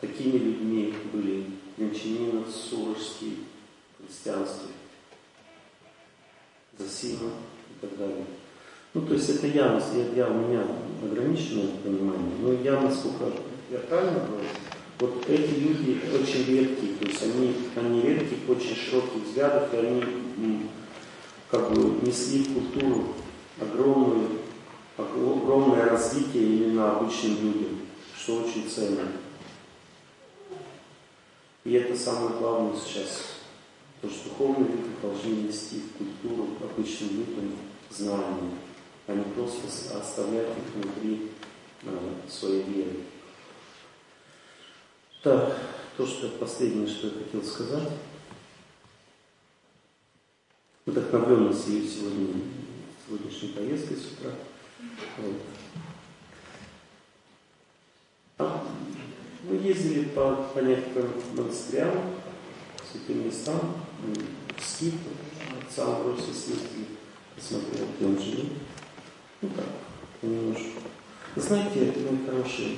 [0.00, 3.38] такими людьми были Венчанинов, Сурожский
[3.98, 4.68] христианстве,
[6.78, 7.30] Засима
[7.70, 8.24] и так далее.
[8.94, 10.66] Ну, то есть это я, я, я у меня
[11.02, 13.32] ограниченное понимание, но я, насколько
[13.70, 14.48] я правильно говорю,
[14.98, 20.66] вот эти люди очень редкие, то есть они, они редких, очень широких взглядов, и они
[21.50, 23.14] как бы несли в культуру
[23.60, 24.28] огромную,
[24.96, 27.80] огромное развитие именно обычным людям,
[28.16, 29.08] что очень ценно.
[31.64, 33.34] И это самое главное сейчас.
[34.00, 37.56] То, что духовные люди должны нести в культуру обычным людям
[37.88, 38.50] знания,
[39.06, 41.30] а не просто оставлять их внутри
[41.84, 42.96] э, своей веры.
[45.22, 45.56] Так,
[45.96, 47.88] то, что последнее, что я хотел сказать.
[50.84, 52.42] Вдохновленность ее сегодня,
[53.06, 54.32] сегодняшней поездкой с утра.
[59.44, 61.94] Мы ездили по, по некоторым монастырям,
[62.90, 63.76] святым местам,
[64.56, 64.94] в Скиф,
[65.60, 66.86] отца Амбросия съездили,
[67.36, 68.52] посмотрел, где он живет.
[69.40, 69.66] Ну так,
[70.22, 70.80] немножко.
[71.36, 72.76] Знаете, мои хорошие,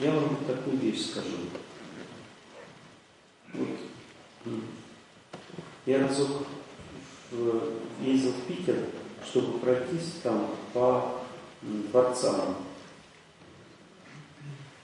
[0.00, 1.36] я вам такую вещь скажу.
[3.52, 3.68] Вот.
[5.86, 6.46] Я разок
[8.00, 8.76] ездил в Питер,
[9.26, 11.22] чтобы пройтись там по
[11.62, 12.56] дворцам.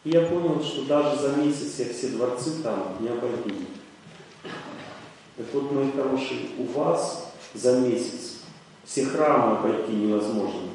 [0.05, 3.55] И я понял, что даже за месяц я все дворцы там не обойду.
[5.37, 8.39] Так вот, мои хорошие, у вас за месяц
[8.85, 10.71] все храмы обойти невозможно.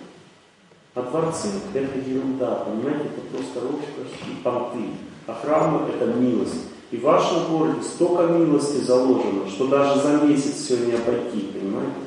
[0.94, 4.92] А дворцы– это ерунда, понимаете, это просто роскошь и понты.
[5.28, 6.62] А храмы– это милость.
[6.92, 12.05] И в вашем городе столько милости заложено, что даже за месяц все не обойти, понимаете?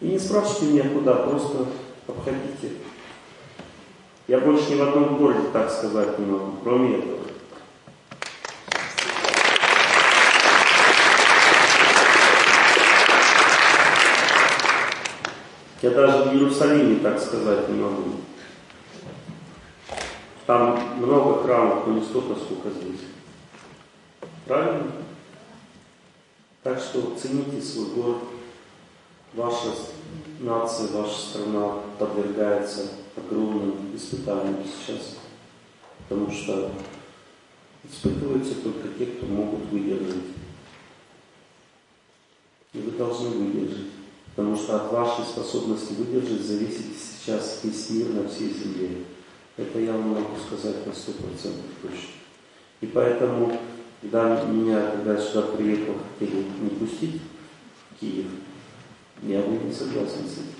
[0.00, 1.66] И не спрашивайте меня куда, просто
[2.06, 2.72] обходите.
[4.28, 7.18] Я больше ни в одном городе так сказать не могу, кроме этого.
[15.80, 18.04] Я даже в Иерусалиме так сказать не могу.
[20.46, 23.00] Там много храмов, но не столько, сколько здесь.
[24.46, 24.92] Правильно?
[26.62, 28.18] Так что цените свой город.
[29.34, 29.74] Ваша
[30.40, 35.16] нация, ваша страна подвергается огромным испытаниям сейчас.
[36.08, 36.72] Потому что
[37.84, 40.24] испытываются только те, кто могут выдержать.
[42.72, 43.88] И вы должны выдержать.
[44.34, 49.04] Потому что от вашей способности выдержать зависит сейчас весь мир на всей земле.
[49.56, 52.08] Это я вам могу сказать на сто процентов точно.
[52.80, 53.58] И поэтому,
[54.00, 57.20] когда меня, когда я сюда приехал, хотели не пустить
[57.90, 58.26] в Киев,
[59.22, 60.58] я был не согласен с этим.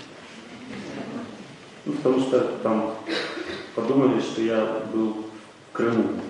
[1.85, 2.95] Ну, потому что там
[3.75, 5.25] подумали, что я был
[5.71, 6.21] в Крыму.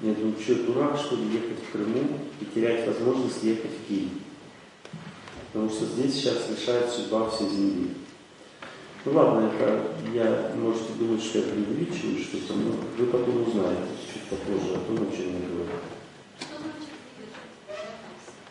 [0.00, 4.10] Я думаю, что, дурак, что ли, ехать в Крыму и терять возможность ехать в Киев.
[5.52, 7.90] Потому что здесь сейчас решает судьба всей земли.
[9.04, 9.82] Ну ладно, это
[10.14, 15.08] я, можете думать, что я преувеличиваю что-то, но вы потом узнаете чуть попозже о том,
[15.08, 15.70] о чем я говорю.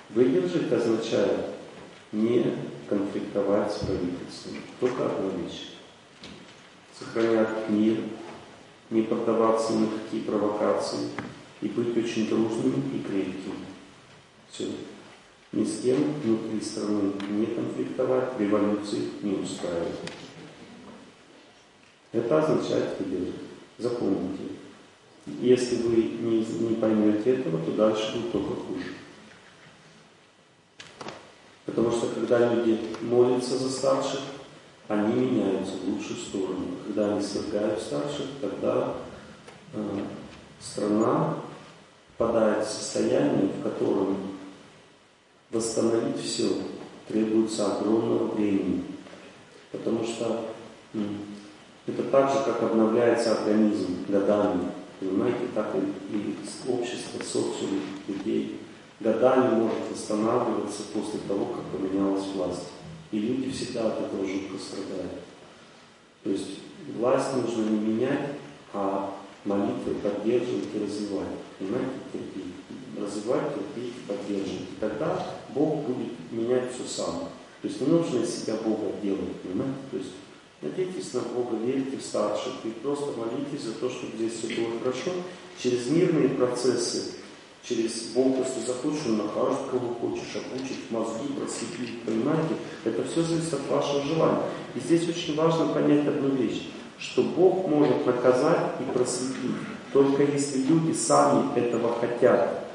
[0.09, 1.58] Выдержать означает
[2.11, 2.45] не
[2.87, 4.57] конфликтовать с правительством.
[4.79, 5.73] Только одна вещь.
[6.97, 7.97] Сохранять мир,
[8.89, 11.09] не поддаваться на какие провокации
[11.61, 13.53] и быть очень дружным и крепким.
[14.49, 14.67] Все.
[15.51, 19.99] Ни с кем внутри страны не конфликтовать, революции не устраивать.
[22.11, 23.35] Это означает выдержать.
[23.77, 24.43] Запомните.
[25.41, 28.85] Если вы не, не поймете этого, то дальше будет только хуже.
[31.69, 34.21] Потому что когда люди молятся за старших,
[34.87, 36.65] они меняются в лучшую сторону.
[36.87, 38.93] Когда они свергают старших, тогда
[39.73, 39.99] э,
[40.59, 41.35] страна
[42.17, 44.17] попадает в состояние, в котором
[45.51, 46.47] восстановить все
[47.07, 48.85] требуется огромного времени.
[49.71, 50.45] Потому что
[51.85, 54.71] это так же, как обновляется организм годами.
[54.99, 56.35] Понимаете, так и, и
[56.67, 58.59] общество, социум людей
[58.99, 62.67] годами может восстанавливаться после того, как поменялась власть.
[63.11, 65.21] И люди всегда от этого жутко страдают.
[66.23, 66.59] То есть
[66.97, 68.31] власть нужно не менять,
[68.73, 71.27] а молитвы поддерживать и развивать.
[71.57, 72.53] Понимаете, терпеть.
[72.99, 74.61] Развивать, терпеть, поддерживать.
[74.61, 77.29] И тогда Бог будет менять все сам.
[77.61, 79.75] То есть не нужно из себя Бога делать, понимаете?
[79.91, 80.11] То есть
[80.61, 84.77] Надейтесь на Бога, верьте в старших и просто молитесь за то, чтобы здесь все было
[84.79, 85.11] хорошо.
[85.57, 87.13] Через мирные процессы,
[87.63, 92.55] через если захочешь, Он накажет, кого хочешь, обучить, мозги, просветлить, понимаете?
[92.83, 94.43] Это все зависит от вашего желания.
[94.75, 99.55] И здесь очень важно понять одну вещь, что Бог может наказать и просветлить,
[99.93, 102.65] только если люди сами этого хотят.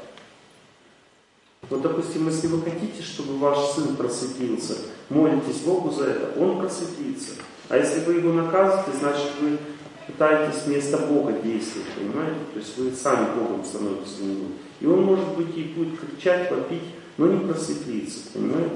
[1.70, 4.76] Вот, допустим, если вы хотите, чтобы ваш сын просветился,
[5.08, 7.32] молитесь Богу за это, он просветлится.
[7.68, 9.58] А если вы его наказываете, значит вы
[10.06, 12.40] пытаетесь вместо Бога действовать, понимаете?
[12.52, 14.46] То есть вы сами Богом становитесь него.
[14.80, 16.82] И он, может быть, и будет кричать, вопить,
[17.16, 18.74] но не просветлиться, понимаете?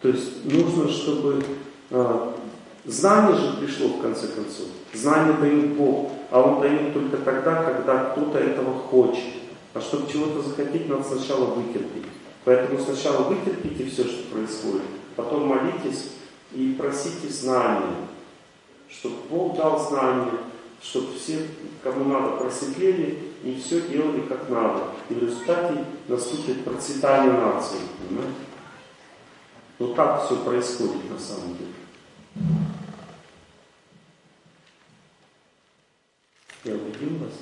[0.00, 1.42] То есть нужно, чтобы...
[1.90, 2.36] А,
[2.84, 4.66] знание же пришло в конце концов.
[4.92, 9.24] Знание дает Бог, а Он дает только тогда, когда кто-то этого хочет.
[9.74, 12.04] А чтобы чего-то захотеть, надо сначала вытерпеть.
[12.44, 14.82] Поэтому сначала вытерпите все, что происходит,
[15.14, 16.10] потом молитесь,
[16.52, 17.94] и просите знания,
[18.88, 20.32] чтобы Бог дал знания,
[20.82, 21.46] чтобы все,
[21.82, 24.84] кому надо, просветлели и все делали как надо.
[25.08, 27.78] И в результате наступит процветание нации.
[27.98, 28.34] Понимаете?
[29.78, 31.72] Вот так все происходит на самом деле.
[36.64, 37.32] Я убедил вас?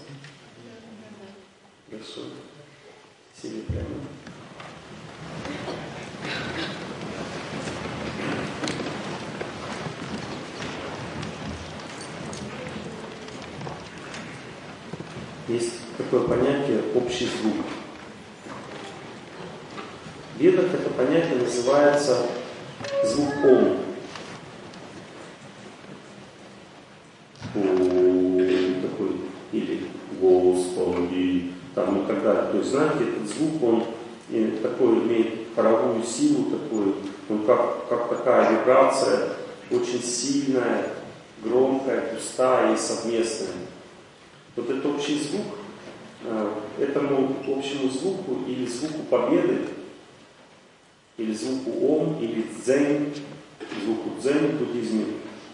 [1.90, 2.20] Хорошо.
[3.40, 3.84] Сели прямо.
[15.50, 17.66] есть такое понятие общий звук.
[20.36, 22.18] В ведах это понятие называется
[23.04, 23.76] звук ом.
[28.82, 29.16] такой,
[29.52, 29.88] или
[30.20, 32.44] Господи, там так далее.
[32.52, 33.84] То есть, знаете, этот звук, он
[34.62, 36.94] такой имеет паровую силу, такую,
[37.28, 39.30] он как, как такая вибрация,
[39.70, 40.86] очень сильная,
[41.42, 43.48] громкая, пустая и совместная.
[44.56, 45.46] Вот этот общий звук,
[46.78, 49.60] этому общему звуку или звуку победы,
[51.16, 53.12] или звуку ом, или дзен,
[53.84, 55.04] звуку дзен в буддизме,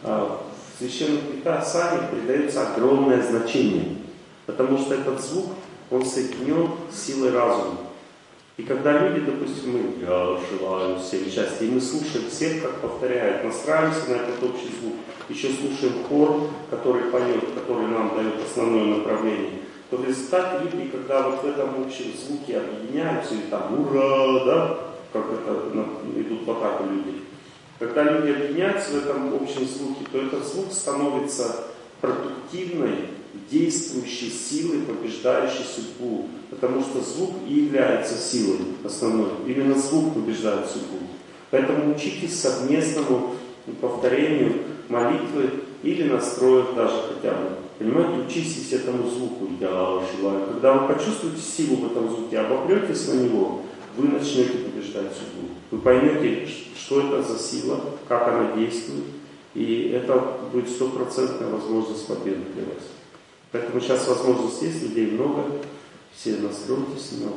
[0.03, 3.97] э, в священных писаниях придается огромное значение,
[4.47, 5.47] потому что этот звук,
[5.91, 7.79] он соединен с силой разума.
[8.57, 13.45] И когда люди, допустим, мы «я желаю всем счастья», и мы слушаем всех, как повторяют,
[13.45, 14.95] настраиваемся на этот общий звук,
[15.29, 19.51] еще слушаем хор, который поет, который нам дает основное направление,
[19.91, 24.79] то в результате люди, когда вот в этом общем звуке объединяются, или там «ура», да,
[25.13, 25.85] как это ну,
[26.21, 27.21] идут в атаку люди,
[27.79, 31.67] когда люди объединяются в этом общем звуке, то этот звук становится
[32.01, 33.11] продуктивной,
[33.51, 36.29] действующей силой, побеждающей судьбу.
[36.49, 39.31] Потому что звук и является силой основной.
[39.47, 40.99] Именно звук побеждает судьбу.
[41.51, 43.35] Поэтому учитесь совместному
[43.81, 45.51] повторению молитвы
[45.83, 47.66] или настроек даже хотя бы.
[47.79, 49.49] Понимаете, учитесь этому звуку.
[49.61, 50.47] Я желаю.
[50.47, 53.63] Когда вы почувствуете силу в этом звуке, обопретесь на него,
[53.97, 55.49] вы начнете побеждать судьбу.
[55.71, 59.05] Вы поймете, что это за сила, как она действует,
[59.55, 62.85] и это будет стопроцентная возможность победы для вас.
[63.53, 65.45] Поэтому сейчас возможность есть, людей много,
[66.15, 67.31] все настройтесь на